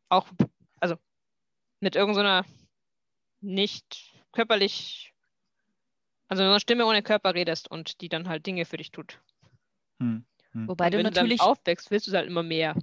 Auch, 0.09 0.29
also 0.81 0.97
mit 1.81 1.97
irgendeiner 1.97 2.45
so 2.45 2.51
nicht 3.41 4.15
körperlich, 4.33 5.13
also 6.29 6.43
einer 6.43 6.61
Stimme 6.61 6.87
ohne 6.87 7.03
Körper 7.03 7.35
redest 7.35 7.71
und 7.71 8.01
die 8.01 8.09
dann 8.09 8.29
halt 8.29 8.47
Dinge 8.47 8.65
für 8.65 8.77
dich 8.77 8.91
tut. 8.91 9.21
Hm. 10.01 10.25
Hm. 10.53 10.69
Wobei 10.69 10.91
du 10.91 10.97
wenn 10.97 11.05
natürlich 11.05 11.41
du 11.41 11.45
aufwächst, 11.45 11.91
willst 11.91 12.07
du 12.07 12.11
es 12.11 12.17
halt 12.17 12.27
immer 12.27 12.43
mehr. 12.43 12.75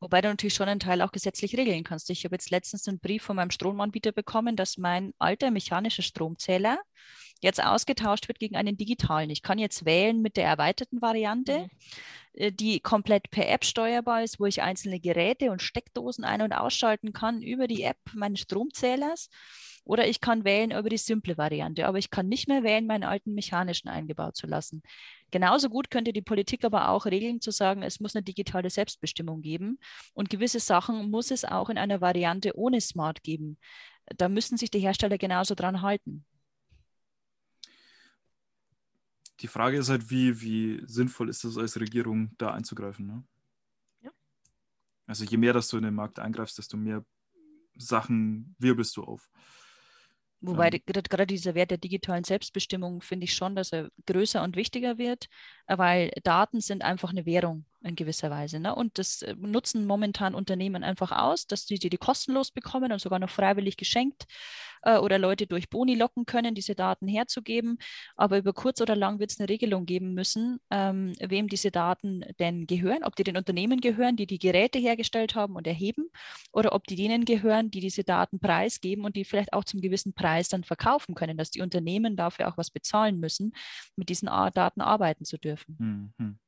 Wobei 0.00 0.20
du 0.20 0.28
natürlich 0.28 0.54
schon 0.54 0.68
einen 0.68 0.80
Teil 0.80 1.02
auch 1.02 1.12
gesetzlich 1.12 1.56
regeln 1.56 1.82
kannst. 1.82 2.08
Ich 2.10 2.24
habe 2.24 2.34
jetzt 2.34 2.50
letztens 2.50 2.86
einen 2.86 3.00
Brief 3.00 3.22
von 3.22 3.36
meinem 3.36 3.50
Stromanbieter 3.50 4.12
bekommen, 4.12 4.54
dass 4.54 4.78
mein 4.78 5.12
alter 5.18 5.50
mechanischer 5.50 6.02
Stromzähler 6.02 6.78
jetzt 7.40 7.62
ausgetauscht 7.62 8.28
wird 8.28 8.38
gegen 8.38 8.56
einen 8.56 8.76
digitalen. 8.76 9.30
Ich 9.30 9.42
kann 9.42 9.58
jetzt 9.58 9.84
wählen 9.84 10.20
mit 10.20 10.36
der 10.36 10.46
erweiterten 10.46 11.00
Variante, 11.00 11.60
mhm. 11.60 11.70
Äh, 12.34 12.52
die 12.52 12.80
komplett 12.80 13.30
per 13.30 13.48
App 13.48 13.64
steuerbar 13.64 14.22
ist, 14.22 14.38
wo 14.38 14.46
ich 14.46 14.62
einzelne 14.62 15.00
Geräte 15.00 15.50
und 15.50 15.62
Steckdosen 15.62 16.24
ein- 16.24 16.42
und 16.42 16.52
ausschalten 16.52 17.12
kann 17.12 17.42
über 17.42 17.66
die 17.66 17.82
App 17.82 17.98
meines 18.14 18.40
Stromzählers. 18.40 19.28
Oder 19.88 20.06
ich 20.06 20.20
kann 20.20 20.44
wählen 20.44 20.70
über 20.70 20.90
die 20.90 20.98
simple 20.98 21.38
Variante, 21.38 21.86
aber 21.86 21.96
ich 21.96 22.10
kann 22.10 22.28
nicht 22.28 22.46
mehr 22.46 22.62
wählen, 22.62 22.86
meinen 22.86 23.04
alten 23.04 23.32
mechanischen 23.32 23.88
eingebaut 23.88 24.36
zu 24.36 24.46
lassen. 24.46 24.82
Genauso 25.30 25.70
gut 25.70 25.90
könnte 25.90 26.12
die 26.12 26.20
Politik 26.20 26.62
aber 26.62 26.90
auch 26.90 27.06
regeln, 27.06 27.40
zu 27.40 27.50
sagen, 27.50 27.82
es 27.82 27.98
muss 27.98 28.14
eine 28.14 28.22
digitale 28.22 28.68
Selbstbestimmung 28.68 29.40
geben 29.40 29.78
und 30.12 30.28
gewisse 30.28 30.60
Sachen 30.60 31.10
muss 31.10 31.30
es 31.30 31.46
auch 31.46 31.70
in 31.70 31.78
einer 31.78 32.02
Variante 32.02 32.54
ohne 32.54 32.82
Smart 32.82 33.22
geben. 33.22 33.56
Da 34.14 34.28
müssen 34.28 34.58
sich 34.58 34.70
die 34.70 34.78
Hersteller 34.78 35.16
genauso 35.16 35.54
dran 35.54 35.80
halten. 35.80 36.26
Die 39.40 39.48
Frage 39.48 39.78
ist 39.78 39.88
halt, 39.88 40.10
wie, 40.10 40.38
wie 40.42 40.82
sinnvoll 40.84 41.30
ist 41.30 41.44
es 41.44 41.56
als 41.56 41.80
Regierung, 41.80 42.36
da 42.36 42.52
einzugreifen. 42.52 43.06
Ne? 43.06 43.24
Ja. 44.02 44.10
Also 45.06 45.24
je 45.24 45.38
mehr, 45.38 45.54
dass 45.54 45.68
du 45.68 45.78
in 45.78 45.84
den 45.84 45.94
Markt 45.94 46.18
eingreifst, 46.18 46.58
desto 46.58 46.76
mehr 46.76 47.02
Sachen 47.74 48.54
wirbelst 48.58 48.94
du 48.98 49.04
auf. 49.04 49.30
Wobei 50.40 50.70
ja. 50.70 50.78
gerade 50.86 51.26
dieser 51.26 51.54
Wert 51.54 51.70
der 51.72 51.78
digitalen 51.78 52.24
Selbstbestimmung 52.24 53.02
finde 53.02 53.24
ich 53.24 53.34
schon, 53.34 53.56
dass 53.56 53.72
er 53.72 53.90
größer 54.06 54.42
und 54.42 54.56
wichtiger 54.56 54.98
wird, 54.98 55.28
weil 55.66 56.10
Daten 56.22 56.60
sind 56.60 56.82
einfach 56.82 57.10
eine 57.10 57.26
Währung 57.26 57.64
in 57.82 57.94
gewisser 57.94 58.30
Weise. 58.30 58.60
Ne? 58.60 58.74
Und 58.74 58.98
das 58.98 59.22
äh, 59.22 59.34
nutzen 59.38 59.86
momentan 59.86 60.34
Unternehmen 60.34 60.82
einfach 60.82 61.12
aus, 61.12 61.46
dass 61.46 61.66
sie 61.66 61.78
die, 61.78 61.90
die 61.90 61.96
kostenlos 61.96 62.50
bekommen 62.50 62.92
und 62.92 63.00
sogar 63.00 63.18
noch 63.18 63.30
freiwillig 63.30 63.76
geschenkt 63.76 64.26
äh, 64.82 64.98
oder 64.98 65.18
Leute 65.18 65.46
durch 65.46 65.70
Boni 65.70 65.94
locken 65.94 66.26
können, 66.26 66.54
diese 66.54 66.74
Daten 66.74 67.06
herzugeben. 67.06 67.78
Aber 68.16 68.38
über 68.38 68.52
kurz 68.52 68.80
oder 68.80 68.96
lang 68.96 69.20
wird 69.20 69.30
es 69.30 69.38
eine 69.38 69.48
Regelung 69.48 69.86
geben 69.86 70.14
müssen, 70.14 70.58
ähm, 70.70 71.14
wem 71.20 71.48
diese 71.48 71.70
Daten 71.70 72.24
denn 72.38 72.66
gehören, 72.66 73.04
ob 73.04 73.16
die 73.16 73.24
den 73.24 73.36
Unternehmen 73.36 73.80
gehören, 73.80 74.16
die 74.16 74.26
die 74.26 74.38
Geräte 74.38 74.78
hergestellt 74.78 75.34
haben 75.34 75.54
und 75.54 75.66
erheben, 75.66 76.10
oder 76.52 76.72
ob 76.72 76.86
die 76.86 76.96
denen 76.96 77.24
gehören, 77.24 77.70
die 77.70 77.80
diese 77.80 78.04
Daten 78.04 78.40
preisgeben 78.40 79.04
und 79.04 79.16
die 79.16 79.24
vielleicht 79.24 79.52
auch 79.52 79.64
zum 79.64 79.80
gewissen 79.80 80.14
Preis 80.14 80.48
dann 80.48 80.64
verkaufen 80.64 81.14
können, 81.14 81.36
dass 81.36 81.50
die 81.50 81.62
Unternehmen 81.62 82.16
dafür 82.16 82.48
auch 82.48 82.56
was 82.56 82.70
bezahlen 82.70 83.20
müssen, 83.20 83.52
mit 83.96 84.08
diesen 84.08 84.26
Daten 84.26 84.80
arbeiten 84.80 85.24
zu 85.24 85.38
dürfen. 85.38 86.12
Mhm. 86.18 86.38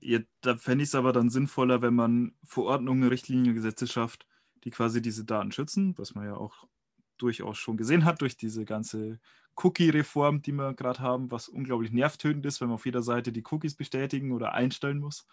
Ja, 0.00 0.20
da 0.40 0.56
fände 0.56 0.84
ich 0.84 0.90
es 0.90 0.94
aber 0.94 1.12
dann 1.12 1.30
sinnvoller, 1.30 1.82
wenn 1.82 1.94
man 1.94 2.34
Verordnungen, 2.44 3.08
Richtlinien, 3.08 3.54
Gesetze 3.54 3.86
schafft, 3.86 4.26
die 4.64 4.70
quasi 4.70 5.02
diese 5.02 5.24
Daten 5.24 5.52
schützen, 5.52 5.96
was 5.98 6.14
man 6.14 6.26
ja 6.26 6.34
auch 6.34 6.66
durchaus 7.18 7.58
schon 7.58 7.76
gesehen 7.76 8.04
hat 8.04 8.20
durch 8.20 8.36
diese 8.36 8.64
ganze 8.64 9.20
Cookie-Reform, 9.56 10.42
die 10.42 10.52
wir 10.52 10.74
gerade 10.74 11.00
haben, 11.00 11.30
was 11.30 11.48
unglaublich 11.48 11.92
nervtötend 11.92 12.44
ist, 12.46 12.60
wenn 12.60 12.68
man 12.68 12.76
auf 12.76 12.86
jeder 12.86 13.02
Seite 13.02 13.32
die 13.32 13.44
Cookies 13.50 13.74
bestätigen 13.74 14.32
oder 14.32 14.54
einstellen 14.54 14.98
muss. 14.98 15.26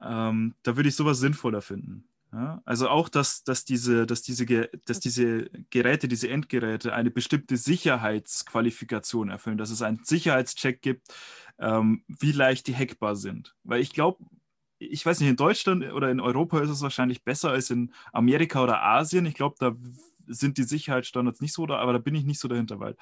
Ähm, 0.00 0.54
da 0.62 0.76
würde 0.76 0.88
ich 0.88 0.96
sowas 0.96 1.18
sinnvoller 1.18 1.62
finden. 1.62 2.08
Ja, 2.36 2.60
also 2.66 2.90
auch, 2.90 3.08
dass, 3.08 3.44
dass, 3.44 3.64
diese, 3.64 4.04
dass, 4.04 4.20
diese, 4.20 4.44
dass 4.84 5.00
diese 5.00 5.48
Geräte, 5.70 6.06
diese 6.06 6.28
Endgeräte 6.28 6.92
eine 6.92 7.10
bestimmte 7.10 7.56
Sicherheitsqualifikation 7.56 9.30
erfüllen, 9.30 9.56
dass 9.56 9.70
es 9.70 9.80
einen 9.80 10.04
Sicherheitscheck 10.04 10.82
gibt, 10.82 11.14
ähm, 11.58 12.04
wie 12.08 12.32
leicht 12.32 12.66
die 12.66 12.76
hackbar 12.76 13.16
sind. 13.16 13.56
Weil 13.64 13.80
ich 13.80 13.94
glaube, 13.94 14.22
ich 14.78 15.06
weiß 15.06 15.20
nicht, 15.20 15.30
in 15.30 15.36
Deutschland 15.36 15.90
oder 15.94 16.10
in 16.10 16.20
Europa 16.20 16.60
ist 16.60 16.68
es 16.68 16.82
wahrscheinlich 16.82 17.24
besser 17.24 17.52
als 17.52 17.70
in 17.70 17.94
Amerika 18.12 18.62
oder 18.62 18.82
Asien. 18.82 19.24
Ich 19.24 19.32
glaube, 19.34 19.56
da 19.58 19.74
sind 20.26 20.58
die 20.58 20.64
Sicherheitsstandards 20.64 21.40
nicht 21.40 21.54
so, 21.54 21.64
da, 21.64 21.78
aber 21.78 21.94
da 21.94 21.98
bin 21.98 22.14
ich 22.14 22.24
nicht 22.24 22.40
so 22.40 22.48
dahinter, 22.48 22.78
weil, 22.80 22.96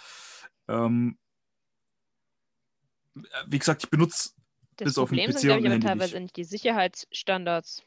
ähm, 0.68 1.18
wie 3.48 3.58
gesagt, 3.58 3.82
ich 3.82 3.90
benutze 3.90 4.30
das 4.76 4.86
bis 4.86 4.94
Problem 4.94 5.18
auf 5.18 5.26
den 5.26 5.34
PC 5.34 5.38
sind, 5.40 5.48
glaube 5.48 5.66
ich, 5.66 5.72
aber 5.72 5.80
teilweise 5.80 6.20
nicht 6.20 6.36
die 6.36 6.44
Sicherheitsstandards. 6.44 7.82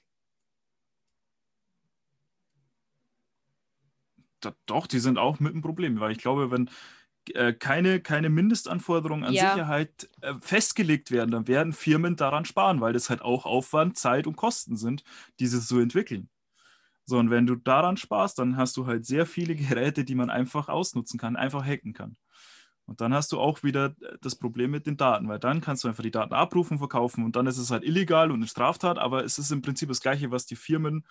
Doch, 4.66 4.88
die 4.88 5.00
sind 5.00 5.18
auch 5.18 5.40
mit 5.40 5.54
einem 5.54 5.62
Problem, 5.62 6.00
weil 6.00 6.12
ich 6.12 6.20
glaube, 6.20 6.52
wenn 6.52 6.70
äh, 7.34 7.54
keine, 7.54 8.00
keine 8.00 8.30
Mindestanforderungen 8.30 9.24
an 9.24 9.34
ja. 9.34 9.52
Sicherheit 9.52 10.10
äh, 10.22 10.34
festgelegt 10.42 11.12
werden, 11.12 11.32
dann 11.32 11.48
werden 11.48 11.74
Firmen 11.74 12.16
daran 12.16 12.46
sparen, 12.46 12.82
weil 12.82 12.94
das 12.94 13.10
halt 13.10 13.22
auch 13.22 13.46
Aufwand, 13.46 13.98
Zeit 13.98 14.28
und 14.28 14.36
Kosten 14.36 14.78
sind, 14.78 15.04
diese 15.40 15.62
zu 15.62 15.80
entwickeln. 15.80 16.30
So, 17.06 17.18
und 17.18 17.30
wenn 17.30 17.48
du 17.48 17.56
daran 17.56 17.96
sparst, 17.98 18.38
dann 18.40 18.58
hast 18.58 18.76
du 18.78 18.86
halt 18.86 19.06
sehr 19.06 19.26
viele 19.26 19.56
Geräte, 19.56 20.04
die 20.04 20.16
man 20.16 20.30
einfach 20.30 20.70
ausnutzen 20.70 21.20
kann, 21.20 21.36
einfach 21.36 21.66
hacken 21.66 21.94
kann. 21.94 22.18
Und 22.86 23.02
dann 23.02 23.14
hast 23.14 23.34
du 23.34 23.40
auch 23.40 23.64
wieder 23.64 23.96
äh, 24.02 24.18
das 24.22 24.36
Problem 24.36 24.72
mit 24.72 24.88
den 24.88 24.98
Daten, 24.98 25.28
weil 25.28 25.40
dann 25.40 25.62
kannst 25.62 25.84
du 25.84 25.88
einfach 25.88 26.04
die 26.04 26.12
Daten 26.12 26.34
abrufen, 26.34 26.78
verkaufen 26.80 27.24
und 27.26 27.36
dann 27.36 27.48
ist 27.48 27.58
es 27.58 27.72
halt 27.72 27.84
illegal 27.84 28.32
und 28.32 28.38
eine 28.38 28.48
Straftat, 28.48 28.98
aber 28.98 29.26
es 29.26 29.38
ist 29.40 29.52
im 29.52 29.62
Prinzip 29.62 29.90
das 29.90 30.02
Gleiche, 30.02 30.32
was 30.32 30.46
die 30.46 30.56
Firmen 30.56 31.06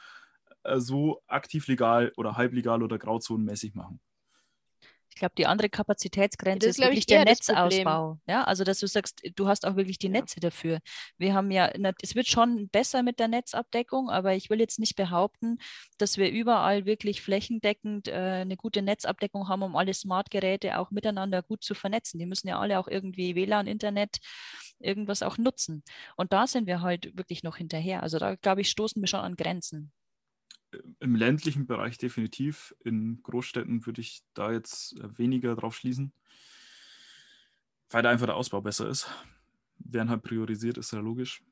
so 0.76 1.22
aktiv 1.26 1.66
legal 1.68 2.12
oder 2.16 2.36
halblegal 2.36 2.82
oder 2.82 2.98
grauzonenmäßig 2.98 3.74
machen. 3.74 4.00
Ich 5.10 5.20
glaube, 5.20 5.34
die 5.38 5.46
andere 5.46 5.70
Kapazitätsgrenze 5.70 6.68
Das 6.68 6.76
ist 6.76 6.78
ist, 6.78 6.84
wirklich 6.84 6.98
ich, 7.00 7.06
der. 7.06 7.24
Netzausbau. 7.24 8.20
Ja, 8.28 8.44
also 8.44 8.64
dass 8.64 8.80
du 8.80 8.86
sagst, 8.86 9.22
du 9.34 9.48
hast 9.48 9.64
auch 9.66 9.74
wirklich 9.76 9.98
die 9.98 10.10
Ja. 10.10 10.20
Netze 10.20 10.40
dafür. 10.40 10.80
Wir 11.16 11.32
haben 11.32 11.50
ja, 11.50 11.72
na, 11.78 11.92
es 12.02 12.14
wird 12.14 12.26
schon 12.28 12.68
besser 12.68 13.02
mit 13.02 13.18
der 13.18 13.28
Netzabdeckung, 13.28 14.10
aber 14.10 14.34
ich 14.34 14.50
will 14.50 14.60
jetzt 14.60 14.78
nicht 14.78 14.94
behaupten, 14.94 15.56
dass 15.96 16.18
wir 16.18 16.30
überall 16.30 16.84
wirklich 16.84 17.22
flächendeckend 17.22 18.08
äh, 18.08 18.12
eine 18.42 18.56
gute 18.58 18.82
Netzabdeckung 18.82 19.48
haben, 19.48 19.62
um 19.62 19.76
alle 19.76 19.94
Smart-Geräte 19.94 20.78
auch 20.78 20.90
miteinander 20.90 21.42
gut 21.42 21.64
zu 21.64 21.74
vernetzen. 21.74 22.18
Die 22.18 22.26
müssen 22.26 22.48
ja 22.48 22.58
alle 22.60 22.78
auch 22.78 22.88
irgendwie 22.88 23.34
WLAN, 23.34 23.66
Internet, 23.68 24.18
irgendwas 24.80 25.22
auch 25.22 25.38
nutzen. 25.38 25.82
Und 26.16 26.34
da 26.34 26.46
sind 26.46 26.66
wir 26.66 26.82
halt 26.82 27.16
wirklich 27.16 27.42
noch 27.42 27.56
hinterher. 27.56 28.02
Also 28.02 28.18
da, 28.18 28.34
glaube 28.34 28.60
ich, 28.60 28.68
stoßen 28.70 29.00
wir 29.02 29.06
schon 29.08 29.20
an 29.20 29.36
Grenzen. 29.36 29.92
Im 31.00 31.14
ländlichen 31.14 31.66
Bereich 31.66 31.98
definitiv. 31.98 32.74
In 32.84 33.22
Großstädten 33.22 33.86
würde 33.86 34.00
ich 34.00 34.22
da 34.34 34.52
jetzt 34.52 34.98
äh, 34.98 35.18
weniger 35.18 35.54
drauf 35.54 35.76
schließen, 35.76 36.12
weil 37.90 38.02
da 38.02 38.10
einfach 38.10 38.26
der 38.26 38.36
Ausbau 38.36 38.60
besser 38.60 38.88
ist. 38.88 39.08
Werden 39.78 40.10
halt 40.10 40.22
priorisiert, 40.22 40.78
ist 40.78 40.92
ja 40.92 41.00
logisch. 41.00 41.42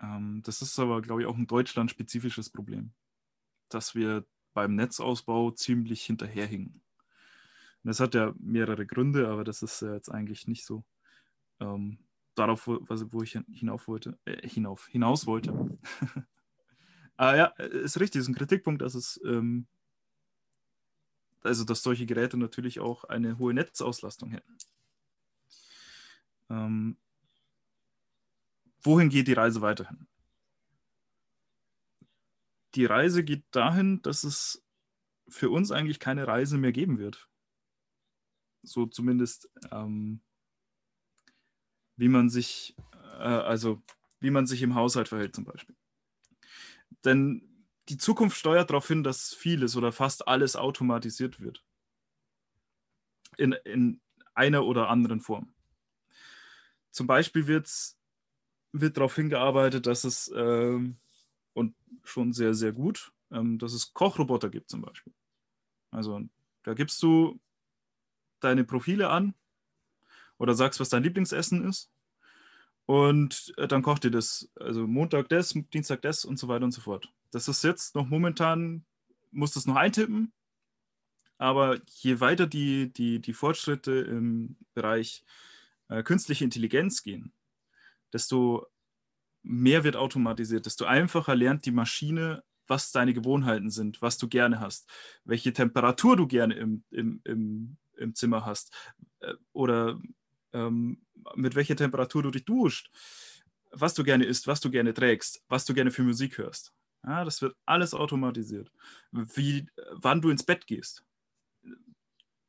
Ähm, 0.00 0.42
das 0.44 0.62
ist 0.62 0.78
aber, 0.78 1.02
glaube 1.02 1.22
ich, 1.22 1.26
auch 1.26 1.36
ein 1.36 1.46
deutschlandspezifisches 1.46 2.50
Problem, 2.50 2.92
dass 3.68 3.94
wir 3.94 4.24
beim 4.52 4.74
Netzausbau 4.74 5.50
ziemlich 5.50 6.04
hinterherhingen. 6.04 6.80
Und 7.82 7.88
das 7.88 8.00
hat 8.00 8.14
ja 8.14 8.34
mehrere 8.38 8.86
Gründe, 8.86 9.28
aber 9.28 9.44
das 9.44 9.62
ist 9.62 9.82
ja 9.82 9.94
jetzt 9.94 10.10
eigentlich 10.10 10.46
nicht 10.46 10.64
so 10.64 10.84
ähm, 11.60 11.98
darauf, 12.34 12.66
wo, 12.66 12.78
wo 12.80 13.22
ich 13.22 13.38
hinauf 13.52 13.88
wollte, 13.88 14.18
äh, 14.24 14.48
hinauf, 14.48 14.86
hinaus 14.88 15.26
wollte. 15.26 15.78
Ah 17.16 17.36
ja, 17.36 17.46
ist 17.46 18.00
richtig, 18.00 18.20
ist 18.20 18.28
ein 18.28 18.34
Kritikpunkt, 18.34 18.82
dass 18.82 18.94
es, 18.94 19.20
ähm, 19.24 19.66
also 21.42 21.64
dass 21.64 21.82
solche 21.82 22.06
Geräte 22.06 22.36
natürlich 22.36 22.80
auch 22.80 23.04
eine 23.04 23.38
hohe 23.38 23.54
Netzauslastung 23.54 24.30
hätten. 24.30 24.56
Ähm, 26.50 26.96
wohin 28.82 29.08
geht 29.10 29.28
die 29.28 29.32
Reise 29.32 29.60
weiterhin? 29.60 30.06
Die 32.74 32.86
Reise 32.86 33.22
geht 33.22 33.44
dahin, 33.52 34.02
dass 34.02 34.24
es 34.24 34.64
für 35.28 35.50
uns 35.50 35.70
eigentlich 35.70 36.00
keine 36.00 36.26
Reise 36.26 36.58
mehr 36.58 36.72
geben 36.72 36.98
wird. 36.98 37.28
So 38.62 38.86
zumindest, 38.86 39.48
ähm, 39.70 40.20
wie 41.96 42.08
man 42.08 42.28
sich, 42.28 42.74
äh, 43.18 43.22
also 43.22 43.82
wie 44.20 44.30
man 44.30 44.46
sich 44.46 44.62
im 44.62 44.74
Haushalt 44.74 45.08
verhält 45.08 45.34
zum 45.34 45.44
Beispiel. 45.44 45.76
Denn 47.04 47.66
die 47.88 47.98
Zukunft 47.98 48.36
steuert 48.36 48.70
darauf 48.70 48.88
hin, 48.88 49.02
dass 49.02 49.34
vieles 49.34 49.76
oder 49.76 49.92
fast 49.92 50.26
alles 50.26 50.56
automatisiert 50.56 51.40
wird. 51.40 51.64
In, 53.36 53.52
in 53.64 54.00
einer 54.34 54.64
oder 54.64 54.88
anderen 54.88 55.20
Form. 55.20 55.54
Zum 56.90 57.06
Beispiel 57.06 57.46
wird's, 57.46 57.98
wird 58.72 58.96
darauf 58.96 59.16
hingearbeitet, 59.16 59.86
dass 59.86 60.04
es, 60.04 60.32
ähm, 60.34 60.96
und 61.52 61.74
schon 62.04 62.32
sehr, 62.32 62.54
sehr 62.54 62.72
gut, 62.72 63.12
ähm, 63.30 63.58
dass 63.58 63.72
es 63.72 63.92
Kochroboter 63.92 64.48
gibt 64.48 64.70
zum 64.70 64.82
Beispiel. 64.82 65.12
Also 65.90 66.20
da 66.62 66.74
gibst 66.74 67.02
du 67.02 67.40
deine 68.40 68.64
Profile 68.64 69.10
an 69.10 69.34
oder 70.38 70.54
sagst, 70.54 70.80
was 70.80 70.88
dein 70.88 71.02
Lieblingsessen 71.02 71.64
ist. 71.68 71.90
Und 72.86 73.54
äh, 73.56 73.66
dann 73.66 73.82
kocht 73.82 74.04
ihr 74.04 74.10
das. 74.10 74.50
Also 74.56 74.86
Montag 74.86 75.28
das, 75.28 75.54
Dienstag 75.72 76.02
das 76.02 76.24
und 76.24 76.38
so 76.38 76.48
weiter 76.48 76.64
und 76.64 76.72
so 76.72 76.80
fort. 76.80 77.12
Das 77.30 77.48
ist 77.48 77.64
jetzt 77.64 77.94
noch 77.94 78.06
momentan, 78.06 78.84
muss 79.30 79.52
das 79.52 79.66
noch 79.66 79.76
eintippen. 79.76 80.32
Aber 81.38 81.78
je 81.86 82.20
weiter 82.20 82.46
die, 82.46 82.92
die, 82.92 83.20
die 83.20 83.32
Fortschritte 83.32 83.92
im 83.92 84.56
Bereich 84.74 85.24
äh, 85.88 86.02
künstliche 86.02 86.44
Intelligenz 86.44 87.02
gehen, 87.02 87.32
desto 88.12 88.66
mehr 89.42 89.84
wird 89.84 89.96
automatisiert, 89.96 90.66
desto 90.66 90.84
einfacher 90.84 91.34
lernt 91.34 91.66
die 91.66 91.72
Maschine, 91.72 92.44
was 92.66 92.92
deine 92.92 93.12
Gewohnheiten 93.12 93.70
sind, 93.70 94.00
was 94.00 94.16
du 94.16 94.28
gerne 94.28 94.60
hast, 94.60 94.88
welche 95.24 95.52
Temperatur 95.52 96.16
du 96.16 96.26
gerne 96.26 96.54
im, 96.54 96.84
im, 96.90 97.20
im, 97.24 97.76
im 97.96 98.14
Zimmer 98.14 98.46
hast 98.46 98.74
äh, 99.20 99.34
oder 99.52 100.00
ähm, 100.52 101.03
mit 101.34 101.54
welcher 101.54 101.76
Temperatur 101.76 102.22
du 102.22 102.30
dich 102.30 102.44
duscht, 102.44 102.90
was 103.70 103.94
du 103.94 104.04
gerne 104.04 104.24
isst, 104.24 104.46
was 104.46 104.60
du 104.60 104.70
gerne 104.70 104.94
trägst, 104.94 105.42
was 105.48 105.64
du 105.64 105.74
gerne 105.74 105.90
für 105.90 106.02
Musik 106.02 106.38
hörst. 106.38 106.72
Ja, 107.02 107.24
das 107.24 107.42
wird 107.42 107.56
alles 107.66 107.92
automatisiert. 107.92 108.72
Wie, 109.12 109.66
wann 109.92 110.22
du 110.22 110.30
ins 110.30 110.44
Bett 110.44 110.66
gehst. 110.66 111.04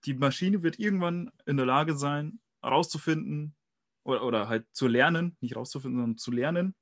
Die 0.05 0.13
Maschine 0.13 0.63
wird 0.63 0.79
irgendwann 0.79 1.31
in 1.45 1.57
der 1.57 1.65
Lage 1.65 1.97
sein, 1.97 2.39
herauszufinden 2.61 3.55
oder, 4.03 4.23
oder 4.23 4.47
halt 4.47 4.65
zu 4.71 4.87
lernen, 4.87 5.35
nicht 5.41 5.55
rauszufinden, 5.55 5.99
sondern 5.99 6.17
zu 6.17 6.31
lernen, 6.31 6.75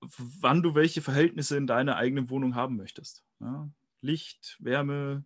wann 0.00 0.62
du 0.62 0.74
welche 0.74 1.02
Verhältnisse 1.02 1.56
in 1.56 1.66
deiner 1.66 1.96
eigenen 1.96 2.30
Wohnung 2.30 2.54
haben 2.54 2.76
möchtest. 2.76 3.24
Ja, 3.40 3.68
Licht, 4.00 4.56
Wärme, 4.60 5.24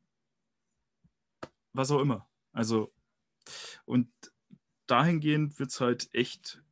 was 1.73 1.91
auch 1.91 2.01
immer. 2.01 2.29
Also, 2.53 2.93
und 3.85 4.09
dahingehend 4.91 5.59
wird 5.59 5.71
es 5.71 5.81
halt 5.81 6.09
echt 6.13 6.63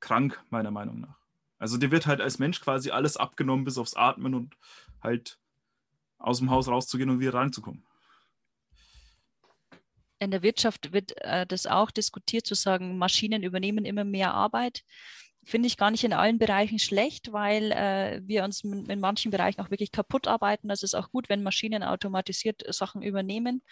krank, 0.00 0.42
meiner 0.50 0.70
Meinung 0.70 1.00
nach. 1.00 1.16
Also 1.58 1.76
dir 1.76 1.90
wird 1.90 2.06
halt 2.06 2.20
als 2.20 2.38
Mensch 2.38 2.60
quasi 2.60 2.90
alles 2.90 3.16
abgenommen, 3.16 3.64
bis 3.64 3.78
aufs 3.78 3.94
Atmen 3.94 4.34
und 4.34 4.56
halt 5.00 5.38
aus 6.18 6.38
dem 6.38 6.50
Haus 6.50 6.68
rauszugehen 6.68 7.10
und 7.10 7.20
wieder 7.20 7.34
reinzukommen. 7.34 7.84
In 10.18 10.30
der 10.30 10.42
Wirtschaft 10.42 10.92
wird 10.92 11.20
äh, 11.22 11.46
das 11.46 11.66
auch 11.66 11.90
diskutiert, 11.90 12.46
zu 12.46 12.54
sagen, 12.54 12.96
Maschinen 12.96 13.42
übernehmen 13.42 13.84
immer 13.84 14.04
mehr 14.04 14.34
Arbeit. 14.34 14.82
Finde 15.44 15.66
ich 15.66 15.76
gar 15.76 15.90
nicht 15.90 16.04
in 16.04 16.12
allen 16.12 16.38
Bereichen 16.38 16.78
schlecht, 16.78 17.32
weil 17.32 17.72
äh, 17.72 18.20
wir 18.24 18.44
uns 18.44 18.62
in, 18.62 19.00
manchen 19.00 19.32
Bereichen 19.32 19.60
auch 19.60 19.70
wirklich 19.70 19.90
kaputt 19.90 20.28
arbeiten. 20.28 20.68
Das 20.68 20.84
ist 20.84 20.94
auch 20.94 21.10
gut, 21.10 21.28
wenn 21.28 21.42
Maschinen 21.42 21.82
automatisiert 21.82 22.62
Sachen 22.72 23.02
übernehmen 23.02 23.62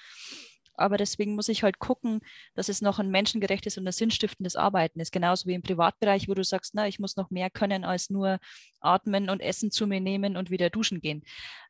aber 0.81 0.97
deswegen 0.97 1.35
muss 1.35 1.49
ich 1.49 1.63
halt 1.63 1.79
gucken, 1.79 2.21
dass 2.55 2.69
es 2.69 2.81
noch 2.81 2.99
ein 2.99 3.11
menschengerechtes 3.11 3.79
und 3.79 3.87
ein 3.87 3.93
sinnstiftendes 3.93 4.57
Arbeiten 4.57 5.01
ist. 5.01 5.13
Genauso 5.13 5.47
wie 5.47 5.55
im 5.55 5.63
Privatbereich, 5.63 6.29
wo 6.29 6.35
du 6.35 6.45
sagst, 6.45 6.75
na, 6.75 6.89
ich 6.89 6.99
muss 6.99 7.17
noch 7.17 7.31
mehr 7.31 7.51
können 7.51 7.85
als 7.85 8.11
nur 8.11 8.39
atmen 8.81 9.29
und 9.31 9.41
Essen 9.41 9.71
zu 9.71 9.87
mir 9.87 10.01
nehmen 10.01 10.37
und 10.37 10.51
wieder 10.51 10.71
duschen 10.71 11.01
gehen. 11.01 11.23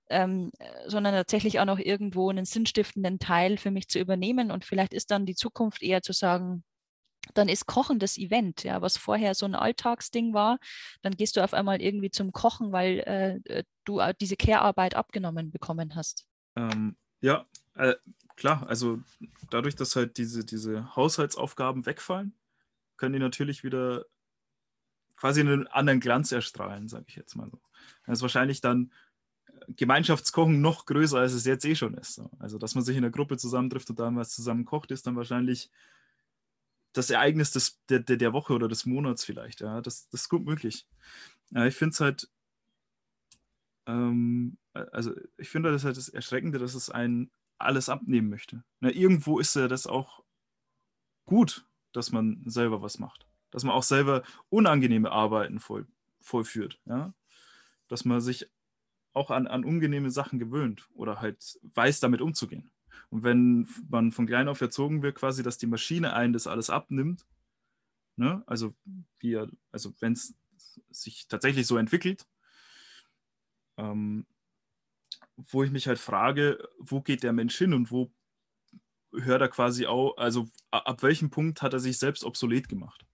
Ähm, 0.08 0.50
sondern 0.86 1.14
tatsächlich 1.14 1.60
auch 1.60 1.64
noch 1.66 1.78
irgendwo 1.78 2.30
einen 2.30 2.44
sinnstiftenden 2.44 3.18
Teil 3.18 3.58
für 3.58 3.70
mich 3.70 3.88
zu 3.88 3.98
übernehmen. 3.98 4.50
Und 4.50 4.64
vielleicht 4.64 4.92
ist 4.92 5.10
dann 5.10 5.26
die 5.26 5.36
Zukunft 5.36 5.82
eher 5.82 6.02
zu 6.02 6.12
sagen, 6.12 6.64
dann 7.34 7.48
ist 7.48 7.66
Kochen 7.66 7.98
das 7.98 8.18
Event, 8.18 8.64
ja, 8.64 8.82
was 8.82 8.96
vorher 8.96 9.34
so 9.34 9.46
ein 9.46 9.54
Alltagsding 9.54 10.34
war, 10.34 10.58
dann 11.02 11.16
gehst 11.16 11.36
du 11.36 11.44
auf 11.44 11.54
einmal 11.54 11.80
irgendwie 11.80 12.10
zum 12.10 12.32
Kochen, 12.32 12.72
weil 12.72 13.00
äh, 13.46 13.64
du 13.84 14.00
diese 14.20 14.36
Care-Arbeit 14.36 14.94
abgenommen 14.94 15.50
bekommen 15.50 15.94
hast. 15.94 16.26
Ähm, 16.56 16.96
ja, 17.20 17.46
äh, 17.76 17.94
klar, 18.40 18.66
also 18.68 19.02
dadurch, 19.50 19.76
dass 19.76 19.96
halt 19.96 20.16
diese, 20.16 20.44
diese 20.46 20.96
Haushaltsaufgaben 20.96 21.84
wegfallen, 21.84 22.34
können 22.96 23.12
die 23.12 23.18
natürlich 23.18 23.62
wieder 23.64 24.06
quasi 25.14 25.40
einen 25.40 25.66
anderen 25.66 26.00
Glanz 26.00 26.32
erstrahlen, 26.32 26.88
sage 26.88 27.04
ich 27.08 27.16
jetzt 27.16 27.36
mal 27.36 27.50
so. 27.50 27.60
Das 28.06 28.18
ist 28.18 28.22
wahrscheinlich 28.22 28.62
dann 28.62 28.92
Gemeinschaftskochen 29.68 30.62
noch 30.62 30.86
größer, 30.86 31.18
als 31.18 31.34
es 31.34 31.44
jetzt 31.44 31.66
eh 31.66 31.74
schon 31.74 31.92
ist. 31.94 32.22
Also, 32.38 32.56
dass 32.56 32.74
man 32.74 32.82
sich 32.82 32.96
in 32.96 33.02
der 33.02 33.10
Gruppe 33.10 33.36
zusammentrifft 33.36 33.90
und 33.90 33.98
dann 33.98 34.16
was 34.16 34.30
zusammen 34.30 34.64
kocht, 34.64 34.90
ist 34.90 35.06
dann 35.06 35.16
wahrscheinlich 35.16 35.70
das 36.94 37.10
Ereignis 37.10 37.52
des, 37.52 37.78
der, 37.90 38.00
der 38.00 38.32
Woche 38.32 38.54
oder 38.54 38.68
des 38.68 38.86
Monats 38.86 39.22
vielleicht. 39.22 39.60
Ja, 39.60 39.82
das, 39.82 40.08
das 40.08 40.22
ist 40.22 40.28
gut 40.30 40.46
möglich. 40.46 40.88
Ja, 41.50 41.66
ich 41.66 41.76
finde 41.76 41.92
es 41.92 42.00
halt, 42.00 42.30
ähm, 43.86 44.56
also 44.72 45.14
ich 45.36 45.50
finde 45.50 45.70
das 45.70 45.84
halt 45.84 45.98
das 45.98 46.08
Erschreckende, 46.08 46.58
dass 46.58 46.74
es 46.74 46.88
ein 46.88 47.30
alles 47.60 47.88
abnehmen 47.88 48.28
möchte. 48.28 48.64
Na, 48.80 48.90
irgendwo 48.90 49.38
ist 49.38 49.54
ja 49.56 49.68
das 49.68 49.86
auch 49.86 50.24
gut, 51.24 51.66
dass 51.92 52.12
man 52.12 52.42
selber 52.46 52.82
was 52.82 52.98
macht. 52.98 53.26
Dass 53.50 53.64
man 53.64 53.74
auch 53.74 53.82
selber 53.82 54.22
unangenehme 54.48 55.10
Arbeiten 55.10 55.60
voll, 55.60 55.86
vollführt. 56.20 56.80
Ja? 56.84 57.12
Dass 57.88 58.04
man 58.04 58.20
sich 58.20 58.48
auch 59.12 59.30
an, 59.30 59.46
an 59.46 59.64
unangenehme 59.64 60.10
Sachen 60.10 60.38
gewöhnt 60.38 60.88
oder 60.94 61.20
halt 61.20 61.58
weiß, 61.74 62.00
damit 62.00 62.20
umzugehen. 62.20 62.70
Und 63.08 63.24
wenn 63.24 63.68
man 63.88 64.12
von 64.12 64.26
klein 64.26 64.48
auf 64.48 64.60
erzogen 64.60 65.02
wird, 65.02 65.16
quasi, 65.16 65.42
dass 65.42 65.58
die 65.58 65.66
Maschine 65.66 66.12
einen 66.12 66.32
das 66.32 66.46
alles 66.46 66.70
abnimmt, 66.70 67.26
ne? 68.16 68.44
also, 68.46 68.74
also 69.72 69.92
wenn 69.98 70.12
es 70.12 70.34
sich 70.90 71.26
tatsächlich 71.26 71.66
so 71.66 71.76
entwickelt, 71.76 72.26
ähm, 73.76 74.26
wo 75.48 75.62
ich 75.62 75.70
mich 75.70 75.86
halt 75.86 75.98
frage, 75.98 76.58
wo 76.78 77.00
geht 77.00 77.22
der 77.22 77.32
Mensch 77.32 77.56
hin 77.56 77.74
und 77.74 77.90
wo 77.90 78.12
hört 79.12 79.40
er 79.40 79.48
quasi 79.48 79.86
auch, 79.86 80.16
also 80.16 80.46
ab 80.70 81.02
welchem 81.02 81.30
Punkt 81.30 81.62
hat 81.62 81.72
er 81.72 81.80
sich 81.80 81.98
selbst 81.98 82.24
obsolet 82.24 82.68
gemacht? 82.68 83.04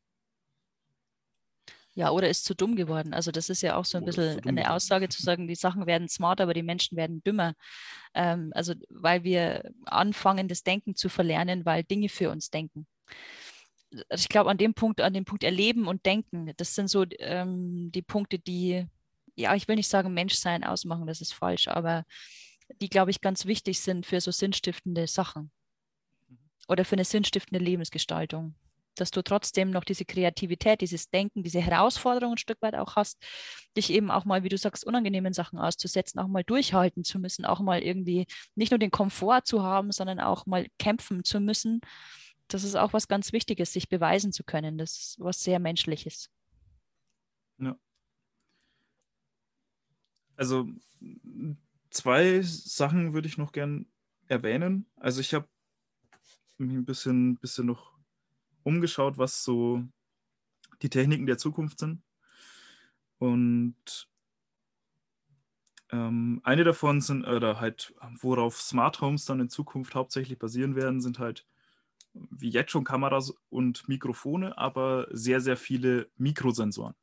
Ja, 1.94 2.10
oder 2.10 2.28
ist 2.28 2.44
zu 2.44 2.54
dumm 2.54 2.76
geworden. 2.76 3.14
Also 3.14 3.30
das 3.30 3.48
ist 3.48 3.62
ja 3.62 3.74
auch 3.74 3.86
so 3.86 3.96
ein 3.96 4.04
Oder 4.04 4.12
bisschen 4.12 4.46
eine. 4.46 4.70
Aussage 4.70 5.08
zu 5.08 5.22
sagen, 5.22 5.48
die 5.48 5.54
Sachen 5.54 5.86
werden 5.86 6.10
smart, 6.10 6.42
aber 6.42 6.52
die 6.52 6.62
Menschen 6.62 6.94
werden 6.98 7.24
dümmer. 7.24 7.54
Ähm, 8.12 8.52
also 8.54 8.74
weil 8.90 9.24
wir 9.24 9.72
anfangen, 9.86 10.46
das 10.46 10.62
Denken 10.62 10.94
zu 10.94 11.08
verlernen, 11.08 11.64
weil 11.64 11.84
Dinge 11.84 12.10
für 12.10 12.30
uns 12.30 12.50
denken. 12.50 12.86
Also 14.10 14.22
ich 14.22 14.28
glaube, 14.28 14.50
an 14.50 14.58
dem 14.58 14.74
Punkt, 14.74 15.00
an 15.00 15.14
dem 15.14 15.24
Punkt 15.24 15.42
Erleben 15.42 15.86
und 15.86 16.04
Denken, 16.04 16.52
das 16.58 16.74
sind 16.74 16.88
so 16.88 17.06
ähm, 17.18 17.90
die 17.92 18.02
Punkte, 18.02 18.38
die, 18.38 18.86
ja, 19.36 19.54
ich 19.54 19.68
will 19.68 19.76
nicht 19.76 19.88
sagen 19.88 20.14
Menschsein 20.14 20.64
ausmachen, 20.64 21.06
das 21.06 21.20
ist 21.20 21.32
falsch, 21.32 21.68
aber 21.68 22.04
die, 22.80 22.88
glaube 22.88 23.10
ich, 23.10 23.20
ganz 23.20 23.46
wichtig 23.46 23.80
sind 23.80 24.06
für 24.06 24.20
so 24.20 24.30
sinnstiftende 24.30 25.06
Sachen 25.06 25.50
oder 26.68 26.84
für 26.84 26.96
eine 26.96 27.04
sinnstiftende 27.04 27.64
Lebensgestaltung 27.64 28.54
dass 28.96 29.10
du 29.10 29.22
trotzdem 29.22 29.70
noch 29.70 29.84
diese 29.84 30.04
Kreativität, 30.04 30.80
dieses 30.80 31.10
Denken, 31.10 31.42
diese 31.42 31.60
Herausforderung 31.60 32.34
ein 32.34 32.38
Stück 32.38 32.60
weit 32.62 32.74
auch 32.74 32.96
hast, 32.96 33.22
dich 33.76 33.90
eben 33.90 34.10
auch 34.10 34.24
mal, 34.24 34.42
wie 34.42 34.48
du 34.48 34.58
sagst, 34.58 34.84
unangenehmen 34.84 35.32
Sachen 35.32 35.58
auszusetzen, 35.58 36.18
auch 36.18 36.28
mal 36.28 36.44
durchhalten 36.44 37.04
zu 37.04 37.18
müssen, 37.18 37.44
auch 37.44 37.60
mal 37.60 37.82
irgendwie 37.82 38.26
nicht 38.54 38.70
nur 38.70 38.78
den 38.78 38.90
Komfort 38.90 39.42
zu 39.44 39.62
haben, 39.62 39.92
sondern 39.92 40.20
auch 40.20 40.46
mal 40.46 40.66
kämpfen 40.78 41.24
zu 41.24 41.40
müssen. 41.40 41.80
Das 42.48 42.64
ist 42.64 42.76
auch 42.76 42.92
was 42.92 43.08
ganz 43.08 43.32
Wichtiges, 43.32 43.72
sich 43.72 43.88
beweisen 43.88 44.32
zu 44.32 44.44
können. 44.44 44.78
Das 44.78 44.92
ist 44.92 45.16
was 45.18 45.40
sehr 45.42 45.58
Menschliches. 45.58 46.30
Ja. 47.58 47.76
Also 50.36 50.68
zwei 51.90 52.42
Sachen 52.42 53.14
würde 53.14 53.28
ich 53.28 53.38
noch 53.38 53.52
gern 53.52 53.86
erwähnen. 54.26 54.86
Also 54.96 55.20
ich 55.20 55.34
habe 55.34 55.48
mich 56.58 56.76
ein 56.76 56.84
bisschen, 56.84 57.36
bisschen 57.36 57.66
noch 57.66 57.92
umgeschaut, 58.62 59.18
was 59.18 59.44
so 59.44 59.82
die 60.82 60.90
Techniken 60.90 61.26
der 61.26 61.38
Zukunft 61.38 61.78
sind. 61.78 62.02
Und 63.18 64.08
ähm, 65.90 66.40
eine 66.42 66.64
davon 66.64 67.00
sind, 67.00 67.24
oder 67.24 67.60
halt, 67.60 67.94
worauf 68.20 68.60
Smart 68.60 69.00
Homes 69.00 69.24
dann 69.24 69.40
in 69.40 69.48
Zukunft 69.48 69.94
hauptsächlich 69.94 70.38
basieren 70.38 70.74
werden, 70.74 71.00
sind 71.00 71.18
halt 71.18 71.46
wie 72.12 72.48
jetzt 72.48 72.72
schon 72.72 72.84
Kameras 72.84 73.34
und 73.50 73.88
Mikrofone, 73.88 74.56
aber 74.56 75.06
sehr, 75.10 75.40
sehr 75.40 75.56
viele 75.56 76.08
Mikrosensoren. 76.16 76.94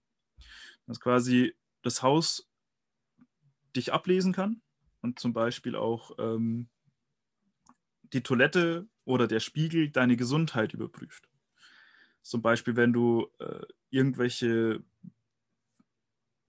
Dass 0.88 1.00
quasi 1.00 1.56
das 1.82 2.02
Haus 2.02 2.50
dich 3.76 3.94
ablesen 3.94 4.34
kann 4.34 4.62
und 5.02 5.20
zum 5.20 5.34
Beispiel 5.34 5.76
auch 5.76 6.12
ähm, 6.20 6.68
die 8.14 8.22
Toilette 8.22 8.88
oder 9.06 9.28
der 9.28 9.40
Spiegel 9.40 9.90
deine 9.90 10.16
Gesundheit 10.16 10.74
überprüft. 10.74 11.30
Zum 12.22 12.42
Beispiel, 12.42 12.76
wenn 12.76 12.94
du 12.94 13.28
äh, 13.40 13.66
irgendwelche, 13.90 14.82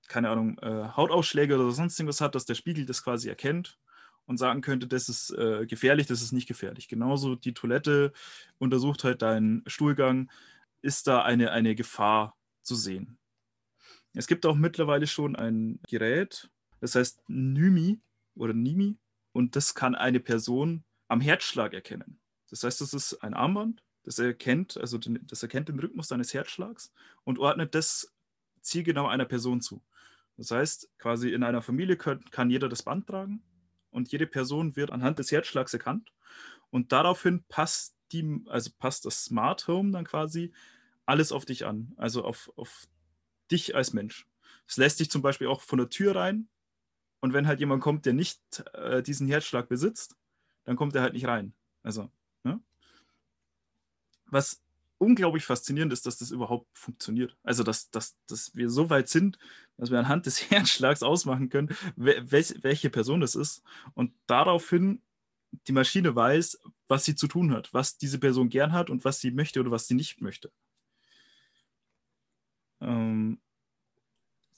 keine 0.07 0.31
Ahnung, 0.31 0.59
äh, 0.59 0.89
Hautausschläge 0.97 1.57
oder 1.57 1.73
sonst 1.73 1.99
irgendwas 1.99 2.21
hast, 2.21 2.35
dass 2.35 2.45
der 2.45 2.55
Spiegel 2.55 2.87
das 2.87 3.03
quasi 3.03 3.29
erkennt 3.29 3.79
und 4.27 4.39
sagen 4.39 4.61
könnte, 4.61 4.87
das 4.87 5.09
ist 5.09 5.31
äh, 5.31 5.67
gefährlich, 5.67 6.07
das 6.07 6.23
ist 6.23 6.33
nicht 6.33 6.47
gefährlich. 6.47 6.89
Genauso 6.89 7.35
die 7.35 7.55
Toilette 7.55 8.13
untersucht 8.59 9.03
halt 9.03 9.23
deinen 9.23 9.65
Stuhlgang, 9.67 10.31
ist 10.81 11.07
da 11.07 11.23
eine, 11.23 11.51
eine 11.51 11.75
Gefahr 11.75 12.37
zu 12.63 12.77
sehen. 12.77 13.19
Es 14.13 14.29
gibt 14.29 14.47
auch 14.47 14.55
mittlerweile 14.55 15.09
schon 15.09 15.35
ein 15.35 15.81
Gerät, 15.89 16.51
das 16.85 16.97
heißt 16.97 17.23
NYMI 17.29 17.99
oder 18.35 18.53
NIMI 18.53 18.99
und 19.33 19.57
das 19.57 19.75
kann 19.75 19.95
eine 19.95 20.21
Person 20.21 20.85
am 21.09 21.23
Herzschlag 21.23 21.73
erkennen. 21.73 22.21
Das 22.51 22.63
heißt, 22.63 22.83
das 22.83 22.93
ist 22.93 23.23
ein 23.23 23.33
Armband, 23.33 23.83
das 24.03 24.19
erkennt, 24.19 24.77
also 24.77 24.99
den, 24.99 25.27
das 25.27 25.43
erkennt 25.43 25.71
den 25.71 25.79
Rhythmus 25.81 26.09
deines 26.09 26.35
Herzschlags 26.35 26.93
und 27.25 27.39
ordnet 27.39 27.75
das 27.75 28.15
zielgenau 28.61 29.07
einer 29.07 29.25
Person 29.25 29.63
zu. 29.63 29.83
Das 30.37 30.51
heißt, 30.51 30.91
quasi 30.99 31.33
in 31.33 31.43
einer 31.43 31.63
Familie 31.63 31.97
kann, 31.97 32.23
kann 32.31 32.51
jeder 32.51 32.69
das 32.69 32.83
Band 32.83 33.07
tragen 33.07 33.43
und 33.89 34.13
jede 34.13 34.27
Person 34.27 34.77
wird 34.77 34.91
anhand 34.91 35.19
des 35.19 35.33
Herzschlags 35.33 35.73
erkannt 35.73 36.13
und 36.69 36.93
daraufhin 36.93 37.45
passt 37.49 37.97
die, 38.13 38.43
also 38.49 38.71
passt 38.79 39.07
das 39.07 39.25
Smart 39.25 39.67
Home 39.69 39.91
dann 39.93 40.05
quasi 40.05 40.53
alles 41.07 41.33
auf 41.33 41.47
dich 41.47 41.65
an, 41.65 41.95
also 41.97 42.27
auf, 42.27 42.53
auf 42.57 42.87
dich 43.51 43.75
als 43.75 43.95
Mensch. 43.95 44.29
Es 44.67 44.77
lässt 44.77 45.01
dich 45.01 45.11
zum 45.11 45.23
Beispiel 45.23 45.47
auch 45.47 45.63
von 45.63 45.79
der 45.79 45.89
Tür 45.89 46.15
rein 46.15 46.51
und 47.25 47.33
wenn 47.33 47.47
halt 47.47 47.59
jemand 47.59 47.83
kommt, 47.83 48.05
der 48.05 48.13
nicht 48.13 48.39
äh, 48.75 49.03
diesen 49.03 49.27
Herzschlag 49.27 49.67
besitzt, 49.67 50.15
dann 50.65 50.77
kommt 50.77 50.95
er 50.95 51.01
halt 51.01 51.15
nicht 51.15 51.27
rein. 51.27 51.55
Also, 51.83 52.11
ne? 52.43 52.61
Was 54.27 54.63
unglaublich 54.99 55.47
faszinierend 55.47 55.91
ist, 55.95 56.05
dass 56.05 56.19
das 56.19 56.33
überhaupt 56.33 56.67
funktioniert. 56.77 57.35
Also, 57.43 57.63
dass, 57.63 57.91
dass, 57.91 58.19
dass 58.27 58.55
wir 58.55 58.69
so 58.69 58.91
weit 58.91 59.09
sind, 59.09 59.39
dass 59.79 59.91
wir 59.91 59.99
anhand 59.99 60.27
des 60.27 60.51
Herzschlags 60.51 61.03
ausmachen 61.03 61.49
können, 61.49 61.75
welch, 61.97 62.57
welche 62.61 62.91
Person 62.91 63.23
es 63.23 63.37
ist. 63.37 63.63
Und 63.95 64.13
daraufhin 64.27 65.01
die 65.67 65.73
Maschine 65.73 66.15
weiß, 66.15 66.61
was 66.89 67.07
sie 67.07 67.15
zu 67.15 67.27
tun 67.27 67.53
hat, 67.55 67.73
was 67.73 67.97
diese 67.97 68.19
Person 68.19 68.51
gern 68.51 68.73
hat 68.73 68.91
und 68.91 69.07
was 69.07 69.21
sie 69.21 69.31
möchte 69.31 69.61
oder 69.61 69.71
was 69.71 69.89
sie 69.89 69.95
nicht 69.95 70.21
möchte. 70.21 70.53
Ähm, 72.83 73.41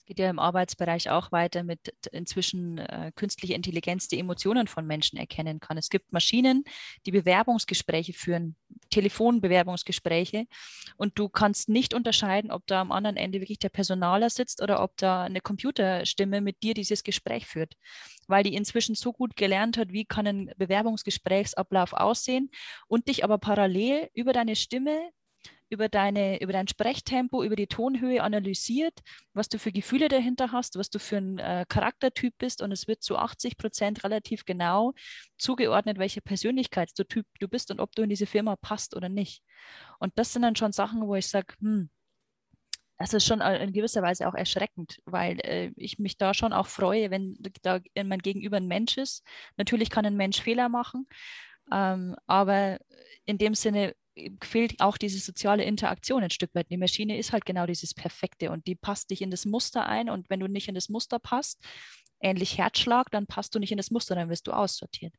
geht 0.06 0.18
ja 0.18 0.30
im 0.30 0.38
Arbeitsbereich 0.38 1.10
auch 1.10 1.32
weiter 1.32 1.62
mit 1.62 1.92
inzwischen 2.12 2.78
äh, 2.78 3.12
künstliche 3.14 3.54
Intelligenz, 3.54 4.08
die 4.08 4.18
Emotionen 4.18 4.68
von 4.68 4.86
Menschen 4.86 5.18
erkennen 5.18 5.60
kann. 5.60 5.76
Es 5.76 5.90
gibt 5.90 6.12
Maschinen, 6.12 6.64
die 7.04 7.10
Bewerbungsgespräche 7.10 8.12
führen, 8.12 8.56
Telefonbewerbungsgespräche 8.90 10.46
und 10.96 11.18
du 11.18 11.28
kannst 11.28 11.68
nicht 11.68 11.92
unterscheiden, 11.92 12.50
ob 12.50 12.66
da 12.66 12.80
am 12.80 12.92
anderen 12.92 13.16
Ende 13.16 13.40
wirklich 13.40 13.58
der 13.58 13.68
Personaler 13.68 14.30
sitzt 14.30 14.62
oder 14.62 14.82
ob 14.82 14.96
da 14.96 15.24
eine 15.24 15.40
Computerstimme 15.40 16.40
mit 16.40 16.62
dir 16.62 16.74
dieses 16.74 17.02
Gespräch 17.02 17.46
führt, 17.46 17.74
weil 18.28 18.44
die 18.44 18.54
inzwischen 18.54 18.94
so 18.94 19.12
gut 19.12 19.36
gelernt 19.36 19.76
hat, 19.76 19.92
wie 19.92 20.04
kann 20.04 20.26
ein 20.26 20.52
Bewerbungsgesprächsablauf 20.56 21.92
aussehen 21.92 22.50
und 22.86 23.08
dich 23.08 23.24
aber 23.24 23.38
parallel 23.38 24.08
über 24.14 24.32
deine 24.32 24.56
Stimme 24.56 25.10
über, 25.68 25.88
deine, 25.88 26.40
über 26.40 26.52
dein 26.52 26.68
Sprechtempo, 26.68 27.42
über 27.42 27.56
die 27.56 27.66
Tonhöhe 27.66 28.22
analysiert, 28.22 29.00
was 29.34 29.48
du 29.48 29.58
für 29.58 29.72
Gefühle 29.72 30.08
dahinter 30.08 30.52
hast, 30.52 30.76
was 30.76 30.90
du 30.90 30.98
für 30.98 31.16
ein 31.16 31.38
äh, 31.38 31.64
Charaktertyp 31.68 32.34
bist 32.38 32.62
und 32.62 32.72
es 32.72 32.86
wird 32.86 33.02
zu 33.02 33.16
80 33.16 33.56
Prozent 33.56 34.04
relativ 34.04 34.44
genau 34.44 34.94
zugeordnet, 35.38 35.98
welcher 35.98 36.20
Persönlichkeitstyp 36.20 37.24
du 37.40 37.48
bist 37.48 37.70
und 37.70 37.80
ob 37.80 37.94
du 37.94 38.02
in 38.02 38.08
diese 38.08 38.26
Firma 38.26 38.56
passt 38.56 38.94
oder 38.94 39.08
nicht. 39.08 39.42
Und 39.98 40.12
das 40.18 40.32
sind 40.32 40.42
dann 40.42 40.56
schon 40.56 40.72
Sachen, 40.72 41.06
wo 41.06 41.14
ich 41.14 41.26
sage, 41.26 41.54
hm, 41.60 41.90
das 42.98 43.12
ist 43.12 43.26
schon 43.26 43.40
in 43.40 43.72
gewisser 43.72 44.02
Weise 44.02 44.26
auch 44.26 44.34
erschreckend, 44.34 45.00
weil 45.04 45.38
äh, 45.40 45.72
ich 45.76 45.98
mich 45.98 46.16
da 46.16 46.32
schon 46.32 46.52
auch 46.52 46.66
freue, 46.66 47.10
wenn 47.10 47.36
da 47.62 47.80
mein 48.02 48.20
Gegenüber 48.20 48.56
ein 48.56 48.68
Mensch 48.68 48.96
ist. 48.96 49.22
Natürlich 49.56 49.90
kann 49.90 50.06
ein 50.06 50.16
Mensch 50.16 50.40
Fehler 50.40 50.68
machen, 50.68 51.06
ähm, 51.70 52.16
aber 52.26 52.78
in 53.26 53.36
dem 53.38 53.54
Sinne 53.54 53.94
fehlt 54.42 54.80
auch 54.80 54.96
diese 54.96 55.18
soziale 55.18 55.64
Interaktion 55.64 56.22
ein 56.22 56.30
Stück 56.30 56.54
weit. 56.54 56.70
Die 56.70 56.76
Maschine 56.76 57.18
ist 57.18 57.32
halt 57.32 57.44
genau 57.44 57.66
dieses 57.66 57.94
Perfekte 57.94 58.50
und 58.50 58.66
die 58.66 58.74
passt 58.74 59.10
dich 59.10 59.22
in 59.22 59.30
das 59.30 59.44
Muster 59.44 59.86
ein 59.86 60.08
und 60.10 60.30
wenn 60.30 60.40
du 60.40 60.48
nicht 60.48 60.68
in 60.68 60.74
das 60.74 60.88
Muster 60.88 61.18
passt, 61.18 61.62
ähnlich 62.20 62.58
Herzschlag, 62.58 63.10
dann 63.10 63.26
passt 63.26 63.54
du 63.54 63.58
nicht 63.58 63.72
in 63.72 63.76
das 63.76 63.90
Muster, 63.90 64.14
dann 64.14 64.28
wirst 64.30 64.46
du 64.46 64.52
aussortiert. 64.52 65.14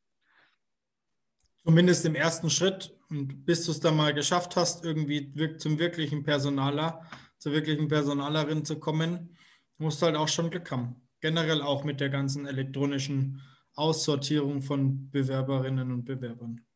Zumindest 1.63 2.05
im 2.05 2.15
ersten 2.15 2.49
Schritt 2.49 2.95
und 3.09 3.45
bis 3.45 3.65
du 3.65 3.71
es 3.71 3.79
dann 3.79 3.95
mal 3.95 4.13
geschafft 4.13 4.55
hast, 4.55 4.83
irgendwie 4.83 5.57
zum 5.57 5.79
wirklichen 5.79 6.23
Personaler, 6.23 7.05
zur 7.37 7.51
wirklichen 7.51 7.87
Personalerin 7.87 8.65
zu 8.65 8.79
kommen, 8.79 9.37
musst 9.77 10.01
du 10.01 10.07
halt 10.07 10.15
auch 10.15 10.27
schon 10.27 10.49
Glück 10.49 10.71
haben. 10.71 11.07
Generell 11.19 11.61
auch 11.61 11.83
mit 11.83 11.99
der 11.99 12.09
ganzen 12.09 12.45
elektronischen 12.45 13.41
Aussortierung 13.75 14.61
von 14.61 15.09
Bewerberinnen 15.11 15.91
und 15.91 16.05
Bewerbern. 16.05 16.66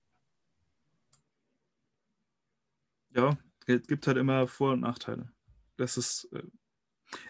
Ja, 3.15 3.37
es 3.65 3.87
gibt 3.87 4.07
halt 4.07 4.17
immer 4.17 4.47
Vor- 4.47 4.73
und 4.73 4.81
Nachteile. 4.81 5.31
Das 5.77 5.97
ist, 5.97 6.25
äh, 6.33 6.43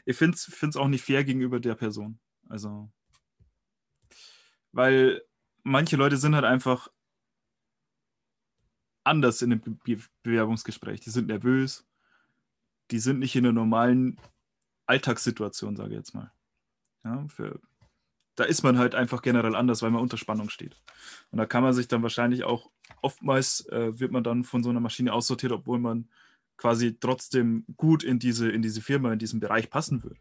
ich 0.05 0.17
finde 0.17 0.35
es 0.37 0.75
auch 0.75 0.87
nicht 0.87 1.03
fair 1.03 1.23
gegenüber 1.23 1.59
der 1.59 1.75
Person. 1.75 2.19
Also, 2.49 2.91
weil 4.71 5.21
manche 5.63 5.95
Leute 5.97 6.17
sind 6.17 6.35
halt 6.35 6.45
einfach 6.45 6.89
anders 9.03 9.41
in 9.41 9.49
dem 9.49 9.61
Be 9.61 9.97
Bewerbungsgespräch. 10.23 11.01
Die 11.01 11.09
sind 11.09 11.27
nervös, 11.27 11.87
die 12.91 12.99
sind 12.99 13.19
nicht 13.19 13.35
in 13.35 13.43
der 13.43 13.53
normalen 13.53 14.19
Alltagssituation, 14.85 15.75
sage 15.75 15.91
ich 15.91 15.97
jetzt 15.97 16.13
mal. 16.13 16.31
Ja, 17.03 17.27
für, 17.27 17.59
da 18.35 18.43
ist 18.43 18.63
man 18.63 18.77
halt 18.77 18.95
einfach 18.95 19.21
generell 19.21 19.55
anders, 19.55 19.81
weil 19.81 19.91
man 19.91 20.01
unter 20.01 20.17
Spannung 20.17 20.49
steht. 20.49 20.77
Und 21.31 21.37
da 21.37 21.45
kann 21.45 21.63
man 21.63 21.73
sich 21.73 21.87
dann 21.87 22.03
wahrscheinlich 22.03 22.43
auch, 22.43 22.71
oftmals 23.01 23.67
äh, 23.67 23.99
wird 23.99 24.11
man 24.11 24.23
dann 24.23 24.43
von 24.43 24.63
so 24.63 24.69
einer 24.69 24.79
Maschine 24.79 25.13
aussortiert, 25.13 25.51
obwohl 25.51 25.79
man 25.79 26.09
quasi 26.57 26.97
trotzdem 26.99 27.65
gut 27.75 28.03
in 28.03 28.19
diese, 28.19 28.49
in 28.49 28.61
diese 28.61 28.81
Firma, 28.81 29.11
in 29.11 29.19
diesem 29.19 29.39
Bereich 29.39 29.69
passen 29.69 30.03
würde. 30.03 30.19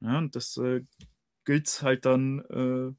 Ja, 0.00 0.18
und 0.18 0.36
das 0.36 0.56
äh, 0.56 0.82
gilt 1.44 1.82
halt 1.82 2.04
dann 2.04 2.40
äh, 2.50 2.92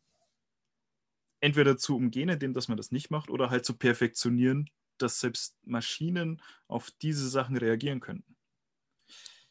entweder 1.39 1.77
zu 1.77 1.95
umgehen, 1.95 2.29
indem 2.29 2.53
dass 2.53 2.67
man 2.67 2.77
das 2.77 2.91
nicht 2.91 3.11
macht, 3.11 3.29
oder 3.29 3.49
halt 3.49 3.65
zu 3.65 3.77
perfektionieren, 3.77 4.69
dass 4.97 5.19
selbst 5.19 5.55
Maschinen 5.63 6.41
auf 6.67 6.91
diese 7.01 7.27
Sachen 7.29 7.57
reagieren 7.57 7.99
könnten. 7.99 8.35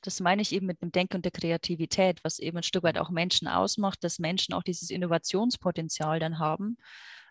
Das 0.02 0.20
meine 0.20 0.42
ich 0.42 0.52
eben 0.52 0.66
mit 0.66 0.82
dem 0.82 0.92
Denken 0.92 1.16
und 1.16 1.24
der 1.24 1.32
Kreativität, 1.32 2.22
was 2.24 2.38
eben 2.38 2.58
ein 2.58 2.62
Stück 2.62 2.84
weit 2.84 2.98
auch 2.98 3.10
Menschen 3.10 3.48
ausmacht, 3.48 4.02
dass 4.04 4.18
Menschen 4.18 4.54
auch 4.54 4.62
dieses 4.62 4.90
Innovationspotenzial 4.90 6.18
dann 6.18 6.38
haben 6.38 6.76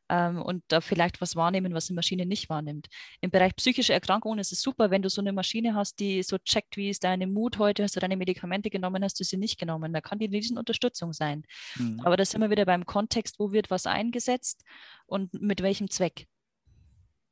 ähm, 0.09 0.41
und 0.41 0.63
da 0.67 0.81
vielleicht 0.81 1.21
was 1.21 1.35
wahrnehmen, 1.35 1.73
was 1.73 1.89
eine 1.89 1.95
Maschine 1.95 2.25
nicht 2.25 2.49
wahrnimmt. 2.49 2.87
Im 3.21 3.29
Bereich 3.29 3.55
psychische 3.55 3.93
Erkrankungen 3.93 4.39
ist 4.39 4.51
es 4.51 4.61
super, 4.61 4.89
wenn 4.91 5.01
du 5.01 5.09
so 5.09 5.21
eine 5.21 5.31
Maschine 5.31 5.75
hast, 5.75 5.99
die 5.99 6.23
so 6.23 6.37
checkt, 6.39 6.77
wie 6.77 6.89
ist 6.89 7.03
deine 7.03 7.27
Mut 7.27 7.59
heute, 7.59 7.83
hast 7.83 7.95
du 7.95 7.99
deine 7.99 8.17
Medikamente 8.17 8.69
genommen, 8.69 9.03
hast 9.03 9.19
du 9.19 9.23
sie 9.23 9.37
nicht 9.37 9.59
genommen. 9.59 9.93
Da 9.93 10.01
kann 10.01 10.19
die 10.19 10.25
riesen 10.25 10.57
Unterstützung 10.57 11.13
sein. 11.13 11.43
Mhm. 11.75 12.01
Aber 12.03 12.17
da 12.17 12.25
sind 12.25 12.41
wir 12.41 12.49
wieder 12.49 12.65
beim 12.65 12.85
Kontext, 12.85 13.39
wo 13.39 13.51
wird 13.51 13.69
was 13.69 13.85
eingesetzt 13.85 14.63
und 15.05 15.33
mit 15.33 15.61
welchem 15.61 15.89
Zweck. 15.89 16.27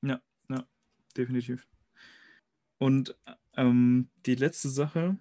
Ja, 0.03 0.21
ja, 0.49 0.63
definitiv. 1.17 1.67
Und 2.77 3.15
ähm, 3.55 4.09
die 4.27 4.35
letzte 4.35 4.69
Sache, 4.69 5.17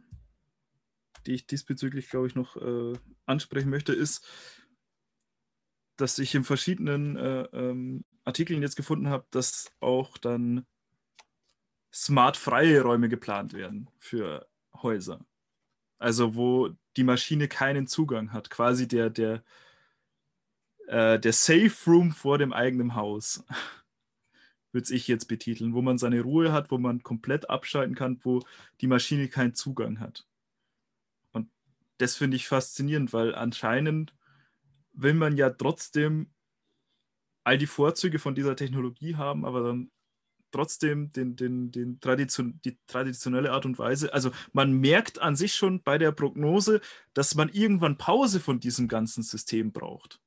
die 1.26 1.34
ich 1.34 1.46
diesbezüglich, 1.46 2.08
glaube 2.08 2.26
ich, 2.26 2.34
noch 2.34 2.56
äh, 2.56 2.98
ansprechen 3.26 3.70
möchte, 3.70 3.92
ist, 3.92 4.26
dass 5.96 6.18
ich 6.18 6.34
in 6.34 6.44
verschiedenen 6.44 7.16
äh, 7.16 7.42
ähm, 7.52 8.04
Artikeln 8.24 8.62
jetzt 8.62 8.76
gefunden 8.76 9.08
habe, 9.08 9.26
dass 9.30 9.72
auch 9.80 10.18
dann 10.18 10.66
smart-freie 11.92 12.82
Räume 12.82 13.08
geplant 13.08 13.54
werden 13.54 13.88
für 13.98 14.46
Häuser. 14.74 15.24
Also 15.98 16.34
wo 16.34 16.70
die 16.96 17.04
Maschine 17.04 17.48
keinen 17.48 17.86
Zugang 17.86 18.32
hat, 18.32 18.50
quasi 18.50 18.86
der, 18.86 19.08
der, 19.08 19.42
äh, 20.88 21.18
der 21.18 21.32
Safe 21.32 21.74
Room 21.86 22.12
vor 22.12 22.36
dem 22.36 22.52
eigenen 22.52 22.94
Haus, 22.94 23.44
würde 24.72 24.92
ich 24.92 25.08
jetzt 25.08 25.26
betiteln, 25.26 25.72
wo 25.72 25.80
man 25.80 25.96
seine 25.96 26.20
Ruhe 26.20 26.52
hat, 26.52 26.70
wo 26.70 26.76
man 26.76 27.02
komplett 27.02 27.48
abschalten 27.48 27.94
kann, 27.94 28.20
wo 28.22 28.42
die 28.82 28.88
Maschine 28.88 29.28
keinen 29.28 29.54
Zugang 29.54 30.00
hat. 30.00 30.26
Das 31.98 32.16
finde 32.16 32.36
ich 32.36 32.48
faszinierend, 32.48 33.12
weil 33.12 33.35
anscheinend 33.35 34.14
will 34.93 35.14
man 35.14 35.36
ja 35.36 35.51
trotzdem 35.51 36.31
all 37.44 37.59
die 37.59 37.66
Vorzüge 37.66 38.18
von 38.18 38.35
dieser 38.35 38.56
Technologie 38.56 39.16
haben, 39.16 39.44
aber 39.44 39.62
dann 39.62 39.90
trotzdem 40.51 41.12
den, 41.12 41.36
den, 41.36 41.70
den 41.70 42.01
Tradition, 42.01 42.60
die 42.64 42.78
traditionelle 42.86 43.52
Art 43.52 43.66
und 43.66 43.78
Weise. 43.78 44.12
Also 44.12 44.31
man 44.52 44.73
merkt 44.73 45.20
an 45.20 45.36
sich 45.36 45.55
schon 45.55 45.82
bei 45.82 45.98
der 45.98 46.12
Prognose, 46.12 46.81
dass 47.14 47.35
man 47.35 47.48
irgendwann 47.51 47.98
Pause 47.98 48.40
von 48.40 48.59
diesem 48.59 48.89
ganzen 48.89 49.23
System 49.23 49.73
braucht. 49.73 50.20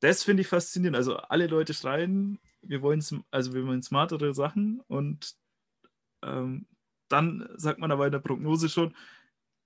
Das 0.00 0.22
finde 0.22 0.42
ich 0.42 0.48
faszinierend. 0.48 0.96
Also 0.96 1.16
alle 1.16 1.46
Leute 1.46 1.72
schreien, 1.72 2.38
wir 2.60 2.82
wollen, 2.82 3.02
also 3.30 3.54
wir 3.54 3.66
wollen 3.66 3.82
smartere 3.82 4.34
Sachen 4.34 4.80
und 4.86 5.34
ähm, 6.22 6.66
dann 7.08 7.48
sagt 7.56 7.78
man 7.78 7.90
aber 7.90 8.06
in 8.06 8.12
der 8.12 8.18
Prognose 8.18 8.68
schon, 8.68 8.94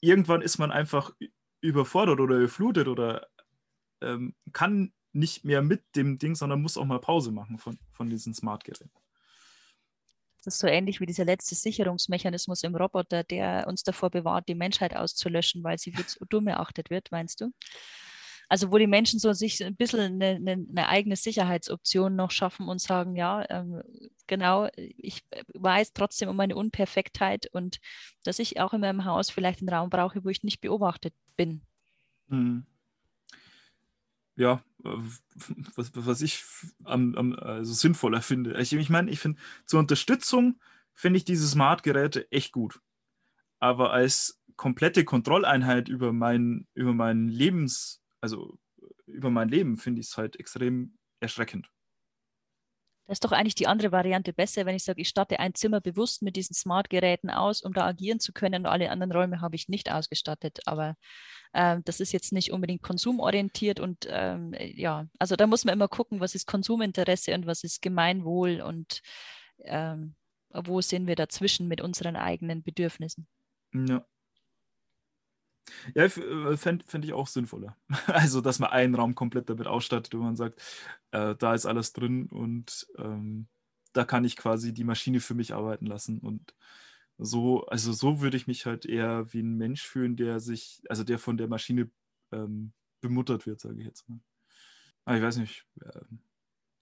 irgendwann 0.01 0.43
ist 0.43 0.59
man 0.59 0.71
einfach 0.71 1.13
überfordert 1.61 2.21
oder 2.21 2.37
überflutet 2.37 2.89
oder 2.89 3.27
ähm, 4.01 4.35
kann 4.53 4.93
nicht 5.13 5.45
mehr 5.45 5.63
mit 5.63 5.83
dem 5.97 6.19
Ding, 6.19 6.35
sondern 6.35 6.63
muss 6.63 6.77
auch 6.77 6.85
mal 6.85 7.01
Pause 7.01 7.33
machen 7.33 7.59
von, 7.59 7.79
von 7.93 8.09
diesen 8.09 8.35
Smart-Geräten. 8.35 8.91
Das 10.43 10.55
ist 10.55 10.61
so 10.61 10.67
ähnlich 10.67 11.01
wie 11.01 11.07
dieser 11.07 11.27
letzte 11.27 11.55
Sicherungsmechanismus 11.55 12.63
im 12.63 12.75
Roboter, 12.75 13.25
der 13.25 13.67
uns 13.67 13.83
davor 13.83 14.09
bewahrt, 14.09 14.49
die 14.49 14.55
Menschheit 14.55 14.97
auszulöschen, 14.97 15.63
weil 15.63 15.79
sie 15.79 15.93
für 15.93 16.07
zu 16.07 16.25
dumm 16.25 16.47
erachtet 16.47 16.89
wird, 16.89 17.11
meinst 17.11 17.43
du? 17.43 17.53
Also 18.51 18.71
wo 18.71 18.77
die 18.77 18.87
Menschen 18.87 19.19
so 19.19 19.33
sich 19.33 19.65
ein 19.65 19.77
bisschen 19.77 20.01
eine, 20.01 20.37
eine, 20.37 20.67
eine 20.69 20.89
eigene 20.89 21.17
Sicherheitsoption 21.17 22.15
noch 22.15 22.31
schaffen 22.31 22.69
und 22.69 22.81
sagen, 22.81 23.17
ja, 23.17 23.47
ähm, 23.49 23.81
genau, 24.27 24.69
ich 24.77 25.23
weiß 25.55 25.95
trotzdem 25.95 26.29
um 26.29 26.37
meine 26.37 26.57
Unperfektheit 26.57 27.47
und 27.53 27.79
dass 28.25 28.39
ich 28.39 28.61
auch 28.61 28.75
in 28.75 28.83
meinem 28.83 29.05
Haus 29.05 29.31
vielleicht 29.31 29.61
einen 29.61 29.71
Raum 29.71 29.89
brauche, 29.89 30.25
wo 30.25 30.29
ich 30.29 30.43
nicht 30.43 30.61
beobachtet 30.61 31.15
bin. 31.37 31.63
Mhm 32.27 32.67
ja, 34.41 34.65
was, 34.79 35.93
was 35.95 36.23
ich 36.23 36.43
am, 36.85 37.15
am 37.15 37.35
also 37.35 37.75
sinnvoller 37.75 38.23
finde. 38.23 38.59
Ich, 38.59 38.73
ich 38.73 38.89
meine, 38.89 39.11
ich 39.11 39.21
finde, 39.21 39.39
zur 39.67 39.81
Unterstützung 39.81 40.59
finde 40.95 41.19
ich 41.19 41.27
diese 41.27 41.47
Smart-Geräte 41.47 42.31
echt 42.33 42.53
gut. 42.53 42.81
Aber 43.59 43.93
als 43.93 44.41
komplette 44.57 45.05
Kontrolleinheit 45.05 45.91
über 45.91 46.15
mein, 46.15 46.67
über 46.73 46.95
mein 46.95 47.29
Lebens, 47.29 48.01
also 48.21 48.59
über 49.07 49.31
mein 49.31 49.49
Leben, 49.49 49.77
finde 49.77 50.01
ich 50.01 50.09
es 50.09 50.17
halt 50.17 50.39
extrem 50.39 50.97
erschreckend. 51.21 51.71
Das 53.11 53.17
ist 53.17 53.25
doch 53.25 53.33
eigentlich 53.33 53.57
die 53.57 53.67
andere 53.67 53.91
Variante 53.91 54.33
besser, 54.33 54.67
wenn 54.67 54.77
ich 54.77 54.85
sage, 54.85 55.01
ich 55.01 55.09
statte 55.09 55.41
ein 55.41 55.53
Zimmer 55.57 55.81
bewusst 55.81 56.23
mit 56.23 56.37
diesen 56.37 56.55
Smart-Geräten 56.55 57.29
aus, 57.29 57.61
um 57.61 57.73
da 57.73 57.85
agieren 57.85 58.21
zu 58.21 58.33
können. 58.33 58.63
Und 58.63 58.67
alle 58.67 58.89
anderen 58.89 59.11
Räume 59.11 59.41
habe 59.41 59.57
ich 59.57 59.69
nicht 59.69 59.91
ausgestattet. 59.91 60.61
Aber 60.65 60.95
ähm, 61.53 61.83
das 61.85 61.99
ist 61.99 62.13
jetzt 62.13 62.33
nicht 62.33 62.53
unbedingt 62.53 62.83
konsumorientiert. 62.83 63.81
Und 63.81 64.07
ähm, 64.09 64.55
ja, 64.57 65.09
also 65.19 65.35
da 65.35 65.49
muss 65.49 65.65
man 65.65 65.75
immer 65.75 65.89
gucken, 65.89 66.21
was 66.21 66.37
ist 66.37 66.47
Konsuminteresse 66.47 67.35
und 67.35 67.47
was 67.47 67.65
ist 67.65 67.83
Gemeinwohl 67.83 68.61
und 68.61 69.01
ähm, 69.65 70.15
wo 70.51 70.81
sind 70.81 71.09
wir 71.09 71.17
dazwischen 71.17 71.67
mit 71.67 71.81
unseren 71.81 72.15
eigenen 72.15 72.63
Bedürfnissen. 72.63 73.27
Ja. 73.75 74.07
Ja, 75.95 76.05
äh, 76.05 76.57
fände 76.57 76.85
fänd 76.87 77.05
ich 77.05 77.13
auch 77.13 77.27
sinnvoller. 77.27 77.77
Also, 78.07 78.41
dass 78.41 78.59
man 78.59 78.71
einen 78.71 78.95
Raum 78.95 79.15
komplett 79.15 79.49
damit 79.51 79.67
ausstattet 79.67 80.15
und 80.15 80.23
man 80.23 80.37
sagt, 80.37 80.61
äh, 81.13 81.35
da 81.37 81.55
ist 81.55 81.67
alles 81.67 81.93
drin 81.93 82.27
und 82.27 82.87
ähm, 82.99 83.49
da 83.93 84.05
kann 84.05 84.25
ich 84.25 84.37
quasi 84.37 84.73
die 84.73 84.85
Maschine 84.85 85.21
für 85.21 85.35
mich 85.35 85.55
arbeiten 85.55 85.87
lassen. 85.87 86.19
Und 86.19 86.55
so, 87.19 87.67
also 87.67 87.93
so 87.93 88.21
würde 88.21 88.37
ich 88.37 88.47
mich 88.47 88.67
halt 88.67 88.87
eher 88.87 89.33
wie 89.33 89.43
ein 89.43 89.57
Mensch 89.57 89.83
fühlen, 89.83 90.17
der 90.17 90.41
sich, 90.41 90.83
also 90.89 91.05
der 91.05 91.19
von 91.19 91.37
der 91.37 91.49
Maschine 91.49 91.91
ähm, 92.33 92.73
bemuttert 93.01 93.47
wird, 93.47 93.61
sage 93.61 93.79
ich 93.81 93.87
jetzt 93.87 94.09
mal. 94.09 94.21
Aber 95.05 95.17
ich 95.17 95.23
weiß 95.23 95.39
nicht, 95.39 95.67
äh, 95.83 96.01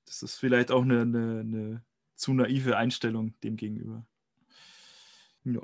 das 0.06 0.22
ist 0.22 0.36
vielleicht 0.36 0.70
auch 0.70 0.82
eine, 0.82 1.02
eine, 1.02 1.40
eine 1.40 1.84
zu 2.14 2.34
naive 2.34 2.76
Einstellung 2.76 3.38
dem 3.40 3.56
gegenüber. 3.56 4.06
Ja. 5.44 5.62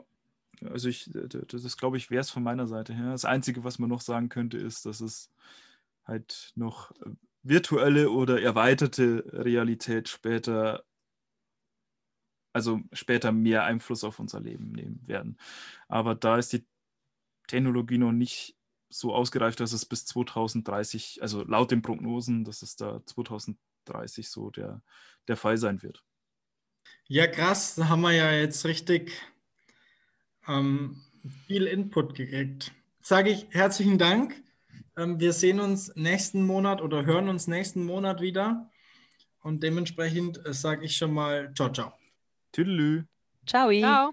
Also 0.70 0.88
ich, 0.88 1.10
das 1.12 1.64
ist, 1.64 1.76
glaube 1.76 1.96
ich, 1.96 2.10
wäre 2.10 2.20
es 2.20 2.30
von 2.30 2.42
meiner 2.42 2.66
Seite 2.66 2.94
her. 2.94 3.10
Das 3.10 3.24
Einzige, 3.24 3.64
was 3.64 3.78
man 3.78 3.88
noch 3.88 4.00
sagen 4.00 4.28
könnte, 4.28 4.58
ist, 4.58 4.86
dass 4.86 5.00
es 5.00 5.30
halt 6.04 6.52
noch 6.54 6.90
äh, 7.02 7.10
virtuelle 7.42 8.10
oder 8.10 8.40
erweiterte 8.40 9.24
Realität 9.32 10.08
später, 10.08 10.84
also 12.52 12.80
später 12.92 13.32
mehr 13.32 13.64
Einfluss 13.64 14.04
auf 14.04 14.18
unser 14.18 14.40
Leben 14.40 14.72
nehmen 14.72 15.06
werden. 15.06 15.38
Aber 15.88 16.14
da 16.14 16.38
ist 16.38 16.52
die 16.52 16.66
Technologie 17.46 17.98
noch 17.98 18.12
nicht 18.12 18.56
so 18.88 19.14
ausgereift, 19.14 19.60
dass 19.60 19.72
es 19.72 19.84
bis 19.84 20.06
2030, 20.06 21.20
also 21.20 21.42
laut 21.44 21.70
den 21.70 21.82
Prognosen, 21.82 22.44
dass 22.44 22.62
es 22.62 22.76
da 22.76 23.04
2030 23.04 24.30
so 24.30 24.50
der, 24.50 24.82
der 25.28 25.36
Fall 25.36 25.58
sein 25.58 25.82
wird. 25.82 26.02
Ja, 27.06 27.26
krass, 27.26 27.74
da 27.74 27.88
haben 27.88 28.02
wir 28.02 28.12
ja 28.12 28.30
jetzt 28.32 28.64
richtig 28.64 29.12
ähm, 30.48 31.02
viel 31.46 31.66
Input 31.66 32.14
gekriegt. 32.14 32.72
Sage 33.00 33.30
ich 33.30 33.46
herzlichen 33.50 33.98
Dank. 33.98 34.42
Ähm, 34.96 35.18
wir 35.20 35.32
sehen 35.32 35.60
uns 35.60 35.94
nächsten 35.96 36.46
Monat 36.46 36.80
oder 36.80 37.04
hören 37.04 37.28
uns 37.28 37.46
nächsten 37.46 37.84
Monat 37.84 38.20
wieder. 38.20 38.70
Und 39.42 39.62
dementsprechend 39.62 40.44
äh, 40.46 40.54
sage 40.54 40.84
ich 40.84 40.96
schon 40.96 41.12
mal 41.12 41.52
ciao, 41.54 41.70
ciao. 41.70 41.92
Tüdelü. 42.52 43.04
Ciao. 43.46 43.70
ciao. 43.70 44.12